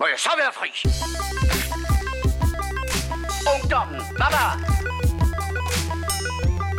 må 0.00 0.06
jeg 0.06 0.18
så 0.18 0.30
være 0.40 0.52
fri. 0.52 0.70
Ungdommen, 3.54 4.00
der? 4.34 4.50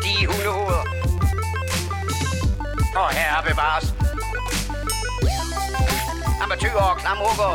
De 0.03 0.27
hundehoveder. 0.27 0.85
Og 3.01 3.09
herre 3.17 3.43
bevares. 3.49 3.87
Amatøger 6.43 6.83
og 6.91 6.97
klamrukker. 6.97 7.51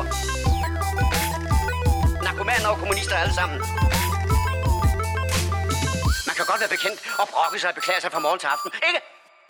Narkomaner 2.24 2.68
og 2.68 2.78
kommunister 2.78 3.16
alle 3.16 3.34
sammen. 3.34 3.58
Man 6.28 6.34
kan 6.36 6.44
godt 6.50 6.60
være 6.60 6.72
bekendt 6.76 7.00
og 7.20 7.26
brokke 7.32 7.58
sig 7.60 7.68
og 7.68 7.74
beklage 7.74 8.00
sig 8.00 8.12
fra 8.12 8.18
morgen 8.18 8.38
til 8.38 8.46
aften, 8.46 8.70
ikke? 8.88 9.00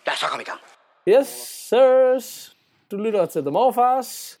Lad 0.05 0.13
os 0.13 0.19
så 0.19 0.27
komme 0.27 0.43
i 0.43 0.49
gang. 0.51 0.61
Yes, 1.07 1.27
sirs. 1.69 2.55
Du 2.91 2.97
lytter 2.97 3.25
til 3.25 3.41
The 3.41 3.51
Morfars. 3.51 4.39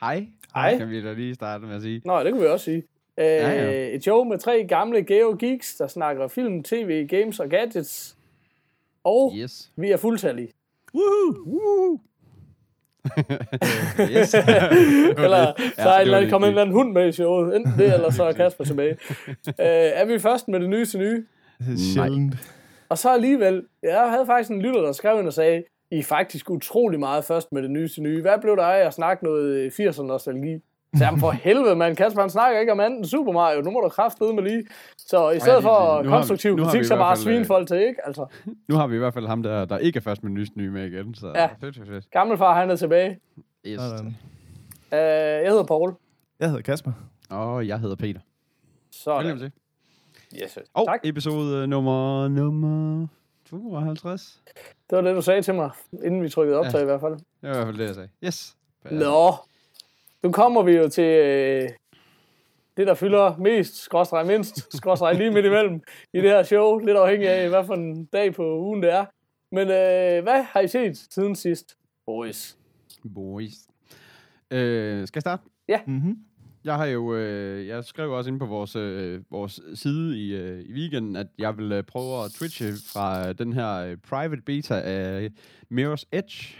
Hej. 0.00 0.26
Hej. 0.56 0.78
Kan 0.78 0.90
vi 0.90 1.02
da 1.02 1.12
lige 1.12 1.34
starte 1.34 1.66
med 1.66 1.76
at 1.76 1.82
sige. 1.82 2.02
Nå, 2.04 2.24
det 2.24 2.32
kan 2.32 2.42
vi 2.42 2.46
også 2.46 2.64
sige. 2.64 2.82
Øh, 3.18 3.26
ja. 3.26 3.94
Et 3.94 4.02
show 4.02 4.24
med 4.24 4.38
tre 4.38 4.64
gamle 4.68 5.02
Geo 5.04 5.36
Geeks, 5.38 5.74
der 5.74 5.86
snakker 5.86 6.28
film, 6.28 6.62
tv, 6.62 7.06
games 7.06 7.40
og 7.40 7.48
gadgets. 7.48 8.16
Og 9.04 9.32
Yes. 9.36 9.70
vi 9.76 9.90
er 9.90 9.96
fuldtallige. 9.96 10.48
Woohoo! 10.94 12.00
yes. 14.16 14.34
Eller 15.24 15.52
så 15.78 15.88
er 15.88 16.04
det 16.04 16.22
en 16.22 16.30
kommet 16.30 16.46
en 16.48 16.52
eller 16.52 16.62
anden 16.62 16.74
hund 16.74 16.92
med 16.92 17.08
i 17.08 17.12
showet. 17.12 17.56
Enten 17.56 17.72
det, 17.78 17.94
eller 17.94 18.10
så 18.10 18.24
er 18.24 18.32
Kasper 18.32 18.64
tilbage. 18.64 18.96
øh, 19.48 19.54
er 19.58 20.04
vi 20.04 20.18
først 20.18 20.48
med 20.48 20.60
det 20.60 20.70
nye 20.70 20.84
til 20.86 21.00
nye? 21.00 21.24
Sjældent. 21.94 22.34
Og 22.88 22.98
så 22.98 23.10
alligevel, 23.12 23.62
jeg 23.82 24.10
havde 24.10 24.26
faktisk 24.26 24.50
en 24.50 24.62
lytter, 24.62 24.80
der 24.80 24.92
skrev 24.92 25.18
ind 25.18 25.26
og 25.26 25.32
sagde, 25.32 25.62
I 25.90 25.98
er 25.98 26.02
faktisk 26.02 26.50
utrolig 26.50 27.00
meget 27.00 27.24
først 27.24 27.52
med 27.52 27.62
det 27.62 27.70
nye 27.70 27.88
til 27.88 28.02
nye. 28.02 28.20
Hvad 28.20 28.38
blev 28.40 28.56
der 28.56 28.62
af 28.64 28.86
at 28.86 28.94
snakke 28.94 29.24
noget 29.24 29.70
80'er 29.70 30.02
nostalgi? 30.02 30.58
Så 30.96 31.04
jamen 31.04 31.20
for 31.20 31.30
helvede, 31.46 31.76
mand. 31.76 31.96
Kasper, 31.96 32.20
han 32.20 32.30
snakker 32.30 32.60
ikke 32.60 32.72
om 32.72 32.80
andet 32.80 32.96
end 32.98 33.04
Super 33.04 33.32
Mario. 33.32 33.60
Nu 33.62 33.70
må 33.70 33.80
du 33.80 33.88
kraftedeme 33.88 34.34
med 34.42 34.50
lige. 34.50 34.66
Så 34.98 35.30
i 35.30 35.40
stedet 35.40 35.62
for. 35.62 35.96
Nu 35.96 36.02
vi- 36.02 36.08
konstruktiv 36.08 36.56
kritik, 36.58 36.74
vi 36.78 36.80
i 36.80 36.84
så 36.84 36.96
bare 36.96 37.16
svine 37.16 37.38
øh, 37.38 37.46
folk 37.46 37.68
til, 37.68 37.76
ikke? 37.76 38.06
Altså, 38.06 38.26
Nu 38.68 38.74
har 38.76 38.86
vi 38.86 38.94
i 38.94 38.98
hvert 38.98 39.14
fald 39.14 39.26
ham, 39.26 39.42
der, 39.42 39.64
der 39.64 39.78
ikke 39.78 39.96
er 39.96 40.00
først 40.00 40.22
med 40.22 40.30
nyeste 40.32 40.58
nye 40.58 40.70
med 40.70 40.86
igen. 40.86 41.14
Så 41.14 41.32
Ja. 41.34 41.46
fedt, 41.60 41.76
fedt, 41.76 41.88
fedt. 41.88 42.10
gammelfar, 42.10 42.54
han 42.60 42.70
er 42.70 42.76
tilbage. 42.76 43.18
Yes. 43.66 43.80
Uh, 44.92 44.98
jeg 44.98 45.48
hedder 45.50 45.64
Paul. 45.64 45.94
Jeg 46.40 46.48
hedder 46.48 46.62
Kasper. 46.62 46.92
Og 47.30 47.68
jeg 47.68 47.80
hedder 47.80 47.96
Peter. 47.96 48.20
Så 48.92 49.14
Velkommen 49.16 49.38
til. 49.38 49.52
yes, 50.42 50.58
Og 50.74 50.86
tak. 50.88 51.00
episode 51.04 51.66
nummer, 51.66 52.28
nummer 52.28 53.06
52. 53.50 54.42
Det 54.90 54.96
var 54.96 55.00
det, 55.02 55.16
du 55.16 55.22
sagde 55.22 55.42
til 55.42 55.54
mig, 55.54 55.70
inden 56.04 56.22
vi 56.22 56.28
trykkede 56.28 56.58
optag 56.58 56.78
Ja. 56.78 56.82
i 56.82 56.84
hvert 56.84 57.00
fald. 57.00 57.12
Det 57.14 57.24
var 57.42 57.48
i 57.50 57.54
hvert 57.54 57.66
fald 57.66 57.78
det, 57.78 57.86
jeg 57.86 57.94
sagde. 57.94 58.08
Yes. 58.24 58.56
Nå, 58.90 59.32
nu 60.22 60.32
kommer 60.32 60.62
vi 60.62 60.72
jo 60.72 60.88
til 60.88 61.04
øh, 61.04 61.68
det, 62.76 62.86
der 62.86 62.94
fylder 62.94 63.36
mest, 63.36 63.76
skråstreg 63.76 64.26
mindst, 64.26 64.76
skråstreg 64.76 65.14
lige 65.14 65.30
midt 65.30 65.46
imellem 65.46 65.80
i 66.14 66.16
det 66.20 66.30
her 66.30 66.42
show. 66.42 66.78
Lidt 66.78 66.96
afhængig 66.96 67.28
af, 67.28 67.48
hvad 67.48 67.64
for 67.64 67.74
en 67.74 68.04
dag 68.04 68.34
på 68.34 68.58
ugen 68.58 68.82
det 68.82 68.92
er. 68.92 69.04
Men 69.52 69.62
øh, 69.68 70.22
hvad 70.22 70.42
har 70.42 70.60
I 70.60 70.68
set 70.68 70.96
siden 71.10 71.36
sidst? 71.36 71.76
Boys. 72.06 72.56
Boys. 73.14 73.52
Øh, 74.50 75.06
skal 75.06 75.16
jeg 75.18 75.20
starte? 75.22 75.42
Mm-hmm. 75.86 76.16
Jeg 76.66 76.76
har 76.76 76.86
jo, 76.86 77.14
øh, 77.14 77.66
jeg 77.66 77.84
skrev 77.84 78.10
også 78.10 78.30
inde 78.30 78.38
på 78.38 78.46
vores, 78.46 78.76
øh, 78.76 79.20
vores 79.30 79.60
side 79.74 80.18
i, 80.18 80.34
øh, 80.36 80.60
i 80.60 80.72
weekenden, 80.72 81.16
at 81.16 81.26
jeg 81.38 81.58
vil 81.58 81.72
øh, 81.72 81.82
prøve 81.82 82.24
at 82.24 82.30
twitche 82.30 82.72
fra 82.92 83.32
den 83.32 83.52
her 83.52 83.72
øh, 83.74 83.96
private 83.96 84.42
beta 84.42 84.74
af 84.74 85.30
Mirror's 85.72 86.04
Edge. 86.12 86.56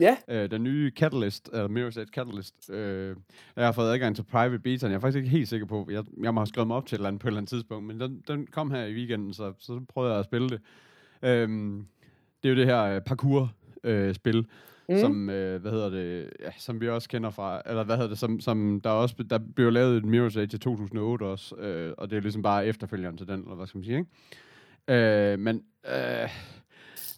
Ja. 0.00 0.16
Øh, 0.28 0.50
den 0.50 0.62
nye 0.62 0.92
Catalyst, 0.96 1.50
eller 1.52 1.68
Mirror's 1.68 2.00
Edge 2.00 2.12
Catalyst. 2.14 2.70
Øh, 2.70 3.16
jeg 3.56 3.64
har 3.64 3.72
fået 3.72 3.92
adgang 3.92 4.16
til 4.16 4.22
private 4.22 4.58
beta, 4.58 4.86
jeg 4.86 4.94
er 4.94 5.00
faktisk 5.00 5.16
ikke 5.16 5.28
helt 5.28 5.48
sikker 5.48 5.66
på, 5.66 5.88
jeg, 5.90 6.04
jeg 6.22 6.34
må 6.34 6.40
have 6.40 6.46
skrevet 6.46 6.66
mig 6.66 6.76
op 6.76 6.86
til 6.86 6.94
et 6.94 6.98
eller 6.98 7.08
andet 7.08 7.20
på 7.20 7.28
et 7.28 7.30
eller 7.30 7.38
andet 7.38 7.50
tidspunkt, 7.50 7.86
men 7.86 8.00
den, 8.00 8.22
den 8.28 8.46
kom 8.46 8.70
her 8.70 8.84
i 8.84 8.94
weekenden, 8.94 9.34
så, 9.34 9.52
så 9.58 9.80
prøvede 9.88 10.12
jeg 10.12 10.18
at 10.18 10.24
spille 10.24 10.48
det. 10.48 10.60
Øhm, 11.22 11.86
det 12.42 12.48
er 12.48 12.52
jo 12.52 12.58
det 12.58 12.66
her 12.66 12.82
øh, 12.82 13.00
parkour-spil, 13.00 14.36
Mm. 14.36 14.46
Mm. 14.88 14.98
som, 14.98 15.30
øh, 15.30 15.60
hvad 15.60 15.72
hedder 15.72 15.90
det, 15.90 16.30
ja, 16.40 16.50
som 16.58 16.80
vi 16.80 16.88
også 16.88 17.08
kender 17.08 17.30
fra, 17.30 17.62
eller 17.66 17.84
hvad 17.84 17.96
hedder 17.96 18.08
det, 18.08 18.18
som, 18.18 18.40
som 18.40 18.80
der 18.84 18.90
også, 18.90 19.14
der 19.30 19.38
blev 19.56 19.72
lavet 19.72 19.96
et 19.96 20.04
Mirror's 20.04 20.38
Edge 20.40 20.56
i 20.56 20.58
2008 20.58 21.22
også, 21.22 21.56
øh, 21.56 21.92
og 21.98 22.10
det 22.10 22.16
er 22.16 22.20
ligesom 22.20 22.42
bare 22.42 22.66
efterfølgeren 22.66 23.16
til 23.16 23.28
den, 23.28 23.40
eller 23.40 23.54
hvad 23.54 23.66
skal 23.66 23.78
man 23.78 23.84
sige, 23.84 23.98
ikke? 23.98 25.32
Øh, 25.32 25.38
men, 25.38 25.62
øh, 25.86 26.28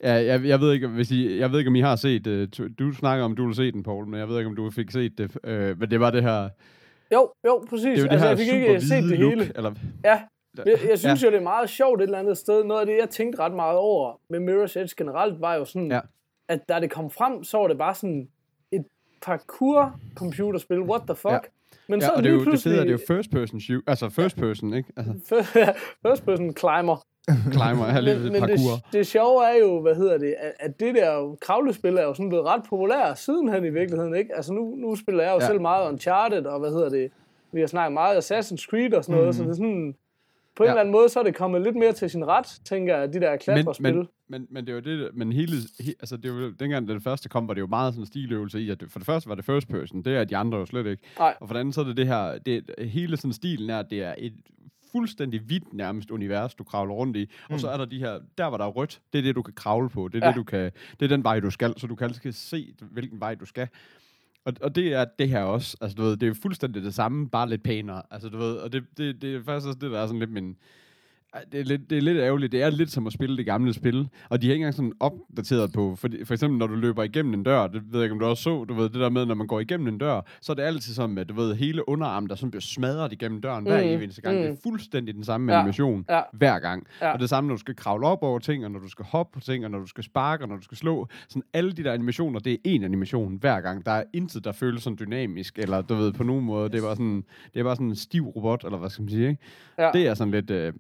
ja, 0.03 0.13
jeg, 0.13 0.45
jeg, 0.45 0.61
ved 0.61 0.73
ikke, 0.73 0.89
hvis 0.89 1.11
I, 1.11 1.39
jeg 1.39 1.53
ved 1.53 1.59
ikke, 1.59 1.69
om 1.69 1.77
I 1.77 1.81
har 1.81 1.97
set, 1.97 2.27
øh, 2.27 2.49
du, 2.59 2.69
du 2.79 2.93
snakker 2.93 3.25
om, 3.25 3.37
du 3.37 3.47
vil 3.47 3.55
se 3.55 3.73
den, 3.73 3.83
Paul, 3.83 4.07
men 4.07 4.21
jeg 4.21 4.29
ved 4.29 4.39
ikke, 4.39 4.49
om 4.49 4.57
du 4.57 4.71
fik 4.71 4.91
set 4.91 5.19
det, 5.19 5.37
øh, 5.45 5.79
men 5.81 5.91
det 5.91 6.01
var 6.01 6.11
det 6.11 6.23
her, 6.23 6.49
Jo, 7.13 7.31
jo, 7.47 7.65
præcis. 7.71 7.99
det 8.01 8.11
det 8.11 8.13
altså, 8.13 8.19
her 8.19 8.29
jeg 8.29 8.39
fik 8.39 8.53
ikke 8.53 8.81
set 8.81 8.99
hvide 9.05 9.11
det 9.11 9.19
look, 9.19 9.33
hele. 9.33 9.53
eller, 9.57 9.75
Ja, 10.05 10.21
jeg, 10.57 10.79
jeg 10.91 10.99
synes 10.99 11.23
ja. 11.23 11.27
jo, 11.27 11.33
det 11.33 11.39
er 11.39 11.43
meget 11.43 11.71
sjovt 11.71 12.01
et 12.01 12.05
eller 12.05 12.19
andet 12.19 12.39
sted. 12.39 12.65
Noget 12.65 12.81
af 12.81 12.87
det, 12.87 12.97
jeg 13.01 13.11
tænkte 13.11 13.39
ret 13.39 13.53
meget 13.55 13.79
over 13.79 14.21
med 14.31 14.39
Mirror's 14.41 14.79
Edge 14.81 14.95
generelt, 14.97 15.41
var 15.41 15.55
jo 15.55 15.65
sådan, 15.65 15.91
Ja. 15.91 16.01
At 16.51 16.69
da 16.69 16.81
det 16.81 16.91
kom 16.91 17.11
frem, 17.11 17.45
så 17.45 17.59
var 17.59 17.69
det 17.69 17.79
bare 17.79 17.95
sådan 17.95 18.29
et 18.73 18.85
parkour-computerspil. 19.27 20.81
What 20.91 21.03
the 21.07 21.17
fuck? 21.17 21.33
Ja. 21.33 21.39
Men 21.89 22.01
ja, 22.01 22.07
så 22.07 22.13
og 22.13 22.23
det 22.23 22.29
er 22.29 22.33
jo, 22.33 22.39
det 22.39 22.47
pludselig... 22.47 22.73
fede 22.73 22.81
er, 22.81 22.85
det 22.85 22.95
er 22.95 22.99
jo 23.09 23.17
first 23.17 23.31
person 23.31 23.61
shoot, 23.61 23.83
altså 23.87 24.09
first 24.09 24.37
person, 24.37 24.75
ikke? 24.75 24.93
Altså, 24.97 25.37
First 26.07 26.25
person 26.25 26.57
climber. 26.57 26.97
climber, 27.57 27.85
her 27.85 28.01
lige 28.01 28.15
Men, 28.19 28.23
men 28.23 28.33
det, 28.33 28.41
parkour. 28.41 28.89
det 28.93 29.07
sjove 29.07 29.45
er 29.45 29.57
jo, 29.59 29.81
hvad 29.81 29.95
hedder 29.95 30.19
det, 30.19 30.35
at, 30.39 30.53
at 30.61 30.81
det 30.81 30.95
der 30.95 31.37
kravlespil 31.41 31.97
er 31.97 32.03
jo 32.03 32.15
sådan 32.15 32.29
blevet 32.29 32.47
ret 32.47 32.63
populært 32.69 33.19
sidenhen 33.19 33.65
i 33.65 33.71
virkeligheden, 33.71 34.15
ikke? 34.15 34.37
Altså 34.37 34.53
nu, 34.53 34.75
nu 34.77 34.97
spiller 34.97 35.23
jeg 35.23 35.33
jo 35.35 35.41
ja. 35.41 35.47
selv 35.47 35.61
meget 35.61 35.89
Uncharted, 35.89 36.47
og 36.47 36.61
hvad 36.61 36.71
hedder 36.71 36.89
det, 36.89 37.11
vi 37.53 37.61
har 37.61 37.67
snakket 37.67 37.93
meget 37.93 38.17
Assassin's 38.19 38.67
Creed 38.71 38.95
og 38.95 39.05
sådan 39.05 39.17
noget, 39.19 39.29
mm. 39.29 39.33
så 39.33 39.43
det 39.43 39.51
er 39.51 39.55
sådan, 39.55 39.95
på 40.57 40.63
en 40.63 40.67
Ja. 40.67 40.71
eller 40.73 40.81
anden 40.81 40.93
måde, 40.93 41.09
så 41.09 41.19
er 41.21 41.25
det 41.25 41.35
kommet 41.35 41.63
lidt 41.63 41.77
mere 41.77 41.93
til 41.93 42.11
sin 42.11 42.27
ret, 42.27 42.47
tænker 42.65 42.97
jeg, 42.97 43.13
de 43.13 43.21
der 43.21 43.31
men, 43.31 43.39
klatrespil. 43.39 43.95
men, 43.95 44.09
men, 44.29 44.47
men 44.51 44.67
det 44.67 44.73
er 44.73 44.75
jo 44.75 44.81
det, 45.05 45.11
men 45.15 45.33
hele, 45.33 45.53
he, 45.81 45.95
altså 46.01 46.17
det 46.17 46.29
jo, 46.29 46.51
dengang 46.51 46.89
det 46.89 47.03
første 47.03 47.29
kom, 47.29 47.49
var 47.49 47.55
det 47.55 47.61
jo 47.61 47.67
meget 47.67 47.95
sådan 47.95 48.03
en 48.03 48.07
stiløvelse 48.07 48.61
i, 48.61 48.71
at 48.71 48.81
det, 48.81 48.91
for 48.93 48.99
det 48.99 49.07
første 49.07 49.29
var 49.29 49.35
det 49.35 49.45
first 49.45 49.69
person, 49.69 50.03
det 50.03 50.17
er 50.17 50.25
de 50.25 50.37
andre 50.37 50.59
jo 50.59 50.67
slet 50.67 50.87
ikke. 50.87 51.03
Nej. 51.19 51.35
Og 51.41 51.49
for 51.49 51.55
det 51.55 51.61
andet 51.61 51.75
så 51.75 51.81
er 51.81 51.85
det 51.85 51.97
det 51.97 52.07
her, 52.07 52.39
det, 52.39 52.71
hele 52.79 53.17
sådan 53.17 53.33
stilen 53.33 53.71
er, 53.71 53.79
at 53.79 53.87
det 53.91 54.03
er 54.03 54.15
et 54.19 54.33
fuldstændig 54.93 55.41
hvidt 55.41 55.73
nærmest 55.75 56.11
univers, 56.11 56.55
du 56.55 56.65
kravler 56.65 56.95
rundt 56.95 57.17
i. 57.17 57.25
Mm. 57.49 57.55
Og 57.55 57.61
så 57.61 57.69
er 57.69 57.77
der 57.77 57.85
de 57.85 57.99
her, 57.99 58.19
der 58.39 58.45
var 58.47 58.57
der 58.57 58.65
er 58.65 58.69
rødt, 58.71 59.01
det 59.13 59.19
er 59.19 59.23
det, 59.23 59.35
du 59.35 59.43
kan 59.43 59.55
kravle 59.55 59.89
på. 59.89 60.09
Det 60.09 60.23
er. 60.23 60.27
Ja. 60.27 60.29
det, 60.33 60.37
du 60.37 60.45
kan, 60.45 60.71
det 61.01 61.05
er 61.05 61.09
den 61.09 61.25
vej, 61.25 61.41
du 61.41 61.51
skal, 61.51 61.75
så 61.77 61.87
du 61.87 61.95
kan 61.95 62.07
altid 62.07 62.33
se, 62.33 62.75
hvilken 62.91 63.21
vej 63.21 63.35
du 63.35 63.47
skal. 63.47 63.69
Og, 64.45 64.53
og 64.61 64.75
det 64.75 64.93
er 64.93 65.05
det 65.19 65.29
her 65.29 65.43
også. 65.43 65.77
Altså, 65.81 65.95
du 65.95 66.03
ved, 66.03 66.17
det 66.17 66.29
er 66.29 66.35
fuldstændig 66.43 66.83
det 66.83 66.95
samme, 66.95 67.31
bare 67.31 67.49
lidt 67.49 67.63
pænere. 67.63 68.03
Altså, 68.11 68.29
du 68.29 68.39
ved, 68.39 68.57
og 68.57 68.73
det, 68.73 68.85
det, 68.97 69.23
det 69.23 69.35
er 69.35 69.43
faktisk 69.45 69.67
også 69.67 69.79
det, 69.81 69.91
der 69.91 70.01
er 70.01 70.07
sådan 70.07 70.21
lidt 70.21 70.33
min... 70.33 70.57
Det 71.53 71.61
er, 71.61 71.65
lidt, 71.65 71.91
det 71.91 71.99
er 71.99 72.03
lidt 72.03 72.19
ærgerligt. 72.19 72.53
Det 72.53 72.63
er 72.63 72.71
lidt 72.71 72.91
som 72.91 73.07
at 73.07 73.13
spille 73.13 73.37
det 73.37 73.47
gamle 73.47 73.73
spil. 73.73 74.09
Og 74.29 74.43
de 74.43 74.47
er 74.47 74.53
ikke 74.53 74.61
engang 74.63 74.75
sådan 74.75 74.93
opdateret 75.01 75.73
på. 75.73 75.97
For, 75.97 76.09
for 76.25 76.35
eksempel, 76.35 76.59
når 76.59 76.67
du 76.67 76.75
løber 76.75 77.03
igennem 77.03 77.35
en 77.35 77.43
dør, 77.43 77.67
det 77.67 77.83
ved 77.93 78.01
jeg 78.01 78.03
ikke, 78.05 78.13
om 78.13 78.19
du 78.19 78.27
også 78.27 78.43
så, 78.43 78.65
du 78.65 78.75
ved, 78.75 78.85
det 78.85 78.95
der 79.01 79.09
med, 79.09 79.27
når 79.27 79.35
man 79.35 79.47
går 79.47 79.61
igennem 79.61 79.89
en 79.89 79.99
dør, 79.99 80.21
så 80.41 80.53
er 80.53 80.55
det 80.57 80.63
altid 80.63 80.95
som, 80.95 81.19
at 81.19 81.29
du 81.29 81.35
ved, 81.35 81.55
hele 81.55 81.89
underarmen, 81.89 82.29
der 82.31 82.35
sådan 82.37 82.51
bliver 82.51 82.61
smadret 82.61 83.13
igennem 83.13 83.41
døren 83.41 83.65
hver 83.65 83.83
Mm, 83.83 83.89
evig 83.89 84.05
eneste 84.05 84.23
gang. 84.23 84.37
mm. 84.37 84.43
Det 84.43 84.51
er 84.51 84.57
fuldstændig 84.63 85.15
den 85.15 85.25
samme 85.25 85.53
Ja, 85.53 85.59
animation 85.59 86.05
ja. 86.11 86.21
hver 86.33 86.59
gang. 86.59 86.87
Ja. 87.03 87.13
Og 87.13 87.21
det 87.21 87.29
samme, 87.29 87.49
når 87.49 87.55
du 87.55 87.61
skal 87.61 87.77
kravle 87.77 88.07
op 88.07 88.23
over 88.23 88.39
ting, 88.39 88.65
og 88.65 88.71
når 88.71 88.81
du 88.81 88.89
skal 88.89 89.05
hoppe 89.05 89.35
på 89.35 89.41
ting, 89.41 89.65
og 89.65 89.71
når 89.71 89.79
du 89.79 89.87
skal 89.87 90.05
sparke, 90.05 90.45
og 90.45 90.49
når 90.49 90.57
du 90.57 90.63
skal 90.63 90.77
slå. 90.77 91.09
Sådan 91.29 91.43
alle 91.53 91.73
de 91.73 91.85
der 91.85 91.93
animationer, 91.93 92.41
det 92.41 92.53
er 92.53 92.57
en 92.65 92.85
animation 92.85 93.37
hver 93.41 93.61
gang. 93.61 93.87
Der 93.87 93.93
er 93.93 94.03
intet, 94.13 94.45
der 94.45 94.53
føles 94.53 94.83
sådan 94.83 94.97
dynamisk, 95.01 95.59
eller 95.59 95.83
du 95.83 95.95
ved, 95.95 96.13
på 96.13 96.25
nogen 96.25 96.45
måde. 96.45 96.69
Det 96.71 96.79
er 96.79 96.83
bare 96.83 96.97
sådan, 96.97 97.25
det 97.55 97.61
er 97.61 97.65
bare 97.65 97.77
sådan 97.77 97.87
en 97.89 97.97
stiv 97.97 98.27
robot, 98.27 98.65
eller 98.65 98.79
hvad 98.79 98.91
skal 98.91 99.03
man 99.03 99.09
sige, 99.11 99.29
ikke? 99.29 99.43
Ja. 99.79 99.91
Det 99.95 100.07
er 100.07 100.15
sådan 100.15 100.31
lidt... 100.31 100.51
Øh, 100.51 100.73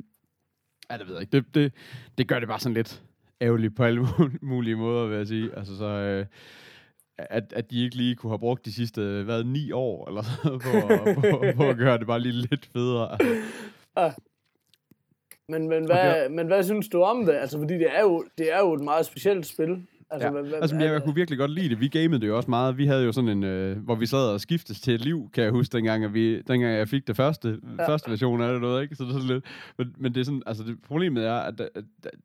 ja, 0.90 0.96
det 0.98 1.06
ved 1.06 1.14
jeg 1.14 1.20
ikke. 1.20 1.32
Det, 1.36 1.54
det, 1.54 1.72
det 2.18 2.28
gør 2.28 2.38
det 2.38 2.48
bare 2.48 2.60
sådan 2.60 2.74
lidt 2.74 3.02
ærgerligt 3.42 3.76
på 3.76 3.84
alle 3.84 4.06
mulige 4.42 4.76
måder, 4.76 5.06
vil 5.06 5.16
jeg 5.16 5.26
sige. 5.26 5.50
Altså 5.56 5.76
så... 5.76 5.84
Øh, 5.84 6.26
at, 7.18 7.52
at 7.56 7.70
de 7.70 7.84
ikke 7.84 7.96
lige 7.96 8.14
kunne 8.14 8.30
have 8.30 8.38
brugt 8.38 8.64
de 8.64 8.72
sidste, 8.72 9.22
hvad, 9.24 9.44
ni 9.44 9.72
år, 9.72 10.08
eller 10.08 10.22
sådan 10.22 10.58
på, 10.58 10.94
at- 10.94 11.14
på, 11.16 11.46
på 11.56 11.68
at 11.70 11.76
gøre 11.76 11.98
det 11.98 12.06
bare 12.06 12.20
lige 12.20 12.32
lidt 12.32 12.70
federe. 12.72 13.18
Altså, 13.96 14.20
Men, 15.48 15.68
men, 15.68 15.84
hvad, 15.86 16.28
men 16.28 16.46
hvad 16.46 16.62
synes 16.64 16.88
du 16.88 17.02
om 17.02 17.26
det? 17.26 17.32
Altså, 17.32 17.58
fordi 17.58 17.74
det 17.74 17.96
er 17.96 18.00
jo, 18.00 18.24
det 18.38 18.52
er 18.52 18.58
jo 18.58 18.72
et 18.72 18.80
meget 18.84 19.06
specielt 19.06 19.46
spil. 19.46 19.86
Altså, 20.12 20.26
Ja. 20.28 20.32
hvad, 20.32 20.42
hvad, 20.42 20.58
Altså, 20.60 20.76
jeg, 20.76 20.92
jeg 20.92 21.02
kunne 21.02 21.14
virkelig 21.14 21.38
godt 21.38 21.50
lide 21.50 21.68
det. 21.68 21.80
Vi 21.80 21.88
gamede 21.88 22.20
det 22.20 22.26
jo 22.28 22.36
også 22.36 22.50
meget. 22.50 22.78
Vi 22.78 22.86
havde 22.86 23.04
jo 23.04 23.12
sådan 23.12 23.30
en, 23.30 23.44
øh, 23.44 23.76
hvor 23.78 23.94
vi 23.94 24.06
sad 24.06 24.28
og 24.32 24.40
skiftes 24.40 24.80
til 24.80 24.94
et 24.94 25.00
liv, 25.04 25.30
kan 25.34 25.44
jeg 25.44 25.52
huske, 25.52 25.72
dengang, 25.76 26.04
at 26.04 26.14
vi, 26.14 26.36
dengang 26.42 26.62
jeg 26.74 26.88
fik 26.88 27.06
det 27.06 27.16
første, 27.16 27.58
ja. 27.78 27.88
Første 27.88 28.10
version 28.10 28.40
af 28.42 28.52
det, 28.52 28.60
noget, 28.60 28.82
ikke? 28.82 28.94
Så 28.96 29.02
det 29.04 29.08
er 29.10 29.12
sådan 29.12 29.28
lidt, 29.28 29.44
men, 29.78 29.94
men 29.98 30.14
det 30.14 30.20
er 30.20 30.24
sådan, 30.24 30.42
altså 30.46 30.64
det, 30.64 30.76
problemet 30.82 31.26
er, 31.26 31.34
at 31.34 31.58
der, 31.58 31.68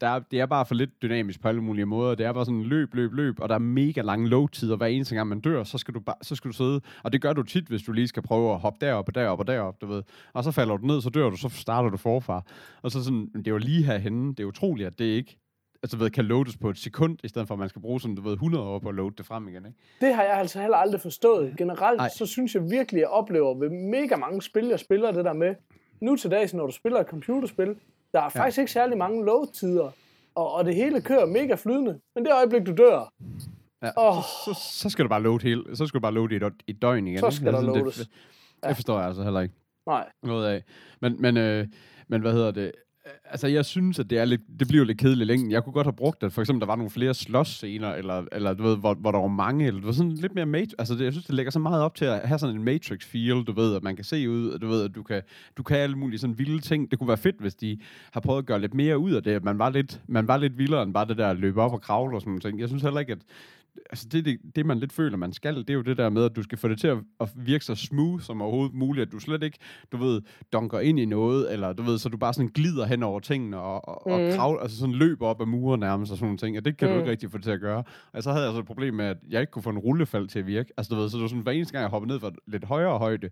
der 0.01 0.07
er, 0.07 0.19
det 0.19 0.39
er 0.39 0.45
bare 0.45 0.65
for 0.65 0.75
lidt 0.75 1.01
dynamisk 1.01 1.41
på 1.41 1.47
alle 1.47 1.61
mulige 1.61 1.85
måder. 1.85 2.15
Det 2.15 2.25
er 2.25 2.33
bare 2.33 2.45
sådan 2.45 2.63
løb, 2.63 2.93
løb, 2.93 3.13
løb, 3.13 3.39
og 3.39 3.49
der 3.49 3.55
er 3.55 3.59
mega 3.59 4.01
lange 4.01 4.29
load-tider. 4.29 4.75
Hver 4.75 4.87
eneste 4.87 5.15
gang 5.15 5.27
man 5.29 5.39
dør, 5.39 5.63
så 5.63 5.77
skal 5.77 5.93
du 5.93 5.99
bare, 5.99 6.15
så 6.21 6.35
skal 6.35 6.51
du 6.51 6.55
sidde, 6.55 6.81
og 7.03 7.13
det 7.13 7.21
gør 7.21 7.33
du 7.33 7.43
tit, 7.43 7.65
hvis 7.67 7.81
du 7.83 7.91
lige 7.91 8.07
skal 8.07 8.23
prøve 8.23 8.53
at 8.53 8.59
hoppe 8.59 8.85
derop 8.85 9.07
og 9.07 9.15
derop 9.15 9.39
og 9.39 9.47
derop, 9.47 9.81
du 9.81 9.85
ved. 9.87 10.03
Og 10.33 10.43
så 10.43 10.51
falder 10.51 10.77
du 10.77 10.85
ned, 10.87 11.01
så 11.01 11.09
dør 11.09 11.29
du, 11.29 11.35
så 11.37 11.49
starter 11.49 11.89
du 11.89 11.97
forfra. 11.97 12.43
Og 12.81 12.91
så 12.91 13.03
sådan, 13.03 13.29
det 13.35 13.47
er 13.47 13.51
jo 13.51 13.57
lige 13.57 13.83
herhenne, 13.83 14.29
det 14.29 14.39
er 14.39 14.45
utroligt, 14.47 14.87
at 14.87 14.99
det 14.99 15.05
ikke 15.05 15.37
altså, 15.85 15.97
ved, 15.97 16.09
kan 16.09 16.25
loades 16.25 16.57
på 16.57 16.69
et 16.69 16.77
sekund, 16.77 17.17
i 17.23 17.27
stedet 17.27 17.47
for, 17.47 17.55
at 17.55 17.59
man 17.59 17.69
skal 17.69 17.81
bruge 17.81 18.01
sådan, 18.01 18.15
du 18.15 18.21
ved, 18.21 18.33
100 18.33 18.63
år 18.63 18.79
på 18.79 18.89
at 18.89 18.95
loade 18.95 19.15
det 19.17 19.25
frem 19.25 19.47
igen, 19.47 19.65
ikke? 19.65 19.77
Det 20.01 20.15
har 20.15 20.23
jeg 20.23 20.33
altså 20.33 20.61
heller 20.61 20.77
aldrig 20.77 21.01
forstået. 21.01 21.53
Generelt, 21.57 21.97
Nej. 21.97 22.09
så 22.09 22.25
synes 22.25 22.55
jeg 22.55 22.71
virkelig, 22.71 22.99
jeg 22.99 23.07
oplever 23.07 23.59
ved 23.59 23.69
mega 23.69 24.15
mange 24.15 24.41
spil, 24.41 24.65
jeg 24.65 24.79
spiller 24.79 25.11
det 25.11 25.25
der 25.25 25.33
med, 25.33 25.55
nu 26.01 26.15
til 26.15 26.31
dags, 26.31 26.53
når 26.53 26.65
du 26.65 26.71
spiller 26.71 26.99
et 26.99 27.07
computerspil, 27.07 27.75
der 28.13 28.21
er 28.21 28.29
faktisk 28.29 28.57
ikke 28.57 28.71
særlig 28.71 28.97
mange 28.97 29.25
load-tider, 29.25 29.91
og, 30.35 30.53
og 30.53 30.65
det 30.65 30.75
hele 30.75 31.01
kører 31.01 31.25
mega 31.25 31.55
flydende. 31.55 31.99
Men 32.15 32.25
det 32.25 32.33
øjeblik, 32.33 32.65
du 32.65 32.73
dør, 32.77 33.13
Ja. 33.83 33.91
åh, 33.97 34.23
Så, 34.45 34.59
så 34.81 34.89
skal 34.89 35.05
du 35.05 35.09
bare 35.09 35.21
loade 35.21 35.43
hele, 35.43 35.75
så 35.75 35.87
skal 35.87 35.97
du 35.97 36.01
bare 36.01 36.13
loade 36.13 36.33
i 36.33 36.37
et, 36.37 36.53
et 36.67 36.81
døgn 36.81 37.07
igen. 37.07 37.19
Så 37.19 37.25
ikke? 37.25 37.35
skal 37.35 37.53
der 37.53 37.61
sådan, 37.61 37.75
loades. 37.75 37.97
Det, 37.97 38.07
det 38.67 38.75
forstår 38.75 38.97
jeg 38.97 39.07
altså 39.07 39.23
heller 39.23 39.41
ikke 39.41 39.55
nej. 39.87 40.09
noget 40.23 40.47
af. 40.47 40.63
Men, 41.01 41.21
men, 41.21 41.37
øh, 41.37 41.67
men 42.07 42.21
hvad 42.21 42.31
hedder 42.33 42.51
det? 42.51 42.71
Altså, 43.25 43.47
jeg 43.47 43.65
synes, 43.65 43.99
at 43.99 44.09
det, 44.09 44.17
er 44.17 44.25
lidt, 44.25 44.41
det 44.59 44.67
bliver 44.67 44.85
lidt 44.85 44.97
kedeligt 44.97 45.27
længe. 45.27 45.37
længden. 45.37 45.51
Jeg 45.51 45.63
kunne 45.63 45.73
godt 45.73 45.87
have 45.87 45.93
brugt, 45.93 46.23
at 46.23 46.33
for 46.33 46.41
eksempel 46.41 46.59
der 46.59 46.65
var 46.67 46.75
nogle 46.75 46.89
flere 46.89 47.13
slåsscener, 47.13 47.93
eller, 47.93 48.23
eller 48.31 48.53
du 48.53 48.63
ved, 48.63 48.77
hvor, 48.77 48.93
hvor 48.93 49.11
der 49.11 49.19
var 49.19 49.27
mange, 49.27 49.67
eller 49.67 49.81
du 49.81 49.85
ved, 49.85 49.93
sådan 49.93 50.11
lidt 50.11 50.35
mere 50.35 50.45
Matrix. 50.45 50.71
Altså, 50.79 50.93
det, 50.93 51.03
jeg 51.03 51.13
synes, 51.13 51.25
det 51.25 51.35
lægger 51.35 51.51
så 51.51 51.59
meget 51.59 51.81
op 51.81 51.95
til 51.95 52.05
at 52.05 52.27
have 52.27 52.39
sådan 52.39 52.55
en 52.55 52.67
Matrix-feel, 52.67 53.43
du 53.43 53.51
ved, 53.55 53.75
at 53.75 53.83
man 53.83 53.95
kan 53.95 54.05
se 54.05 54.29
ud, 54.29 54.59
du 54.59 54.67
ved, 54.67 54.83
at 54.83 54.95
du 54.95 55.03
kan, 55.03 55.21
du 55.57 55.63
kan 55.63 55.77
alle 55.77 55.95
mulige 55.95 56.19
sådan 56.19 56.39
vilde 56.39 56.59
ting. 56.59 56.91
Det 56.91 56.99
kunne 56.99 57.07
være 57.07 57.17
fedt, 57.17 57.35
hvis 57.39 57.55
de 57.55 57.77
har 58.11 58.19
prøvet 58.19 58.39
at 58.39 58.45
gøre 58.45 58.61
lidt 58.61 58.73
mere 58.73 58.97
ud 58.97 59.11
af 59.11 59.23
det. 59.23 59.31
at 59.31 59.43
Man 59.43 59.59
var 59.59 59.69
lidt, 59.69 60.01
man 60.07 60.27
var 60.27 60.37
lidt 60.37 60.57
vildere 60.57 60.83
end 60.83 60.93
bare 60.93 61.07
det 61.07 61.17
der 61.17 61.29
at 61.29 61.37
løbe 61.37 61.61
op 61.61 61.73
og 61.73 61.81
kravle 61.81 62.17
og 62.17 62.21
sådan 62.21 62.39
noget. 62.43 62.59
Jeg 62.59 62.67
synes 62.67 62.83
heller 62.83 62.99
ikke, 62.99 63.11
at 63.11 63.19
altså 63.89 64.07
det, 64.11 64.25
det, 64.25 64.39
det, 64.55 64.65
man 64.65 64.79
lidt 64.79 64.93
føler, 64.93 65.17
man 65.17 65.33
skal, 65.33 65.55
det 65.57 65.69
er 65.69 65.73
jo 65.73 65.81
det 65.81 65.97
der 65.97 66.09
med, 66.09 66.25
at 66.25 66.35
du 66.35 66.43
skal 66.43 66.57
få 66.57 66.67
det 66.67 66.79
til 66.79 66.87
at, 66.87 66.97
at 67.19 67.29
virke 67.35 67.65
så 67.65 67.75
smooth 67.75 68.23
som 68.23 68.41
overhovedet 68.41 68.73
muligt, 68.75 69.05
at 69.07 69.11
du 69.11 69.19
slet 69.19 69.43
ikke, 69.43 69.57
du 69.91 69.97
ved, 69.97 70.21
donker 70.53 70.79
ind 70.79 70.99
i 70.99 71.05
noget, 71.05 71.53
eller 71.53 71.73
du 71.73 71.83
ved, 71.83 71.97
så 71.97 72.09
du 72.09 72.17
bare 72.17 72.33
sådan 72.33 72.51
glider 72.53 72.85
hen 72.85 73.03
over 73.03 73.19
tingene, 73.19 73.57
og, 73.57 73.87
og, 73.87 74.07
og 74.07 74.19
Mhm. 74.19 74.31
kravl, 74.35 74.59
altså 74.61 74.77
sådan 74.77 74.95
løber 74.95 75.27
op 75.27 75.41
ad 75.41 75.45
murer 75.45 75.77
nærmest, 75.77 76.11
og 76.11 76.17
sådan 76.17 76.25
nogle 76.25 76.37
ting, 76.37 76.57
og 76.57 76.65
det 76.65 76.77
kan 76.77 76.87
mm. 76.87 76.93
du 76.93 76.99
ikke 76.99 77.11
rigtig 77.11 77.31
få 77.31 77.37
det 77.37 77.43
til 77.43 77.51
at 77.51 77.59
gøre. 77.61 77.83
Og 78.13 78.23
så 78.23 78.29
havde 78.29 78.41
jeg 78.43 78.49
altså 78.49 78.59
et 78.59 78.65
problem 78.67 78.93
med, 78.93 79.05
at 79.05 79.17
jeg 79.29 79.41
ikke 79.41 79.51
kunne 79.51 79.63
få 79.63 79.69
en 79.69 79.77
rullefald 79.79 80.27
til 80.27 80.39
at 80.39 80.47
virke. 80.47 80.73
Altså 80.77 80.95
du 80.95 80.99
ved, 81.01 81.09
så 81.09 81.17
det 81.17 81.21
var 81.21 81.27
sådan, 81.27 81.43
hver 81.43 81.51
eneste 81.51 81.71
gang 81.71 81.81
jeg 81.81 81.89
hoppede 81.89 82.11
ned 82.11 82.19
fra 82.19 82.31
lidt 82.47 82.63
højere 82.65 82.97
højde, 82.97 83.29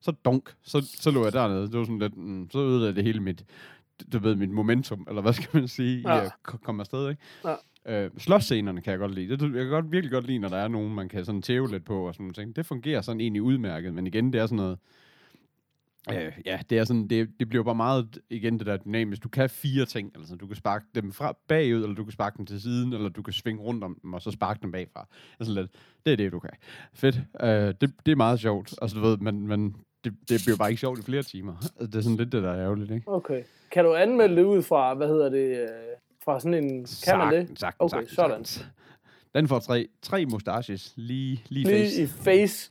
så 0.00 0.12
dunk, 0.12 0.54
så, 0.62 0.88
så 1.00 1.10
lå 1.10 1.24
jeg 1.24 1.32
dernede. 1.32 1.62
Det 1.62 1.78
var 1.78 1.84
sådan 1.84 1.98
lidt, 1.98 2.16
mm, 2.16 2.50
så 2.50 2.58
ødelagde 2.58 2.94
det 2.94 3.04
hele 3.04 3.20
mit, 3.20 3.44
du 4.12 4.18
ved, 4.18 4.34
mit 4.34 4.50
momentum, 4.50 5.06
eller 5.08 5.22
hvad 5.22 5.32
skal 5.32 5.48
man 5.52 5.68
sige, 5.68 6.14
ja. 6.14 6.22
I 6.22 6.24
at 6.24 6.32
komme 6.44 6.82
afsted, 6.82 7.10
ikke? 7.10 7.22
Ja. 7.44 7.54
Øh, 7.88 8.10
slåsscenerne 8.18 8.80
kan 8.80 8.90
jeg 8.90 8.98
godt 8.98 9.14
lide. 9.14 9.36
Det, 9.36 9.42
jeg 9.42 9.64
kan 9.64 9.68
godt, 9.68 9.92
virkelig 9.92 10.12
godt 10.12 10.26
lide, 10.26 10.38
når 10.38 10.48
der 10.48 10.56
er 10.56 10.68
nogen, 10.68 10.94
man 10.94 11.08
kan 11.08 11.24
sådan 11.24 11.42
tæve 11.42 11.70
lidt 11.70 11.84
på 11.84 12.06
og 12.06 12.14
sådan 12.14 12.24
noget. 12.24 12.34
ting. 12.34 12.56
Det 12.56 12.66
fungerer 12.66 13.00
sådan 13.00 13.20
egentlig 13.20 13.42
udmærket, 13.42 13.94
men 13.94 14.06
igen, 14.06 14.32
det 14.32 14.40
er 14.40 14.46
sådan 14.46 14.56
noget... 14.56 14.78
Øh, 16.12 16.32
ja, 16.46 16.60
det 16.70 16.78
er 16.78 16.84
sådan, 16.84 17.08
det, 17.08 17.30
det 17.40 17.48
bliver 17.48 17.64
bare 17.64 17.74
meget, 17.74 18.18
igen, 18.30 18.58
det 18.58 18.66
der 18.66 18.76
dynamisk. 18.76 19.22
Du 19.22 19.28
kan 19.28 19.50
fire 19.50 19.84
ting, 19.84 20.12
altså 20.14 20.36
du 20.36 20.46
kan 20.46 20.56
sparke 20.56 20.84
dem 20.94 21.12
fra 21.12 21.36
bagud, 21.48 21.82
eller 21.82 21.94
du 21.94 22.04
kan 22.04 22.12
sparke 22.12 22.38
dem 22.38 22.46
til 22.46 22.62
siden, 22.62 22.92
eller 22.92 23.08
du 23.08 23.22
kan 23.22 23.32
svinge 23.32 23.62
rundt 23.62 23.84
om 23.84 23.98
dem, 24.02 24.12
og 24.12 24.22
så 24.22 24.30
sparke 24.30 24.58
dem 24.62 24.72
bagfra. 24.72 25.06
Altså 25.40 25.54
lidt, 25.54 25.70
det 26.06 26.12
er 26.12 26.16
det, 26.16 26.32
du 26.32 26.38
kan. 26.38 26.50
Fedt. 26.94 27.20
Øh, 27.40 27.48
det, 27.48 27.92
det 28.06 28.12
er 28.12 28.16
meget 28.16 28.40
sjovt. 28.40 28.74
Altså 28.82 28.96
du 28.96 29.02
ved, 29.02 29.16
men, 29.16 29.46
men 29.46 29.76
det, 30.04 30.14
det 30.28 30.42
bliver 30.44 30.56
bare 30.56 30.70
ikke 30.70 30.80
sjovt 30.80 30.98
i 30.98 31.02
flere 31.02 31.22
timer. 31.22 31.56
Altså, 31.62 31.86
det 31.86 31.94
er 31.94 32.00
sådan 32.00 32.16
lidt 32.16 32.32
det, 32.32 32.42
der 32.42 32.50
er 32.50 32.64
ærgerligt, 32.64 32.90
ikke? 32.90 33.08
Okay. 33.08 33.42
Kan 33.70 33.84
du 33.84 33.94
anmelde 33.94 34.36
det 34.36 34.44
ud 34.44 34.62
fra, 34.62 34.94
hvad 34.94 35.08
hedder 35.08 35.28
det, 35.28 35.60
øh, 35.60 35.68
fra 36.26 36.40
sådan 36.40 36.64
en, 36.64 36.86
kan 37.04 37.18
man 37.18 37.34
det? 37.34 37.58
Sagtens, 37.58 37.74
Okay, 37.78 37.90
sagtens, 37.90 38.12
sådan. 38.14 38.30
sagtens. 38.44 38.66
Den 39.34 39.48
får 39.48 39.58
tre, 39.58 39.88
tre 40.02 40.26
mustaches 40.26 40.92
lige, 40.96 41.42
lige, 41.48 41.64
Lige 41.68 41.84
face. 41.86 42.02
i 42.02 42.06
face. 42.06 42.70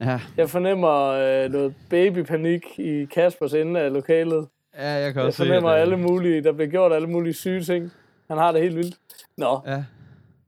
Ja, 0.00 0.20
Jeg 0.36 0.50
fornemmer 0.50 0.90
øh, 1.06 1.50
noget 1.50 1.74
babypanik 1.90 2.78
i 2.78 3.04
Kaspers 3.04 3.54
ende 3.54 3.80
af 3.80 3.92
lokalet. 3.92 4.48
ja, 4.74 4.88
jeg 4.90 5.12
kan 5.12 5.20
Jeg 5.20 5.26
også 5.26 5.36
fornemmer 5.36 5.70
se, 5.70 5.74
at, 5.74 5.76
øh, 5.76 5.82
alle 5.82 5.96
mulige, 5.96 6.42
der 6.42 6.52
bliver 6.52 6.68
gjort 6.70 6.92
alle 6.92 7.08
mulige 7.08 7.34
syge 7.34 7.62
ting. 7.62 7.92
Han 8.28 8.38
har 8.38 8.52
det 8.52 8.62
helt 8.62 8.76
vildt. 8.76 8.96
Nå, 9.36 9.60
Ja. 9.66 9.84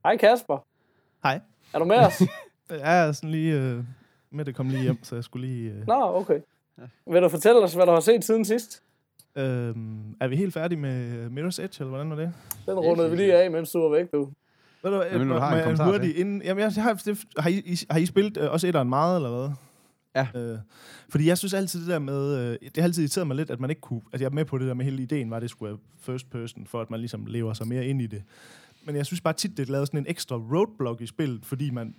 hej 0.05 0.17
Kasper. 0.17 0.65
Hej. 1.23 1.41
Er 1.75 1.79
du 1.79 1.85
med 1.85 1.97
os? 1.97 2.23
Jeg 2.71 3.07
er 3.09 3.13
sådan 3.13 3.31
lige... 3.31 3.55
Øh, 3.55 3.85
med 4.31 4.45
det 4.45 4.55
kom 4.55 4.69
lige 4.69 4.83
hjem, 4.83 4.99
så 5.05 5.15
jeg 5.15 5.25
skulle 5.25 5.47
lige... 5.49 5.71
Øh, 5.71 5.87
Nå, 5.87 5.95
okay. 6.17 6.39
Vil 7.07 7.23
du 7.23 7.29
fortælle 7.29 7.61
os, 7.63 7.75
hvad 7.75 7.87
du 7.87 7.93
har 7.93 8.01
set 8.01 8.25
siden 8.25 8.45
sidst? 8.45 8.83
Øh, 9.37 9.75
er 10.21 10.29
vi 10.29 10.37
helt 10.37 10.55
færdige 10.55 10.79
med 10.79 11.27
Mirror's 11.27 11.63
Edge, 11.63 11.77
eller 11.81 11.89
hvordan 11.89 12.11
var 12.11 12.17
det? 12.17 12.33
Den 12.67 12.75
rundede 12.75 13.11
vi 13.11 13.17
lige 13.17 13.35
af, 13.35 13.51
mens 13.51 13.71
du 13.71 13.79
var 13.79 13.97
væk, 13.97 14.13
du. 14.13 14.33
Ved 14.83 14.91
du, 14.91 15.03
Jamen, 15.13 15.29
du 15.29 15.35
har 15.35 15.57
en 15.57 15.63
kommentar 15.63 15.91
hurtigt 15.91 16.17
inden, 16.17 16.43
jamen, 16.43 16.63
jeg 16.63 16.73
har, 16.73 16.95
det, 16.95 17.25
har, 17.39 17.51
I, 17.51 17.77
har 17.91 17.99
I 17.99 18.07
spillet 18.07 18.37
øh, 18.37 18.53
også 18.53 18.67
etteren 18.67 18.89
meget, 18.89 19.17
eller 19.17 19.37
hvad? 19.37 19.51
Ja. 20.17 20.41
Øh, 20.41 20.59
fordi 21.09 21.27
jeg 21.29 21.39
synes 21.39 21.55
altid 21.55 21.81
det 21.81 21.89
der 21.89 21.99
med, 21.99 22.39
øh, 22.39 22.57
det 22.63 22.77
har 22.77 22.83
altid 22.83 23.03
irriteret 23.03 23.27
mig 23.27 23.37
lidt, 23.37 23.51
at 23.51 23.61
man 23.61 23.71
ikke 23.71 23.81
kunne, 23.81 24.01
altså 24.13 24.25
jeg 24.25 24.31
er 24.31 24.35
med 24.35 24.45
på 24.45 24.59
det 24.59 24.67
der 24.67 24.75
med 24.75 24.85
hele 24.85 25.03
ideen, 25.03 25.31
var 25.31 25.37
at 25.37 25.43
det 25.43 25.51
skulle 25.51 25.71
være 25.71 25.79
first 26.01 26.31
person, 26.31 26.67
for 26.67 26.81
at 26.81 26.91
man 26.91 27.01
ligesom 27.01 27.27
lever 27.27 27.53
sig 27.53 27.69
mere 27.69 27.87
ind 27.87 28.03
i 28.03 28.07
det. 28.07 28.23
Men 28.85 28.97
jeg 28.97 29.07
synes 29.07 29.21
bare 29.21 29.35
tit, 29.35 29.57
det 29.57 29.69
er 29.69 29.73
lavet 29.73 29.89
sådan 29.89 30.01
en 30.01 30.07
ekstra 30.09 30.37
roadblock 30.37 31.01
i 31.01 31.07
spillet, 31.07 31.47
fordi 31.47 31.71
man, 31.71 31.95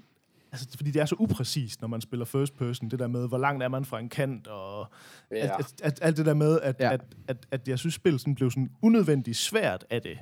altså 0.51 0.67
fordi 0.77 0.91
det 0.91 1.01
er 1.01 1.05
så 1.05 1.15
upræcist, 1.19 1.81
når 1.81 1.87
man 1.87 2.01
spiller 2.01 2.25
first 2.25 2.57
person, 2.57 2.89
det 2.89 2.99
der 2.99 3.07
med, 3.07 3.27
hvor 3.27 3.37
langt 3.37 3.63
er 3.63 3.67
man 3.67 3.85
fra 3.85 3.99
en 3.99 4.09
kant, 4.09 4.47
og 4.47 4.87
Ja. 5.31 5.37
at, 5.37 5.51
at, 5.59 5.73
at, 5.83 5.99
alt 6.01 6.17
det 6.17 6.25
der 6.25 6.33
med, 6.33 6.59
at, 6.61 6.75
Ja. 6.79 6.93
at, 6.93 7.01
at, 7.27 7.37
at 7.51 7.67
jeg 7.67 7.79
synes, 7.79 7.93
spillet 7.95 8.21
sådan 8.21 8.35
blev 8.35 8.51
sådan 8.51 8.69
unødvendigt 8.81 9.37
svært 9.37 9.85
af 9.89 10.01
det. 10.01 10.17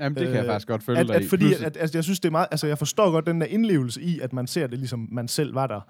Jamen, 0.00 0.16
det 0.16 0.26
kan 0.26 0.34
jeg 0.34 0.42
Øh, 0.44 0.48
faktisk 0.50 0.68
godt 0.68 0.82
følge 0.82 1.00
At, 1.00 1.06
dig 1.06 1.16
at, 1.16 1.22
i. 1.24 1.28
fordi 1.28 1.52
at, 1.54 1.76
altså, 1.76 1.98
jeg 1.98 2.04
synes, 2.04 2.20
det 2.20 2.28
er 2.28 2.32
meget... 2.32 2.46
Altså, 2.50 2.66
jeg 2.66 2.78
forstår 2.78 3.10
godt 3.10 3.26
den 3.26 3.40
der 3.40 3.46
indlevelse 3.46 4.02
i, 4.02 4.20
at 4.20 4.32
man 4.32 4.46
ser 4.46 4.66
det, 4.66 4.78
ligesom 4.78 5.08
man 5.12 5.28
selv 5.28 5.54
var 5.54 5.66
der. 5.66 5.80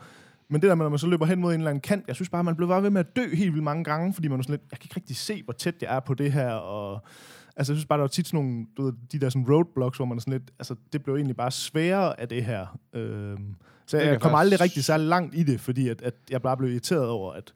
Men 0.48 0.60
det 0.62 0.68
der 0.68 0.74
med, 0.74 0.84
når 0.84 0.90
man 0.90 0.98
så 0.98 1.06
løber 1.06 1.26
hen 1.26 1.40
mod 1.40 1.54
en 1.54 1.60
eller 1.60 1.70
anden 1.70 1.80
kant, 1.80 2.04
jeg 2.08 2.14
synes 2.16 2.28
bare, 2.30 2.44
man 2.44 2.56
blev 2.56 2.68
bare 2.68 2.82
ved 2.82 2.90
med 2.90 3.00
at 3.00 3.16
dø 3.16 3.34
helt 3.34 3.52
vildt 3.52 3.64
mange 3.64 3.84
gange, 3.84 4.14
fordi 4.14 4.28
man 4.28 4.36
var 4.38 4.42
sådan 4.42 4.52
lidt, 4.52 4.62
jeg 4.70 4.78
kan 4.78 4.86
ikke 4.86 4.96
rigtig 4.96 5.16
se, 5.16 5.42
hvor 5.42 5.52
tæt 5.52 5.74
jeg 5.82 5.96
er 5.96 6.00
på 6.00 6.14
det 6.14 6.32
her, 6.32 6.50
og... 6.52 7.02
Altså, 7.56 7.72
jeg 7.72 7.76
synes 7.76 7.86
bare, 7.86 7.96
der 7.98 8.02
var 8.02 8.08
tit 8.08 8.26
sådan 8.26 8.40
nogle, 8.44 8.66
du 8.76 8.82
ved, 8.84 8.92
de 9.12 9.18
der 9.20 9.28
sådan 9.28 9.46
roadblocks, 9.50 9.96
hvor 9.98 10.06
man 10.06 10.18
er 10.18 10.20
sådan 10.20 10.32
lidt, 10.32 10.50
altså, 10.58 10.74
det 10.92 11.02
blev 11.02 11.14
egentlig 11.14 11.36
bare 11.36 11.50
sværere 11.50 12.20
af 12.20 12.28
det 12.28 12.44
her. 12.44 12.78
Øhm, 12.92 13.54
så 13.86 13.96
jeg, 13.96 14.06
jeg 14.06 14.20
kom 14.20 14.30
faktisk- 14.30 14.40
aldrig 14.40 14.60
rigtig 14.60 14.84
særlig 14.84 15.06
langt 15.06 15.34
i 15.34 15.42
det, 15.42 15.60
fordi 15.60 15.88
at, 15.88 16.02
at 16.02 16.14
jeg 16.30 16.42
bare 16.42 16.56
blev 16.56 16.70
irriteret 16.70 17.08
over, 17.08 17.32
at, 17.32 17.54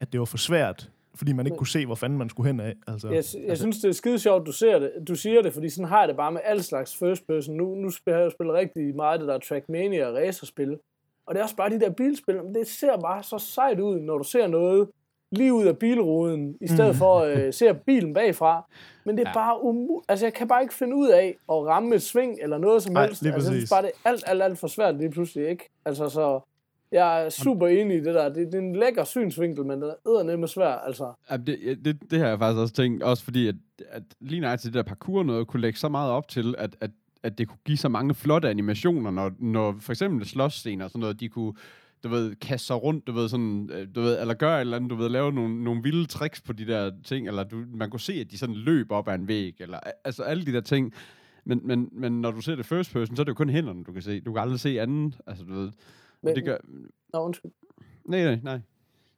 at 0.00 0.12
det 0.12 0.20
var 0.20 0.26
for 0.26 0.38
svært, 0.38 0.90
fordi 1.14 1.32
man 1.32 1.46
ikke 1.46 1.56
kunne 1.58 1.66
se, 1.66 1.86
hvor 1.86 1.94
fanden 1.94 2.18
man 2.18 2.28
skulle 2.28 2.46
hen 2.46 2.60
af. 2.60 2.74
Altså, 2.86 3.08
Jeg, 3.08 3.24
jeg 3.48 3.58
synes, 3.58 3.78
det 3.78 3.88
er 3.88 3.92
skide 3.92 4.18
sjovt, 4.18 4.46
du, 4.46 4.52
ser 4.52 4.78
det, 4.78 4.92
du 5.08 5.14
siger 5.14 5.42
det, 5.42 5.52
fordi 5.52 5.68
sådan 5.68 5.88
har 5.88 5.98
jeg 6.00 6.08
det 6.08 6.16
bare 6.16 6.32
med 6.32 6.40
al 6.44 6.62
slags 6.62 6.96
first 6.96 7.26
person. 7.26 7.56
Nu, 7.56 7.74
nu 7.74 7.90
spiller 7.90 8.18
jeg 8.18 8.24
jo 8.26 8.30
spillet 8.30 8.54
rigtig 8.54 8.96
meget 8.96 9.20
det 9.20 9.28
der 9.28 9.38
Trackmania 9.38 10.06
og 10.06 10.14
racerspil. 10.14 10.78
Og 11.26 11.34
det 11.34 11.40
er 11.40 11.44
også 11.44 11.56
bare 11.56 11.70
de 11.70 11.80
der 11.80 11.90
bilspil, 11.90 12.34
men 12.44 12.54
det 12.54 12.66
ser 12.68 13.00
bare 13.00 13.22
så 13.22 13.38
sejt 13.38 13.80
ud, 13.80 14.00
når 14.00 14.18
du 14.18 14.24
ser 14.24 14.46
noget 14.46 14.88
lige 15.32 15.54
ud 15.54 15.64
af 15.64 15.78
bilruden, 15.78 16.56
i 16.60 16.66
stedet 16.66 16.92
mm. 16.94 16.98
for 16.98 17.20
at 17.20 17.38
øh, 17.38 17.52
se 17.52 17.74
bilen 17.74 18.14
bagfra. 18.14 18.64
Men 19.04 19.16
det 19.16 19.24
er 19.24 19.28
ja. 19.28 19.34
bare 19.34 19.64
umuligt. 19.64 20.06
Altså, 20.08 20.26
jeg 20.26 20.34
kan 20.34 20.48
bare 20.48 20.62
ikke 20.62 20.74
finde 20.74 20.96
ud 20.96 21.08
af 21.08 21.36
at 21.48 21.66
ramme 21.66 21.94
et 21.94 22.02
sving 22.02 22.38
eller 22.42 22.58
noget 22.58 22.82
som 22.82 22.92
Nej, 22.92 23.06
helst. 23.06 23.22
lige 23.22 23.34
altså, 23.34 23.50
jeg 23.50 23.54
synes 23.54 23.62
præcis. 23.62 23.70
bare, 23.70 23.82
det 23.82 23.90
er 24.04 24.08
alt, 24.08 24.24
alt, 24.26 24.42
alt 24.42 24.58
for 24.58 24.66
svært 24.66 24.96
lige 24.98 25.10
pludselig, 25.10 25.48
ikke? 25.48 25.68
Altså, 25.84 26.08
så 26.08 26.40
jeg 26.92 27.24
er 27.24 27.28
super 27.28 27.66
enig 27.66 27.96
i 27.96 28.00
det 28.00 28.14
der. 28.14 28.28
Det, 28.28 28.46
det 28.46 28.54
er 28.54 28.58
en 28.58 28.76
lækker 28.76 29.04
synsvinkel, 29.04 29.64
men 29.64 29.82
den 29.82 29.90
er 29.90 30.10
eddernemme 30.10 30.48
svær, 30.48 30.68
altså. 30.68 31.12
Jamen, 31.30 31.46
det, 31.46 31.58
ja, 31.64 31.74
det, 31.84 32.10
det 32.10 32.18
har 32.18 32.28
jeg 32.28 32.38
faktisk 32.38 32.60
også 32.60 32.74
tænkt, 32.74 33.02
også 33.02 33.24
fordi, 33.24 33.48
at, 33.48 33.54
at 33.90 34.02
lige 34.20 34.40
nøjagtigt 34.40 34.74
det 34.74 34.84
der 34.84 34.88
parkour 34.88 35.22
noget, 35.22 35.46
kunne 35.46 35.60
lægge 35.60 35.78
så 35.78 35.88
meget 35.88 36.10
op 36.10 36.28
til, 36.28 36.54
at, 36.58 36.76
at, 36.80 36.90
at 37.22 37.38
det 37.38 37.48
kunne 37.48 37.58
give 37.64 37.78
så 37.78 37.88
mange 37.88 38.14
flotte 38.14 38.50
animationer, 38.50 39.10
når, 39.10 39.32
når 39.38 39.76
for 39.80 39.92
eksempel 39.92 40.26
slåsscener 40.26 40.84
og 40.84 40.90
sådan 40.90 41.00
noget, 41.00 41.20
de 41.20 41.28
kunne 41.28 41.54
du 42.06 42.10
ved, 42.10 42.34
kaste 42.34 42.66
sig 42.66 42.82
rundt, 42.82 43.06
du 43.06 43.12
ved, 43.12 43.28
sådan, 43.28 43.70
øh, 43.72 43.88
du 43.94 44.00
ved, 44.00 44.20
eller 44.20 44.34
gøre 44.34 44.56
et 44.56 44.60
eller 44.60 44.76
andet, 44.76 44.90
du 44.90 44.96
ved, 44.96 45.08
lave 45.08 45.32
nogle, 45.32 45.64
nogle 45.64 45.82
vilde 45.82 46.06
tricks 46.06 46.40
på 46.40 46.52
de 46.52 46.66
der 46.66 46.92
ting, 47.04 47.28
eller 47.28 47.44
du, 47.44 47.64
man 47.74 47.90
kunne 47.90 48.00
se, 48.00 48.12
at 48.12 48.30
de 48.30 48.38
sådan 48.38 48.54
løb 48.54 48.92
op 48.92 49.08
ad 49.08 49.14
en 49.14 49.28
væg, 49.28 49.54
eller 49.60 49.78
altså 50.04 50.22
alle 50.22 50.46
de 50.46 50.52
der 50.52 50.60
ting. 50.60 50.94
Men, 51.44 51.60
men, 51.64 51.88
men 51.92 52.20
når 52.20 52.30
du 52.30 52.40
ser 52.40 52.54
det 52.54 52.66
first 52.66 52.92
person, 52.92 53.16
så 53.16 53.22
er 53.22 53.24
det 53.24 53.28
jo 53.30 53.34
kun 53.34 53.48
hænderne, 53.48 53.84
du 53.84 53.92
kan 53.92 54.02
se. 54.02 54.20
Du 54.20 54.32
kan 54.32 54.42
aldrig 54.42 54.60
se 54.60 54.80
anden, 54.80 55.14
altså 55.26 55.44
du 55.44 55.54
ved. 55.54 55.72
Men, 56.22 56.36
det 56.36 56.44
gør, 56.44 56.56
Nå, 57.12 57.18
undskyld. 57.18 57.50
nej, 58.04 58.24
nej, 58.24 58.38
nej. 58.42 58.60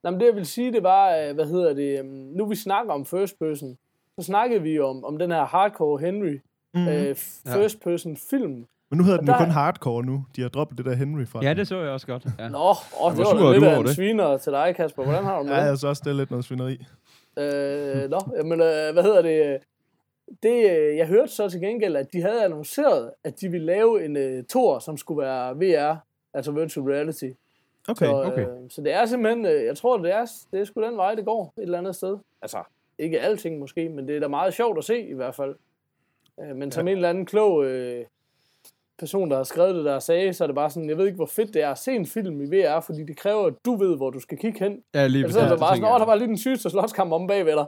Nå, 0.02 0.10
men 0.10 0.20
det 0.20 0.26
jeg 0.26 0.34
vil 0.34 0.46
sige, 0.46 0.72
det 0.72 0.82
var, 0.82 1.16
øh, 1.16 1.34
hvad 1.34 1.46
hedder 1.46 1.74
det, 1.74 1.98
øhm, 1.98 2.08
nu 2.08 2.46
vi 2.46 2.54
snakker 2.54 2.92
om 2.92 3.06
first 3.06 3.38
person, 3.38 3.78
så 4.18 4.24
snakkede 4.24 4.62
vi 4.62 4.78
om, 4.78 5.04
om 5.04 5.18
den 5.18 5.30
her 5.30 5.44
Hardcore 5.44 6.00
Henry 6.00 6.38
mm. 6.74 6.88
øh, 6.88 7.16
first 7.54 7.80
person 7.80 8.16
film. 8.16 8.66
Men 8.90 8.98
nu 8.98 9.04
hedder 9.04 9.18
Og 9.18 9.22
den 9.22 9.28
jo 9.28 9.32
der- 9.32 9.38
kun 9.44 9.50
hardcore 9.50 10.04
nu. 10.04 10.24
De 10.36 10.42
har 10.42 10.48
droppet 10.48 10.78
det 10.78 10.86
der 10.86 10.94
Henry 10.94 11.24
fra 11.26 11.40
Ja, 11.42 11.48
den. 11.48 11.56
det 11.56 11.68
så 11.68 11.80
jeg 11.80 11.90
også 11.90 12.06
godt. 12.06 12.24
Ja. 12.38 12.48
Nå, 12.48 12.58
åh, 12.58 13.10
det 13.12 13.18
var 13.18 13.24
er 13.24 13.52
lidt 13.52 13.62
du 13.62 13.66
af 13.68 13.78
en 13.78 13.88
sviner 13.88 14.36
til 14.36 14.52
dig, 14.52 14.74
Kasper. 14.76 15.02
Hvordan 15.04 15.24
har 15.24 15.38
du 15.42 15.44
det? 15.48 15.50
Ja, 15.50 15.56
jeg 15.56 15.66
synes 15.78 15.84
også, 15.84 16.02
det 16.04 16.10
er 16.10 16.14
lidt 16.14 16.30
noget 16.30 16.44
svineri. 16.44 16.72
Øh, 17.38 18.10
nå, 18.10 18.18
jamen, 18.36 18.60
øh, 18.60 18.92
hvad 18.92 19.02
hedder 19.02 19.22
det? 19.22 19.58
det 20.42 20.70
øh, 20.70 20.96
jeg 20.96 21.06
hørte 21.06 21.32
så 21.32 21.48
til 21.48 21.60
gengæld, 21.60 21.96
at 21.96 22.12
de 22.12 22.20
havde 22.22 22.44
annonceret, 22.44 23.10
at 23.24 23.40
de 23.40 23.48
ville 23.48 23.66
lave 23.66 24.04
en 24.04 24.16
uh, 24.38 24.44
tor, 24.44 24.78
som 24.78 24.96
skulle 24.96 25.22
være 25.22 25.54
VR, 25.56 25.96
altså 26.34 26.52
virtual 26.52 26.86
reality. 26.86 27.24
Okay. 27.88 28.06
så, 28.06 28.22
okay. 28.22 28.40
Øh, 28.42 28.70
så 28.70 28.80
det 28.82 28.92
er 28.92 29.06
simpelthen, 29.06 29.46
øh, 29.46 29.64
jeg 29.64 29.76
tror, 29.76 29.98
det 29.98 30.10
er, 30.14 30.26
det 30.52 30.60
er 30.60 30.64
sgu 30.64 30.82
den 30.82 30.96
vej, 30.96 31.14
det 31.14 31.24
går 31.24 31.52
et 31.58 31.62
eller 31.62 31.78
andet 31.78 31.96
sted. 31.96 32.16
Altså, 32.42 32.58
ikke 32.98 33.20
alting 33.20 33.58
måske, 33.58 33.88
men 33.88 34.08
det 34.08 34.16
er 34.16 34.20
da 34.20 34.28
meget 34.28 34.54
sjovt 34.54 34.78
at 34.78 34.84
se 34.84 35.00
i 35.08 35.14
hvert 35.14 35.34
fald. 35.34 35.54
Øh, 36.40 36.56
men 36.56 36.72
som 36.72 36.88
en 36.88 36.96
eller 36.96 37.08
anden 37.08 37.26
klog 37.26 37.64
øh, 37.64 38.04
person, 38.98 39.30
der 39.30 39.36
har 39.36 39.44
skrevet 39.44 39.74
det 39.74 39.84
der, 39.84 39.98
sagde, 39.98 40.32
så 40.32 40.44
er 40.44 40.48
det 40.48 40.54
bare 40.54 40.70
sådan, 40.70 40.88
jeg 40.88 40.98
ved 40.98 41.06
ikke, 41.06 41.16
hvor 41.16 41.26
fedt 41.26 41.54
det 41.54 41.62
er 41.62 41.70
at 41.70 41.78
se 41.78 41.92
en 41.92 42.06
film 42.06 42.40
i 42.40 42.44
VR, 42.44 42.80
fordi 42.80 43.04
det 43.08 43.16
kræver, 43.16 43.46
at 43.46 43.54
du 43.64 43.76
ved, 43.76 43.96
hvor 43.96 44.10
du 44.10 44.20
skal 44.20 44.38
kigge 44.38 44.58
hen. 44.58 44.78
Ja, 44.94 45.06
lige 45.06 45.18
Ellers 45.24 45.36
er 45.36 45.42
det 45.42 45.50
det 45.50 45.58
bare 45.58 45.76
sådan, 45.76 45.92
åh, 45.92 45.98
der 45.98 46.06
var 46.06 46.14
lige 46.14 46.28
den 46.28 46.38
sygeste 46.38 46.70
slåskamp 46.70 47.12
om 47.12 47.26
bagved 47.26 47.52
dig. 47.52 47.66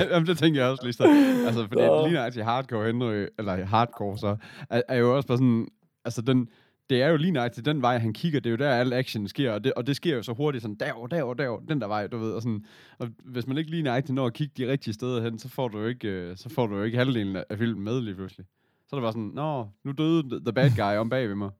Jamen, 0.12 0.26
det 0.26 0.38
tænker 0.38 0.60
jeg 0.62 0.70
også 0.70 0.82
lige 0.84 0.92
så. 0.92 1.04
Altså, 1.46 1.62
fordi 1.62 1.82
Så- 1.82 2.02
lige 2.06 2.14
nøjagtigt 2.14 2.44
hardcore 2.44 2.86
Henry, 2.86 3.26
eller 3.38 3.64
hardcore 3.64 4.18
så, 4.18 4.36
er, 4.70 4.82
er 4.88 4.96
jo 4.96 5.16
også 5.16 5.28
bare 5.28 5.38
sådan, 5.38 5.68
altså 6.04 6.22
den, 6.22 6.48
det 6.90 7.02
er 7.02 7.08
jo 7.08 7.16
lige 7.16 7.30
nøjagtigt 7.32 7.66
den 7.66 7.82
vej, 7.82 7.98
han 7.98 8.12
kigger, 8.12 8.40
det 8.40 8.46
er 8.46 8.50
jo 8.50 8.56
der, 8.56 8.70
al 8.70 8.92
action 8.92 9.28
sker, 9.28 9.52
og 9.52 9.64
det, 9.64 9.72
og 9.72 9.86
det 9.86 9.96
sker 9.96 10.16
jo 10.16 10.22
så 10.22 10.32
hurtigt, 10.32 10.62
sådan 10.62 10.76
derover, 10.80 11.06
derover, 11.06 11.34
derover, 11.34 11.60
den 11.68 11.80
der 11.80 11.86
vej, 11.86 12.06
du 12.06 12.18
ved, 12.18 12.32
og 12.32 12.42
sådan, 12.42 12.64
og 12.98 13.08
hvis 13.24 13.46
man 13.46 13.58
ikke 13.58 13.70
lige 13.70 13.82
nøjagtigt 13.82 14.14
når 14.14 14.26
at 14.26 14.32
kigge 14.32 14.54
de 14.56 14.72
rigtige 14.72 14.94
steder 14.94 15.22
hen, 15.22 15.38
så 15.38 15.48
får 15.48 15.68
du 15.68 15.78
jo 15.78 15.86
ikke, 15.86 16.08
øh, 16.08 16.36
så 16.36 16.48
får 16.48 16.66
du 16.66 16.76
jo 16.76 16.82
ikke 16.82 16.98
halvdelen 16.98 17.36
af 17.50 17.58
filmen 17.58 17.84
med 17.84 18.00
lige 18.00 18.14
pludselig. 18.14 18.46
Så 18.94 18.98
er 18.98 19.00
det 19.00 19.02
bare 19.02 19.12
sådan, 19.12 19.30
nå, 19.34 19.68
nu 19.84 19.92
døde 19.92 20.44
the 20.44 20.52
bad 20.52 20.70
guy 20.76 20.98
om 21.00 21.08
bag 21.10 21.28
ved 21.28 21.34
mig. 21.34 21.50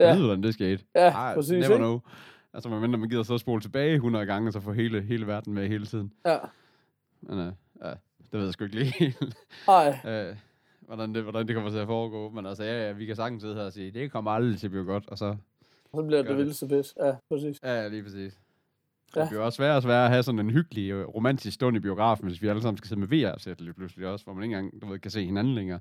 Ja. 0.00 0.08
Jeg 0.08 0.16
ved, 0.16 0.24
hvordan 0.24 0.42
det 0.42 0.54
skete. 0.54 0.84
Ja, 0.94 1.10
Ej, 1.10 1.34
præcis, 1.34 1.52
Never 1.52 1.64
ikke? 1.64 1.76
know. 1.76 2.00
Altså, 2.54 2.68
medmindre 2.68 2.98
man 2.98 3.08
gider 3.08 3.22
så 3.22 3.38
spole 3.38 3.60
tilbage 3.60 3.94
100 3.94 4.26
gange, 4.26 4.48
og 4.48 4.52
så 4.52 4.60
få 4.60 4.72
hele, 4.72 5.02
hele 5.02 5.26
verden 5.26 5.54
med 5.54 5.68
hele 5.68 5.86
tiden. 5.86 6.12
Ja. 6.26 6.38
Men, 7.20 7.38
øh, 7.38 7.52
ja, 7.84 7.90
det 8.32 8.32
ved 8.32 8.44
jeg 8.44 8.52
sgu 8.52 8.64
ikke 8.64 8.76
lige 8.76 8.94
helt, 8.98 9.36
Ej, 9.68 9.98
øh, 10.10 10.36
hvordan, 10.80 11.14
det, 11.14 11.22
hvordan 11.22 11.46
det 11.46 11.54
kommer 11.54 11.70
til 11.70 11.78
at 11.78 11.86
foregå. 11.86 12.30
Men 12.30 12.46
altså, 12.46 12.64
ja, 12.64 12.86
ja, 12.86 12.92
vi 12.92 13.06
kan 13.06 13.16
sagtens 13.16 13.42
sidde 13.42 13.54
her 13.54 13.62
og 13.62 13.72
sige, 13.72 13.90
det 13.90 14.12
kommer 14.12 14.30
aldrig 14.30 14.58
til 14.58 14.66
at 14.66 14.70
blive 14.70 14.84
godt. 14.84 15.08
Og 15.08 15.18
så, 15.18 15.36
så 15.94 16.02
bliver 16.02 16.22
det 16.22 16.28
det. 16.30 16.36
vildeste 16.36 16.68
pis. 16.68 16.94
Ja, 17.00 17.14
præcis. 17.30 17.60
ja, 17.62 17.82
ja, 17.82 17.88
lige 17.88 18.02
præcis. 18.02 18.38
Ja. 19.16 19.20
Det 19.20 19.28
bliver 19.28 19.42
også 19.42 19.56
sværere 19.56 19.76
og 19.76 19.82
sværere 19.82 20.04
at 20.04 20.10
have 20.10 20.22
sådan 20.22 20.38
en 20.38 20.50
hyggelig, 20.50 20.90
øh, 20.90 21.06
romantisk 21.08 21.54
stund 21.54 21.76
i 21.76 21.80
biografen, 21.80 22.26
hvis 22.28 22.42
vi 22.42 22.48
alle 22.48 22.62
sammen 22.62 22.76
skal 22.76 22.88
sidde 22.88 23.00
med 23.00 23.08
VR-sæt 23.08 23.60
lige 23.60 23.74
pludselig 23.74 24.06
også, 24.08 24.24
hvor 24.24 24.34
man 24.34 24.44
ikke 24.44 24.56
engang 24.56 24.82
du 24.82 24.86
ved, 24.86 24.98
kan 24.98 25.10
se 25.10 25.24
hinanden 25.24 25.54
længere. 25.54 25.80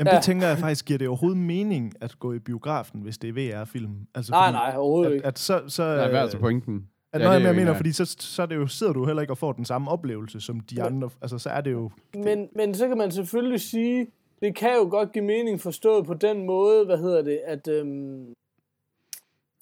Jamen, 0.00 0.10
Ja. 0.12 0.16
det 0.16 0.24
tænker 0.24 0.46
jeg 0.48 0.58
faktisk, 0.58 0.84
giver 0.84 0.98
det 0.98 1.08
overhovedet 1.08 1.38
mening 1.38 1.92
at 2.00 2.18
gå 2.18 2.32
i 2.32 2.38
biografen, 2.38 3.00
hvis 3.00 3.18
det 3.18 3.28
er 3.28 3.32
VR-film? 3.62 4.06
Altså, 4.14 4.32
Nej, 4.32 4.52
nej, 4.52 4.74
overhovedet 4.76 5.10
At, 5.10 5.14
ikke. 5.16 5.26
at 5.26 5.38
så, 5.38 5.62
så, 5.68 5.82
Nej, 5.82 5.94
hvad 6.08 6.18
er 6.18 6.22
altså 6.22 6.36
øh, 6.36 6.40
pointen? 6.42 6.88
At 7.12 7.20
Ja, 7.20 7.26
ja, 7.26 7.32
det 7.34 7.42
noget, 7.42 7.46
jeg 7.48 7.56
mener, 7.60 7.70
en- 7.70 7.76
fordi 7.76 7.92
så, 7.92 8.16
så 8.18 8.42
er 8.42 8.46
det 8.46 8.56
jo, 8.56 8.66
sidder 8.66 8.92
du 8.92 9.06
heller 9.06 9.20
ikke 9.22 9.32
og 9.32 9.38
får 9.38 9.52
den 9.52 9.64
samme 9.64 9.90
oplevelse 9.90 10.40
som 10.40 10.60
de 10.60 10.82
andre. 10.82 11.10
Altså, 11.22 11.38
så 11.38 11.50
er 11.50 11.60
det 11.60 11.72
jo... 11.72 11.90
Men, 12.14 12.48
men 12.56 12.74
så 12.74 12.88
kan 12.88 12.98
man 12.98 13.10
selvfølgelig 13.10 13.60
sige, 13.60 14.06
det 14.42 14.54
kan 14.56 14.70
jo 14.76 14.88
godt 14.90 15.12
give 15.12 15.24
mening 15.24 15.60
forstået 15.60 16.06
på 16.06 16.14
den 16.14 16.46
måde, 16.46 16.84
hvad 16.84 16.98
hedder 16.98 17.22
det, 17.22 17.40
at 17.46 17.68
øhm, 17.68 18.32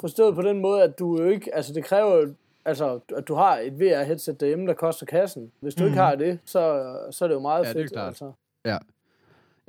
forstået 0.00 0.34
på 0.34 0.42
den 0.42 0.58
måde, 0.60 0.82
at 0.82 0.98
du 0.98 1.22
jo 1.22 1.28
ikke, 1.28 1.54
altså 1.54 1.72
det 1.72 1.84
kræver 1.84 2.16
jo, 2.16 2.34
altså 2.64 3.00
at 3.16 3.28
du 3.28 3.34
har 3.34 3.58
et 3.58 3.72
VR-headset 3.72 4.40
derhjemme, 4.40 4.66
der 4.66 4.74
koster 4.74 5.06
kassen. 5.06 5.52
Hvis 5.60 5.74
du 5.74 5.82
mm. 5.82 5.86
ikke 5.88 5.98
har 5.98 6.14
det, 6.14 6.38
så, 6.44 6.94
så 7.10 7.24
er 7.24 7.28
det 7.28 7.34
jo 7.34 7.40
meget 7.40 7.64
Ja, 7.64 7.68
det 7.72 7.76
er 7.76 7.82
fedt. 7.82 7.92
klart. 7.92 8.08
Altså. 8.08 8.32
Ja, 8.64 8.78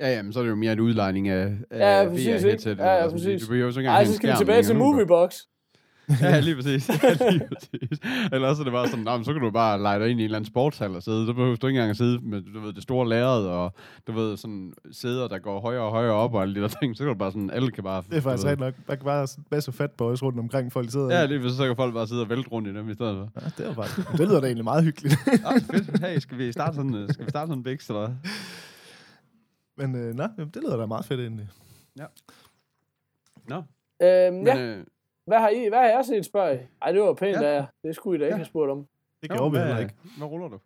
ja, 0.00 0.22
men 0.22 0.32
så 0.32 0.38
er 0.38 0.42
det 0.42 0.50
jo 0.50 0.56
mere 0.56 0.72
en 0.72 0.80
udlejning 0.80 1.28
af, 1.28 1.52
af 1.70 2.04
Ja, 2.04 2.08
præcis, 2.08 2.26
ikke? 2.26 2.38
VR-headset. 2.48 2.78
Ja, 2.78 2.92
ja, 2.92 2.98
noget. 2.98 3.12
præcis. 3.12 3.42
Du 3.42 3.48
behøver 3.48 3.70
så 3.70 3.80
ikke 3.80 3.88
Ej, 3.90 3.94
engang 4.00 4.08
så 4.08 4.14
skal 4.16 4.30
vi 4.32 4.36
tilbage 4.38 4.62
til 4.62 4.74
er 4.74 4.78
Moviebox. 4.78 5.34
Ja, 6.22 6.40
lige 6.40 6.56
præcis. 6.56 6.88
Ja, 6.88 7.30
lige 7.30 7.48
præcis. 7.54 7.98
Eller 8.32 8.48
også 8.48 8.62
er 8.62 8.64
det 8.64 8.72
bare 8.72 8.88
sådan, 8.88 9.04
"Nå, 9.04 9.16
men 9.16 9.24
så 9.24 9.32
kan 9.32 9.42
du 9.42 9.50
bare 9.50 9.82
lege 9.82 9.98
dig 10.00 10.08
ind 10.10 10.20
i 10.20 10.22
en 10.22 10.24
eller 10.24 10.38
anden 10.38 10.50
sportshal 10.50 10.96
og 10.96 11.02
sidde. 11.02 11.26
Så 11.26 11.32
behøver 11.32 11.56
du 11.56 11.66
ikke 11.66 11.76
engang 11.78 11.90
at 11.90 11.96
sidde 11.96 12.18
med 12.22 12.42
du 12.54 12.60
ved, 12.60 12.72
det 12.72 12.82
store 12.82 13.08
lærred, 13.08 13.44
og 13.46 13.74
du 14.06 14.12
ved, 14.12 14.36
sådan 14.36 14.72
sæder, 14.92 15.28
der 15.28 15.38
går 15.38 15.60
højere 15.60 15.82
og 15.82 15.90
højere 15.90 16.12
op, 16.12 16.34
og 16.34 16.42
alle 16.42 16.54
de 16.54 16.60
der 16.60 16.68
ting. 16.68 16.96
Så 16.96 17.02
kan 17.04 17.12
du 17.12 17.18
bare 17.18 17.30
sådan, 17.32 17.50
alle 17.50 17.70
kan 17.70 17.84
bare... 17.84 18.02
Det 18.10 18.16
er 18.16 18.20
faktisk 18.20 18.42
du 18.42 18.48
ved- 18.48 18.50
rigtig 18.50 18.66
nok. 18.66 18.74
Der 18.88 18.94
kan 18.94 19.04
bare 19.04 19.26
sådan 19.26 19.42
en 19.42 19.46
masse 19.50 19.72
fat 19.72 19.90
boys 19.90 20.22
rundt 20.22 20.38
omkring, 20.38 20.72
folk 20.72 20.90
sidder 20.90 21.18
Ja, 21.18 21.26
lige 21.26 21.40
præcis, 21.40 21.56
så 21.56 21.66
kan 21.66 21.76
folk 21.76 21.94
bare 21.94 22.06
sidde 22.06 22.22
og 22.22 22.28
vælte 22.28 22.48
rundt 22.48 22.68
i 22.68 22.74
dem 22.74 22.90
i 22.90 22.94
stedet 22.94 23.16
for. 23.34 23.40
Ja, 23.40 23.46
det, 23.64 23.70
er 23.70 23.74
faktisk, 23.74 24.12
det 24.12 24.20
lyder 24.20 24.40
da 24.40 24.46
egentlig 24.46 24.64
meget 24.64 24.84
hyggeligt. 24.84 25.14
Ah, 25.46 25.60
fedt. 25.60 26.00
Hey, 26.06 26.18
skal 26.18 26.38
vi 26.38 26.52
starte 26.52 26.76
sådan, 26.76 27.06
skal 27.10 27.24
vi 27.26 27.30
starte 27.30 27.48
sådan 27.48 27.58
en 27.58 27.64
bix, 27.64 27.88
eller? 27.88 28.08
Men 29.80 29.94
øh, 29.96 30.14
nå, 30.14 30.22
jamen, 30.38 30.50
det 30.54 30.62
lyder 30.62 30.76
da 30.76 30.86
meget 30.86 31.04
fedt 31.04 31.20
egentlig. 31.20 31.48
Nå, 33.48 33.56
Øhm, 34.02 34.34
men, 34.34 34.46
ja, 34.46 34.58
øh, 34.58 34.84
hvad 35.26 35.38
har, 35.38 35.48
I, 35.48 35.68
hvad 35.68 35.78
har 35.78 35.86
jeg 35.86 36.04
set, 36.04 36.24
spørg 36.24 36.54
I? 36.54 36.58
Ej, 36.82 36.92
det 36.92 37.00
var 37.00 37.14
pænt 37.14 37.40
Ja. 37.40 37.46
af 37.48 37.54
jer. 37.54 37.66
Det 37.84 37.94
skulle 37.94 38.16
I 38.16 38.18
da 38.20 38.24
ikke 38.24 38.34
Ja. 38.34 38.36
have 38.38 38.44
spurgt 38.46 38.70
om. 38.70 38.86
Det 39.22 39.30
gjorde 39.30 39.52
vi 39.52 39.58
heller 39.58 39.78
ikke. 39.78 39.94
Hvad 40.18 40.28
ruller 40.28 40.48
du? 40.48 40.58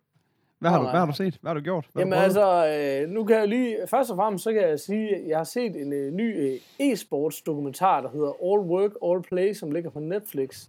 Hvad 0.59 0.69
har, 0.71 0.77
du, 0.77 0.83
nej. 0.83 0.91
hvad 0.91 0.99
har 0.99 1.05
du 1.07 1.13
set? 1.13 1.37
Hvad 1.41 1.49
har 1.49 1.53
du 1.53 1.61
gjort? 1.61 1.87
Hvad 1.93 2.01
Jamen 2.01 2.13
du 2.13 2.19
altså, 2.19 2.67
øh, 3.03 3.09
nu 3.09 3.23
kan 3.25 3.35
jeg 3.35 3.47
lige, 3.47 3.77
først 3.87 4.11
og 4.11 4.15
fremmest, 4.17 4.43
så 4.43 4.53
kan 4.53 4.61
jeg 4.61 4.79
sige, 4.79 5.15
at 5.15 5.27
jeg 5.27 5.37
har 5.37 5.43
set 5.43 5.75
en 5.75 5.93
øh, 5.93 6.11
ny 6.13 6.37
øh, 6.37 6.59
e-sports 6.91 7.43
dokumentar, 7.45 8.01
der 8.01 8.09
hedder 8.09 8.27
All 8.29 8.69
Work, 8.71 8.91
All 9.05 9.21
Play, 9.23 9.53
som 9.53 9.71
ligger 9.71 9.89
på 9.89 9.99
Netflix. 9.99 10.67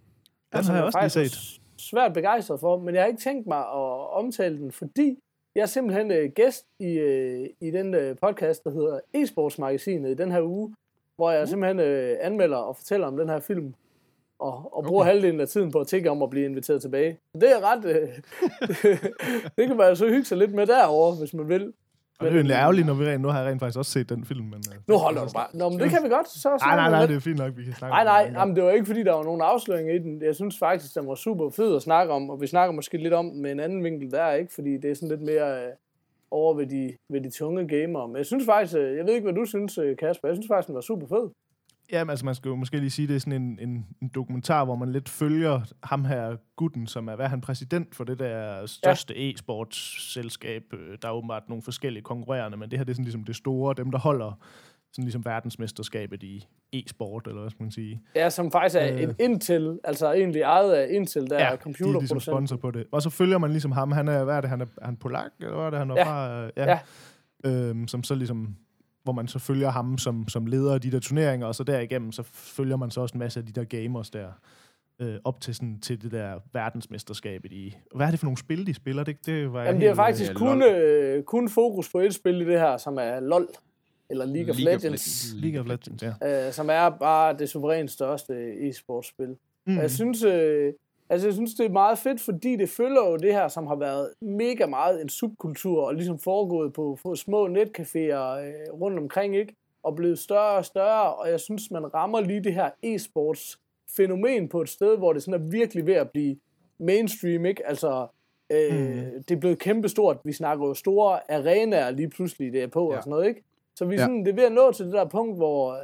Den 0.53 0.63
som 0.63 0.71
har 0.73 0.77
jeg 0.77 0.85
også 0.85 0.97
lige 0.99 1.09
faktisk 1.09 1.53
set. 1.55 1.61
svært 1.77 2.13
begejstret 2.13 2.59
for, 2.59 2.79
men 2.79 2.95
jeg 2.95 3.03
har 3.03 3.07
ikke 3.07 3.21
tænkt 3.21 3.47
mig 3.47 3.59
at 3.59 4.11
omtale 4.11 4.57
den, 4.57 4.71
fordi 4.71 5.19
jeg 5.57 5.63
er 5.63 5.67
simpelthen 5.67 6.11
øh, 6.11 6.31
gæst 6.31 6.65
i, 6.79 6.93
øh, 6.93 7.49
i 7.61 7.71
den 7.71 7.93
øh, 7.93 8.15
podcast, 8.21 8.63
der 8.63 8.69
hedder 8.69 8.99
e-sportsmagasinet 9.15 10.09
i 10.09 10.13
den 10.13 10.31
her 10.31 10.41
uge, 10.41 10.75
hvor 11.15 11.31
jeg 11.31 11.47
simpelthen 11.47 11.79
øh, 11.79 12.17
anmelder 12.21 12.57
og 12.57 12.75
fortæller 12.75 13.07
om 13.07 13.17
den 13.17 13.29
her 13.29 13.39
film, 13.39 13.73
og, 14.39 14.69
og 14.77 14.83
bruger 14.83 15.01
okay. 15.01 15.11
halvdelen 15.11 15.39
af 15.39 15.47
tiden 15.47 15.71
på 15.71 15.79
at 15.79 15.87
tænke 15.87 16.09
om 16.09 16.21
at 16.21 16.29
blive 16.29 16.45
inviteret 16.45 16.81
tilbage. 16.81 17.19
Så 17.31 17.39
det 17.39 17.51
er 17.51 17.71
ret... 17.71 17.85
Øh, 17.85 18.09
det 19.57 19.67
kan 19.67 19.77
man 19.77 19.87
altså 19.87 20.07
hygge 20.07 20.25
sig 20.25 20.37
lidt 20.37 20.53
med 20.53 20.67
derovre, 20.67 21.15
hvis 21.15 21.33
man 21.33 21.49
vil. 21.49 21.73
Og 22.19 22.25
det 22.25 22.29
er 22.29 22.33
jo 22.33 22.37
egentlig 22.37 22.53
ærgerligt, 22.53 22.87
når 22.87 22.93
vi 22.93 23.05
rent, 23.05 23.21
nu 23.21 23.27
har 23.27 23.39
jeg 23.41 23.49
rent 23.51 23.59
faktisk 23.59 23.77
også 23.77 23.91
set 23.91 24.09
den 24.09 24.25
film. 24.25 24.45
Men, 24.45 24.53
øh, 24.73 24.77
Nu 24.87 24.97
holder 24.97 25.25
du 25.25 25.29
bare. 25.35 25.47
Nå, 25.53 25.69
men 25.69 25.79
det 25.79 25.89
kan 25.89 25.99
vi 26.03 26.09
godt. 26.09 26.29
Så, 26.29 26.49
Nej, 26.61 26.75
nej, 26.75 26.89
nej, 26.89 27.05
det 27.05 27.15
er 27.15 27.19
fint 27.19 27.37
nok, 27.39 27.57
vi 27.57 27.63
kan 27.63 27.73
snakke 27.73 27.91
Nej, 27.93 28.01
om 28.01 28.05
nej, 28.05 28.23
det. 28.25 28.33
jamen, 28.33 28.55
det 28.55 28.63
var 28.63 28.71
ikke, 28.71 28.85
fordi 28.85 29.03
der 29.03 29.13
var 29.13 29.23
nogen 29.23 29.41
afsløringer 29.41 29.93
i 29.93 29.97
den. 29.99 30.21
Jeg 30.21 30.35
synes 30.35 30.59
faktisk, 30.59 30.95
den 30.95 31.07
var 31.07 31.15
super 31.15 31.49
fed 31.49 31.75
at 31.75 31.81
snakke 31.81 32.13
om, 32.13 32.29
og 32.29 32.41
vi 32.41 32.47
snakker 32.47 32.73
måske 32.75 32.97
lidt 32.97 33.13
om 33.13 33.25
med 33.25 33.51
en 33.51 33.59
anden 33.59 33.83
vinkel 33.83 34.11
der, 34.11 34.31
ikke? 34.31 34.53
Fordi 34.53 34.77
det 34.77 34.91
er 34.91 34.95
sådan 34.95 35.09
lidt 35.09 35.21
mere 35.21 35.63
øh, 35.65 35.71
over 36.31 36.53
ved 36.53 36.67
de, 36.67 36.93
ved 37.09 37.21
de 37.21 37.29
tunge 37.29 37.67
gamere. 37.67 38.07
Men 38.07 38.17
jeg 38.17 38.25
synes 38.25 38.45
faktisk, 38.45 38.77
øh, 38.77 38.97
jeg 38.97 39.05
ved 39.05 39.13
ikke, 39.13 39.25
hvad 39.25 39.33
du 39.33 39.45
synes, 39.45 39.77
øh, 39.77 39.97
Kasper, 39.97 40.27
jeg 40.27 40.35
synes 40.35 40.47
faktisk, 40.47 40.67
den 40.67 40.75
var 40.75 40.81
super 40.81 41.07
fed. 41.07 41.29
Jamen, 41.91 42.09
altså 42.09 42.25
man 42.25 42.35
skal 42.35 42.49
jo 42.49 42.55
måske 42.55 42.77
lige 42.79 42.89
sige, 42.89 43.07
det 43.07 43.15
er 43.15 43.19
sådan 43.19 43.41
en, 43.41 43.59
en, 43.61 43.85
en 44.01 44.07
dokumentar, 44.15 44.65
hvor 44.65 44.75
man 44.75 44.91
lidt 44.91 45.09
følger 45.09 45.61
ham 45.83 46.05
her 46.05 46.35
gutten, 46.55 46.87
som 46.87 47.07
er, 47.07 47.15
hvad 47.15 47.25
er 47.25 47.29
han, 47.29 47.41
præsident 47.41 47.95
for 47.95 48.03
det 48.03 48.19
der 48.19 48.65
største 48.65 49.13
ja. 49.17 49.31
e-sportsselskab. 49.31 50.73
Øh, 50.73 50.97
Der 51.01 51.07
er 51.07 51.11
åbenbart 51.11 51.43
nogle 51.49 51.61
forskellige 51.61 52.03
konkurrerende, 52.03 52.57
men 52.57 52.71
det 52.71 52.79
her 52.79 52.83
det 52.83 52.91
er 52.91 52.95
sådan 52.95 53.03
ligesom 53.05 53.23
det 53.23 53.35
store, 53.35 53.73
dem 53.77 53.91
der 53.91 53.97
holder 53.99 54.39
sådan 54.93 55.03
ligesom 55.03 55.25
verdensmesterskabet 55.25 56.23
i 56.23 56.45
e-sport, 56.73 57.27
eller 57.27 57.41
hvad 57.41 57.49
skal 57.51 57.63
man 57.63 57.71
sige. 57.71 58.01
Ja, 58.15 58.29
som 58.29 58.51
faktisk 58.51 58.75
er 58.75 58.93
Øh. 58.93 59.01
et 59.01 59.15
Intel, 59.19 59.79
altså 59.83 60.13
egentlig 60.13 60.41
ejet 60.41 60.73
af 60.73 60.87
Intel, 60.91 61.29
der 61.29 61.35
er 61.35 61.39
de 61.39 61.43
er 61.45 61.49
ligesom 61.49 61.59
computerproducent. 61.63 62.23
sponsor 62.23 62.57
på 62.57 62.71
det. 62.71 62.85
Og 62.91 63.01
så 63.01 63.09
følger 63.09 63.37
man 63.37 63.49
ligesom 63.51 63.71
ham, 63.71 63.91
han 63.91 64.07
er, 64.07 64.23
hvad 64.23 64.35
er 64.37 64.41
det, 64.41 64.49
han 64.49 64.61
er, 64.61 64.65
er 64.81 64.85
han 64.85 64.95
polak, 64.97 65.31
eller 65.39 65.55
hvad 65.55 65.65
er 65.65 65.69
det, 65.69 65.79
han 65.79 65.91
er 65.91 65.95
Ja. 65.95 66.03
fra? 66.03 66.43
Øh, 66.45 66.51
Ja. 66.57 66.79
Øhm, 67.45 67.87
som 67.87 68.03
så 68.03 68.15
ligesom 68.15 68.55
hvor 69.07 69.13
man 69.13 69.27
så 69.27 69.39
følger 69.39 69.69
ham 69.69 69.97
som, 69.97 70.27
som 70.27 70.45
leder 70.45 70.73
af 70.73 70.81
de 70.81 70.91
der 70.91 70.99
turneringer, 70.99 71.47
og 71.47 71.55
så 71.55 71.63
derigennem, 71.63 72.11
så 72.11 72.23
følger 72.23 72.77
man 72.77 72.91
så 72.91 73.01
også 73.01 73.13
en 73.13 73.19
masse 73.19 73.39
af 73.39 73.45
de 73.45 73.51
der 73.51 73.63
gamers 73.63 74.09
der, 74.09 74.27
øh, 74.99 75.15
op 75.23 75.41
til, 75.41 75.55
sådan, 75.55 75.79
til 75.79 76.01
det 76.01 76.11
der 76.11 76.39
verdensmesterskabet 76.53 77.51
i... 77.51 77.77
Hvad 77.95 78.07
er 78.07 78.11
det 78.11 78.19
for 78.19 78.25
nogle 78.25 78.37
spil, 78.37 78.67
de 78.67 78.73
spiller? 78.73 79.03
Det, 79.03 79.25
det 79.25 79.53
var 79.53 79.59
jeg 79.59 79.67
Jamen, 79.67 79.81
det 79.81 79.87
er 79.87 79.91
øh, 79.91 79.95
faktisk 79.95 80.29
Ja, 80.29 80.33
kun, 80.33 80.63
øh, 80.63 81.23
kun 81.23 81.49
fokus 81.49 81.91
på 81.91 81.99
et 81.99 82.13
spil 82.13 82.41
i 82.41 82.45
det 82.45 82.59
her, 82.59 82.77
som 82.77 82.97
er 82.97 83.19
LOL, 83.19 83.47
eller 84.09 84.25
League 84.25 84.49
of 84.51 84.57
League 84.59 84.75
of 84.75 84.83
Legends, 84.83 85.33
League 85.33 85.59
of 85.59 85.67
Legends, 85.67 86.03
ja. 86.03 86.47
øh, 86.47 86.53
som 86.53 86.69
er 86.69 86.89
bare 86.89 87.37
det 87.37 87.49
suverænt 87.49 87.91
største 87.91 88.33
e-sportspil. 88.69 89.35
Mm. 89.67 89.77
Jeg 89.77 89.91
synes, 89.91 90.23
øh, 90.23 90.73
altså 91.09 91.27
jeg 91.27 91.33
synes, 91.33 91.53
det 91.53 91.65
er 91.65 91.69
meget 91.69 91.97
fedt, 91.97 92.21
fordi 92.21 92.55
det 92.55 92.69
følger 92.69 93.09
jo 93.09 93.17
det 93.17 93.33
her, 93.33 93.47
som 93.47 93.67
har 93.67 93.75
været 93.75 94.09
mega 94.21 94.65
meget 94.65 95.01
en 95.01 95.09
subkultur, 95.09 95.83
og 95.85 95.95
ligesom 95.95 96.19
foregået 96.19 96.73
på, 96.73 96.97
på 97.03 97.15
små 97.15 97.47
netcaféer 97.47 98.39
øh, 98.39 98.73
rundt 98.81 98.99
omkring, 98.99 99.35
ikke? 99.35 99.55
Og 99.83 99.95
blevet 99.95 100.19
større 100.19 100.57
og 100.57 100.65
større, 100.65 101.13
og 101.15 101.29
jeg 101.29 101.39
synes, 101.39 101.71
man 101.71 101.93
rammer 101.93 102.19
lige 102.21 102.43
det 102.43 102.53
her 102.53 102.69
e-sports 102.85 103.57
fænomen 103.97 104.49
på 104.49 104.61
et 104.61 104.69
sted, 104.69 104.97
hvor 104.97 105.13
det 105.13 105.23
sådan 105.23 105.41
er 105.41 105.49
virkelig 105.51 105.85
ved 105.85 105.93
at 105.93 106.09
blive 106.11 106.35
mainstream, 106.79 107.45
ikke? 107.45 107.67
Altså, 107.67 108.07
øh, 108.51 108.71
mm. 108.79 109.23
det 109.23 109.31
er 109.35 109.39
blevet 109.39 109.59
kæmpestort. 109.59 110.17
Vi 110.23 110.33
snakker 110.33 110.67
jo 110.67 110.73
store 110.73 111.31
arenaer 111.31 111.91
lige 111.91 112.09
pludselig, 112.09 112.53
det 112.53 112.63
er 112.63 112.67
på 112.67 112.91
Ja. 112.91 112.97
og 112.97 113.03
sådan 113.03 113.11
noget, 113.11 113.27
ikke? 113.27 113.43
Så 113.75 113.85
vi 113.85 113.95
er 113.95 113.99
Ja. 113.99 114.03
sådan, 114.05 114.25
det 114.25 114.31
er 114.31 114.35
ved 114.35 114.43
at 114.43 114.51
nå 114.51 114.71
til 114.71 114.85
det 114.85 114.93
der 114.93 115.05
punkt, 115.05 115.37
hvor 115.37 115.77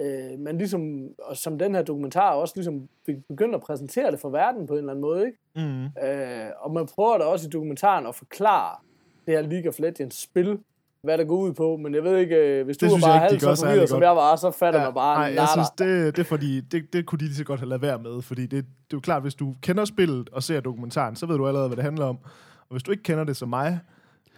øh, 0.00 0.38
man 0.38 0.58
ligesom, 0.58 1.08
og 1.22 1.36
som 1.36 1.58
den 1.58 1.74
her 1.74 1.82
dokumentar 1.82 2.30
også 2.30 2.54
ligesom 2.56 2.88
fik 3.06 3.16
begyndt 3.28 3.54
at 3.54 3.60
præsentere 3.60 4.10
det 4.10 4.20
for 4.20 4.30
verden 4.30 4.66
på 4.66 4.72
en 4.72 4.78
eller 4.78 4.90
anden 4.92 5.00
måde, 5.00 5.26
ikke? 5.26 5.38
Mm. 5.56 5.84
Øh, 5.84 6.50
og 6.60 6.72
man 6.72 6.86
prøver 6.86 7.18
da 7.18 7.24
også 7.24 7.46
i 7.46 7.50
dokumentaren 7.50 8.06
at 8.06 8.14
forklare 8.14 8.76
det 9.26 9.34
her 9.34 9.42
League 9.42 9.68
of 9.68 9.78
Legends 9.78 10.22
spil, 10.22 10.58
hvad 11.02 11.18
der 11.18 11.24
går 11.24 11.36
ud 11.36 11.52
på, 11.52 11.76
men 11.76 11.94
jeg 11.94 12.04
ved 12.04 12.16
ikke, 12.18 12.36
øh, 12.36 12.64
hvis 12.64 12.76
du 12.76 12.86
Det 12.86 12.92
var 12.92 12.96
synes 12.98 13.04
bare 13.04 13.18
halvt 13.18 13.40
så 13.42 13.56
forvirret, 13.66 13.88
som 13.88 14.02
jeg 14.02 14.16
var, 14.16 14.36
så 14.36 14.50
fatter 14.50 14.80
ja, 14.80 14.86
man 14.86 14.94
bare 14.94 15.18
nej, 15.18 15.24
jeg 15.24 15.34
nada. 15.34 15.46
synes, 15.52 15.70
det, 15.78 16.16
det 16.16 16.26
fordi, 16.26 16.60
det, 16.60 16.92
det 16.92 17.06
kunne 17.06 17.18
de 17.18 17.24
lige 17.24 17.34
så 17.34 17.44
godt 17.44 17.60
have 17.60 17.68
lavet 17.68 17.82
være 17.82 17.98
med, 17.98 18.22
fordi 18.22 18.42
det, 18.42 18.50
det 18.50 18.58
er 18.62 18.64
jo 18.94 19.00
klart, 19.00 19.22
hvis 19.22 19.34
du 19.34 19.54
kender 19.62 19.84
spillet 19.84 20.28
og 20.32 20.42
ser 20.42 20.60
dokumentaren, 20.60 21.16
så 21.16 21.26
ved 21.26 21.36
du 21.36 21.46
allerede, 21.46 21.68
hvad 21.68 21.76
det 21.76 21.84
handler 21.84 22.06
om. 22.06 22.18
Og 22.60 22.70
hvis 22.70 22.82
du 22.82 22.90
ikke 22.90 23.02
kender 23.02 23.24
det 23.24 23.36
som 23.36 23.48
mig, 23.48 23.78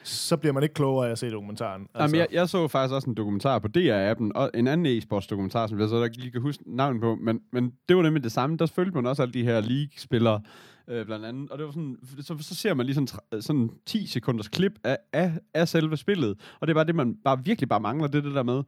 så 0.02 0.36
bliver 0.36 0.52
man 0.52 0.62
ikke 0.62 0.74
klogere 0.74 1.06
af 1.06 1.12
at 1.12 1.18
se 1.18 1.30
dokumentaren. 1.30 1.82
Altså, 1.82 2.02
Jamen, 2.02 2.14
jeg, 2.14 2.26
jeg 2.32 2.48
så 2.48 2.68
faktisk 2.68 2.94
også 2.94 3.10
en 3.10 3.16
dokumentar 3.16 3.58
på 3.58 3.68
DR-appen, 3.76 4.30
og 4.34 4.50
en 4.54 4.66
anden 4.66 4.98
e-sports 4.98 5.26
dokumentar, 5.30 5.66
som 5.66 5.80
jeg 5.80 5.88
så 5.88 6.04
ikke 6.04 6.16
lige 6.16 6.30
kan 6.30 6.40
huske 6.40 6.62
navnet 6.66 7.02
på, 7.02 7.14
men, 7.14 7.40
men 7.52 7.72
det 7.88 7.96
var 7.96 8.02
nemlig 8.02 8.24
det 8.24 8.32
samme. 8.32 8.56
Der 8.56 8.66
følte 8.66 8.94
man 8.94 9.06
også 9.06 9.22
alle 9.22 9.34
de 9.34 9.44
her 9.44 9.60
League-spillere, 9.60 10.40
øh, 10.88 11.06
blandt 11.06 11.24
andet. 11.24 11.50
Og 11.50 11.58
det 11.58 11.66
var 11.66 11.72
sådan, 11.72 11.96
så, 12.20 12.36
så 12.40 12.54
ser 12.54 12.74
man 12.74 12.86
lige 12.86 12.94
sådan, 12.94 13.42
sådan 13.42 13.70
10 13.86 14.06
sekunders 14.06 14.48
klip 14.48 14.72
af, 14.84 14.98
af, 15.12 15.32
af 15.54 15.68
selve 15.68 15.96
spillet, 15.96 16.40
og 16.60 16.66
det 16.66 16.72
er 16.72 16.74
bare 16.74 16.86
det, 16.86 16.94
man 16.94 17.16
bare 17.24 17.44
virkelig 17.44 17.68
bare 17.68 17.80
mangler, 17.80 18.08
det 18.08 18.24
det 18.24 18.34
der 18.34 18.42
med, 18.42 18.62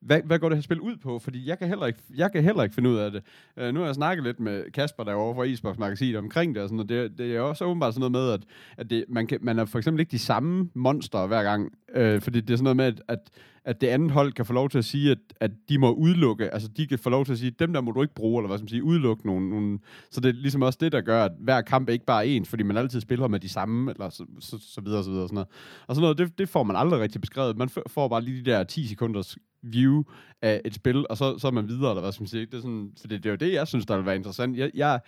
hvad, 0.00 0.20
hvad 0.24 0.38
går 0.38 0.48
det 0.48 0.56
her 0.58 0.62
spil 0.62 0.80
ud 0.80 0.96
på? 0.96 1.18
Fordi 1.18 1.48
jeg 1.48 1.58
kan 1.58 1.68
heller 1.68 1.86
ikke, 1.86 1.98
jeg 2.16 2.32
kan 2.32 2.44
heller 2.44 2.62
ikke 2.62 2.74
finde 2.74 2.90
ud 2.90 2.96
af 2.96 3.10
det. 3.10 3.22
Uh, 3.56 3.74
nu 3.74 3.80
har 3.80 3.86
jeg 3.86 3.94
snakket 3.94 4.24
lidt 4.24 4.40
med 4.40 4.72
Kasper 4.72 5.04
derovre 5.04 5.34
fra 5.34 5.42
Isbox 5.42 5.78
Magasinet 5.78 6.16
omkring 6.16 6.54
det, 6.54 6.62
og, 6.62 6.68
sådan, 6.68 6.80
og 6.80 6.88
det, 6.88 7.18
det 7.18 7.36
er 7.36 7.40
også 7.40 7.64
åbenbart 7.64 7.94
sådan 7.94 8.12
noget 8.12 8.26
med, 8.26 8.32
at, 8.32 8.40
at 8.76 8.90
det, 8.90 9.04
man, 9.08 9.26
kan, 9.26 9.38
man 9.42 9.58
er 9.58 9.64
for 9.64 9.78
eksempel 9.78 10.00
ikke 10.00 10.10
de 10.10 10.18
samme 10.18 10.70
monster 10.74 11.26
hver 11.26 11.42
gang, 11.42 11.72
uh, 11.96 12.20
fordi 12.20 12.40
det 12.40 12.50
er 12.50 12.56
sådan 12.56 12.64
noget 12.64 12.76
med, 12.76 12.84
at, 12.84 13.02
at, 13.08 13.18
at 13.64 13.80
det 13.80 13.86
andet 13.86 14.10
hold 14.10 14.32
kan 14.32 14.46
få 14.46 14.52
lov 14.52 14.68
til 14.68 14.78
at 14.78 14.84
sige, 14.84 15.10
at, 15.10 15.18
at 15.40 15.50
de 15.68 15.78
må 15.78 15.92
udelukke, 15.92 16.54
altså 16.54 16.68
de 16.68 16.86
kan 16.86 16.98
få 16.98 17.10
lov 17.10 17.24
til 17.24 17.32
at 17.32 17.38
sige, 17.38 17.50
dem 17.50 17.72
der 17.72 17.80
må 17.80 17.92
du 17.92 18.02
ikke 18.02 18.14
bruge, 18.14 18.40
eller 18.40 18.48
hvad 18.48 18.58
skal 18.58 18.64
man 18.64 18.68
sige, 18.68 18.84
udelukke 18.84 19.26
nogen. 19.26 19.50
nogen. 19.50 19.80
så 20.10 20.20
det 20.20 20.28
er 20.28 20.32
ligesom 20.32 20.62
også 20.62 20.78
det, 20.80 20.92
der 20.92 21.00
gør, 21.00 21.24
at 21.24 21.32
hver 21.40 21.60
kamp 21.60 21.88
er 21.88 21.92
ikke 21.92 22.04
bare 22.04 22.26
ens, 22.26 22.48
fordi 22.48 22.62
man 22.62 22.76
altid 22.76 23.00
spiller 23.00 23.28
med 23.28 23.40
de 23.40 23.48
samme, 23.48 23.90
eller 23.90 24.10
så, 24.10 24.24
så, 24.40 24.58
så 24.60 24.80
videre, 24.80 25.04
så 25.04 25.10
videre, 25.10 25.24
og 25.24 25.28
sådan 25.28 25.34
noget. 25.34 25.48
Og 25.86 25.94
sådan 25.94 26.02
noget, 26.02 26.18
det, 26.18 26.38
det 26.38 26.48
får 26.48 26.62
man 26.62 26.76
aldrig 26.76 27.00
rigtig 27.00 27.20
beskrevet. 27.20 27.56
Man 27.56 27.68
får 27.86 28.08
bare 28.08 28.22
lige 28.22 28.44
de 28.44 28.50
der 28.50 28.64
10 28.64 28.86
sekunders 28.86 29.36
view 29.62 30.02
af 30.42 30.60
et 30.64 30.74
spil, 30.74 31.06
og 31.10 31.16
så, 31.16 31.38
så 31.38 31.46
er 31.46 31.50
man 31.50 31.68
videre, 31.68 31.90
eller 31.90 32.00
hvad 32.00 32.12
skal 32.12 32.22
man 32.22 32.28
sige. 32.28 32.46
Det 32.46 32.54
er 32.54 32.60
sådan, 32.60 32.92
for 33.00 33.08
det, 33.08 33.22
det 33.22 33.28
er 33.28 33.32
jo 33.32 33.36
det, 33.36 33.52
jeg 33.52 33.68
synes, 33.68 33.86
der 33.86 33.96
vil 33.96 34.06
være 34.06 34.16
interessant. 34.16 34.58
Jeg, 34.58 34.70
jeg, 34.74 35.00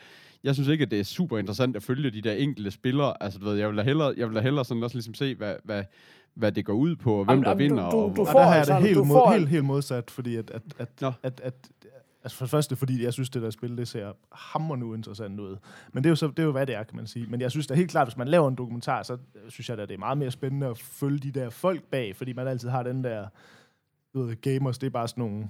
jeg 0.44 0.54
synes 0.54 0.68
ikke, 0.68 0.82
at 0.84 0.90
det 0.90 1.00
er 1.00 1.04
super 1.04 1.38
interessant 1.38 1.76
at 1.76 1.82
følge 1.82 2.10
de 2.10 2.20
der 2.20 2.32
enkelte 2.32 2.70
spillere. 2.70 3.22
Altså, 3.22 3.38
du 3.38 3.44
ved, 3.44 3.54
jeg 3.56 3.68
vil 3.68 3.76
da 3.76 3.82
hellere, 3.82 4.14
jeg 4.16 4.28
vil 4.28 4.36
da 4.36 4.40
hellere 4.40 4.64
sådan 4.64 4.82
også 4.82 4.96
ligesom 4.96 5.14
se, 5.14 5.34
hvad, 5.34 5.54
hvad, 5.64 5.84
hvad 6.34 6.52
det 6.52 6.64
går 6.64 6.72
ud 6.72 6.96
på, 6.96 7.14
og 7.14 7.24
hvem 7.24 7.42
Jamen, 7.42 7.44
der 7.44 7.50
jamen, 7.50 7.68
du- 7.68 7.74
vinder. 7.74 7.90
du- 7.90 7.96
og, 7.96 8.16
du 8.16 8.20
Og 8.20 8.26
får 8.26 8.38
der 8.38 8.44
har 8.44 8.50
jeg 8.50 8.58
altså- 8.58 8.74
det 8.74 8.82
helt, 8.82 8.96
mod, 8.98 9.06
får- 9.06 9.32
helt, 9.32 9.48
helt 9.48 9.64
modsat, 9.64 10.10
fordi 10.10 10.36
at, 10.36 10.50
at, 10.50 10.62
at, 10.78 10.88
Nå. 11.00 11.12
at, 11.22 11.40
at 11.44 11.70
Altså 12.24 12.38
for 12.38 12.44
det 12.44 12.50
første, 12.50 12.76
fordi 12.76 13.04
jeg 13.04 13.12
synes, 13.12 13.30
det 13.30 13.42
der 13.42 13.50
spil, 13.50 13.76
det 13.76 13.88
ser 13.88 14.12
hammerende 14.32 14.86
uinteressant 14.86 15.40
ud. 15.40 15.56
Men 15.92 16.02
det 16.04 16.08
er, 16.08 16.10
jo 16.10 16.16
så, 16.16 16.26
det 16.26 16.38
er 16.38 16.42
jo, 16.42 16.52
hvad 16.52 16.66
det 16.66 16.74
er, 16.74 16.82
kan 16.82 16.96
man 16.96 17.06
sige. 17.06 17.26
Men 17.26 17.40
jeg 17.40 17.50
synes 17.50 17.66
da 17.66 17.74
helt 17.74 17.90
klart, 17.90 18.06
hvis 18.06 18.16
man 18.16 18.28
laver 18.28 18.48
en 18.48 18.54
dokumentar, 18.54 19.02
så 19.02 19.16
synes 19.48 19.68
jeg 19.68 19.76
da, 19.78 19.82
det 19.86 19.94
er 19.94 19.98
meget 19.98 20.18
mere 20.18 20.30
spændende 20.30 20.66
at 20.66 20.78
følge 20.78 21.18
de 21.18 21.30
der 21.30 21.50
folk 21.50 21.82
bag, 21.82 22.16
fordi 22.16 22.32
man 22.32 22.48
altid 22.48 22.68
har 22.68 22.82
den 22.82 23.04
der, 23.04 23.26
du 24.14 24.22
ved, 24.22 24.40
gamers, 24.40 24.78
det 24.78 24.86
er 24.86 24.90
bare 24.90 25.08
sådan 25.08 25.24
nogle 25.24 25.44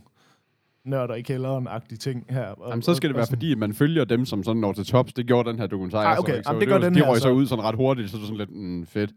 nørder 0.85 1.15
i 1.15 1.21
kælderen-agtige 1.23 1.97
ting 1.99 2.27
her. 2.29 2.47
Og, 2.49 2.71
Jamen, 2.71 2.83
så 2.83 2.95
skal 2.95 3.09
det 3.09 3.17
være, 3.17 3.27
sådan- 3.27 3.37
fordi 3.37 3.55
man 3.55 3.73
følger 3.75 4.05
dem, 4.05 4.25
som 4.25 4.45
sådan 4.45 4.61
når 4.61 4.73
til 4.73 4.85
tops. 4.87 5.13
Det 5.13 5.27
gjorde 5.27 5.51
den 5.51 5.59
her 5.59 5.67
dokumentar. 5.67 6.05
Ah, 6.05 6.17
så 6.17 6.21
okay. 6.21 6.33
ikke, 6.35 6.45
så 6.45 6.51
Jamen, 6.51 6.61
det 6.61 6.69
gør 6.69 6.79
var- 6.79 6.85
den 6.85 6.95
de 6.95 7.09
røg 7.09 7.17
så 7.17 7.23
så. 7.23 7.31
ud 7.31 7.47
sådan 7.47 7.65
ret 7.65 7.75
hurtigt, 7.75 8.11
så 8.11 8.17
det 8.17 8.23
er 8.23 8.27
sådan 8.27 8.39
lidt 8.39 8.51
mm, 8.57 8.87
fedt. 8.87 9.11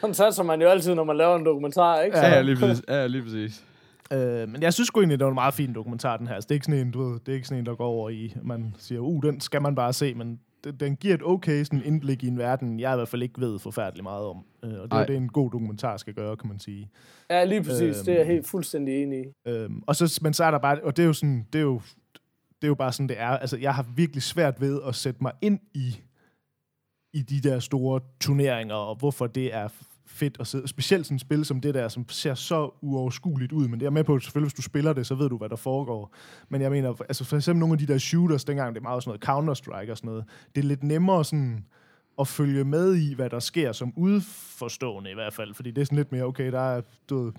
Sådan 0.00 0.14
satser 0.22 0.42
man 0.42 0.62
jo 0.62 0.68
altid, 0.68 0.94
når 0.94 1.04
man 1.04 1.16
laver 1.16 1.36
en 1.36 1.44
dokumentar, 1.44 2.00
ikke? 2.00 2.18
ja, 2.18 2.28
ja, 2.28 2.40
lige 2.42 2.56
præcis. 2.56 2.84
Ja, 2.88 3.06
lige 3.06 3.22
præcis. 3.22 3.64
Øh, 4.12 4.48
men 4.48 4.62
jeg 4.62 4.74
synes 4.74 4.86
sgu 4.88 5.00
egentlig, 5.00 5.18
det 5.18 5.24
var 5.24 5.30
en 5.30 5.34
meget 5.34 5.54
fin 5.54 5.72
dokumentar, 5.74 6.16
den 6.16 6.26
her. 6.26 6.34
Altså, 6.34 6.46
det 6.48 6.50
er 6.50 6.56
ikke 6.56 6.66
sådan 6.66 6.80
en, 6.86 6.90
du 6.90 7.02
ved, 7.04 7.20
det 7.20 7.28
er 7.28 7.34
ikke 7.36 7.48
sådan 7.48 7.58
en, 7.58 7.66
der 7.66 7.74
går 7.74 7.86
over 7.86 8.10
i, 8.10 8.34
man 8.42 8.74
siger, 8.78 9.00
uh, 9.00 9.22
den 9.22 9.40
skal 9.40 9.62
man 9.62 9.74
bare 9.74 9.92
se, 9.92 10.14
men 10.14 10.40
den, 10.64 10.76
den 10.76 10.96
giver 10.96 11.14
et 11.14 11.22
okay 11.22 11.64
sådan 11.64 11.82
indblik 11.84 12.24
i 12.24 12.28
en 12.28 12.38
verden, 12.38 12.80
jeg 12.80 12.92
i 12.92 12.96
hvert 12.96 13.08
fald 13.08 13.22
ikke 13.22 13.40
ved 13.40 13.58
forfærdeligt 13.58 14.02
meget 14.02 14.26
om. 14.26 14.44
Øh, 14.64 14.80
og 14.80 14.90
det 14.90 14.98
er 14.98 15.06
det, 15.06 15.16
en 15.16 15.28
god 15.28 15.50
dokumentar 15.50 15.96
skal 15.96 16.14
gøre, 16.14 16.36
kan 16.36 16.48
man 16.48 16.58
sige. 16.58 16.90
Ja, 17.30 17.44
lige 17.44 17.62
præcis. 17.62 17.96
Øhm. 17.98 18.04
Det 18.04 18.08
er 18.08 18.18
jeg 18.18 18.26
helt 18.26 18.46
fuldstændig 18.46 19.02
enig 19.02 19.26
i. 19.26 19.48
Øhm, 19.48 19.82
og 19.86 19.96
så, 19.96 20.20
men 20.22 20.32
så 20.32 20.44
er 20.44 20.50
der 20.50 20.58
bare, 20.58 20.80
og 20.82 20.96
det 20.96 21.02
er 21.02 21.06
jo 21.06 21.12
sådan, 21.12 21.46
det 21.52 21.58
er 21.58 21.62
jo, 21.62 21.80
det 22.62 22.64
er 22.64 22.68
jo 22.68 22.74
bare 22.74 22.92
sådan, 22.92 23.08
det 23.08 23.20
er. 23.20 23.28
Altså, 23.28 23.56
jeg 23.56 23.74
har 23.74 23.86
virkelig 23.96 24.22
svært 24.22 24.60
ved 24.60 24.80
at 24.86 24.94
sætte 24.94 25.22
mig 25.22 25.32
ind 25.42 25.60
i, 25.74 26.00
i 27.12 27.22
de 27.22 27.48
der 27.48 27.58
store 27.58 28.00
turneringer, 28.20 28.74
og 28.74 28.96
hvorfor 28.96 29.26
det 29.26 29.54
er 29.54 29.68
fedt 30.10 30.36
at 30.40 30.46
sidde. 30.46 30.68
Specielt 30.68 31.06
sådan 31.06 31.14
et 31.14 31.20
spil 31.20 31.44
som 31.44 31.60
det 31.60 31.74
der, 31.74 31.88
som 31.88 32.08
ser 32.08 32.34
så 32.34 32.70
uoverskueligt 32.80 33.52
ud, 33.52 33.68
men 33.68 33.80
det 33.80 33.86
er 33.86 33.90
med 33.90 34.04
på, 34.04 34.14
at 34.14 34.22
selvfølgelig, 34.22 34.46
hvis 34.46 34.54
du 34.54 34.62
spiller 34.62 34.92
det, 34.92 35.06
så 35.06 35.14
ved 35.14 35.28
du, 35.28 35.38
hvad 35.38 35.48
der 35.48 35.56
foregår. 35.56 36.14
Men 36.48 36.62
jeg 36.62 36.70
mener, 36.70 36.94
altså 37.08 37.24
for 37.24 37.36
eksempel 37.36 37.60
nogle 37.60 37.72
af 37.72 37.78
de 37.78 37.86
der 37.86 37.98
shooters, 37.98 38.44
dengang 38.44 38.74
det 38.74 38.80
er 38.80 38.82
meget 38.82 39.02
sådan 39.02 39.10
noget 39.10 39.28
Counter-Strike 39.28 39.90
og 39.90 39.96
sådan 39.96 40.08
noget, 40.08 40.24
det 40.54 40.64
er 40.64 40.68
lidt 40.68 40.82
nemmere 40.82 41.24
sådan 41.24 41.64
at 42.20 42.28
følge 42.28 42.64
med 42.64 42.96
i, 42.96 43.14
hvad 43.14 43.30
der 43.30 43.38
sker 43.38 43.72
som 43.72 43.92
udforstående 43.96 45.10
i 45.10 45.14
hvert 45.14 45.34
fald, 45.34 45.54
fordi 45.54 45.70
det 45.70 45.80
er 45.80 45.84
sådan 45.84 45.96
lidt 45.96 46.12
mere, 46.12 46.24
okay, 46.24 46.52
der 46.52 46.60
er, 46.60 46.80
du 47.10 47.24
ved, 47.24 47.32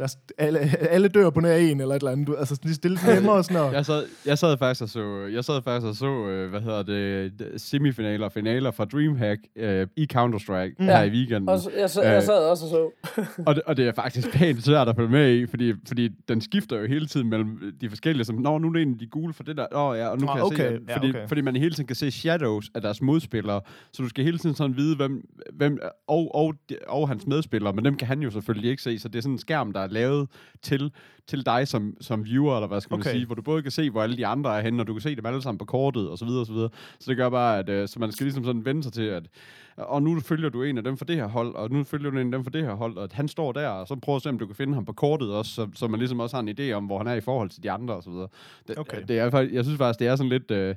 der, 0.00 0.04
er- 0.38 0.44
alle, 0.44 0.58
alle 0.94 1.08
dør 1.08 1.30
på 1.30 1.40
nær 1.40 1.56
en 1.56 1.80
eller 1.80 1.94
et 1.94 2.00
eller 2.00 2.10
andet. 2.12 2.26
Du, 2.26 2.34
altså, 2.34 2.54
er 2.64 2.68
lidt 2.88 3.06
nemmere 3.06 3.44
sådan 3.44 3.66
at... 3.66 3.72
Jeg 3.80 3.86
sad, 3.86 4.04
jeg 4.26 4.38
sad 4.38 4.56
faktisk 4.58 4.82
og 4.82 4.88
så, 4.88 5.28
jeg 5.32 5.44
sad 5.44 5.62
faktisk 5.62 5.86
og 5.86 5.94
så 5.94 6.06
øh, 6.26 6.50
hvad 6.50 6.60
hedder 6.60 6.82
det, 6.82 7.32
semifinaler 7.60 8.24
og 8.26 8.32
finaler 8.32 8.70
fra 8.70 8.84
Dreamhack 8.84 9.40
øh, 9.56 9.86
i 9.96 10.06
Counter-Strike 10.16 10.74
mm. 10.78 10.84
her 10.84 11.02
i 11.02 11.10
weekenden. 11.10 11.48
Også, 11.48 11.70
jeg, 11.78 11.90
sad, 11.90 12.04
jeg 12.04 12.16
Øh. 12.16 12.22
sad 12.22 12.50
også 12.50 12.64
og 12.64 12.70
så. 12.70 12.90
Og 13.46 13.54
det, 13.54 13.62
og 13.66 13.76
det 13.76 13.88
er 13.88 13.92
faktisk 13.92 14.32
pænt 14.32 14.64
svært 14.64 14.88
at 14.88 14.96
følge 14.96 15.10
med 15.10 15.34
i, 15.36 15.46
fordi, 15.46 15.72
fordi 15.88 16.08
den 16.28 16.40
skifter 16.40 16.78
jo 16.80 16.86
hele 16.86 17.06
tiden 17.06 17.28
mellem 17.30 17.72
de 17.80 17.88
forskellige, 17.88 18.24
som, 18.24 18.34
nå, 18.36 18.58
nu 18.58 18.68
er 18.68 18.72
det 18.72 18.82
en 18.82 18.92
af 18.92 18.98
de 18.98 19.06
gule 19.06 19.32
for 19.32 19.42
det 19.42 19.56
der, 19.56 19.66
åh 19.72 19.98
ja, 19.98 20.08
og 20.08 20.18
nu 20.18 20.26
Ah, 20.28 20.32
kan 20.32 20.36
jeg 20.36 20.44
okay, 20.44 20.56
se, 20.56 20.64
at- 20.66 20.80
ja, 20.88 20.96
fordi, 20.96 21.08
okay. 21.08 21.28
fordi 21.28 21.40
man 21.40 21.56
hele 21.56 21.74
tiden 21.74 21.86
kan 21.86 21.96
se 21.96 22.10
shadows 22.10 22.70
af 22.74 22.82
deres 22.82 23.02
modspillere, 23.02 23.60
så 23.92 24.02
du 24.02 24.08
skal 24.08 24.24
hele 24.24 24.38
tiden 24.38 24.56
sådan 24.56 24.76
vide, 24.76 24.96
hvem, 24.96 25.28
hvem 25.52 25.78
og, 26.08 26.34
og, 26.34 26.54
og 26.88 27.08
hans 27.08 27.26
medspillere, 27.26 27.72
men 27.72 27.84
dem 27.84 27.96
kan 27.96 28.08
han 28.08 28.20
jo 28.22 28.30
selvfølgelig 28.30 28.70
ikke 28.70 28.82
se, 28.82 28.98
så 28.98 29.08
det 29.08 29.18
er 29.18 29.22
sådan 29.22 29.34
en 29.34 29.38
skærm, 29.38 29.72
der 29.72 29.80
er 29.80 29.86
lavet 29.90 30.28
til, 30.62 30.92
til 31.30 31.46
dig 31.46 31.68
som, 31.68 31.94
som 32.00 32.24
viewer, 32.24 32.56
eller 32.56 32.68
hvad 32.68 32.80
skal 32.80 32.94
man 32.94 33.00
Okay. 33.00 33.10
sige, 33.12 33.26
hvor 33.26 33.34
du 33.34 33.42
både 33.42 33.62
kan 33.62 33.70
se, 33.70 33.90
hvor 33.90 34.02
alle 34.02 34.16
de 34.16 34.26
andre 34.26 34.58
er 34.58 34.62
henne, 34.62 34.82
og 34.82 34.86
du 34.86 34.92
kan 34.94 35.00
se 35.00 35.16
dem 35.16 35.26
alle 35.26 35.42
sammen 35.42 35.58
på 35.58 35.64
kortet, 35.64 36.08
og 36.10 36.18
så 36.18 36.24
videre, 36.24 36.40
og 36.40 36.46
så 36.46 36.52
videre. 36.52 36.68
Så 37.00 37.10
det 37.10 37.16
gør 37.16 37.28
bare, 37.28 37.58
at 37.58 37.68
øh, 37.68 37.88
så 37.88 37.98
man 38.00 38.12
skal 38.12 38.24
ligesom 38.24 38.44
sådan 38.44 38.64
vende 38.64 38.82
sig 38.82 38.92
til, 38.92 39.02
at 39.02 39.22
og 39.76 40.02
nu 40.02 40.20
følger 40.20 40.48
du 40.48 40.62
en 40.62 40.78
af 40.78 40.84
dem 40.84 40.96
for 40.96 41.04
det 41.04 41.16
her 41.16 41.26
hold, 41.26 41.54
og 41.54 41.70
nu 41.70 41.84
følger 41.84 42.10
du 42.10 42.18
en 42.18 42.26
af 42.26 42.32
dem 42.38 42.44
for 42.44 42.50
det 42.50 42.64
her 42.64 42.74
hold, 42.74 42.96
og 42.96 43.04
at 43.04 43.12
han 43.12 43.28
står 43.28 43.52
der, 43.52 43.68
og 43.68 43.86
så 43.88 43.96
prøver 43.96 44.16
at 44.16 44.22
se, 44.22 44.28
om 44.28 44.38
du 44.38 44.46
kan 44.46 44.54
finde 44.56 44.74
ham 44.74 44.84
på 44.84 44.92
kortet 44.92 45.32
også, 45.34 45.52
så, 45.54 45.68
så 45.74 45.88
man 45.88 45.98
ligesom 45.98 46.20
også 46.20 46.36
har 46.36 46.42
en 46.42 46.48
idé 46.58 46.72
om, 46.72 46.84
hvor 46.84 46.98
han 46.98 47.06
er 47.06 47.14
i 47.14 47.20
forhold 47.20 47.50
til 47.50 47.62
de 47.62 47.70
andre, 47.70 47.94
og 47.94 48.02
så 48.02 48.10
videre. 48.10 48.28
Det, 48.68 48.78
Okay. 48.78 49.02
det 49.08 49.18
er, 49.18 49.48
jeg 49.52 49.64
synes 49.64 49.78
faktisk, 49.78 50.00
det 50.00 50.08
er 50.08 50.16
sådan 50.16 50.30
lidt, 50.30 50.50
øh, 50.50 50.74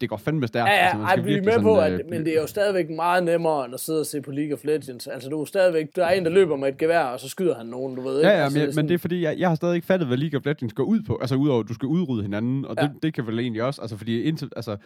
det 0.00 0.08
går 0.08 0.16
fandme 0.16 0.46
stærkt. 0.46 0.68
Ja, 0.68 0.74
ja, 0.74 0.80
altså, 0.80 0.96
man 0.98 1.06
ej, 1.06 1.12
skal 1.12 1.24
vi 1.24 1.30
er 1.30 1.34
virkelig 1.34 1.54
med 1.54 1.62
på, 1.62 1.74
sådan, 1.74 1.92
at, 1.92 2.00
øh, 2.00 2.10
men 2.10 2.24
det 2.24 2.36
er 2.36 2.40
jo 2.40 2.46
stadigvæk 2.46 2.90
meget 2.90 3.24
nemmere, 3.24 3.64
end 3.64 3.74
at 3.74 3.80
sidde 3.80 4.00
og 4.00 4.06
se 4.06 4.20
på 4.20 4.30
League 4.30 4.54
of 4.54 4.64
Legends. 4.64 5.06
Altså, 5.06 5.28
du 5.28 5.40
er 5.40 5.44
stadigvæk, 5.44 5.86
der 5.96 6.04
er 6.04 6.10
en, 6.10 6.24
der 6.24 6.30
løber 6.30 6.56
med 6.56 6.68
et 6.68 6.78
gevær, 6.78 7.02
og 7.04 7.20
så 7.20 7.28
skyder 7.28 7.54
han 7.54 7.66
nogen, 7.66 7.96
du 7.96 8.02
ved 8.02 8.18
ikke? 8.18 8.28
Ja, 8.30 8.36
ja, 8.38 8.44
altså, 8.44 8.58
men, 8.58 8.72
men 8.76 8.88
det 8.88 8.94
er 8.94 8.98
fordi, 8.98 9.22
jeg, 9.22 9.38
jeg 9.38 9.48
har 9.48 9.54
stadig 9.54 9.74
ikke 9.74 9.86
fattet, 9.90 10.08
hvad 10.08 10.16
League 10.16 10.38
of 10.38 10.44
Legends 10.46 10.72
går 10.72 10.84
ud 10.84 11.00
på. 11.06 11.18
Altså 11.20 11.34
udover, 11.36 11.60
at 11.62 11.68
du 11.68 11.74
skal 11.74 11.86
udrydde 11.86 12.22
hinanden, 12.22 12.64
og 12.64 12.74
Ja. 12.78 12.82
det, 12.82 12.92
det 13.02 13.14
kan 13.14 13.26
vel 13.26 13.38
egentlig 13.38 13.62
også, 13.62 13.80
altså 13.82 13.96
fordi 13.96 14.22
indtil, 14.22 14.48
altså, 14.56 14.76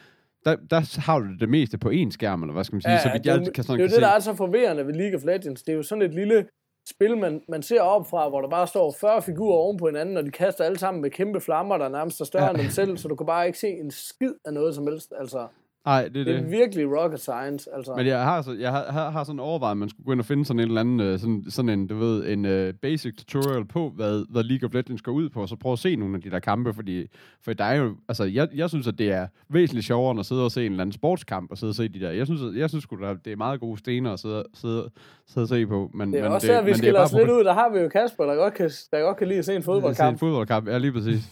der, 0.45 0.57
der 0.71 1.01
har 1.01 1.19
du 1.19 1.27
det 1.41 1.49
meste 1.49 1.79
på 1.79 1.89
én 1.91 2.11
skærm, 2.11 2.43
eller 2.43 2.53
hvad 2.53 2.65
skal 2.65 2.75
man 2.77 2.83
sige, 2.83 2.93
Ja, 2.93 3.03
så 3.03 3.11
vidt 3.13 3.25
det, 3.25 3.31
jeg 3.31 3.47
jo- 3.47 3.53
kan 3.55 3.65
sådan 3.65 3.79
det 3.81 3.85
er 3.85 3.91
jo 3.91 3.95
det, 3.95 4.03
der 4.03 4.09
er 4.09 4.19
så 4.21 4.35
forvirrende 4.35 4.87
ved 4.87 4.95
League 4.95 5.17
of 5.19 5.25
Legends. 5.25 5.63
Det 5.63 5.73
er 5.73 5.77
jo 5.77 5.83
sådan 5.83 6.03
et 6.03 6.15
lille 6.15 6.47
spil, 6.89 7.17
man, 7.19 7.41
man 7.49 7.63
ser 7.63 7.81
op 7.81 8.07
fra, 8.11 8.29
hvor 8.29 8.41
der 8.41 8.49
bare 8.49 8.67
står 8.67 8.95
40 9.01 9.23
figurer 9.23 9.57
oven 9.57 9.77
på 9.79 9.87
hinanden, 9.87 10.17
og 10.17 10.25
de 10.25 10.31
kaster 10.31 10.65
alle 10.65 10.79
sammen 10.79 11.01
med 11.03 11.11
kæmpe 11.11 11.41
flammer, 11.41 11.79
der 11.79 11.89
nærmest 11.89 12.21
er 12.21 12.25
større. 12.25 12.45
Ja. 12.45 12.51
end 12.51 12.59
dem 12.59 12.71
selv, 12.71 12.97
så 12.97 13.09
du 13.09 13.15
kan 13.15 13.27
bare 13.27 13.47
ikke 13.47 13.59
se 13.59 13.69
en 13.69 13.91
skid 13.91 14.33
af 14.45 14.53
noget 14.55 14.75
som 14.75 14.87
helst. 14.87 15.13
Altså, 15.21 15.47
Nej, 15.87 16.03
det 16.09 16.21
er 16.21 16.25
det 16.25 16.27
det. 16.27 16.37
er 16.37 16.43
virkelig 16.43 16.87
rocket 17.01 17.21
science. 17.21 17.71
Altså. 17.77 17.95
Men 17.97 18.07
jeg 18.07 18.23
har, 18.25 18.43
så, 18.43 18.53
jeg 18.53 18.71
har, 18.71 18.93
har, 18.93 19.11
har 19.11 19.25
sådan 19.25 19.41
overvejet, 19.41 19.71
at 19.71 19.77
man 19.77 19.89
skulle 19.89 20.05
gå 20.05 20.13
ind 20.13 20.21
og 20.21 20.27
finde 20.27 20.45
sådan 20.45 20.61
en 20.61 20.69
eller 20.69 20.81
anden, 20.81 21.01
øh, 21.01 21.19
sådan, 21.19 21.45
sådan 21.49 21.69
en, 21.69 21.87
du 21.87 21.97
ved, 21.97 22.27
en 22.33 22.69
uh, 22.69 22.75
basic 22.83 23.15
tutorial 23.17 23.65
på, 23.65 23.93
hvad, 23.97 24.25
hvad 24.31 24.43
League 24.43 24.67
of 24.69 24.75
Legends 24.75 25.03
går 25.03 25.13
ud 25.13 25.29
på, 25.29 25.41
og 25.43 25.49
så 25.49 25.57
prøve 25.57 25.73
at 25.73 25.79
se 25.79 25.97
nogle 25.97 26.15
af 26.17 26.23
de 26.23 26.31
der 26.31 26.39
kampe, 26.39 26.75
fordi 26.75 27.07
for 27.43 27.53
der 27.53 27.65
er 27.65 27.75
jo, 27.75 27.97
altså, 28.09 28.25
jeg, 28.25 28.49
jeg 28.55 28.69
synes, 28.69 28.87
at 28.89 28.99
det 28.99 29.13
er 29.13 29.27
væsentligt 29.49 29.87
sjovere, 29.87 30.11
end 30.11 30.21
at 30.21 30.27
sidde 30.27 30.45
og 30.45 30.53
se 30.53 30.67
en 30.67 30.73
eller 30.73 30.83
anden 30.83 30.93
sportskamp, 30.93 31.51
og 31.51 31.59
sidde 31.59 31.71
og 31.71 31.75
se 31.75 31.89
de 31.89 32.01
der. 32.01 32.11
Jeg 32.11 32.27
synes, 32.27 32.43
at, 32.43 32.57
jeg 32.57 32.69
synes 32.71 32.87
at 33.03 33.17
det 33.25 33.33
er 33.33 33.37
meget 33.37 33.61
gode 33.61 33.79
stener 33.79 34.13
at 34.13 34.21
sidde, 34.21 34.45
sidde, 34.55 34.91
sidde 35.27 35.45
og 35.45 35.49
se 35.49 35.67
på. 35.67 35.91
Men, 35.95 36.13
det 36.13 36.19
er 36.19 36.23
men 36.23 36.33
også 36.33 36.47
vi 36.47 36.53
det 36.53 36.71
er 36.73 36.75
skiller 36.77 36.99
bare 37.01 37.05
os 37.05 37.13
lidt 37.13 37.31
ud. 37.31 37.45
Der 37.45 37.53
har 37.53 37.69
vi 37.73 37.79
jo 37.79 37.89
Kasper, 37.89 38.25
der 38.25 38.35
godt 38.35 38.55
kan, 38.55 38.71
der 38.91 39.01
godt 39.01 39.17
kan 39.17 39.29
lide 39.29 39.39
at 39.39 39.45
se 39.45 39.55
en 39.57 39.63
Se 39.63 39.65
fodboldkamp. 39.65 40.13
en 40.15 40.19
fodboldkamp, 40.19 40.69
ja, 40.69 40.79
lige 40.79 40.93
præcis. 40.93 41.29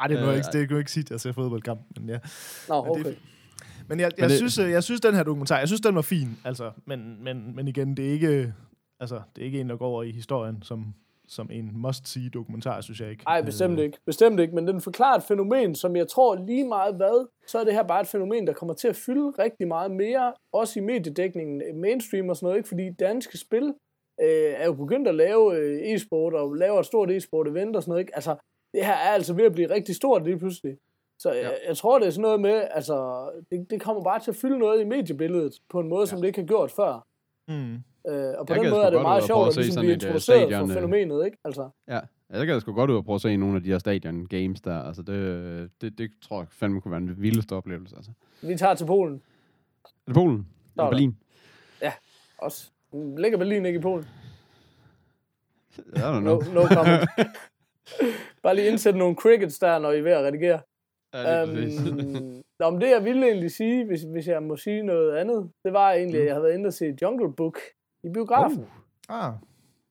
Ej, 0.00 0.06
det 0.06 0.16
er 0.16 0.20
nu 0.24 0.30
Øh, 0.30 0.36
ikke, 0.36 0.46
det 0.52 0.68
kan 0.68 0.70
jo 0.70 0.78
ikke 0.78 0.90
sige, 0.92 1.04
at 1.06 1.10
jeg 1.10 1.20
ser 1.20 1.32
fodboldkamp, 1.32 1.80
men 2.00 2.08
ja. 2.08 2.18
Nå, 2.68 2.84
Men 2.84 2.94
det- 2.94 3.00
okay. 3.06 3.14
Men 3.90 4.00
jeg, 4.00 4.10
jeg, 4.18 4.22
Men 4.22 4.30
det- 4.30 4.36
synes, 4.38 4.58
øh, 4.58 4.70
jeg 4.70 4.82
synes, 4.82 5.00
den 5.00 5.14
her 5.14 5.22
dokumentar, 5.22 5.58
jeg 5.58 5.68
synes, 5.68 5.80
den 5.80 5.94
var 5.94 6.02
fin, 6.02 6.28
altså, 6.44 6.70
men, 6.86 7.24
men, 7.24 7.56
men 7.56 7.68
igen, 7.68 7.96
det 7.96 8.08
er 8.08 8.12
ikke, 8.12 8.54
altså, 9.00 9.20
det 9.36 9.42
er 9.42 9.46
ikke 9.46 9.60
en, 9.60 9.68
der 9.68 9.76
går 9.76 9.86
over 9.88 10.02
i 10.02 10.10
historien 10.10 10.62
som, 10.62 10.94
som 11.28 11.48
en 11.52 11.70
must-see 11.74 12.28
dokumentar, 12.28 12.80
synes 12.80 13.00
jeg 13.00 13.10
ikke. 13.10 13.24
Nej, 13.24 13.42
bestemt 13.42 13.78
Øh, 13.78 13.84
ikke. 13.84 13.98
Bestemt 14.06 14.40
ikke, 14.40 14.54
men 14.54 14.66
den 14.68 14.80
forklarer 14.80 15.16
et 15.16 15.22
fænomen, 15.22 15.74
som 15.74 15.96
jeg 15.96 16.08
tror 16.08 16.44
lige 16.46 16.68
meget 16.68 16.94
hvad, 16.96 17.26
så 17.46 17.58
er 17.58 17.64
det 17.64 17.72
her 17.74 17.82
bare 17.82 18.00
et 18.00 18.06
fænomen, 18.06 18.46
der 18.46 18.52
kommer 18.52 18.74
til 18.74 18.88
at 18.88 18.96
fylde 18.96 19.30
rigtig 19.38 19.68
meget 19.68 19.90
mere, 19.90 20.32
også 20.52 20.80
i 20.80 20.82
mediedækningen, 20.82 21.62
øh, 21.62 21.76
mainstream 21.76 22.28
og 22.28 22.36
sådan 22.36 22.46
noget, 22.46 22.56
ikke? 22.58 22.68
fordi 22.68 22.90
danske 23.00 23.38
spil 23.38 23.64
øh, 24.22 24.52
er 24.56 24.66
jo 24.66 24.72
begyndt 24.74 25.08
at 25.08 25.14
lave 25.14 25.56
øh, 25.56 25.94
e-sport, 25.94 26.34
og 26.34 26.54
laver 26.54 26.80
et 26.80 26.86
stort 26.86 27.10
e-sport-event 27.10 27.76
og 27.76 27.82
sådan 27.82 27.90
noget, 27.90 28.00
ikke? 28.00 28.14
Altså, 28.14 28.36
det 28.74 28.84
her 28.86 28.92
er 28.92 29.10
altså 29.18 29.34
ved 29.34 29.44
at 29.44 29.52
blive 29.52 29.70
rigtig 29.70 29.96
stort 29.96 30.24
lige 30.24 30.38
pludselig. 30.38 30.76
Så 31.20 31.32
ja. 31.32 31.42
jeg, 31.42 31.58
jeg 31.68 31.76
tror, 31.76 31.98
det 31.98 32.06
er 32.06 32.10
sådan 32.10 32.22
noget 32.22 32.40
med, 32.40 32.68
altså, 32.70 33.28
det, 33.50 33.66
det 33.70 33.80
kommer 33.80 34.02
bare 34.02 34.20
til 34.20 34.30
at 34.30 34.36
fylde 34.36 34.58
noget 34.58 34.80
i 34.80 34.84
mediebilledet, 34.84 35.52
på 35.70 35.80
en 35.80 35.88
måde, 35.88 36.02
ja. 36.02 36.06
som 36.06 36.20
det 36.20 36.26
ikke 36.26 36.40
har 36.40 36.46
gjort 36.46 36.70
før. 36.70 37.06
Mm. 37.48 37.74
Øh, 37.74 38.34
og 38.38 38.46
på 38.46 38.54
Jeg 38.54 38.62
den 38.62 38.70
måde 38.70 38.82
er 38.82 38.90
det 38.90 39.02
meget 39.02 39.24
sjovt 39.24 39.42
at 39.42 39.48
at 39.48 39.54
se 39.54 39.60
ligesom 39.60 39.80
blive 39.80 39.94
et, 39.94 40.02
øh, 40.02 40.08
introduceret 40.08 40.40
for 40.40 40.48
stadion, 40.48 40.70
øh, 40.70 40.74
fænomenet, 40.74 41.24
ikke? 41.24 41.38
Altså. 41.44 41.70
Ja, 41.88 41.94
ja 41.94 42.38
jeg 42.38 42.46
gad 42.46 42.60
sgu 42.60 42.72
godt 42.72 42.90
ud 42.90 42.96
og 42.96 43.04
prøve 43.04 43.14
at 43.14 43.20
se 43.20 43.36
nogle 43.36 43.56
af 43.56 43.62
de 43.62 43.70
her 43.70 43.78
stadion 43.78 44.26
games 44.26 44.60
der. 44.60 44.82
Altså, 44.82 45.02
det, 45.02 45.70
det, 45.80 45.98
det 45.98 46.10
tror 46.22 46.38
jeg 46.38 46.46
fandme 46.50 46.80
kunne 46.80 46.92
være 46.92 47.00
en 47.00 47.22
vildeste 47.22 47.52
oplevelse. 47.52 47.96
Altså. 47.96 48.10
Vi 48.42 48.56
tager 48.56 48.74
til 48.74 48.86
Polen. 48.86 49.22
Er 49.84 49.88
det 50.06 50.14
Polen? 50.14 50.46
Er 50.78 50.82
Eller 50.82 50.90
Berlin? 50.90 51.16
Også. 52.38 52.70
Ligger 52.92 53.38
Berlin 53.38 53.66
ikke 53.66 53.78
i 53.78 53.82
Polen? 53.82 54.06
I 55.78 55.98
don't 55.98 56.20
No, 56.20 56.20
know. 56.20 56.40
no 56.54 56.66
comment. 56.66 57.08
Bare 58.42 58.54
lige 58.54 58.68
indsætte 58.68 58.98
nogle 58.98 59.16
crickets 59.16 59.58
der, 59.58 59.78
når 59.78 59.90
I 59.90 59.98
er 59.98 60.02
ved 60.02 60.12
at 60.12 60.24
redigere. 60.24 60.60
Ja. 61.14 61.42
Um, 61.42 61.50
nå, 62.60 62.70
men 62.70 62.80
det 62.80 62.90
jeg 62.90 63.04
ville 63.04 63.26
egentlig 63.26 63.50
sige, 63.50 63.84
hvis, 63.86 64.02
hvis 64.02 64.28
jeg 64.28 64.42
må 64.42 64.56
sige 64.56 64.82
noget 64.82 65.16
andet, 65.16 65.50
det 65.64 65.72
var 65.72 65.92
egentlig, 65.92 66.20
at 66.20 66.26
jeg 66.26 66.34
havde 66.34 66.44
været 66.44 66.54
inde 66.54 66.66
og 66.66 66.72
se 66.72 66.96
Jungle 67.02 67.32
Book 67.32 67.58
i 68.02 68.08
biografen. 68.08 68.66
Oh. 69.08 69.26
Ah, 69.26 69.32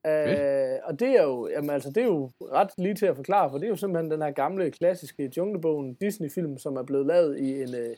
Øh, 0.07 0.79
og 0.83 0.99
det 0.99 1.07
er 1.07 1.23
jo, 1.23 1.47
jamen, 1.47 1.69
altså, 1.69 1.89
det 1.89 1.97
er 1.97 2.07
jo 2.07 2.31
ret 2.41 2.69
lige 2.77 2.95
til 2.95 3.05
at 3.05 3.15
forklare, 3.15 3.49
for 3.49 3.57
det 3.57 3.65
er 3.65 3.69
jo 3.69 3.75
simpelthen 3.75 4.11
den 4.11 4.21
her 4.21 4.31
gamle, 4.31 4.71
klassiske 4.71 5.31
Junglebogen 5.37 5.93
Disney-film, 5.93 6.57
som 6.57 6.75
er 6.75 6.83
blevet 6.83 7.05
lavet 7.05 7.39
i 7.39 7.61
en 7.61 7.69
uh, 7.69 7.95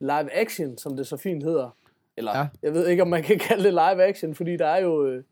live 0.00 0.34
action, 0.34 0.78
som 0.78 0.96
det 0.96 1.06
så 1.06 1.16
fint 1.16 1.42
hedder. 1.42 1.76
Eller, 2.16 2.38
ja. 2.38 2.48
Jeg 2.62 2.74
ved 2.74 2.86
ikke, 2.86 3.02
om 3.02 3.08
man 3.08 3.22
kan 3.22 3.38
kalde 3.48 3.64
det 3.64 3.72
live 3.72 4.04
action, 4.04 4.34
fordi 4.34 4.56
der 4.56 4.66
er 4.66 4.80
jo 4.80 5.22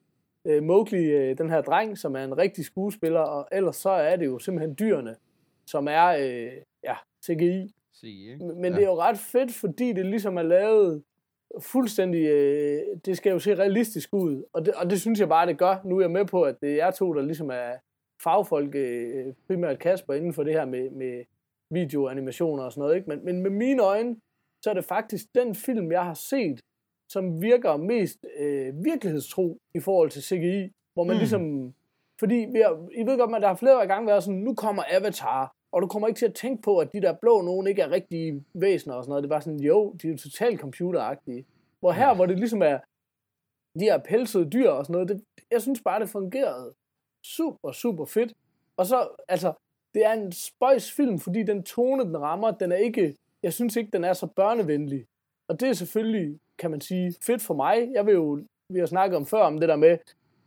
uh, 0.44 0.62
Mowgli, 0.62 1.30
uh, 1.30 1.38
den 1.38 1.50
her 1.50 1.60
dreng, 1.60 1.98
som 1.98 2.16
er 2.16 2.24
en 2.24 2.38
rigtig 2.38 2.64
skuespiller, 2.64 3.20
og 3.20 3.48
ellers 3.52 3.76
så 3.76 3.90
er 3.90 4.16
det 4.16 4.26
jo 4.26 4.38
simpelthen 4.38 4.76
dyrene, 4.78 5.16
som 5.66 5.88
er, 5.90 6.16
uh, 6.16 6.62
CGI. 7.24 7.74
Se, 7.92 8.08
ikke? 8.08 8.44
Men 8.44 8.64
ja. 8.64 8.78
det 8.78 8.82
er 8.82 8.88
jo 8.88 9.00
ret 9.00 9.18
fedt, 9.18 9.54
fordi 9.54 9.92
det 9.92 10.06
ligesom 10.06 10.36
er 10.36 10.42
lavet 10.42 11.02
fuldstændig, 11.60 12.26
øh, 12.26 12.82
det 13.04 13.16
skal 13.16 13.30
jo 13.30 13.38
se 13.38 13.54
realistisk 13.54 14.08
ud, 14.12 14.44
og 14.52 14.66
det, 14.66 14.74
og 14.74 14.90
det 14.90 15.00
synes 15.00 15.20
jeg 15.20 15.28
bare, 15.28 15.46
det 15.46 15.58
gør. 15.58 15.76
Nu 15.84 15.96
er 15.96 16.00
jeg 16.00 16.10
med 16.10 16.24
på, 16.24 16.42
at 16.42 16.60
det 16.60 16.70
er 16.70 16.74
jer 16.74 16.90
to, 16.90 17.12
der 17.12 17.22
ligesom 17.22 17.50
er 17.50 17.72
fagfolk, 18.22 18.74
øh, 18.74 19.26
primært 19.46 19.78
Kasper, 19.78 20.14
inden 20.14 20.32
for 20.32 20.42
det 20.42 20.52
her 20.52 20.64
med, 20.64 20.90
med 20.90 21.24
videoanimationer 21.70 22.64
og 22.64 22.72
sådan 22.72 22.82
noget, 22.82 22.96
ikke? 22.96 23.08
Men, 23.08 23.24
men 23.24 23.42
med 23.42 23.50
mine 23.50 23.82
øjne, 23.82 24.16
så 24.62 24.70
er 24.70 24.74
det 24.74 24.84
faktisk 24.84 25.24
den 25.34 25.54
film, 25.54 25.92
jeg 25.92 26.04
har 26.04 26.14
set, 26.14 26.60
som 27.08 27.42
virker 27.42 27.76
mest 27.76 28.18
øh, 28.38 28.84
virkelighedstro 28.84 29.58
i 29.74 29.80
forhold 29.80 30.10
til 30.10 30.22
CGI, 30.22 30.72
hvor 30.94 31.04
man 31.04 31.16
mm. 31.16 31.18
ligesom, 31.18 31.74
fordi 32.18 32.34
vi 32.34 32.58
har, 32.58 32.88
I 32.94 33.06
ved 33.06 33.18
godt, 33.18 33.34
at 33.34 33.42
der 33.42 33.48
har 33.48 33.54
flere 33.54 33.86
gange 33.86 34.06
været 34.06 34.24
sådan, 34.24 34.40
nu 34.40 34.54
kommer 34.54 34.82
Avatar, 34.90 35.56
og 35.72 35.82
du 35.82 35.86
kommer 35.86 36.08
ikke 36.08 36.18
til 36.18 36.26
at 36.26 36.34
tænke 36.34 36.62
på, 36.62 36.78
at 36.78 36.92
de 36.92 37.00
der 37.00 37.12
blå 37.12 37.42
nogen 37.42 37.66
ikke 37.66 37.82
er 37.82 37.90
rigtige 37.90 38.44
væsener 38.54 38.94
og 38.94 39.04
sådan 39.04 39.10
noget. 39.10 39.22
Det 39.22 39.28
er 39.28 39.34
bare 39.34 39.42
sådan, 39.42 39.60
jo, 39.60 39.92
de 39.92 40.08
er 40.08 40.16
totalt 40.16 40.60
computeragtige. 40.60 41.46
Hvor 41.80 41.92
her, 41.92 42.14
hvor 42.14 42.26
det 42.26 42.38
ligesom 42.38 42.62
er 42.62 42.78
de 43.78 43.84
her 43.84 43.98
pelsede 43.98 44.50
dyr 44.50 44.70
og 44.70 44.84
sådan 44.84 44.92
noget, 44.92 45.08
det, 45.08 45.24
jeg 45.50 45.62
synes 45.62 45.80
bare, 45.80 46.00
det 46.00 46.08
fungerede 46.08 46.74
super, 47.24 47.72
super 47.72 48.04
fedt. 48.04 48.32
Og 48.76 48.86
så, 48.86 49.08
altså, 49.28 49.52
det 49.94 50.04
er 50.04 50.12
en 50.12 50.32
spøjs 50.32 50.92
film, 50.92 51.18
fordi 51.18 51.42
den 51.42 51.62
tone, 51.62 52.04
den 52.04 52.18
rammer, 52.18 52.50
den 52.50 52.72
er 52.72 52.76
ikke, 52.76 53.16
jeg 53.42 53.52
synes 53.52 53.76
ikke, 53.76 53.90
den 53.90 54.04
er 54.04 54.12
så 54.12 54.26
børnevenlig. 54.26 55.06
Og 55.48 55.60
det 55.60 55.68
er 55.68 55.72
selvfølgelig, 55.72 56.38
kan 56.58 56.70
man 56.70 56.80
sige, 56.80 57.14
fedt 57.22 57.42
for 57.42 57.54
mig. 57.54 57.90
Jeg 57.92 58.06
vil 58.06 58.14
jo, 58.14 58.40
vi 58.68 58.78
har 58.78 58.86
snakket 58.86 59.16
om 59.16 59.26
før 59.26 59.42
om 59.42 59.60
det 59.60 59.68
der 59.68 59.76
med, 59.76 59.98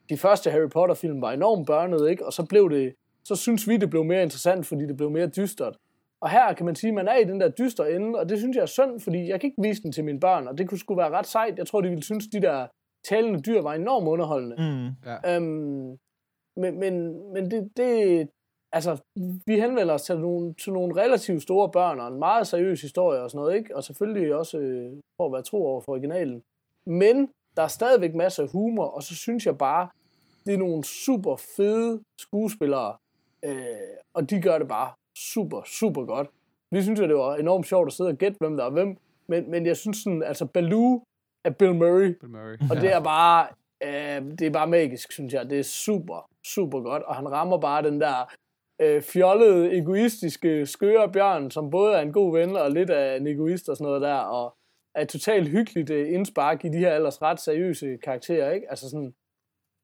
de 0.09 0.17
første 0.17 0.51
Harry 0.51 0.69
Potter-film 0.69 1.21
var 1.21 1.31
enormt 1.31 1.67
børnede, 1.67 2.11
ikke? 2.11 2.25
Og 2.25 2.33
så 2.33 2.45
blev 2.45 2.69
det, 2.69 2.95
så 3.23 3.35
synes 3.35 3.67
vi, 3.67 3.77
det 3.77 3.89
blev 3.89 4.03
mere 4.03 4.23
interessant, 4.23 4.65
fordi 4.65 4.87
det 4.87 4.97
blev 4.97 5.11
mere 5.11 5.27
dystert. 5.27 5.77
Og 6.21 6.29
her 6.29 6.53
kan 6.53 6.65
man 6.65 6.75
sige, 6.75 6.89
at 6.89 6.95
man 6.95 7.07
er 7.07 7.15
i 7.15 7.23
den 7.23 7.41
der 7.41 7.49
dystre 7.49 7.91
ende, 7.91 8.19
og 8.19 8.29
det 8.29 8.37
synes 8.37 8.55
jeg 8.55 8.61
er 8.61 8.65
synd, 8.65 8.99
fordi 8.99 9.29
jeg 9.29 9.39
kan 9.39 9.47
ikke 9.47 9.61
vise 9.61 9.83
den 9.83 9.91
til 9.91 10.03
mine 10.03 10.19
børn, 10.19 10.47
og 10.47 10.57
det 10.57 10.69
kunne 10.69 10.77
sgu 10.77 10.95
være 10.95 11.09
ret 11.09 11.27
sejt. 11.27 11.57
Jeg 11.57 11.67
tror, 11.67 11.81
de 11.81 11.89
ville 11.89 12.03
synes, 12.03 12.27
de 12.27 12.41
der 12.41 12.67
talende 13.09 13.41
dyr 13.41 13.61
var 13.61 13.73
enormt 13.73 14.07
underholdende. 14.07 14.55
Mm. 14.55 15.09
Ja. 15.09 15.35
Øhm, 15.35 15.97
men 16.55 16.79
men, 16.79 16.93
men 17.33 17.51
det, 17.51 17.69
det, 17.77 18.27
altså, 18.71 18.97
vi 19.45 19.59
henvender 19.59 19.93
os 19.93 20.01
til 20.01 20.19
nogle, 20.19 20.53
til 20.53 20.73
nogle 20.73 21.01
relativt 21.01 21.41
store 21.41 21.69
børn, 21.71 21.99
og 21.99 22.07
en 22.07 22.19
meget 22.19 22.47
seriøs 22.47 22.81
historie 22.81 23.21
og 23.21 23.31
sådan 23.31 23.39
noget, 23.39 23.57
ikke? 23.57 23.75
Og 23.75 23.83
selvfølgelig 23.83 24.35
også 24.35 24.57
øh, 24.57 24.91
for 25.17 25.25
at 25.25 25.33
være 25.33 25.43
tro 25.43 25.65
over 25.65 25.81
for 25.81 25.91
originalen. 25.91 26.43
Men 26.85 27.29
der 27.57 27.63
er 27.63 27.67
stadigvæk 27.67 28.15
masser 28.15 28.43
af 28.43 28.49
humor, 28.51 28.85
og 28.85 29.03
så 29.03 29.15
synes 29.15 29.45
jeg 29.45 29.57
bare, 29.57 29.89
det 30.45 30.53
er 30.53 30.57
nogle 30.57 30.83
super 30.83 31.35
fede 31.55 32.01
skuespillere, 32.17 32.97
øh, 33.45 33.53
og 34.13 34.29
de 34.29 34.41
gør 34.41 34.57
det 34.57 34.67
bare 34.67 34.91
super, 35.17 35.61
super 35.65 36.05
godt. 36.05 36.29
Vi 36.71 36.81
synes 36.81 36.99
jo, 36.99 37.07
det 37.07 37.15
var 37.15 37.35
enormt 37.35 37.67
sjovt 37.67 37.87
at 37.87 37.93
sidde 37.93 38.09
og 38.09 38.17
gætte, 38.17 38.37
hvem 38.39 38.57
der 38.57 38.65
er 38.65 38.69
hvem, 38.69 38.97
men, 39.27 39.51
men 39.51 39.65
jeg 39.65 39.77
synes 39.77 39.97
sådan, 39.97 40.23
altså 40.23 40.45
Baloo 40.45 41.03
er 41.45 41.49
Bill 41.49 41.75
Murray, 41.75 42.13
Bill 42.19 42.31
Murray. 42.31 42.57
og 42.71 42.75
det 42.75 42.93
er 42.93 42.99
bare, 42.99 43.47
øh, 43.83 44.31
det 44.39 44.41
er 44.41 44.51
bare 44.51 44.67
magisk, 44.67 45.11
synes 45.11 45.33
jeg. 45.33 45.49
Det 45.49 45.59
er 45.59 45.63
super, 45.63 46.29
super 46.45 46.79
godt, 46.81 47.03
og 47.03 47.15
han 47.15 47.31
rammer 47.31 47.57
bare 47.57 47.83
den 47.83 48.01
der 48.01 48.33
øh, 48.81 49.01
fjollede, 49.01 49.77
egoistiske, 49.77 50.65
skøre 50.65 51.11
bjørn, 51.11 51.51
som 51.51 51.69
både 51.69 51.95
er 51.95 52.01
en 52.01 52.13
god 52.13 52.37
ven 52.37 52.55
og 52.55 52.71
lidt 52.71 52.89
af 52.89 53.17
en 53.17 53.27
egoist 53.27 53.69
og 53.69 53.77
sådan 53.77 53.85
noget 53.85 54.01
der, 54.01 54.15
og 54.15 54.55
er 54.95 55.05
totalt 55.05 55.47
hyggeligt 55.49 55.89
øh, 55.89 56.13
indspark 56.13 56.65
i 56.65 56.69
de 56.69 56.77
her 56.77 56.95
ellers 56.95 57.21
ret 57.21 57.39
seriøse 57.39 57.97
karakterer, 57.97 58.51
ikke? 58.51 58.69
Altså 58.69 58.89
sådan, 58.89 59.13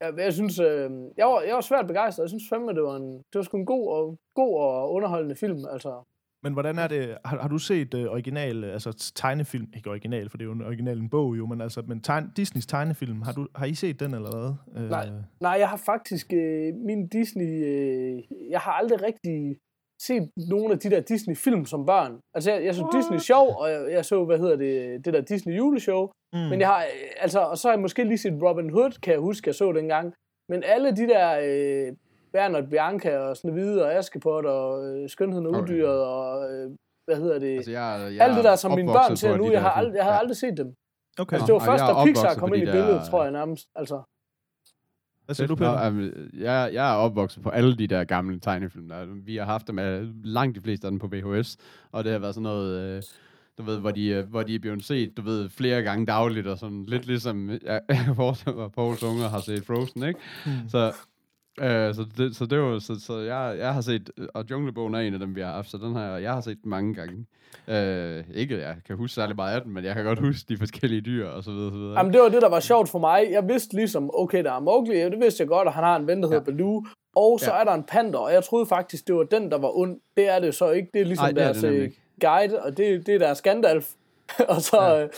jeg, 0.02 0.14
jeg 0.18 0.34
synes, 0.34 0.60
øh, 0.60 0.90
jeg, 1.18 1.26
var, 1.26 1.42
jeg 1.42 1.56
var 1.56 1.62
svært 1.62 1.88
begejstret. 1.88 2.24
Jeg 2.24 2.30
synes 2.30 2.50
fandme, 2.50 2.74
det 2.74 2.84
var, 2.84 2.96
en, 2.96 3.18
det 3.18 3.36
var 3.36 3.42
sgu 3.42 3.58
en 3.58 3.66
god 3.66 3.88
og, 3.98 4.20
god 4.36 4.60
og 4.60 4.94
underholdende 4.94 5.36
film, 5.36 5.66
altså. 5.72 6.04
Men 6.44 6.54
hvordan 6.54 6.80
er 6.80 6.88
det, 6.88 7.18
har, 7.26 7.42
har 7.42 7.48
du 7.48 7.58
set 7.58 7.94
uh, 7.94 8.02
original, 8.02 8.64
altså 8.64 9.12
tegnefilm, 9.16 9.68
ikke 9.76 9.90
original, 9.90 10.30
for 10.30 10.38
det 10.38 10.44
er 10.44 10.48
jo 10.48 10.54
en 10.54 10.62
original 10.62 11.00
en 11.00 11.10
bog 11.10 11.38
jo, 11.38 11.46
men 11.46 11.62
altså, 11.62 11.82
men 11.88 12.02
tegn, 12.02 12.32
Disneys 12.38 12.66
tegnefilm, 12.66 13.22
har, 13.22 13.32
du, 13.32 13.48
har 13.56 13.66
I 13.66 13.74
set 13.74 14.00
den 14.00 14.14
eller 14.14 14.38
hvad? 14.38 14.84
Uh, 14.84 14.90
Nej, 14.90 15.10
nej, 15.42 15.52
jeg 15.52 15.70
har 15.70 15.78
faktisk 15.78 16.34
øh, 16.34 16.74
min 16.74 17.08
Disney, 17.08 17.66
øh, 17.66 18.24
jeg 18.50 18.60
har 18.60 18.72
aldrig 18.72 19.04
rigtig 19.04 19.58
set 20.02 20.30
nogle 20.50 20.74
af 20.74 20.80
de 20.80 20.90
der 20.90 21.00
Disney-film 21.00 21.66
som 21.66 21.86
børn. 21.86 22.20
Altså, 22.36 22.52
jeg, 22.52 22.66
jeg 22.66 22.76
så 22.76 22.88
Disney 22.98 23.18
sjov, 23.20 23.48
og 23.62 23.70
jeg, 23.72 23.92
jeg 23.92 24.06
så, 24.06 24.26
hvad 24.26 24.38
hedder 24.40 24.56
det, 24.56 25.06
det 25.06 25.14
der 25.14 25.22
Disney 25.22 25.58
juleshow. 25.58 26.08
Mm. 26.34 26.40
Men 26.40 26.60
jeg 26.60 26.68
har, 26.68 26.80
øh, 26.82 27.10
altså, 27.20 27.40
og 27.40 27.58
så 27.58 27.68
har 27.68 27.74
jeg 27.74 27.82
måske 27.82 28.04
lige 28.04 28.18
set 28.18 28.44
Robin 28.44 28.70
Hood, 28.70 28.92
kan 29.04 29.14
jeg 29.14 29.20
huske, 29.22 29.48
jeg 29.48 29.56
så 29.56 29.72
dengang. 29.72 30.14
Men 30.52 30.64
alle 30.66 30.96
de 30.96 31.08
der 31.08 31.28
øh, 31.44 31.94
Bernard 32.34 32.68
Bianca 32.70 33.18
og 33.18 33.38
Snevide 33.38 33.86
og 33.86 33.94
Askepot 33.94 34.46
og 34.46 34.86
øh, 34.86 35.10
Skønheden 35.10 35.46
og 35.46 35.52
Okay. 35.52 35.62
Uddyret 35.62 36.02
og, 36.06 36.52
øh, 36.54 36.72
hvad 37.08 37.18
hedder 37.18 37.40
det, 37.40 37.56
Altså, 37.56 37.72
jeg, 37.72 38.12
jeg 38.16 38.22
alt 38.28 38.36
det 38.36 38.44
der, 38.44 38.56
som 38.56 38.72
mine 38.76 38.92
børn 38.98 39.18
ser 39.18 39.38
nu, 39.38 39.52
jeg, 39.52 39.62
har 39.62 39.70
aldrig, 39.70 39.96
jeg 39.96 40.04
havde 40.04 40.16
Ja. 40.16 40.20
aldrig 40.20 40.38
set 40.38 40.58
dem. 40.58 40.74
Okay, 41.20 41.34
Altså, 41.34 41.46
det 41.48 41.54
var 41.54 41.60
først, 41.60 41.84
da 41.90 41.94
Pixar 42.06 42.34
kom 42.42 42.54
ind 42.54 42.64
i 42.64 42.66
de 42.66 42.72
billedet, 42.72 43.02
der- 43.02 43.10
tror 43.10 43.24
jeg 43.24 43.32
nærmest. 43.32 43.66
Altså, 43.76 43.98
hvad 45.28 45.36
siger 45.36 45.48
du, 45.48 45.54
Nå, 45.54 45.58
Peter? 45.58 45.84
jamen, 45.84 46.12
jeg, 46.34 46.70
jeg 46.74 46.92
er 46.92 46.96
opvokset 46.96 47.44
på 47.44 47.50
alle 47.50 47.78
de 47.78 47.88
der 47.88 48.04
gamle 48.04 48.40
tegnefilm. 48.40 48.90
Der. 48.90 49.06
Vi 49.26 49.36
har 49.36 49.46
haft 49.46 49.68
dem 49.68 49.80
af 49.80 50.02
langt 50.24 50.56
de 50.56 50.62
fleste 50.62 50.88
af 50.88 50.92
dem 50.92 51.00
på 51.00 51.08
VHS, 51.08 51.58
og 51.92 52.04
det 52.04 52.12
har 52.12 52.20
været 52.20 52.34
sådan 52.34 52.44
noget, 52.44 52.98
øh, 52.98 53.04
du 53.58 53.64
ved, 53.64 53.80
hvor 53.80 53.92
de, 53.92 54.08
øh, 54.08 54.30
hvor 54.30 54.44
de 54.44 54.56
er 54.56 54.60
blevet 54.60 54.86
set, 54.86 55.18
du 55.18 55.22
ved, 55.22 55.50
flere 55.50 55.82
gange 55.82 56.06
dagligt, 56.06 56.48
og 56.48 56.58
sådan 56.58 56.86
lidt 56.86 57.06
ligesom 57.06 57.50
ja, 57.50 57.80
vores 58.16 58.44
og 58.48 58.72
Pauls 58.72 59.04
unger 59.04 59.28
har 59.30 59.40
set 59.40 59.66
Frozen, 59.66 60.04
ikke? 60.04 60.20
Hmm. 60.46 60.70
Så, 60.70 60.94
øh, 61.62 61.96
så, 61.96 62.06
det, 62.18 62.36
så 62.36 62.46
det 62.46 62.60
var, 62.60 62.80
så, 62.80 63.00
så 63.00 63.20
jeg, 63.20 63.56
jeg 63.60 63.74
har 63.74 63.82
set, 63.82 64.10
og 64.34 64.46
Junglebogen 64.52 64.96
er 64.96 65.00
en 65.00 65.14
af 65.14 65.20
dem, 65.20 65.36
vi 65.36 65.42
har 65.42 65.52
haft, 65.52 65.70
så 65.72 65.78
den 65.78 65.96
har 65.96 66.04
jeg, 66.14 66.24
jeg 66.24 66.34
har 66.34 66.42
set 66.42 66.58
mange 66.66 66.94
gange. 66.94 67.26
Øh, 67.68 68.24
ikke, 68.34 68.56
at 68.56 68.62
jeg 68.62 68.76
kan 68.88 68.96
huske 68.98 69.14
særlig 69.16 69.36
meget 69.36 69.56
af 69.56 69.62
den, 69.62 69.74
men 69.74 69.86
jeg 69.86 69.96
kan 69.96 70.04
godt 70.06 70.20
huske 70.20 70.46
de 70.50 70.58
forskellige 70.58 71.02
dyr, 71.02 71.28
og 71.28 71.44
så 71.44 71.52
videre, 71.52 71.72
så 71.72 71.78
videre. 71.78 71.98
Jamen, 71.98 72.14
det 72.14 72.22
var 72.22 72.30
det, 72.30 72.42
der 72.42 72.50
var 72.50 72.60
sjovt 72.60 72.90
for 72.90 73.00
mig. 73.00 73.28
Jeg 73.32 73.48
vidste 73.48 73.76
ligesom, 73.76 74.10
okay, 74.14 74.44
der 74.44 74.52
er 74.52 74.60
Mowgli, 74.60 74.96
det 75.00 75.20
vidste 75.20 75.42
jeg 75.42 75.48
godt, 75.48 75.68
og 75.68 75.74
han 75.74 75.84
har 75.84 75.96
en 75.96 76.08
ven, 76.08 76.22
der 76.24 76.28
hedder 76.30 76.44
Ja. 76.48 76.52
Baloo. 76.52 76.84
Og 77.16 77.40
så 77.40 77.54
Ja. 77.54 77.60
er 77.60 77.64
der 77.64 77.74
en 77.74 77.84
panda, 77.84 78.18
og 78.18 78.34
jeg 78.34 78.44
troede 78.44 78.66
faktisk, 78.66 79.08
det 79.08 79.16
var 79.16 79.24
den, 79.24 79.52
der 79.52 79.58
var 79.58 79.78
ond. 79.78 80.00
Det 80.18 80.30
er 80.30 80.40
det 80.40 80.56
så 80.56 80.70
ikke. 80.72 80.90
Det 80.94 81.02
er 81.02 81.06
ligesom 81.06 81.24
Nej, 81.24 81.32
det 81.32 81.42
er 81.42 81.46
deres 81.46 81.58
det 81.58 81.70
øh, 81.72 81.92
guide, 82.22 82.62
og 82.64 82.78
det, 82.78 83.06
det 83.08 83.16
er 83.16 83.20
deres 83.20 83.42
Gandalf. 83.42 83.88
og 84.50 84.62
så 84.62 84.82
ja. 84.82 85.04
øh, 85.04 85.10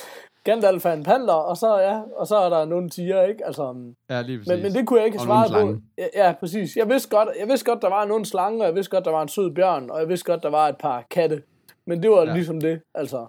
Gandalf 0.50 0.86
er 0.86 0.94
en 0.94 1.04
panda, 1.04 1.34
og 1.34 1.58
så, 1.58 1.78
ja, 1.80 2.02
og 2.16 2.28
så 2.28 2.36
er 2.38 2.50
der 2.50 2.66
nogle 2.66 2.90
tiger, 2.90 3.22
ikke? 3.24 3.46
Altså, 3.46 3.74
men, 3.74 3.96
ja, 4.10 4.22
lige 4.22 4.38
præcis. 4.38 4.64
men 4.64 4.74
det 4.74 4.88
kunne 4.88 5.00
jeg 5.00 5.06
ikke 5.06 5.20
svaret 5.20 5.52
på. 5.52 5.82
Ja, 5.98 6.26
ja, 6.26 6.34
præcis. 6.40 6.76
Jeg 6.76 6.90
vidste, 6.90 7.10
godt, 7.18 7.30
jeg 7.40 7.48
vidste 7.48 7.66
godt, 7.72 7.82
der 7.82 7.90
var 7.90 8.06
nogle 8.06 8.26
slange, 8.26 8.62
og 8.62 8.66
jeg 8.68 8.76
vidste 8.76 8.92
godt, 8.96 9.06
der 9.06 9.12
var 9.12 9.22
en 9.22 9.28
sød 9.28 9.52
bjørn, 9.56 9.90
og 9.90 10.00
jeg 10.00 10.10
vidste 10.10 10.26
godt, 10.32 10.44
der 10.44 10.50
var 10.50 10.68
et 10.68 10.78
par 10.78 11.04
katte. 11.12 11.44
Men 11.88 12.04
det 12.04 12.12
var 12.12 12.24
Ja. 12.26 12.34
ligesom 12.34 12.62
det, 12.62 12.82
altså. 12.96 13.28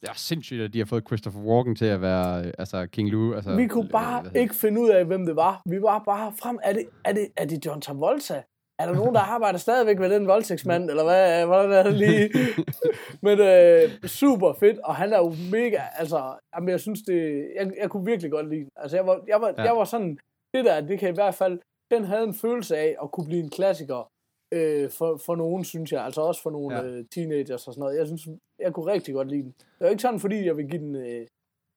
Det 0.00 0.08
er 0.10 0.14
sindssygt, 0.16 0.62
at 0.62 0.72
de 0.72 0.78
har 0.78 0.86
fået 0.86 1.06
Christopher 1.06 1.40
Walken 1.40 1.76
til 1.76 1.84
at 1.86 2.00
være 2.00 2.52
altså 2.58 2.86
King 2.86 3.10
Lou. 3.10 3.34
Altså, 3.34 3.54
Vi 3.56 3.66
kunne 3.66 3.88
bare 3.88 4.24
ikke 4.34 4.54
finde 4.54 4.80
ud 4.80 4.88
af, 4.88 5.04
hvem 5.04 5.26
det 5.26 5.36
var. 5.36 5.62
Vi 5.68 5.82
var 5.82 6.02
bare 6.06 6.32
frem. 6.42 6.58
Er 6.62 6.72
det, 6.72 6.84
er 7.04 7.12
det, 7.12 7.26
er 7.36 7.44
det 7.46 7.66
John 7.66 7.80
Travolta? 7.80 8.42
Er 8.78 8.86
der 8.86 8.94
nogen, 8.94 9.14
der 9.14 9.20
arbejder 9.20 9.58
stadigvæk 9.58 9.98
med 9.98 10.10
den 10.10 10.26
voldtægtsmand? 10.26 10.90
Eller 10.90 11.04
hvad, 11.04 11.46
hvordan 11.46 11.72
er 11.72 11.82
det 11.82 11.94
lige? 11.94 12.30
Men 13.26 13.40
øh, 13.40 14.08
super 14.08 14.52
fedt, 14.52 14.78
og 14.78 14.94
han 14.96 15.12
er 15.12 15.18
jo 15.18 15.34
mega, 15.50 15.80
altså, 15.98 16.34
jamen, 16.54 16.68
jeg 16.68 16.80
synes 16.80 17.02
det, 17.02 17.48
jeg, 17.56 17.72
jeg 17.82 17.90
kunne 17.90 18.04
virkelig 18.04 18.30
godt 18.30 18.48
lide 18.48 18.60
den. 18.60 18.70
Altså, 18.76 18.96
jeg 18.96 19.06
var, 19.06 19.20
jeg 19.26 19.40
var, 19.40 19.54
Ja. 19.58 19.62
jeg 19.62 19.76
var 19.76 19.84
sådan, 19.84 20.18
det 20.54 20.64
der, 20.64 20.80
det 20.80 20.98
kan 20.98 21.08
i 21.10 21.14
hvert 21.14 21.34
fald, 21.34 21.58
den 21.90 22.04
havde 22.04 22.22
en 22.24 22.34
følelse 22.34 22.76
af 22.76 22.96
at 23.02 23.10
kunne 23.10 23.26
blive 23.26 23.40
en 23.42 23.50
klassiker 23.50 24.10
øh, 24.52 24.90
for, 24.90 25.16
for 25.26 25.34
nogen, 25.36 25.64
synes 25.64 25.92
jeg. 25.92 26.04
Altså 26.04 26.20
også 26.20 26.42
for 26.42 26.50
nogle 26.50 26.76
Ja. 26.76 26.82
øh, 26.84 27.04
teenagers 27.14 27.66
og 27.68 27.74
sådan 27.74 27.80
noget. 27.80 27.98
Jeg 27.98 28.06
synes, 28.06 28.28
jeg 28.58 28.72
kunne 28.72 28.92
rigtig 28.92 29.14
godt 29.14 29.28
lide 29.28 29.42
den. 29.42 29.50
Det 29.58 29.80
er 29.80 29.86
jo 29.86 29.90
ikke 29.90 30.02
sådan, 30.02 30.20
fordi 30.20 30.46
jeg 30.46 30.56
vil 30.56 30.68
give 30.70 30.82
den, 30.82 30.94
øh, 30.96 31.26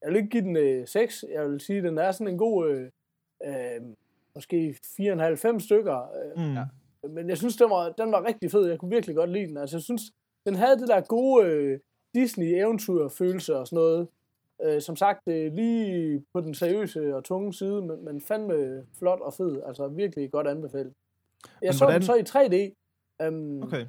jeg 0.02 0.08
vil 0.10 0.16
ikke 0.16 0.30
give 0.30 0.44
den 0.44 0.56
øh, 0.58 0.88
6. 0.88 1.26
Jeg 1.34 1.50
vil 1.50 1.60
sige, 1.60 1.82
den 1.84 1.98
er 1.98 2.12
sådan 2.12 2.28
en 2.34 2.38
god, 2.38 2.70
øh, 2.70 2.90
øh, 3.46 3.82
måske 4.36 4.76
4,5 4.84 5.60
stykker. 5.60 5.98
Øh, 6.38 6.44
Mm. 6.48 6.54
Ja. 6.54 6.64
Men 7.10 7.30
jeg 7.30 7.38
synes, 7.38 7.56
den 7.56 7.70
var, 7.70 7.90
den 7.90 8.12
var 8.12 8.26
rigtig 8.28 8.52
fed. 8.52 8.68
Jeg 8.70 8.80
kunne 8.80 8.92
virkelig 8.92 9.16
godt 9.16 9.30
lide 9.30 9.48
den. 9.48 9.58
Altså, 9.58 9.78
jeg 9.78 9.82
synes, 9.84 10.02
den 10.46 10.56
havde 10.56 10.78
det 10.80 10.88
der 10.88 11.02
gode 11.02 11.46
øh, 11.46 11.80
Disney-eventyr-følelse 12.16 13.58
og 13.58 13.68
sådan 13.68 13.76
noget. 13.78 14.08
Øh, 14.66 14.82
som 14.82 14.96
sagt, 14.96 15.28
øh, 15.28 15.54
lige 15.54 16.24
på 16.34 16.42
den 16.42 16.54
seriøse 16.54 17.16
og 17.16 17.24
tunge 17.24 17.54
side, 17.54 17.82
men, 17.82 18.06
men 18.06 18.22
fandme 18.22 18.84
flot 19.00 19.20
og 19.22 19.34
fed. 19.34 19.62
Altså, 19.68 19.88
virkelig 19.88 20.32
godt 20.32 20.48
anbefalet. 20.48 20.94
Jeg 21.62 21.68
Men 21.68 21.74
så 21.74 21.86
hvordan- 21.86 22.02
den 22.02 22.06
så 22.06 22.16
i 22.16 22.24
3D. 22.24 22.74
Um, 23.28 23.64
Okay. 23.64 23.86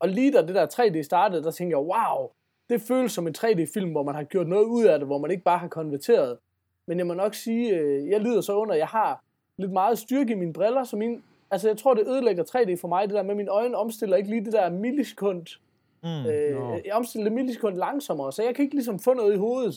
Og 0.00 0.08
lige 0.08 0.32
da 0.32 0.42
det 0.46 0.54
der 0.54 0.66
3D 0.66 1.02
startede, 1.02 1.42
der 1.42 1.50
tænkte 1.50 1.76
jeg, 1.78 1.84
wow, 1.86 2.28
det 2.70 2.80
føles 2.80 3.12
som 3.12 3.26
en 3.26 3.34
3D-film, 3.38 3.90
hvor 3.90 4.02
man 4.02 4.14
har 4.14 4.22
gjort 4.24 4.48
noget 4.48 4.64
ud 4.64 4.84
af 4.84 4.98
det, 4.98 5.08
hvor 5.08 5.18
man 5.18 5.30
ikke 5.30 5.42
bare 5.44 5.58
har 5.58 5.68
konverteret. 5.68 6.38
Men 6.86 6.98
jeg 6.98 7.06
må 7.06 7.14
nok 7.14 7.34
sige, 7.34 7.76
øh, 7.78 8.08
jeg 8.08 8.20
lider 8.20 8.40
så 8.40 8.56
under, 8.56 8.74
jeg 8.74 8.86
har 8.86 9.24
lidt 9.58 9.72
meget 9.72 9.98
styrke 9.98 10.32
i 10.32 10.36
mine 10.36 10.52
briller, 10.52 10.84
så 10.84 10.96
min, 10.96 11.22
altså 11.50 11.68
jeg 11.68 11.76
tror, 11.76 11.94
det 11.94 12.08
ødelægger 12.08 12.44
3D 12.44 12.80
for 12.80 12.88
mig, 12.88 13.08
det 13.08 13.14
der 13.14 13.22
med, 13.22 13.30
at 13.30 13.36
mine 13.36 13.50
øjne 13.50 13.76
omstiller 13.76 14.16
ikke 14.16 14.30
lige 14.30 14.44
det 14.44 14.52
der 14.52 14.70
millisekund, 14.70 15.46
Mm. 16.02 16.08
øh, 16.08 16.56
jeg 16.86 16.92
omstiller 16.92 17.24
det 17.24 17.32
millisekund 17.32 17.76
langsommere, 17.76 18.32
så 18.32 18.42
jeg 18.42 18.54
kan 18.54 18.62
ikke 18.62 18.74
ligesom 18.74 18.98
få 18.98 19.14
noget 19.14 19.34
i 19.34 19.36
hovedet. 19.36 19.74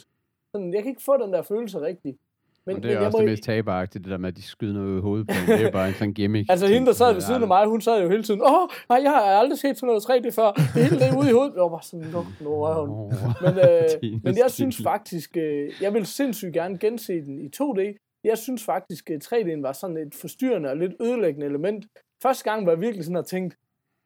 Sådan, 0.55 0.73
jeg 0.73 0.81
kan 0.84 0.89
ikke 0.89 1.03
få 1.03 1.17
den 1.25 1.34
der 1.34 1.41
følelse 1.41 1.81
rigtigt. 1.81 2.17
Men, 2.65 2.75
Men 2.75 2.84
det 2.84 2.91
er 2.91 2.95
jeg 2.95 3.05
også 3.05 3.17
det 3.17 3.25
mest 3.25 3.43
taberagtige, 3.43 4.03
det 4.03 4.12
der 4.12 4.17
med, 4.17 4.29
at 4.29 4.38
de 4.38 4.41
skyder 4.41 4.73
noget 4.73 4.97
i 4.97 5.01
hovedet 5.01 5.27
på 5.27 5.34
en. 5.51 5.57
Det 5.60 5.65
er 5.65 5.71
bare 5.71 5.88
en 5.88 5.93
sådan 5.93 6.13
gimmick. 6.13 6.49
Altså 6.49 6.67
hende, 6.67 6.88
der 6.88 6.93
sad 6.93 7.13
ved 7.13 7.21
siden 7.21 7.41
af 7.41 7.47
mig, 7.47 7.65
hun 7.67 7.81
sad 7.81 8.01
jo 8.03 8.10
hele 8.10 8.23
tiden, 8.23 8.41
åh, 8.41 8.67
nej, 8.89 8.99
jeg 9.03 9.12
har 9.12 9.21
aldrig 9.21 9.60
set 9.60 9.77
sådan 9.77 9.88
noget 9.88 10.03
3D 10.03 10.29
før. 10.29 10.51
Det 10.51 10.84
hele 10.84 10.99
det 10.99 11.17
ude 11.19 11.29
i 11.29 11.34
hovedet. 11.34 11.53
Jeg 11.55 11.62
var 11.62 11.79
sådan, 11.84 12.07
nu 12.41 12.49
røven. 12.63 13.13
Men, 13.41 13.53
øh, 13.60 14.19
men 14.25 14.38
jeg 14.38 14.51
synes 14.51 14.81
faktisk, 14.84 15.38
øh, 15.38 15.71
jeg 15.81 15.93
vil 15.93 16.05
sindssygt 16.05 16.53
gerne 16.53 16.77
gense 16.77 17.13
den 17.13 17.39
i 17.39 17.49
2D. 17.62 18.11
Jeg 18.23 18.38
synes 18.38 18.63
faktisk, 18.63 19.10
øh, 19.10 19.15
at 19.15 19.34
3D'en 19.34 19.62
var 19.62 19.73
sådan 19.73 19.97
et 19.97 20.15
forstyrrende 20.15 20.69
og 20.69 20.77
lidt 20.77 20.93
ødelæggende 21.01 21.45
element. 21.45 21.86
Første 22.23 22.43
gang 22.43 22.65
var 22.65 22.71
jeg 22.71 22.81
virkelig 22.81 23.05
sådan 23.05 23.17
at 23.17 23.25
tænkt, 23.25 23.57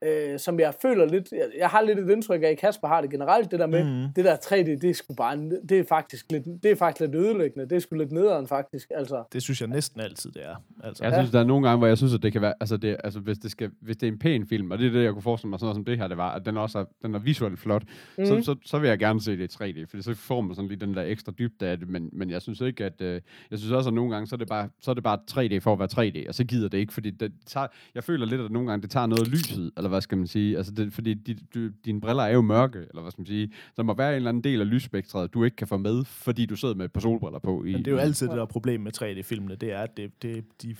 øh, 0.05 0.39
som 0.39 0.59
jeg 0.59 0.73
føler 0.81 1.05
lidt, 1.05 1.31
jeg, 1.31 1.47
jeg 1.57 1.69
har 1.69 1.81
lidt 1.81 1.99
et 1.99 2.09
indtryk 2.09 2.43
af, 2.43 2.47
at 2.47 2.57
Kasper 2.57 2.87
har 2.87 3.01
det 3.01 3.09
generelt, 3.09 3.51
det 3.51 3.59
der 3.59 3.67
med, 3.67 3.83
mm. 3.83 4.13
det 4.15 4.25
der 4.25 4.35
3D, 4.35 4.55
det 4.55 4.83
er 4.83 4.93
sgu 4.93 5.13
bare, 5.13 5.49
det 5.69 5.79
er 5.79 5.83
faktisk 5.89 6.31
lidt, 6.31 6.45
det 6.63 6.71
er 6.71 6.75
faktisk 6.75 6.99
lidt 6.99 7.15
ødelæggende, 7.15 7.69
det 7.69 7.75
er 7.75 7.79
sgu 7.79 7.95
lidt 7.95 8.11
nederen 8.11 8.47
faktisk, 8.47 8.91
altså. 8.95 9.23
Det 9.33 9.43
synes 9.43 9.61
jeg 9.61 9.69
næsten 9.69 10.01
altid, 10.01 10.31
det 10.31 10.45
er. 10.45 10.55
Altså. 10.83 11.03
Jeg 11.03 11.13
synes, 11.13 11.31
der 11.31 11.39
er 11.39 11.43
nogle 11.43 11.67
gange, 11.67 11.77
hvor 11.77 11.87
jeg 11.87 11.97
synes, 11.97 12.13
at 12.13 12.23
det 12.23 12.31
kan 12.31 12.41
være, 12.41 12.53
altså, 12.59 12.77
det, 12.77 12.97
altså 13.03 13.19
hvis, 13.19 13.37
det 13.37 13.51
skal, 13.51 13.71
hvis 13.81 13.97
det 13.97 14.07
er 14.07 14.11
en 14.11 14.19
pæn 14.19 14.47
film, 14.47 14.71
og 14.71 14.77
det 14.77 14.87
er 14.87 14.91
det, 14.91 15.03
jeg 15.03 15.13
kunne 15.13 15.21
forestille 15.21 15.49
mig, 15.49 15.59
sådan 15.59 15.65
noget 15.65 15.75
som 15.75 15.85
det 15.85 15.97
her, 15.97 16.07
det 16.07 16.17
var, 16.17 16.31
at 16.31 16.45
den 16.45 16.57
også 16.57 16.79
er, 16.79 16.85
den 17.01 17.15
er 17.15 17.19
visuelt 17.19 17.59
flot, 17.59 17.83
mm. 17.83 18.23
Mhm. 18.23 18.25
så, 18.25 18.41
så, 18.41 18.55
så, 18.65 18.79
vil 18.79 18.87
jeg 18.87 18.99
gerne 18.99 19.21
se 19.21 19.37
det 19.37 19.61
i 19.61 19.63
3D, 19.63 19.85
for 19.85 20.01
så 20.01 20.13
får 20.13 20.41
man 20.41 20.55
sådan 20.55 20.69
lige 20.69 20.79
den 20.79 20.93
der 20.93 21.03
ekstra 21.03 21.31
dybde 21.39 21.67
af 21.67 21.79
det, 21.79 21.89
men, 21.89 22.09
men 22.13 22.29
jeg 22.29 22.41
synes 22.41 22.61
ikke, 22.61 22.85
at, 22.85 23.01
øh, 23.01 23.21
jeg 23.51 23.59
synes 23.59 23.71
også, 23.71 23.89
at 23.89 23.93
nogle 23.93 24.13
gange, 24.13 24.27
så 24.27 24.35
er 24.35 24.37
det 24.37 24.47
bare, 24.47 24.69
så 24.79 24.91
er 24.91 24.95
det 24.95 25.03
bare 25.03 25.19
3D 25.31 25.57
for 25.57 25.73
at 25.73 25.79
være 25.79 26.07
3D, 26.07 26.27
og 26.27 26.35
så 26.35 26.43
gider 26.43 26.69
det 26.69 26.77
ikke, 26.77 26.93
fordi 26.93 27.09
det 27.09 27.31
tager, 27.45 27.67
jeg 27.95 28.03
føler 28.03 28.25
lidt, 28.25 28.41
at 28.41 28.51
nogle 28.51 28.69
gange, 28.69 28.81
det 28.81 28.89
tager 28.89 29.05
noget 29.05 29.27
lyset, 29.27 29.71
eller 29.77 29.89
hvad 29.95 30.01
skal 30.01 30.17
man 30.17 30.27
sige, 30.27 30.57
altså 30.57 30.71
det, 30.71 30.93
fordi 30.93 31.13
de, 31.13 31.35
du, 31.55 31.69
dine 31.85 32.01
briller 32.01 32.23
er 32.23 32.33
jo 32.33 32.41
mørke, 32.41 32.79
eller 32.89 33.01
hvad 33.01 33.11
skal 33.11 33.21
man 33.21 33.25
sige, 33.27 33.51
så 33.53 33.73
der 33.77 33.83
må 33.83 33.93
være 33.93 34.09
en 34.09 34.15
eller 34.15 34.29
anden 34.29 34.43
del 34.43 34.61
af 34.61 34.69
lysspektret, 34.69 35.33
du 35.33 35.43
ikke 35.43 35.55
kan 35.57 35.67
få 35.67 35.77
med, 35.77 36.05
fordi 36.05 36.45
du 36.45 36.55
sidder 36.55 36.75
med 36.75 36.85
et 36.85 36.91
par 36.93 37.01
solbriller 37.01 37.39
på. 37.39 37.63
I, 37.63 37.71
Men 37.71 37.79
det 37.79 37.87
er 37.87 37.91
jo 37.91 37.97
i- 37.97 38.01
altid 38.01 38.27
det 38.27 38.37
der 38.37 38.45
problem 38.45 38.81
med 38.81 38.91
3D-filmene, 39.01 39.55
det 39.55 39.71
er, 39.71 39.79
at 39.79 39.97
det, 39.97 40.11
det, 40.21 40.43
de, 40.61 40.75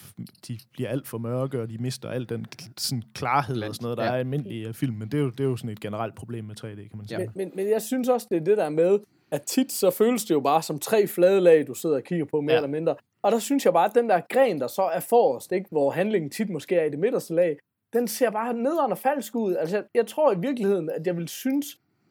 de 0.48 0.58
bliver 0.74 0.90
alt 0.90 1.08
for 1.08 1.18
mørke, 1.18 1.62
og 1.62 1.70
de 1.70 1.78
mister 1.78 2.10
al 2.10 2.30
den 2.30 2.46
sådan, 2.78 3.04
klarhed 3.14 3.62
og 3.64 3.76
sådan 3.76 3.84
noget, 3.86 3.98
der 3.98 4.04
Ja. 4.04 4.10
er 4.12 4.16
almindelige 4.16 4.68
af 4.68 4.76
film. 4.76 4.96
Men 4.96 5.08
det 5.12 5.18
er, 5.18 5.24
jo, 5.24 5.30
det 5.30 5.40
er 5.40 5.44
jo 5.44 5.56
sådan 5.58 5.70
et 5.70 5.80
generelt 5.80 6.16
problem 6.16 6.46
med 6.46 6.56
3D, 6.60 6.76
kan 6.76 6.90
man 6.98 7.08
sige. 7.08 7.20
Ja. 7.22 7.26
Men, 7.26 7.32
men, 7.36 7.52
men 7.56 7.70
jeg 7.70 7.82
synes 7.82 8.10
også, 8.10 8.28
det 8.32 8.38
er 8.38 8.44
det 8.44 8.58
der 8.58 8.70
med, 8.70 9.00
at 9.32 9.42
tit 9.42 9.72
så 9.72 9.90
føles 9.90 10.26
det 10.26 10.32
jo 10.34 10.40
bare 10.40 10.62
som 10.62 10.80
tre 10.80 11.08
flade 11.08 11.42
lag, 11.42 11.68
du 11.68 11.74
sidder 11.74 11.96
og 11.96 12.04
kigger 12.04 12.26
på, 12.26 12.42
mere 12.42 12.52
ja. 12.52 12.58
eller 12.58 12.68
mindre. 12.70 12.96
Og 13.24 13.32
der 13.32 13.40
synes 13.40 13.66
jeg 13.66 13.74
bare, 13.74 13.86
at 13.86 13.96
den 13.96 14.10
der 14.10 14.22
gren, 14.34 14.60
der 14.60 14.68
så 14.68 14.82
er 14.82 15.00
forrest, 15.00 15.52
ikke, 15.52 15.68
hvor 15.72 15.92
handlingen 15.92 16.30
tit 16.30 16.50
måske 16.50 16.76
er 16.76 16.84
i 16.86 16.90
det 16.90 17.00
midterste 17.00 17.34
lag, 17.36 17.58
den 17.96 18.08
ser 18.08 18.30
bare 18.30 18.54
nederen 18.54 18.92
og 18.92 18.98
falsk 18.98 19.36
ud. 19.36 19.56
Altså, 19.56 19.84
jeg, 19.96 20.08
tror 20.08 20.34
i 20.34 20.40
virkeligheden, 20.40 20.90
at 20.90 21.08
jeg 21.08 21.18
vil 21.18 21.28
synes, 21.28 21.66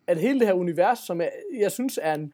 at 0.07 0.19
hele 0.19 0.39
det 0.39 0.47
her 0.47 0.55
univers, 0.55 0.99
som 0.99 1.21
jeg, 1.21 1.33
jeg 1.61 1.73
synes 1.73 1.99
er 2.03 2.15
en 2.15 2.33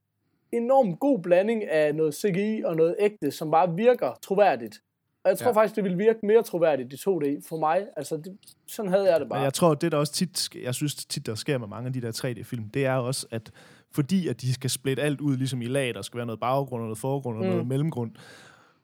enorm 0.53 0.97
god 0.97 1.19
blanding 1.23 1.65
af 1.65 1.95
noget 1.95 2.15
CGI 2.15 2.63
og 2.65 2.77
noget 2.77 2.97
ægte, 3.01 3.31
som 3.31 3.51
bare 3.51 3.75
virker 3.75 4.19
troværdigt. 4.23 4.81
Og 5.25 5.31
jeg 5.31 5.39
tror 5.39 5.51
Ja. 5.51 5.53
faktisk, 5.57 5.77
det 5.77 5.85
vil 5.85 5.99
virke 5.99 6.19
mere 6.23 6.43
troværdigt 6.43 6.93
i 6.93 6.97
2D 6.97 7.49
for 7.49 7.59
mig. 7.59 7.87
Altså, 7.97 8.17
det, 8.17 8.39
sådan 8.69 8.91
havde 8.91 9.13
jeg 9.13 9.21
det 9.21 9.29
bare. 9.29 9.39
Men 9.39 9.45
jeg 9.45 9.55
tror, 9.55 9.75
det 9.75 9.93
der 9.93 9.99
også 9.99 10.13
tit, 10.13 10.49
jeg 10.63 10.75
synes 10.75 10.95
tit, 10.95 11.27
der 11.27 11.35
sker 11.35 11.59
med 11.59 11.69
mange 11.69 11.87
af 11.87 11.93
de 11.93 12.01
der 12.01 12.13
3D-film, 12.13 12.69
det 12.69 12.87
er 12.87 12.95
også, 12.95 13.27
at 13.31 13.51
fordi 13.93 14.29
at 14.29 14.41
de 14.41 14.55
skal 14.55 14.71
splitte 14.71 15.03
alt 15.03 15.21
ud 15.21 15.37
ligesom 15.37 15.63
i 15.63 15.67
lag, 15.67 15.95
der 15.95 16.03
skal 16.03 16.17
være 16.17 16.27
noget 16.27 16.41
baggrund 16.41 16.83
og 16.83 16.87
noget 16.87 16.99
forgrund 16.99 17.39
og 17.39 17.45
mm. 17.45 17.51
noget 17.51 17.67
mellemgrund, 17.67 18.11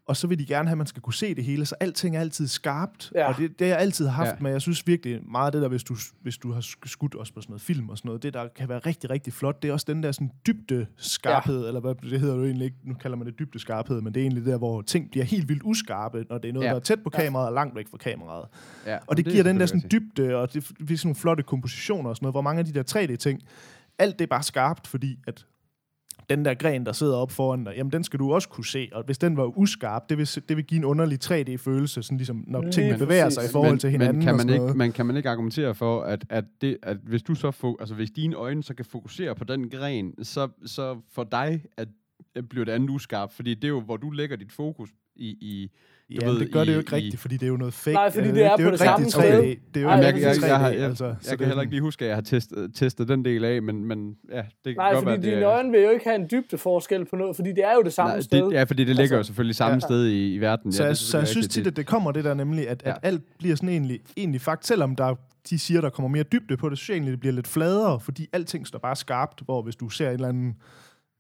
og 0.06 0.16
så 0.16 0.26
vil 0.26 0.38
de 0.38 0.46
gerne 0.46 0.68
have, 0.68 0.72
at 0.74 0.78
man 0.78 0.86
skal 0.86 1.02
kunne 1.02 1.14
se 1.14 1.34
det 1.34 1.44
hele, 1.44 1.66
så 1.66 1.74
alting 1.80 2.16
er 2.16 2.20
altid 2.20 2.48
skarpt. 2.48 3.12
Ja. 3.14 3.28
Og 3.28 3.36
det, 3.38 3.58
det 3.58 3.66
har 3.66 3.74
jeg 3.74 3.78
altid 3.82 4.06
haft, 4.06 4.26
Ja. 4.26 4.30
ja. 4.32 4.40
men 4.40 4.52
jeg 4.52 4.60
synes 4.62 4.86
virkelig 4.86 5.20
meget 5.30 5.46
af 5.46 5.52
det 5.52 5.62
der, 5.62 5.68
hvis 5.68 5.84
du, 5.84 5.96
hvis 6.22 6.38
du 6.38 6.52
har 6.52 6.60
sk- 6.60 6.86
skudt 6.88 7.14
også 7.14 7.32
på 7.34 7.40
sådan 7.40 7.50
noget 7.52 7.62
film 7.62 7.88
og 7.88 7.98
sådan 7.98 8.08
noget, 8.08 8.22
det 8.22 8.34
der 8.34 8.48
kan 8.56 8.68
være 8.68 8.78
rigtig, 8.78 9.10
rigtig 9.10 9.32
flot, 9.32 9.62
det 9.62 9.68
er 9.68 9.72
også 9.72 9.84
den 9.88 10.02
der 10.02 10.12
sådan 10.12 10.30
dybde 10.46 10.86
skarphed, 10.96 11.60
ja. 11.62 11.66
eller 11.68 11.80
hvad 11.80 11.94
det 12.10 12.20
hedder 12.20 12.34
jo 12.36 12.44
egentlig 12.44 12.64
ikke, 12.64 12.76
nu 12.84 12.94
kalder 12.94 13.16
man 13.16 13.26
det 13.26 13.38
dybde 13.38 13.58
skarphed, 13.58 14.00
men 14.00 14.14
det 14.14 14.20
er 14.20 14.24
egentlig 14.24 14.44
der, 14.44 14.58
hvor 14.58 14.82
ting 14.82 15.10
bliver 15.10 15.24
helt 15.24 15.48
vildt 15.48 15.62
uskarpe, 15.64 16.24
når 16.30 16.38
det 16.38 16.48
er 16.48 16.52
noget, 16.52 16.64
Ja. 16.64 16.68
ja. 16.68 16.74
der 16.74 16.80
er 16.80 16.84
tæt 16.84 17.02
på 17.04 17.10
kameraet 17.10 17.48
og 17.48 17.54
langt 17.54 17.76
væk 17.76 17.88
fra 17.90 17.96
kameraet. 17.98 18.46
ja, 18.86 18.98
Og 19.06 19.16
det, 19.16 19.24
det 19.24 19.30
er 19.30 19.34
giver 19.34 19.44
den 19.44 19.60
der 19.60 19.66
sådan 19.66 19.82
dybde, 19.92 20.36
og 20.36 20.52
det 20.54 20.70
bliver 20.86 20.98
sådan 20.98 21.08
nogle 21.08 21.16
flotte 21.16 21.42
kompositioner 21.42 22.10
og 22.10 22.16
sådan 22.16 22.24
noget, 22.24 22.32
hvor 22.34 22.40
mange 22.42 22.58
af 22.58 22.64
de 22.64 22.74
der 22.74 22.82
3D-ting, 22.96 23.40
alt 23.98 24.18
det 24.18 24.24
er 24.24 24.28
bare 24.28 24.42
skarpt, 24.42 24.86
fordi 24.86 25.18
at 25.26 25.46
den 26.30 26.44
der 26.44 26.54
gren, 26.54 26.86
der 26.86 26.92
sidder 26.92 27.16
op 27.16 27.30
foran 27.30 27.64
dig, 27.64 27.74
jamen 27.76 27.92
den 27.92 28.04
skal 28.04 28.18
du 28.18 28.32
også 28.32 28.48
kunne 28.48 28.66
se, 28.66 28.88
og 28.92 29.04
hvis 29.04 29.18
den 29.18 29.36
var 29.36 29.58
uskarp, 29.58 30.08
det 30.08 30.18
vil, 30.18 30.26
det 30.48 30.56
vil 30.56 30.64
give 30.64 30.78
en 30.78 30.84
underlig 30.84 31.18
3D-følelse, 31.24 32.02
sådan 32.02 32.18
ligesom 32.18 32.44
når 32.46 32.60
Lige 32.60 32.72
tingene 32.72 32.98
bevæger 32.98 33.24
præcis. 33.24 33.34
sig 33.34 33.48
i 33.48 33.52
forhold 33.52 33.70
men, 33.70 33.78
til 33.78 33.90
hinanden 33.90 34.16
men 34.16 34.26
kan 34.26 34.34
man 34.34 34.48
sådan 34.48 34.62
ikke, 34.62 34.78
man 34.78 34.92
kan 34.92 35.06
man 35.06 35.16
ikke 35.16 35.30
argumentere 35.30 35.74
for, 35.74 36.02
at, 36.02 36.24
at, 36.28 36.44
det, 36.60 36.78
at 36.82 36.96
hvis 37.02 37.22
du 37.22 37.34
så 37.34 37.50
få, 37.50 37.76
altså 37.80 37.94
hvis 37.94 38.10
dine 38.10 38.36
øjne 38.36 38.62
så 38.62 38.74
kan 38.74 38.84
fokusere 38.84 39.34
på 39.34 39.44
den 39.44 39.70
gren, 39.70 40.24
så, 40.24 40.48
så 40.66 41.00
for 41.12 41.24
dig 41.24 41.62
at, 41.76 41.88
at 42.34 42.48
bliver 42.48 42.64
det 42.64 42.72
andet 42.72 42.90
uskarpt, 42.90 43.32
fordi 43.32 43.54
det 43.54 43.64
er 43.64 43.68
jo, 43.68 43.80
hvor 43.80 43.96
du 43.96 44.10
lægger 44.10 44.36
dit 44.36 44.52
fokus 44.52 44.90
i, 45.16 45.28
i 45.28 45.70
Ja, 46.10 46.26
ved, 46.26 46.38
det 46.40 46.52
gør 46.52 46.64
det 46.64 46.72
jo 46.72 46.76
i- 46.76 46.78
ikke 46.78 46.92
i- 46.92 46.94
rigtigt, 46.94 47.18
fordi 47.20 47.34
det 47.36 47.42
er 47.42 47.50
jo 47.50 47.56
noget 47.56 47.74
fake. 47.74 47.94
Nej, 47.94 48.10
fordi 48.10 48.28
øh, 48.28 48.34
det 48.34 48.44
er 48.44 48.50
jo 48.50 48.56
på 48.56 48.60
ikke 48.62 48.70
det 48.70 48.78
samme 48.78 49.10
sted. 49.10 49.22
3D. 49.22 49.26
Det 49.26 49.36
er 49.42 49.46
jo 49.46 49.56
ikke 49.74 49.90
jeg, 49.90 50.14
jeg, 50.14 50.22
jeg, 50.22 50.34
3D, 50.36 50.46
har, 50.58 50.68
jeg, 50.70 50.80
altså. 50.80 51.04
jeg, 51.06 51.16
Så 51.20 51.30
jeg 51.30 51.30
det 51.30 51.32
er 51.32 51.36
kan 51.36 51.46
heller 51.46 51.62
ikke 51.62 51.72
lige 51.72 51.80
huske, 51.80 52.04
at 52.04 52.08
jeg 52.08 52.16
har 52.16 52.22
testet, 52.22 52.74
testet 52.74 53.08
den 53.08 53.24
del 53.24 53.44
af, 53.44 53.62
men, 53.62 53.84
men 53.84 54.16
ja, 54.32 54.36
det 54.36 54.44
kan 54.64 54.74
Nej, 54.76 54.92
godt 54.92 54.96
fordi 54.98 55.06
være, 55.06 55.16
det 55.16 55.24
dine 55.24 55.36
er- 55.36 55.48
øjne 55.48 55.70
vil 55.70 55.80
jo 55.82 55.90
ikke 55.90 56.04
have 56.04 56.16
en 56.16 56.28
dybdeforskel 56.30 57.04
på 57.04 57.16
noget, 57.16 57.36
fordi 57.36 57.48
det 57.48 57.64
er 57.64 57.74
jo 57.74 57.82
det 57.82 57.92
samme 57.92 58.10
Nej, 58.12 58.20
sted. 58.20 58.44
det, 58.44 58.52
ja, 58.52 58.62
fordi 58.62 58.84
det 58.84 58.96
ligger 58.96 59.02
Altså, 59.02 59.16
jo 59.16 59.22
selvfølgelig 59.22 59.56
samme 59.56 59.74
ja. 59.74 59.80
sted 59.80 60.06
i, 60.06 60.34
i 60.34 60.38
verden. 60.38 60.72
Så, 60.72 60.82
ja, 60.82 60.86
jeg, 60.86 60.94
det 60.96 61.00
er 61.00 61.04
så 61.04 61.18
jeg 61.18 61.28
synes 61.28 61.48
tit, 61.48 61.66
at 61.66 61.76
det 61.76 61.86
kommer 61.86 62.12
det 62.12 62.24
der 62.24 62.34
nemlig, 62.34 62.68
at, 62.68 62.82
Ja. 62.86 62.90
at 62.90 62.96
alt 63.02 63.22
bliver 63.38 63.56
sådan 63.56 63.68
egentlig, 63.68 64.00
egentlig 64.16 64.40
fakt, 64.40 64.66
selvom 64.66 64.96
der, 64.96 65.14
de 65.50 65.58
siger, 65.58 65.80
der 65.80 65.90
kommer 65.90 66.08
mere 66.08 66.22
dybde 66.22 66.56
på 66.56 66.68
det, 66.68 66.78
så 66.78 66.84
synes 66.84 66.88
jeg 66.88 66.94
egentlig, 66.94 67.12
det 67.12 67.20
bliver 67.20 67.32
lidt 67.32 67.46
fladere, 67.48 68.00
fordi 68.00 68.26
alting 68.32 68.66
står 68.66 68.78
bare 68.78 68.96
skarpt, 68.96 69.40
hvor 69.44 69.62
hvis 69.62 69.76
du 69.76 69.88
ser 69.88 70.08
en 70.08 70.14
eller 70.14 70.28
anden 70.28 70.56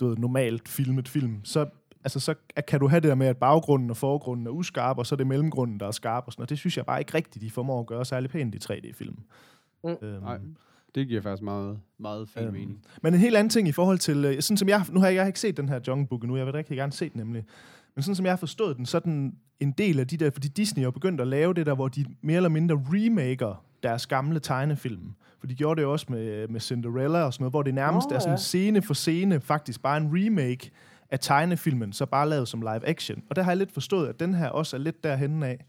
du 0.00 0.08
ved, 0.08 0.16
normalt 0.16 0.68
filmet 0.68 1.08
film, 1.08 1.44
så, 1.44 1.66
altså, 2.06 2.20
så 2.20 2.34
kan 2.68 2.80
du 2.80 2.88
have 2.88 3.00
det 3.00 3.08
der 3.08 3.14
med, 3.14 3.26
at 3.26 3.36
baggrunden 3.36 3.90
og 3.90 3.96
forgrunden 3.96 4.46
er 4.46 4.50
uskarp, 4.50 4.98
og 4.98 5.06
så 5.06 5.14
er 5.14 5.16
det 5.16 5.26
mellemgrunden, 5.26 5.80
der 5.80 5.86
er 5.86 5.90
skarp 5.90 6.24
og 6.26 6.32
sådan 6.32 6.40
noget. 6.40 6.50
Det 6.50 6.58
synes 6.58 6.76
jeg 6.76 6.86
bare 6.86 6.98
ikke 6.98 7.14
rigtigt, 7.14 7.42
de 7.42 7.50
formår 7.50 7.80
at 7.80 7.86
gøre 7.86 8.04
særlig 8.04 8.30
pænt 8.30 8.54
i 8.54 8.58
3D-film. 8.72 9.16
Mm. 9.84 9.90
Øhm, 10.02 10.22
Nej, 10.22 10.38
det 10.94 11.08
giver 11.08 11.22
faktisk 11.22 11.42
meget, 11.42 11.78
meget 11.98 12.28
fin 12.28 12.42
Øhm, 12.42 12.52
mening. 12.52 12.82
Men 13.02 13.14
en 13.14 13.20
helt 13.20 13.36
anden 13.36 13.50
ting 13.50 13.68
i 13.68 13.72
forhold 13.72 13.98
til, 13.98 14.24
øh, 14.24 14.42
sådan 14.42 14.56
som 14.56 14.68
jeg, 14.68 14.84
nu 14.90 15.00
har 15.00 15.06
jeg, 15.06 15.14
jeg 15.14 15.22
har 15.22 15.26
ikke 15.26 15.40
set 15.40 15.56
den 15.56 15.68
her 15.68 15.80
Jungle 15.86 16.06
Book 16.06 16.22
endnu, 16.22 16.36
jeg 16.36 16.46
vil 16.46 16.52
rigtig 16.52 16.76
gerne 16.76 16.92
se 16.92 17.08
den 17.08 17.18
nemlig. 17.18 17.44
Men 17.94 18.02
sådan 18.02 18.14
som 18.14 18.24
jeg 18.24 18.32
har 18.32 18.36
forstået 18.36 18.76
den, 18.76 18.86
så 18.86 18.96
er 18.96 19.00
den 19.00 19.34
en 19.60 19.72
del 19.72 20.00
af 20.00 20.06
de 20.06 20.16
der, 20.16 20.30
fordi 20.30 20.48
Disney 20.48 20.82
er 20.82 20.84
jo 20.84 20.90
begyndt 20.90 21.20
at 21.20 21.26
lave 21.26 21.54
det 21.54 21.66
der, 21.66 21.74
hvor 21.74 21.88
de 21.88 22.04
mere 22.22 22.36
eller 22.36 22.48
mindre 22.48 22.82
remaker 22.92 23.64
deres 23.82 24.06
gamle 24.06 24.40
tegnefilm. 24.40 25.14
For 25.38 25.46
de 25.46 25.54
gjorde 25.54 25.78
det 25.78 25.82
jo 25.82 25.92
også 25.92 26.06
med, 26.08 26.48
med 26.48 26.60
Cinderella 26.60 27.22
og 27.22 27.32
sådan 27.32 27.42
noget, 27.42 27.52
hvor 27.52 27.62
det 27.62 27.74
nærmest 27.74 28.10
Nå, 28.10 28.16
er 28.16 28.20
sådan 28.20 28.32
ja. 28.32 28.36
scene 28.36 28.82
for 28.82 28.94
scene, 28.94 29.40
faktisk 29.40 29.82
bare 29.82 29.96
en 29.96 30.10
remake 30.12 30.70
af 31.10 31.18
tegnefilmen, 31.20 31.92
så 31.92 32.06
bare 32.06 32.28
lavet 32.28 32.48
som 32.48 32.60
live 32.60 32.88
action. 32.88 33.22
Og 33.30 33.36
der 33.36 33.42
har 33.42 33.50
jeg 33.50 33.56
lidt 33.58 33.72
forstået, 33.72 34.08
at 34.08 34.20
den 34.20 34.34
her 34.34 34.48
også 34.48 34.76
er 34.76 34.80
lidt 34.80 35.04
derhen 35.04 35.42
af, 35.42 35.64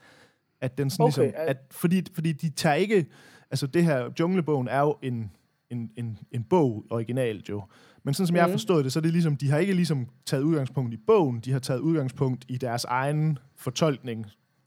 at 0.62 0.78
den 0.78 0.90
sådan 0.90 1.04
Okay, 1.04 1.22
ligesom, 1.22 1.34
at- 1.42 1.48
at, 1.48 1.58
fordi, 1.72 2.04
fordi 2.14 2.32
de 2.32 2.50
tager 2.50 2.76
ikke, 2.76 3.06
altså 3.52 3.68
det 3.68 3.86
her, 3.86 4.10
Junglebogen 4.20 4.68
er 4.68 4.80
jo 4.80 4.98
en, 5.02 5.32
en, 5.70 5.92
en, 5.98 6.20
en 6.32 6.44
bog 6.44 6.86
originalt 6.90 7.50
jo, 7.50 7.64
men 8.04 8.14
sådan 8.14 8.28
som 8.28 8.36
jeg 8.36 8.44
har 8.44 8.48
Mhm. 8.48 8.54
forstået 8.54 8.84
det, 8.84 8.94
så 8.94 9.00
er 9.00 9.02
det 9.02 9.12
ligesom, 9.12 9.36
de 9.38 9.50
har 9.50 9.58
ikke 9.58 9.74
ligesom 9.74 10.08
taget 10.26 10.44
udgangspunkt 10.44 10.94
i 10.94 10.98
bogen, 11.08 11.40
de 11.40 11.52
har 11.52 11.60
taget 11.60 11.80
udgangspunkt 11.80 12.46
i 12.48 12.58
deres 12.58 12.84
egen 12.86 13.38
fortolkning, 13.56 14.26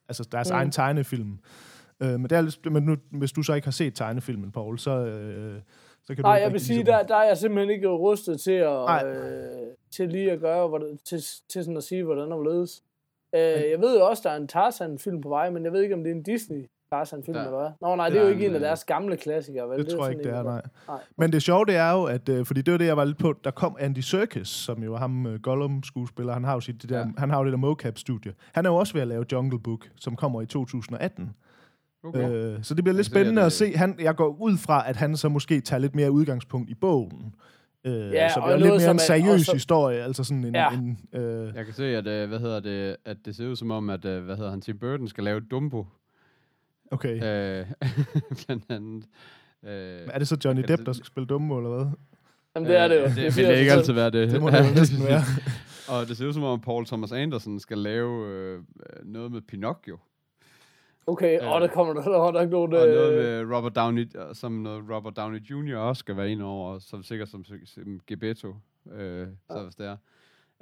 altså 0.08 0.28
deres 0.32 0.48
mm. 0.50 0.54
egen 0.54 0.70
tegnefilm. 0.70 1.38
Øh, 2.02 2.10
men 2.10 2.22
det 2.24 2.32
er 2.32 2.70
men 2.70 2.82
nu, 2.82 2.96
hvis 3.10 3.32
du 3.32 3.42
så 3.42 3.54
ikke 3.54 3.66
har 3.66 3.72
set 3.72 3.94
tegnefilmen, 3.94 4.52
Paul, 4.52 4.78
så, 4.78 4.90
øh, 5.06 5.60
så 6.06 6.14
kan 6.14 6.24
Nej, 6.24 6.38
du 6.38 6.42
jeg 6.42 6.52
vil 6.52 6.60
sige, 6.60 6.74
ligesom- 6.76 6.94
der, 6.94 7.02
der 7.06 7.16
er 7.16 7.24
jeg 7.26 7.36
simpelthen 7.38 7.70
ikke 7.70 7.88
rustet 7.88 8.40
til 8.40 8.52
at, 8.52 8.70
Nej. 8.70 9.04
øh, 9.06 9.66
til 9.90 10.08
lige 10.08 10.32
at 10.32 10.40
gøre, 10.40 10.68
hvordan, 10.68 10.98
til, 11.04 11.18
til 11.52 11.64
sådan 11.64 11.76
at 11.76 11.82
sige, 11.84 12.04
hvordan 12.04 12.32
og 12.32 12.38
hvorledes. 12.38 12.82
Øh, 13.34 13.40
jeg 13.42 13.80
ved 13.80 13.98
jo 13.98 14.06
også, 14.06 14.22
der 14.24 14.30
er 14.30 14.36
en 14.36 14.48
Tarzan-film 14.48 15.20
på 15.20 15.28
vej, 15.28 15.50
men 15.50 15.64
jeg 15.64 15.72
ved 15.72 15.82
ikke, 15.82 15.94
om 15.94 16.02
det 16.04 16.10
er 16.10 16.14
en 16.14 16.22
Disney 16.22 16.66
Tarzan-film, 16.92 17.36
Ja. 17.36 17.44
eller 17.44 17.58
hvad? 17.58 17.70
Nå, 17.80 17.96
nej, 17.96 18.06
det 18.08 18.14
Det 18.14 18.20
er 18.20 18.24
jo 18.26 18.32
ikke 18.32 18.46
en 18.46 18.52
af 18.52 18.56
øh, 18.58 18.62
deres 18.64 18.84
gamle 18.84 19.16
klassikere, 19.16 19.68
vel? 19.68 19.78
Det 19.78 19.88
tror 19.94 20.04
jeg 20.04 20.10
ikke, 20.18 20.24
det 20.28 20.32
er, 20.38 20.42
nej. 20.42 20.62
nej. 20.88 20.98
Men 21.16 21.32
det 21.32 21.42
sjove, 21.42 21.64
det 21.64 21.76
er 21.76 21.92
jo, 21.92 22.04
at, 22.04 22.28
øh, 22.28 22.46
fordi 22.46 22.62
det 22.62 22.72
var 22.72 22.78
det, 22.78 22.86
jeg 22.86 22.96
var 22.96 23.04
lidt 23.04 23.18
på, 23.18 23.34
der 23.44 23.50
kom 23.50 23.76
Andy 23.80 23.98
Serkis, 23.98 24.48
som 24.48 24.82
jo 24.82 24.94
er 24.94 24.98
ham 24.98 25.26
uh, 25.26 25.34
Gollum-skuespiller, 25.34 26.32
han 26.32 26.44
har 26.44 26.54
jo 26.54 26.60
sit, 26.60 26.82
det 26.82 26.90
der, 26.90 26.98
ja. 26.98 27.06
han 27.18 27.30
har 27.30 27.38
jo 27.38 27.44
det 27.44 27.52
der 27.52 27.58
mocap-studie. 27.58 28.32
Han 28.54 28.66
er 28.66 28.70
jo 28.70 28.76
også 28.76 28.92
ved 28.92 29.02
at 29.02 29.08
lave 29.08 29.24
Jungle 29.32 29.58
Book, 29.60 29.88
som 29.96 30.16
kommer 30.16 30.42
i 30.42 30.46
2018. 30.46 31.30
Okay. 32.04 32.30
Øh, 32.30 32.58
så 32.64 32.74
det 32.74 32.84
bliver 32.84 32.94
lidt 32.94 32.98
Altså, 32.98 33.10
det 33.14 33.16
er 33.16 33.20
spændende 33.20 33.40
det- 33.40 33.46
at 33.46 33.52
se. 33.52 33.72
Han, 33.76 33.96
jeg 34.00 34.16
går 34.16 34.36
ud 34.40 34.56
fra, 34.56 34.88
at 34.88 34.96
han 34.96 35.16
så 35.16 35.28
måske 35.28 35.60
tager 35.60 35.80
lidt 35.80 35.94
mere 35.94 36.10
udgangspunkt 36.10 36.70
i 36.70 36.74
bogen. 36.74 37.34
Øh, 37.84 37.92
Ja, 37.92 38.28
så 38.28 38.40
det 38.46 38.52
er 38.52 38.56
lidt 38.56 38.68
mere 38.74 38.90
en 38.90 38.96
er- 38.96 39.00
seriøs 39.00 39.40
også- 39.40 39.52
historie, 39.52 40.02
altså 40.02 40.24
sådan 40.24 40.44
en... 40.44 40.54
Ja. 40.54 40.70
en 40.70 40.98
øh, 41.12 41.52
Jeg 41.56 41.64
kan 41.64 41.74
se, 41.74 41.84
at, 41.96 42.06
øh, 42.06 42.28
hvad 42.28 42.38
hedder 42.38 42.60
det, 42.60 42.96
at 43.04 43.16
det 43.24 43.36
ser 43.36 43.48
ud 43.48 43.56
som 43.56 43.70
om, 43.70 43.90
at, 43.90 44.04
øh, 44.04 44.24
hvad 44.24 44.36
hedder 44.36 44.50
han, 44.50 44.60
Tim 44.60 44.78
Burton 44.78 45.08
skal 45.08 45.24
lave 45.24 45.40
Dumbo. 45.40 45.86
okay. 46.90 47.14
Øh, 47.14 47.66
blandt 48.46 48.64
andet. 48.68 49.04
Øh, 49.64 50.08
er 50.12 50.18
det 50.18 50.28
så 50.28 50.36
Johnny 50.44 50.62
Depp, 50.62 50.78
det- 50.78 50.86
der 50.86 50.92
skal 50.92 51.06
spille 51.06 51.26
dumme, 51.26 51.56
eller 51.56 51.70
hvad? 51.76 51.86
Jamen, 52.56 52.68
det 52.70 52.76
er 52.78 52.88
det 52.88 52.94
jo. 52.96 53.00
Øh, 53.04 53.16
det, 53.16 53.34
siger 53.34 53.48
vil 53.48 53.58
ikke 53.58 53.72
altid 53.72 53.92
være 53.92 54.10
det. 54.10 54.30
Det 54.30 54.40
må 54.40 54.50
det 54.50 54.58
jo 54.58 54.74
næsten 54.80 55.04
være. 55.04 55.22
Og 55.88 56.08
det 56.08 56.16
ser 56.16 56.26
ud 56.26 56.32
som 56.32 56.42
om, 56.42 56.60
Paul 56.60 56.86
Thomas 56.86 57.12
Anderson 57.12 57.60
skal 57.60 57.78
lave 57.78 58.28
øh, 58.28 58.58
noget 59.04 59.32
med 59.32 59.40
Pinocchio. 59.40 59.98
Okay, 61.06 61.40
og 61.40 61.60
der 61.60 61.66
kommer 61.66 61.94
der, 61.94 62.02
der, 62.02 62.38
er 62.38 62.40
ikke 62.40 62.52
nogen... 62.52 62.74
Og 62.74 62.86
noget 62.88 63.12
Øh, 63.12 63.46
med 63.48 63.56
Robert 63.56 63.76
Downey, 63.76 64.08
som 64.32 64.52
noget 64.52 64.84
Robert 64.90 65.16
Downey 65.16 65.38
Jr. 65.38 65.76
også 65.76 66.00
skal 66.00 66.16
være 66.16 66.30
ind 66.30 66.42
over, 66.42 66.78
som 66.78 67.02
sikkert 67.02 67.28
som, 67.28 67.44
som 67.44 68.00
Gebetto, 68.06 68.54
øh, 68.92 69.28
så 69.50 69.62
hvis 69.62 69.74
det 69.74 69.86
er. 69.86 69.96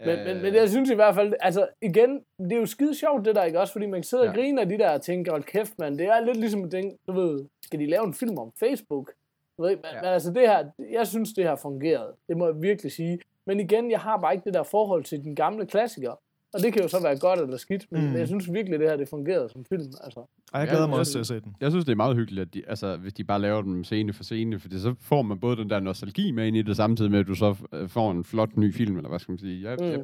men, 0.07 0.24
men, 0.24 0.42
men 0.42 0.55
jeg 0.55 0.68
synes 0.68 0.90
i 0.90 0.94
hvert 0.94 1.14
fald, 1.14 1.33
altså 1.40 1.68
igen, 1.83 2.20
det 2.38 2.53
er 2.53 2.57
jo 2.57 2.66
skide 2.66 2.94
sjovt 2.94 3.24
det 3.24 3.35
der, 3.35 3.44
ikke 3.44 3.61
også? 3.61 3.72
Fordi 3.72 3.87
man 3.87 3.98
kan 3.98 4.05
sidde 4.05 4.22
ja. 4.22 4.31
og 4.31 4.37
Ja. 4.37 4.40
grine 4.40 4.61
af 4.61 4.68
de 4.68 4.79
der 4.79 4.98
ting, 4.98 5.31
hold 5.31 5.44
kæft, 5.44 5.79
mand. 5.79 5.98
Det 5.98 6.07
er 6.07 6.20
lidt 6.20 6.37
ligesom 6.37 6.70
tænke, 6.70 6.98
du 7.07 7.12
ved, 7.12 7.44
skal 7.62 7.79
de 7.81 7.87
lave 7.87 8.05
en 8.05 8.14
film 8.14 8.38
om 8.38 8.53
Facebook? 8.61 9.12
Du 9.59 9.62
ved, 9.62 9.70
men, 9.70 9.85
ja. 9.85 9.96
Ja. 9.96 10.03
men 10.03 10.11
altså 10.11 10.33
det 10.33 10.42
her, 10.48 10.64
jeg 10.90 11.07
synes 11.07 11.33
det 11.33 11.44
har 11.44 11.57
fungeret. 11.57 12.14
Det 12.29 12.37
må 12.37 12.46
jeg 12.46 12.62
virkelig 12.62 12.92
sige. 12.92 13.18
Men 13.46 13.61
igen, 13.61 13.90
jeg 13.90 14.01
har 14.01 14.16
bare 14.16 14.35
ikke 14.35 14.44
det 14.44 14.55
der 14.55 14.62
forhold 14.62 15.05
til 15.05 15.24
den 15.24 15.37
gamle 15.37 15.66
klassiker. 15.66 16.20
Og 16.55 16.61
det 16.63 16.73
kan 16.73 16.83
jo 16.83 16.89
så 16.89 17.03
være 17.03 17.19
godt 17.19 17.41
eller 17.41 17.57
skidt, 17.57 17.87
men 17.91 18.09
mm. 18.09 18.17
jeg 18.17 18.27
synes 18.27 18.53
virkelig, 18.53 18.79
det 18.81 18.89
her 18.89 18.97
det 18.97 19.09
fungerede 19.09 19.49
som 19.53 19.65
film. 19.65 19.93
Altså. 20.05 20.21
Ej, 20.55 20.61
jeg 20.61 20.69
Ja, 20.69 20.73
glæder 20.75 20.87
mig 20.89 20.99
også 20.99 21.13
til 21.13 21.19
at 21.19 21.27
se 21.27 21.41
den. 21.41 21.57
Jeg 21.61 21.71
synes, 21.71 21.85
det 21.85 21.93
er 21.93 21.97
meget 21.97 22.17
hyggeligt, 22.17 22.49
at 22.49 22.55
de, 22.55 22.63
altså, 22.69 22.97
hvis 22.97 23.13
de 23.13 23.25
bare 23.25 23.41
laver 23.41 23.63
dem 23.63 23.85
scene 23.85 24.13
for 24.13 24.25
scene, 24.25 24.59
fordi 24.61 24.79
så 24.81 24.95
får 25.01 25.23
man 25.23 25.39
både 25.41 25.57
den 25.57 25.71
der 25.71 25.81
nostalgi 25.81 26.31
med 26.31 26.47
ind 26.47 26.57
i 26.57 26.63
det, 26.63 26.77
samtidig 26.77 27.11
med, 27.11 27.21
at 27.21 27.27
du 27.27 27.35
så 27.35 27.55
øh, 27.73 27.89
får 27.89 28.11
en 28.11 28.25
flot 28.25 28.57
ny 28.57 28.75
film, 28.75 28.97
eller 28.97 29.09
hvad 29.09 29.19
skal 29.19 29.33
man 29.33 29.39
sige. 29.39 29.71
Jeg, 29.71 29.77
Mm. 29.81 29.85
jeg, 29.87 30.01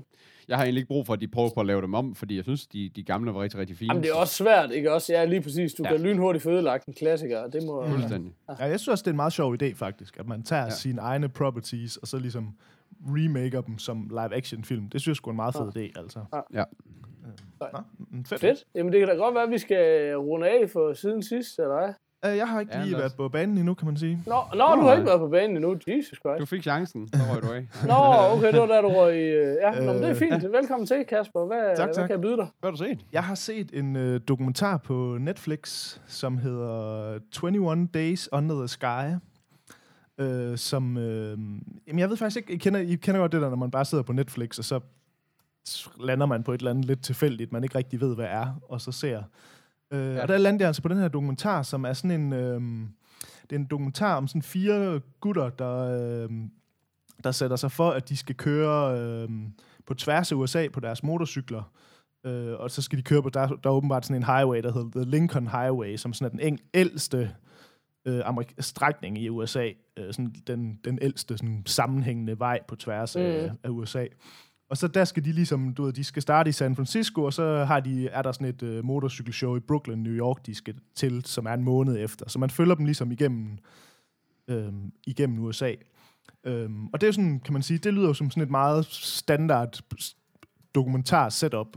jeg 0.49 0.57
har 0.57 0.65
egentlig 0.65 0.81
ikke 0.81 0.89
brug 0.89 1.07
for, 1.07 1.13
at 1.13 1.21
de 1.21 1.29
prøver 1.29 1.51
på 1.55 1.61
at 1.61 1.67
lave 1.67 1.83
dem 1.83 1.95
om, 1.95 2.15
fordi 2.15 2.37
jeg 2.37 2.45
synes, 2.45 2.67
de, 2.67 2.91
de 2.97 3.03
gamle 3.03 3.35
var 3.35 3.43
rigtig, 3.43 3.61
rigtig 3.61 3.77
fine. 3.77 3.91
Jamen 3.93 4.03
det 4.03 4.11
er 4.11 4.15
også 4.15 4.35
svært, 4.35 4.71
ikke 4.71 4.93
også? 4.93 5.13
Ja, 5.13 5.25
lige 5.25 5.41
præcis. 5.41 5.75
Du 5.75 5.83
ja. 5.85 5.91
Ja. 5.91 5.97
kan 5.97 6.07
lynhurtigt 6.07 6.43
få 6.43 6.51
ødelagt 6.51 6.87
en 6.87 6.95
klassiker, 6.95 7.39
og 7.39 7.53
det 7.53 7.63
må... 7.67 7.87
Fuldstændig. 7.89 8.33
Ja, 8.49 8.65
jeg 8.65 8.81
synes 8.81 8.89
også, 8.89 9.03
det 9.03 9.07
er 9.07 9.13
en 9.13 9.17
meget 9.17 9.33
sjov 9.33 9.57
idé, 9.63 9.75
faktisk. 9.75 10.17
At 10.19 10.29
man 10.29 10.43
tager 10.43 10.61
ja. 10.63 10.67
Ja. 10.67 10.71
sine 10.75 11.01
egne 11.01 11.29
properties, 11.29 11.97
og 11.97 12.09
så 12.09 12.19
ligesom 12.19 12.49
remaker 13.07 13.61
dem 13.61 13.79
som 13.79 14.03
live-action-film. 14.11 14.89
Det 14.89 15.01
synes 15.01 15.13
jeg 15.13 15.17
sgu 15.17 15.31
er 15.31 15.33
en 15.33 15.37
meget 15.37 15.55
fed 15.55 15.77
idé, 15.77 16.01
altså. 16.01 16.21
Ja. 16.55 16.65
Nå, 17.61 17.79
mm, 18.11 18.25
fedt. 18.25 18.41
Fedt. 18.41 18.65
Jamen 18.75 18.93
det 18.93 19.01
kan 19.01 19.09
da 19.09 19.15
godt 19.15 19.35
være, 19.35 19.45
at 19.45 19.51
vi 19.51 19.59
skal 19.59 20.15
runde 20.17 20.47
af 20.49 20.71
for 20.73 20.93
siden 20.95 21.23
sidst, 21.23 21.59
eller 21.59 21.81
hvad? 21.81 21.95
Øh, 22.31 22.37
Jeg 22.37 22.49
har 22.49 22.61
ikke 22.61 22.77
Ja, 22.77 22.85
lige 22.85 22.97
været 22.97 23.13
på 23.17 23.29
banen 23.29 23.59
endnu, 23.59 23.75
kan 23.75 23.87
man 23.87 23.97
sige. 23.97 24.23
Nå, 24.27 24.35
nå, 24.55 24.59
du 24.59 24.61
har 24.65 24.77
nej. 24.83 24.95
ikke 24.95 25.07
været 25.07 25.21
på 25.21 25.29
banen 25.29 25.57
endnu. 25.57 25.73
Jesus 25.89 26.19
Christ. 26.19 26.41
Du 26.41 26.47
fik 26.47 26.63
chancen, 26.63 27.09
så 27.09 27.21
røg 27.33 27.43
du 27.43 27.49
af. 27.53 27.67
Nå, 27.91 27.95
okay, 28.37 28.53
det 28.53 28.61
var 28.61 28.67
der, 28.67 28.81
du 28.83 28.89
røg 28.89 29.15
i... 29.17 29.19
øh, 29.21 29.57
Ja, 29.63 29.81
nå, 29.81 29.93
men 29.93 30.03
det 30.03 30.11
er 30.11 30.15
fint. 30.15 30.53
Velkommen 30.53 30.87
til, 30.87 31.05
Kasper. 31.09 31.47
Hvad, 31.47 31.77
Tak, 31.77 31.87
hvad 31.87 31.95
tak. 31.95 32.03
kan 32.07 32.11
jeg 32.11 32.21
byde 32.21 32.37
dig? 32.37 32.47
Hvad 32.61 32.71
har 32.71 32.77
du 32.77 32.85
set? 32.85 33.07
Jeg 33.13 33.25
har 33.25 33.35
set 33.35 33.71
en 33.73 33.97
øh, 33.97 34.21
dokumentar 34.29 34.77
på 34.77 35.17
Netflix, 35.21 35.97
som 36.07 36.39
hedder 36.39 37.19
21 37.45 37.89
Days 37.95 38.29
Under 38.33 38.59
the 38.59 38.69
Sky. 38.69 39.15
Øh, 40.19 40.59
som, 40.59 40.97
øh, 40.97 41.39
jamen 41.87 41.99
jeg 41.99 42.11
ved 42.11 42.17
faktisk 42.17 42.37
ikke, 42.37 42.53
I 42.53 42.57
kender, 42.57 42.81
I 42.81 42.95
kender 42.95 43.21
godt 43.21 43.33
det 43.33 43.43
der, 43.43 43.49
når 43.49 43.57
man 43.57 43.71
bare 43.71 43.85
sidder 43.85 44.05
på 44.05 44.13
Netflix, 44.13 44.59
og 44.59 44.65
så 44.65 44.81
lander 46.01 46.27
man 46.27 46.43
på 46.43 46.53
et 46.53 46.59
eller 46.59 46.71
andet 46.71 46.85
lidt 46.85 47.03
tilfældigt, 47.03 47.53
man 47.53 47.65
ikke 47.65 47.79
rigtig 47.79 48.01
ved, 48.01 48.15
hvad 48.15 48.27
er, 48.27 48.61
og 48.69 48.81
så 48.81 48.93
ser. 48.93 49.23
Øh, 49.91 50.15
ja. 50.15 50.23
Og 50.23 50.29
der 50.29 50.39
landede 50.39 50.63
jeg 50.63 50.69
altså 50.69 50.83
på 50.83 50.89
den 50.89 50.99
her 50.99 51.09
dokumentar, 51.09 51.63
som 51.63 51.85
er 51.85 51.93
sådan 51.93 52.21
en, 52.21 52.33
øh, 52.33 52.61
det 53.51 53.57
er 53.57 53.61
en 53.61 53.67
dokumentar 53.67 54.17
om 54.17 54.29
sådan 54.29 54.43
fire 54.43 55.01
gutter, 55.21 55.49
der, 55.49 55.79
øh, 55.79 56.31
der 57.25 57.33
sætter 57.33 57.57
sig 57.57 57.73
for, 57.73 57.91
at 57.91 58.09
de 58.09 58.17
skal 58.17 58.35
køre 58.35 59.01
øh, 59.01 59.29
på 59.87 59.95
tværs 59.95 60.33
af 60.33 60.37
USA 60.37 60.69
på 60.73 60.81
deres 60.81 61.03
motorcykler. 61.03 61.63
Øh, 62.27 62.55
og 62.59 62.71
så 62.71 62.83
skal 62.83 62.99
de 62.99 63.03
køre 63.03 63.23
på, 63.23 63.29
der, 63.29 63.47
der 63.47 63.71
er 63.71 63.75
åbenbart 63.75 64.07
sådan 64.07 64.17
en 64.17 64.27
highway, 64.27 64.63
der 64.63 64.73
hedder 64.73 64.91
The 64.91 65.11
Lincoln 65.11 65.49
Highway, 65.49 65.97
som 65.97 66.13
sådan 66.13 66.39
er 66.39 66.45
den 66.45 66.55
eng- 66.55 66.71
ældste 66.75 67.35
øh, 68.05 68.21
amerik- 68.29 68.55
strækning 68.61 69.19
i 69.19 69.29
USA. 69.29 69.71
Øh, 69.97 70.13
sådan 70.15 70.35
den, 70.47 70.79
den 70.85 70.99
ældste 71.03 71.39
sådan, 71.39 71.63
sammenhængende 71.67 72.39
vej 72.39 72.59
på 72.69 72.77
tværs 72.77 73.17
af, 73.17 73.51
Mm. 73.51 73.59
af 73.63 73.69
USA. 73.69 74.07
Og 74.71 74.77
så 74.77 74.89
der 74.89 75.05
skal 75.05 75.25
de 75.25 75.33
ligesom, 75.33 75.75
du 75.75 75.83
ved, 75.85 75.93
de 75.93 76.05
skal 76.05 76.23
starte 76.23 76.49
i 76.49 76.53
San 76.53 76.77
Francisco, 76.77 77.23
og 77.23 77.33
så 77.33 77.65
har 77.65 77.81
de, 77.81 78.09
er 78.09 78.23
der 78.23 78.33
sådan 78.33 78.47
et 78.47 78.63
øh, 78.63 78.85
motorcykelshow 78.85 79.57
i 79.57 79.61
Brooklyn, 79.61 79.99
New 79.99 80.13
York, 80.13 80.47
de 80.47 80.55
skal 80.55 80.75
til, 80.95 81.25
som 81.25 81.47
er 81.47 81.53
en 81.55 81.65
måned 81.65 82.05
efter. 82.05 82.29
Så 82.29 82.39
man 82.39 82.51
følger 82.51 82.75
dem 82.75 82.85
ligesom 82.85 83.11
igennem, 83.13 83.59
øh, 84.49 84.73
igennem 85.07 85.39
USA. 85.39 85.73
Øhm, 86.45 86.87
og 86.87 87.01
det 87.01 87.07
er 87.07 87.13
sådan, 87.13 87.41
kan 87.41 87.53
man 87.53 87.63
sige, 87.63 87.79
det 87.79 87.95
lyder 87.95 88.07
jo 88.07 88.15
som 88.15 88.31
sådan 88.31 88.43
et 88.43 88.51
meget 88.51 88.85
standard 88.87 89.81
dokumentar 90.75 91.29
setup. 91.29 91.77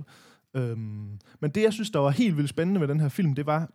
Øhm, 0.53 1.19
men 1.39 1.51
det, 1.55 1.63
jeg 1.63 1.73
synes, 1.73 1.89
der 1.89 1.99
var 1.99 2.09
helt 2.09 2.37
vildt 2.37 2.49
spændende 2.49 2.79
med 2.79 2.87
den 2.87 2.99
her 2.99 3.09
film, 3.09 3.35
det 3.35 3.45
var, 3.45 3.69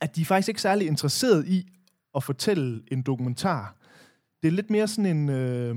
at 0.00 0.16
de 0.16 0.20
er 0.20 0.24
faktisk 0.24 0.48
ikke 0.48 0.62
særlig 0.62 0.86
interesseret 0.86 1.48
i 1.48 1.68
at 2.16 2.22
fortælle 2.22 2.82
en 2.92 3.02
dokumentar. 3.02 3.74
Det 4.42 4.48
er 4.48 4.52
lidt 4.52 4.70
mere 4.70 4.88
sådan 4.88 5.16
en... 5.16 5.28
Øh, 5.28 5.76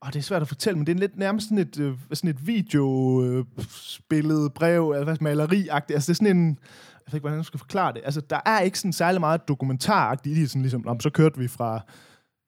og 0.00 0.12
det 0.12 0.18
er 0.18 0.22
svært 0.22 0.42
at 0.42 0.48
fortælle, 0.48 0.76
men 0.78 0.86
det 0.86 0.94
er 0.94 0.98
lidt 0.98 1.16
nærmest 1.16 1.48
sådan 1.48 1.58
et, 1.58 1.78
øh, 1.78 1.94
sådan 2.12 2.30
et 2.30 2.46
videobillede, 2.46 4.44
øh, 4.44 4.50
brev, 4.54 4.92
altså 4.96 5.24
maleri-agtigt. 5.24 5.94
Altså 5.94 6.12
det 6.12 6.20
er 6.20 6.24
sådan 6.24 6.36
en... 6.36 6.48
Jeg 6.48 7.12
ved 7.12 7.14
ikke, 7.14 7.22
hvordan 7.22 7.38
jeg 7.38 7.44
skal 7.44 7.58
forklare 7.58 7.92
det. 7.92 8.02
Altså, 8.04 8.20
der 8.20 8.40
er 8.46 8.60
ikke 8.60 8.78
sådan 8.78 8.92
særlig 8.92 9.20
meget 9.20 9.48
dokumentaragtigt 9.48 10.38
i 10.38 10.40
det. 10.40 10.50
Sådan 10.50 10.62
ligesom, 10.62 10.84
men 10.86 11.00
så 11.00 11.10
kørte 11.10 11.38
vi 11.38 11.48
fra 11.48 11.80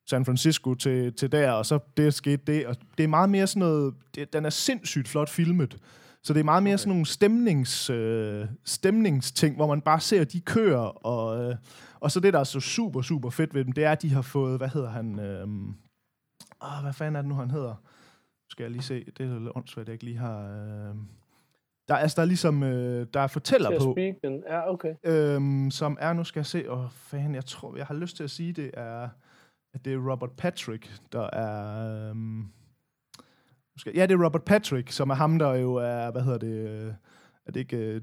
San 0.06 0.24
Francisco 0.24 0.74
til, 0.74 1.12
til 1.12 1.32
der, 1.32 1.50
og 1.50 1.66
så 1.66 1.78
det 1.96 2.14
skete 2.14 2.42
det. 2.46 2.66
Og 2.66 2.76
det 2.98 3.04
er 3.04 3.08
meget 3.08 3.30
mere 3.30 3.46
sådan 3.46 3.60
noget... 3.60 3.94
Det, 4.14 4.32
den 4.32 4.44
er 4.44 4.50
sindssygt 4.50 5.08
flot 5.08 5.30
filmet. 5.30 5.78
Så 6.24 6.32
det 6.34 6.40
er 6.40 6.44
meget 6.44 6.62
mere 6.62 6.72
okay. 6.74 6.78
sådan 6.78 6.88
nogle 6.90 7.06
stemnings, 7.06 7.90
øh, 7.90 8.46
stemningsting, 8.64 9.56
hvor 9.56 9.66
man 9.66 9.80
bare 9.80 10.00
ser, 10.00 10.20
at 10.20 10.32
de 10.32 10.40
kører, 10.40 11.06
og, 11.06 11.44
øh, 11.50 11.56
og 12.00 12.10
så 12.10 12.20
det, 12.20 12.32
der 12.32 12.38
er 12.40 12.44
så 12.44 12.60
super, 12.60 13.02
super 13.02 13.30
fedt 13.30 13.54
ved 13.54 13.64
dem, 13.64 13.72
det 13.72 13.84
er, 13.84 13.92
at 13.92 14.02
de 14.02 14.10
har 14.10 14.22
fået, 14.22 14.58
hvad 14.58 14.68
hedder 14.68 14.90
han, 14.90 15.18
øh, 15.18 15.42
åh, 16.62 16.82
hvad 16.82 16.92
fanden 16.92 17.16
er 17.16 17.20
det 17.22 17.28
nu, 17.28 17.34
han 17.34 17.50
hedder? 17.50 17.74
Skal 18.50 18.62
jeg 18.64 18.70
lige 18.70 18.82
se, 18.82 19.04
det 19.18 19.20
er 19.20 19.38
lidt 19.38 19.52
åndssvagt, 19.56 19.88
jeg 19.88 19.92
ikke 19.92 20.04
lige 20.04 20.16
har... 20.18 20.40
Øh, 20.42 20.94
der, 21.88 21.94
er- 21.94 21.98
altså, 21.98 22.14
der 22.16 22.22
er 22.22 22.26
ligesom, 22.26 22.62
øh, 22.62 23.06
der 23.14 23.20
er 23.20 23.26
fortæller 23.26 23.78
på, 23.78 23.92
speak 23.94 24.14
den. 24.24 24.42
Ja, 24.48 24.72
okay. 24.72 24.94
øhm, 25.04 25.70
som 25.70 25.96
er, 26.00 26.12
nu 26.12 26.24
skal 26.24 26.40
jeg 26.40 26.46
se, 26.46 26.72
åh, 26.72 26.90
fan, 26.90 27.34
jeg 27.34 27.44
tror, 27.46 27.76
jeg 27.76 27.86
har 27.86 27.94
lyst 27.94 28.16
til 28.16 28.24
at 28.24 28.30
sige, 28.30 28.52
det 28.52 28.70
er, 28.74 29.08
at 29.74 29.84
det 29.84 29.92
er 29.92 30.10
Robert 30.12 30.30
Patrick, 30.32 30.90
der 31.12 31.30
er, 31.32 32.10
øhm, 32.10 32.46
nu 33.76 33.92
ja, 33.94 34.06
det 34.06 34.14
er 34.14 34.24
Robert 34.24 34.44
Patrick, 34.44 34.90
som 34.90 35.10
er 35.10 35.14
ham, 35.14 35.38
der 35.38 35.54
jo 35.54 35.74
er, 35.74 36.10
hvad 36.10 36.22
hedder 36.22 36.38
det, 36.38 36.68
øh, 36.68 36.92
er 37.46 37.52
det 37.52 37.60
ikke 37.60 37.76
øh, 37.76 38.00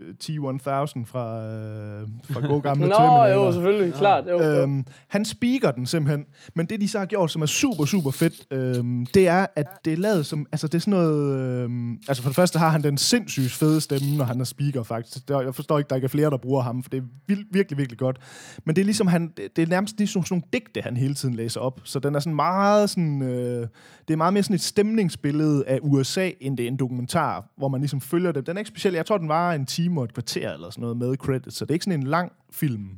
T-1000 0.00 1.04
fra, 1.04 1.44
øh, 1.44 2.08
fra 2.30 2.46
gode 2.46 2.60
gamle 2.60 2.86
Nå, 2.88 2.94
Terminator? 2.94 3.26
jo, 3.26 3.52
selvfølgelig. 3.52 3.94
Klart. 3.94 4.24
Jo, 4.26 4.42
jo. 4.42 4.62
Øhm, 4.62 4.84
han 5.08 5.24
speaker 5.24 5.70
den 5.70 5.86
simpelthen. 5.86 6.24
Men 6.54 6.66
det, 6.66 6.80
de 6.80 6.88
så 6.88 6.98
har 6.98 7.06
gjort, 7.06 7.30
som 7.30 7.42
er 7.42 7.46
super, 7.46 7.84
super 7.84 8.10
fedt, 8.10 8.46
øhm, 8.50 9.06
det 9.06 9.28
er, 9.28 9.46
at 9.56 9.66
det 9.84 9.92
er 9.92 9.96
lavet 9.96 10.26
som... 10.26 10.46
Altså, 10.52 10.66
det 10.66 10.74
er 10.74 10.78
sådan 10.78 11.00
noget... 11.00 11.40
Øhm, 11.40 11.92
altså, 12.08 12.22
for 12.22 12.30
det 12.30 12.36
første 12.36 12.58
har 12.58 12.68
han 12.68 12.82
den 12.82 12.98
sindssygt 12.98 13.52
fede 13.52 13.80
stemme, 13.80 14.16
når 14.16 14.24
han 14.24 14.40
er 14.40 14.44
speaker, 14.44 14.82
faktisk. 14.82 15.28
Der, 15.28 15.40
jeg 15.40 15.54
forstår 15.54 15.78
ikke, 15.78 15.88
der 15.88 15.96
ikke 15.96 16.04
er 16.04 16.08
flere, 16.08 16.30
der 16.30 16.36
bruger 16.36 16.62
ham, 16.62 16.82
for 16.82 16.90
det 16.90 16.98
er 16.98 17.06
vild, 17.26 17.44
virkelig, 17.52 17.78
virkelig 17.78 17.98
godt. 17.98 18.16
Men 18.64 18.76
det 18.76 18.82
er 18.82 18.86
ligesom, 18.86 19.06
han, 19.06 19.32
det, 19.36 19.56
det 19.56 19.62
er 19.62 19.66
nærmest 19.66 19.98
ligesom 19.98 20.24
sådan 20.24 20.34
nogle 20.34 20.44
digte, 20.52 20.80
han 20.80 20.96
hele 20.96 21.14
tiden 21.14 21.34
læser 21.34 21.60
op. 21.60 21.80
Så 21.84 21.98
den 21.98 22.14
er 22.14 22.18
sådan 22.20 22.36
meget 22.36 22.90
sådan... 22.90 23.22
Øh, 23.22 23.66
det 24.08 24.14
er 24.14 24.16
meget 24.16 24.32
mere 24.32 24.42
sådan 24.42 24.54
et 24.54 24.60
stemningsbillede 24.60 25.64
af 25.66 25.78
USA, 25.82 26.30
end 26.40 26.56
det 26.56 26.64
er 26.64 26.68
en 26.68 26.76
dokumentar, 26.76 27.44
hvor 27.56 27.68
man 27.68 27.80
ligesom 27.80 28.00
følger 28.00 28.32
det. 28.32 28.46
Den 28.46 28.56
er 28.56 28.58
ikke 28.58 28.68
speciel. 28.68 28.94
Jeg 28.94 29.06
tror, 29.06 29.18
den 29.18 29.28
var 29.28 29.52
en 29.52 29.66
time 29.66 29.89
og 29.98 30.04
et 30.04 30.14
kvarter 30.14 30.52
eller 30.52 30.70
sådan 30.70 30.82
noget 30.82 30.96
med 30.96 31.16
credits, 31.16 31.56
så 31.56 31.64
det 31.64 31.70
er 31.70 31.74
ikke 31.74 31.84
sådan 31.84 32.00
en 32.00 32.06
lang 32.06 32.32
film. 32.52 32.88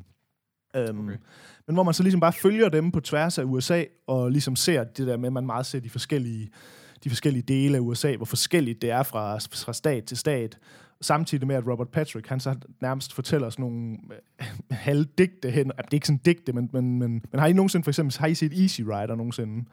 Øhm, 0.77 1.01
okay. 1.01 1.17
Men 1.67 1.77
hvor 1.77 1.83
man 1.83 1.95
så 1.95 2.03
ligesom 2.03 2.21
bare 2.21 2.33
følger 2.33 2.69
dem 2.69 2.91
på 2.91 3.01
tværs 3.01 3.39
af 3.39 3.45
USA, 3.45 3.85
og 4.07 4.31
ligesom 4.31 4.57
ser 4.57 4.85
det 4.85 5.07
der 5.07 5.17
med, 5.17 5.27
at 5.27 5.33
man 5.33 5.47
meget 5.47 5.67
ser 5.67 5.81
de 5.81 5.91
forskellige, 5.91 6.51
de 7.05 7.11
forskellige 7.11 7.43
dele 7.43 7.77
af 7.77 7.81
USA, 7.81 8.17
hvor 8.17 8.25
forskelligt 8.27 8.83
det 8.83 8.91
er 8.91 9.03
fra, 9.03 9.39
fra 9.39 9.73
stat 9.73 10.05
til 10.05 10.17
stat. 10.17 10.59
Samtidig 11.01 11.47
med, 11.47 11.57
at 11.57 11.67
Robert 11.67 11.89
Patrick, 11.89 12.29
han 12.29 12.41
så 12.41 12.55
nærmest 12.81 13.15
fortæller 13.15 13.51
sådan 13.51 13.63
nogle 13.63 13.99
øh, 14.41 14.47
halvdigte 14.87 15.51
hen. 15.51 15.67
Det 15.67 15.75
er 15.79 15.95
ikke 15.95 16.07
sådan 16.07 16.21
digte, 16.25 16.53
men, 16.53 16.71
men, 16.73 16.99
men, 16.99 17.25
men 17.33 17.41
har 17.41 17.47
I 17.47 17.53
nogensinde 17.53 17.85
for 17.85 17.91
eksempel, 17.91 18.19
har 18.19 18.27
I 18.27 18.35
set 18.35 18.61
Easy 18.61 18.81
Rider 18.81 19.15
nogensinde? 19.15 19.65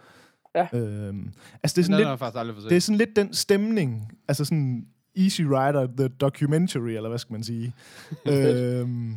Ja. 0.55 0.67
Øhm, 0.73 1.33
altså 1.63 1.75
det 1.75 1.81
er 1.81 1.85
sådan 1.85 1.97
lidt, 1.97 2.69
det 2.69 2.75
er 2.75 2.81
sådan 2.81 2.97
lidt 2.97 3.15
den 3.15 3.33
stemning, 3.33 4.11
altså 4.27 4.45
sådan 4.45 4.87
Easy 5.19 5.41
Rider, 5.41 5.87
the 5.97 6.07
documentary, 6.07 6.89
eller 6.89 7.09
hvad 7.09 7.19
skal 7.19 7.33
man 7.33 7.43
sige. 7.43 7.73
øhm, 8.31 9.15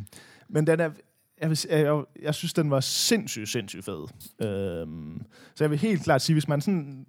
men 0.49 0.67
den 0.67 0.79
er, 0.79 0.89
jeg, 1.41 1.49
vil, 1.49 1.59
jeg, 1.69 2.03
jeg 2.21 2.35
synes, 2.35 2.53
den 2.53 2.71
var 2.71 2.79
sindssygt, 2.79 3.49
sindssygt 3.49 3.85
fed. 3.85 4.07
Øhm, 4.41 5.21
så 5.55 5.63
jeg 5.63 5.71
vil 5.71 5.79
helt 5.79 6.03
klart 6.03 6.21
sige, 6.21 6.33
hvis 6.33 6.47
man 6.47 6.61
sådan 6.61 7.05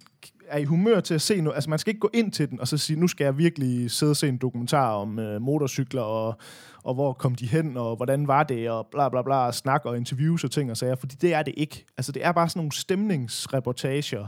er 0.47 0.57
i 0.57 0.63
humør 0.63 0.99
til 0.99 1.13
at 1.13 1.21
se 1.21 1.41
noget, 1.41 1.55
altså 1.55 1.69
man 1.69 1.79
skal 1.79 1.91
ikke 1.91 1.99
gå 1.99 2.09
ind 2.13 2.31
til 2.31 2.49
den 2.49 2.59
og 2.59 2.67
så 2.67 2.77
sige, 2.77 2.99
nu 2.99 3.07
skal 3.07 3.25
jeg 3.25 3.37
virkelig 3.37 3.91
sidde 3.91 4.09
og 4.09 4.17
se 4.17 4.27
en 4.27 4.37
dokumentar 4.37 4.91
om 4.91 5.19
øh, 5.19 5.41
motorcykler, 5.41 6.01
og, 6.01 6.37
og 6.83 6.93
hvor 6.93 7.13
kom 7.13 7.35
de 7.35 7.47
hen, 7.47 7.77
og 7.77 7.95
hvordan 7.95 8.27
var 8.27 8.43
det, 8.43 8.69
og 8.69 8.87
bla 8.91 9.09
bla 9.09 9.21
bla, 9.21 9.35
og 9.35 9.55
snak 9.55 9.85
og 9.85 9.97
interviews 9.97 10.43
og 10.43 10.51
ting 10.51 10.71
og 10.71 10.77
sager, 10.77 10.95
fordi 10.95 11.15
det 11.15 11.33
er 11.33 11.43
det 11.43 11.53
ikke. 11.57 11.85
Altså 11.97 12.11
det 12.11 12.25
er 12.25 12.31
bare 12.31 12.49
sådan 12.49 12.59
nogle 12.59 12.71
stemningsreportager 12.71 14.27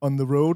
on 0.00 0.18
the 0.18 0.36
road, 0.36 0.54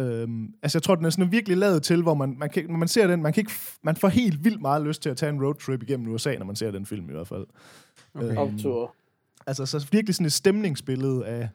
Øhm, 0.00 0.54
altså 0.62 0.78
jeg 0.78 0.82
tror, 0.82 0.94
den 0.94 1.04
er 1.04 1.10
sådan 1.10 1.32
virkelig 1.32 1.56
lavet 1.56 1.82
til, 1.82 2.02
hvor 2.02 2.14
man, 2.14 2.34
man, 2.38 2.50
kan, 2.50 2.64
når 2.68 2.76
man 2.76 2.88
ser 2.88 3.06
den, 3.06 3.22
man, 3.22 3.32
kan 3.32 3.40
ikke, 3.40 3.52
man 3.82 3.96
får 3.96 4.08
helt 4.08 4.44
vildt 4.44 4.60
meget 4.60 4.82
lyst 4.86 5.02
til 5.02 5.10
at 5.10 5.16
tage 5.16 5.30
en 5.30 5.44
roadtrip 5.44 5.82
igennem 5.82 6.12
USA, 6.12 6.34
når 6.38 6.44
man 6.46 6.56
ser 6.56 6.70
den 6.70 6.86
film 6.86 7.08
i 7.10 7.12
hvert 7.12 7.28
fald. 7.28 7.46
Okay. 8.14 8.36
Optur. 8.36 8.94
Altså 9.46 9.66
så 9.66 9.88
virkelig 9.92 10.14
sådan 10.14 10.26
et 10.26 10.32
stemningsbillede 10.32 11.26
af, 11.26 11.48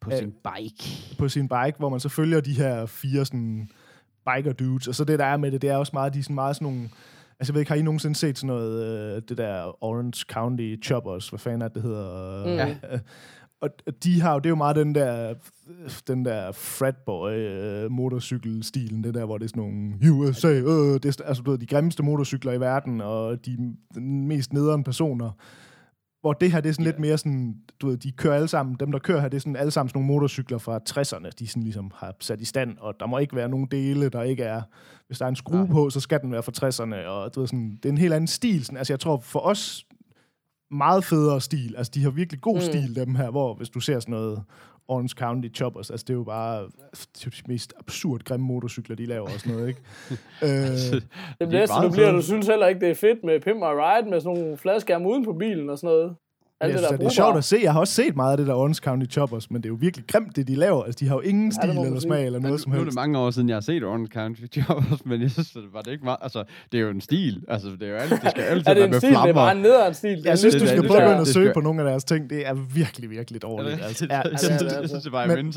På 0.00 0.10
Øh, 0.10 0.18
sin 0.18 0.32
bike. 0.32 1.16
på 1.18 1.28
sin 1.28 1.48
bike, 1.48 1.74
hvor 1.78 1.88
man 1.88 2.00
så 2.00 2.08
følger 2.08 2.40
de 2.40 2.52
her 2.52 2.86
fire 2.86 3.24
sådan 3.24 3.68
biker 4.34 4.52
dudes, 4.52 4.88
og 4.88 4.94
så 4.94 5.04
det, 5.04 5.18
der 5.18 5.24
er 5.24 5.36
med 5.36 5.50
det, 5.52 5.62
det 5.62 5.70
er 5.70 5.76
også 5.76 5.90
meget, 5.94 6.14
de 6.14 6.18
er 6.18 6.22
sådan 6.22 6.34
meget 6.34 6.56
sådan 6.56 6.66
nogle... 6.66 6.88
Altså, 7.40 7.52
jeg 7.52 7.54
ved 7.54 7.60
ikke, 7.60 7.70
har 7.70 7.76
I 7.76 7.82
nogensinde 7.82 8.16
set 8.16 8.38
sådan 8.38 8.46
noget, 8.46 8.84
øh, 9.16 9.22
det 9.28 9.38
der 9.38 9.84
Orange 9.84 10.24
County 10.32 10.76
Choppers, 10.84 11.28
hvad 11.28 11.38
fanden 11.38 11.62
er 11.62 11.68
det, 11.68 11.74
det 11.74 11.82
hedder? 11.82 12.44
Mm. 12.44 12.50
Ja. 12.52 12.76
Og 13.64 13.94
de 14.04 14.20
har 14.20 14.32
jo, 14.32 14.38
det 14.38 14.46
er 14.46 14.50
jo 14.50 14.56
meget 14.56 14.76
den 14.76 14.94
der, 14.94 15.34
den 16.06 16.24
der 16.24 16.52
fratboy 16.52 17.30
øh, 17.30 17.90
motorcykelstilen, 17.90 19.04
det 19.04 19.14
der, 19.14 19.24
hvor 19.24 19.38
det 19.38 19.44
er 19.44 19.48
sådan 19.48 19.62
nogle 19.62 20.12
USA, 20.12 20.48
øh, 20.48 20.94
det 21.02 21.20
er, 21.20 21.24
altså 21.24 21.42
ved, 21.46 21.58
de 21.58 21.66
grimmeste 21.66 22.02
motorcykler 22.02 22.52
i 22.52 22.60
verden, 22.60 23.00
og 23.00 23.46
de 23.46 23.74
mest 24.00 24.52
nederen 24.52 24.84
personer. 24.84 25.30
Hvor 26.20 26.32
det 26.32 26.52
her, 26.52 26.60
det 26.60 26.68
er 26.68 26.72
sådan 26.72 26.84
lidt 26.84 26.98
mere 26.98 27.18
sådan, 27.18 27.54
du 27.80 27.88
ved, 27.88 27.96
de 27.96 28.12
kører 28.12 28.34
alle 28.34 28.48
sammen, 28.48 28.76
dem 28.80 28.92
der 28.92 28.98
kører 28.98 29.20
her, 29.20 29.28
det 29.28 29.36
er 29.36 29.40
sådan 29.40 29.56
alle 29.56 29.70
sammen 29.70 29.88
sådan 29.88 29.98
nogle 29.98 30.14
motorcykler 30.14 30.58
fra 30.58 30.80
60'erne, 30.90 31.30
de 31.38 31.46
sådan 31.48 31.62
ligesom 31.62 31.90
har 31.94 32.14
sat 32.20 32.40
i 32.40 32.44
stand, 32.44 32.78
og 32.78 32.94
der 33.00 33.06
må 33.06 33.18
ikke 33.18 33.36
være 33.36 33.48
nogen 33.48 33.66
dele, 33.66 34.08
der 34.08 34.22
ikke 34.22 34.42
er, 34.42 34.62
hvis 35.06 35.18
der 35.18 35.24
er 35.24 35.28
en 35.28 35.36
skrue 35.36 35.64
Nej. 35.64 35.72
på, 35.72 35.90
så 35.90 36.00
skal 36.00 36.20
den 36.20 36.32
være 36.32 36.42
fra 36.42 36.52
60'erne, 36.68 37.06
og 37.08 37.34
du 37.34 37.40
ved 37.40 37.46
sådan, 37.46 37.78
det 37.82 37.88
er 37.88 37.92
en 37.92 37.98
helt 37.98 38.12
anden 38.12 38.28
stil, 38.28 38.64
sådan, 38.64 38.78
altså 38.78 38.92
jeg 38.92 39.00
tror 39.00 39.18
for 39.18 39.40
os, 39.40 39.86
meget 40.74 41.04
federe 41.04 41.40
stil, 41.40 41.74
altså 41.76 41.92
de 41.94 42.02
har 42.02 42.10
virkelig 42.10 42.40
god 42.40 42.54
Mm. 42.54 42.60
stil, 42.60 42.96
dem 42.96 43.14
her, 43.14 43.30
hvor 43.30 43.54
hvis 43.54 43.68
du 43.68 43.80
ser 43.80 44.00
sådan 44.00 44.12
noget 44.12 44.42
Orange 44.88 45.14
County 45.18 45.48
Choppers, 45.54 45.90
altså 45.90 46.04
det 46.04 46.10
er 46.14 46.18
jo 46.18 46.24
bare 46.24 46.62
det 47.14 47.26
er 47.26 47.30
de 47.30 47.42
mest 47.48 47.72
absurd 47.80 48.20
grimme 48.24 48.46
motorcykler, 48.46 48.96
de 48.96 49.06
laver 49.06 49.24
og 49.24 49.30
sådan 49.40 49.52
noget, 49.52 49.68
ikke? 49.68 49.80
øh, 50.42 51.00
Det 51.40 51.48
næste, 51.48 51.74
du 51.82 51.90
bliver, 51.90 52.12
du 52.12 52.22
synes 52.22 52.46
heller 52.46 52.66
ikke, 52.66 52.80
det 52.80 52.90
er 52.90 52.94
fedt 52.94 53.24
med 53.24 53.40
Pimp 53.40 53.56
My 53.56 53.72
Ride, 53.82 54.10
med 54.10 54.20
sådan 54.20 54.38
nogle 54.38 54.56
fladskærme 54.56 55.08
uden 55.08 55.24
på 55.24 55.32
bilen 55.32 55.70
og 55.70 55.78
sådan 55.78 55.94
noget. 55.96 56.16
Alt 56.60 56.72
jeg 56.72 56.78
det, 56.78 56.86
synes, 56.86 56.90
der 56.90 56.96
det 56.96 57.06
er 57.06 57.10
sjovt 57.10 57.36
at 57.36 57.44
se. 57.44 57.58
Jeg 57.62 57.72
har 57.72 57.80
også 57.80 57.92
set 57.94 58.16
meget 58.16 58.30
af 58.30 58.36
det 58.38 58.46
der 58.46 58.54
Orange 58.54 58.74
County 58.84 59.06
Choppers, 59.12 59.50
men 59.50 59.62
det 59.62 59.66
er 59.66 59.70
jo 59.70 59.76
virkelig 59.80 60.06
grimt, 60.06 60.36
det 60.36 60.48
de 60.48 60.54
laver. 60.54 60.84
Altså, 60.84 60.96
de 61.00 61.08
har 61.08 61.14
jo 61.14 61.20
ingen 61.20 61.52
stil 61.52 61.70
eller 61.70 62.00
smag 62.00 62.26
eller 62.26 62.38
noget 62.38 62.60
som 62.60 62.70
nu 62.70 62.74
er 62.74 62.78
det 62.78 62.84
helst. 62.86 62.96
mange 62.96 63.18
år 63.18 63.30
siden, 63.30 63.48
jeg 63.48 63.56
har 63.56 63.60
set 63.60 63.84
Orange 63.84 64.06
County 64.06 64.40
Choppers, 64.60 65.04
men 65.06 65.22
jeg 65.22 65.30
synes, 65.30 65.50
det 65.50 65.62
var 65.72 65.80
det 65.80 65.92
ikke 65.92 66.04
meget... 66.04 66.18
Altså, 66.22 66.44
det 66.72 66.78
er 66.78 66.82
jo 66.82 66.90
en 66.90 67.00
stil. 67.00 67.42
Altså, 67.48 67.68
det 67.68 67.82
er 67.82 67.88
jo 67.88 67.96
altid, 67.96 68.16
det 68.22 68.30
skal 68.30 68.42
altid 68.42 68.66
Er 68.66 68.74
det 68.74 68.76
være 68.80 68.84
en 68.84 68.90
med 68.90 69.00
stil? 69.00 69.10
Det 69.10 69.16
er 69.16 69.22
flammer. 69.22 69.42
bare 69.42 69.56
en 69.56 69.62
nederen 69.62 69.94
stil. 69.94 70.10
Det 70.10 70.26
er 70.26 70.30
Jeg 70.30 70.38
synes, 70.38 70.54
du 70.54 70.66
skal 70.66 70.86
prøve 70.86 71.02
at 71.02 71.20
og 71.20 71.26
søge 71.26 71.46
skal- 71.46 71.54
på 71.54 71.60
nogle 71.60 71.80
af 71.82 71.88
deres 71.88 72.04
ting. 72.04 72.30
Det 72.30 72.46
er 72.46 72.54
virkelig, 72.54 73.10
virkelig 73.10 73.42
dårligt. 73.42 73.82
Altså, 73.82 74.06
ja, 74.10 74.16
ja, 74.16 74.22
ja, 74.24 74.54
ja. 74.64 74.80
jeg 74.80 74.88
synes, 74.88 75.02
det 75.02 75.12
var 75.12 75.26
Men- 75.26 75.36
men, 75.46 75.54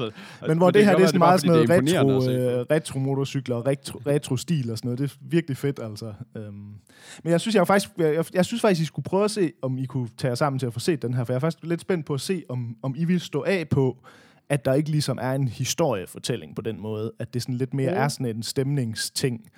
Men 0.48 0.58
hvor 0.58 0.72
det, 0.72 0.86
her, 0.86 0.96
det 0.96 1.04
er 1.04 1.08
sådan 1.08 1.20
meget 1.20 1.42
sådan 1.42 1.68
noget 1.68 1.70
retro, 1.70 2.18
retro... 2.20 2.32
øh, 2.32 2.66
retro-motorcykler 2.72 3.56
og 3.56 3.68
retro, 3.68 4.00
retro-stil 4.08 4.72
og 4.72 4.78
sådan 4.78 4.88
noget. 4.88 5.00
Det 5.00 5.12
er 5.12 5.16
virkelig 5.22 5.58
fedt, 5.58 5.80
altså. 5.84 6.14
Øhm. 6.38 6.54
Men 7.24 7.32
jeg 7.32 7.42
synes, 7.42 7.56
jeg, 7.56 7.68
faktisk, 7.68 7.90
jeg, 7.98 8.14
jeg, 8.16 8.26
jeg 8.34 8.46
synes 8.46 8.62
faktisk, 8.62 8.82
I 8.82 8.86
skulle 8.86 9.04
prøve 9.04 9.24
at 9.24 9.32
se, 9.32 9.52
om 9.62 9.78
I 9.78 9.86
kunne 9.86 10.08
tage 10.18 10.30
jer 10.30 10.36
sammen 10.36 10.60
til 10.60 10.66
at 10.66 10.74
få 10.74 10.80
set 10.92 11.02
den 11.02 11.14
her, 11.14 11.24
for 11.24 11.34
jeg 11.34 11.36
er 11.36 11.40
faktisk 11.40 11.64
lidt 11.64 11.82
spændt 11.82 12.06
på 12.06 12.14
at 12.14 12.22
se, 12.22 12.44
om, 12.50 12.78
om 12.82 12.96
I 12.98 13.06
vil 13.06 13.20
stå 13.22 13.44
af 13.44 13.70
på, 13.70 13.98
at 14.50 14.66
der 14.66 14.74
ikke 14.74 14.90
ligesom 14.92 15.18
er 15.22 15.34
en 15.34 15.48
historiefortælling 15.48 16.56
på 16.56 16.62
den 16.62 16.80
måde, 16.82 17.12
at 17.20 17.34
det 17.34 17.42
sådan 17.42 17.56
lidt 17.56 17.74
mere 17.74 17.92
Mm. 17.92 17.98
er 17.98 18.08
sådan 18.08 18.36
en 18.36 18.44
stemningsting. 18.44 19.50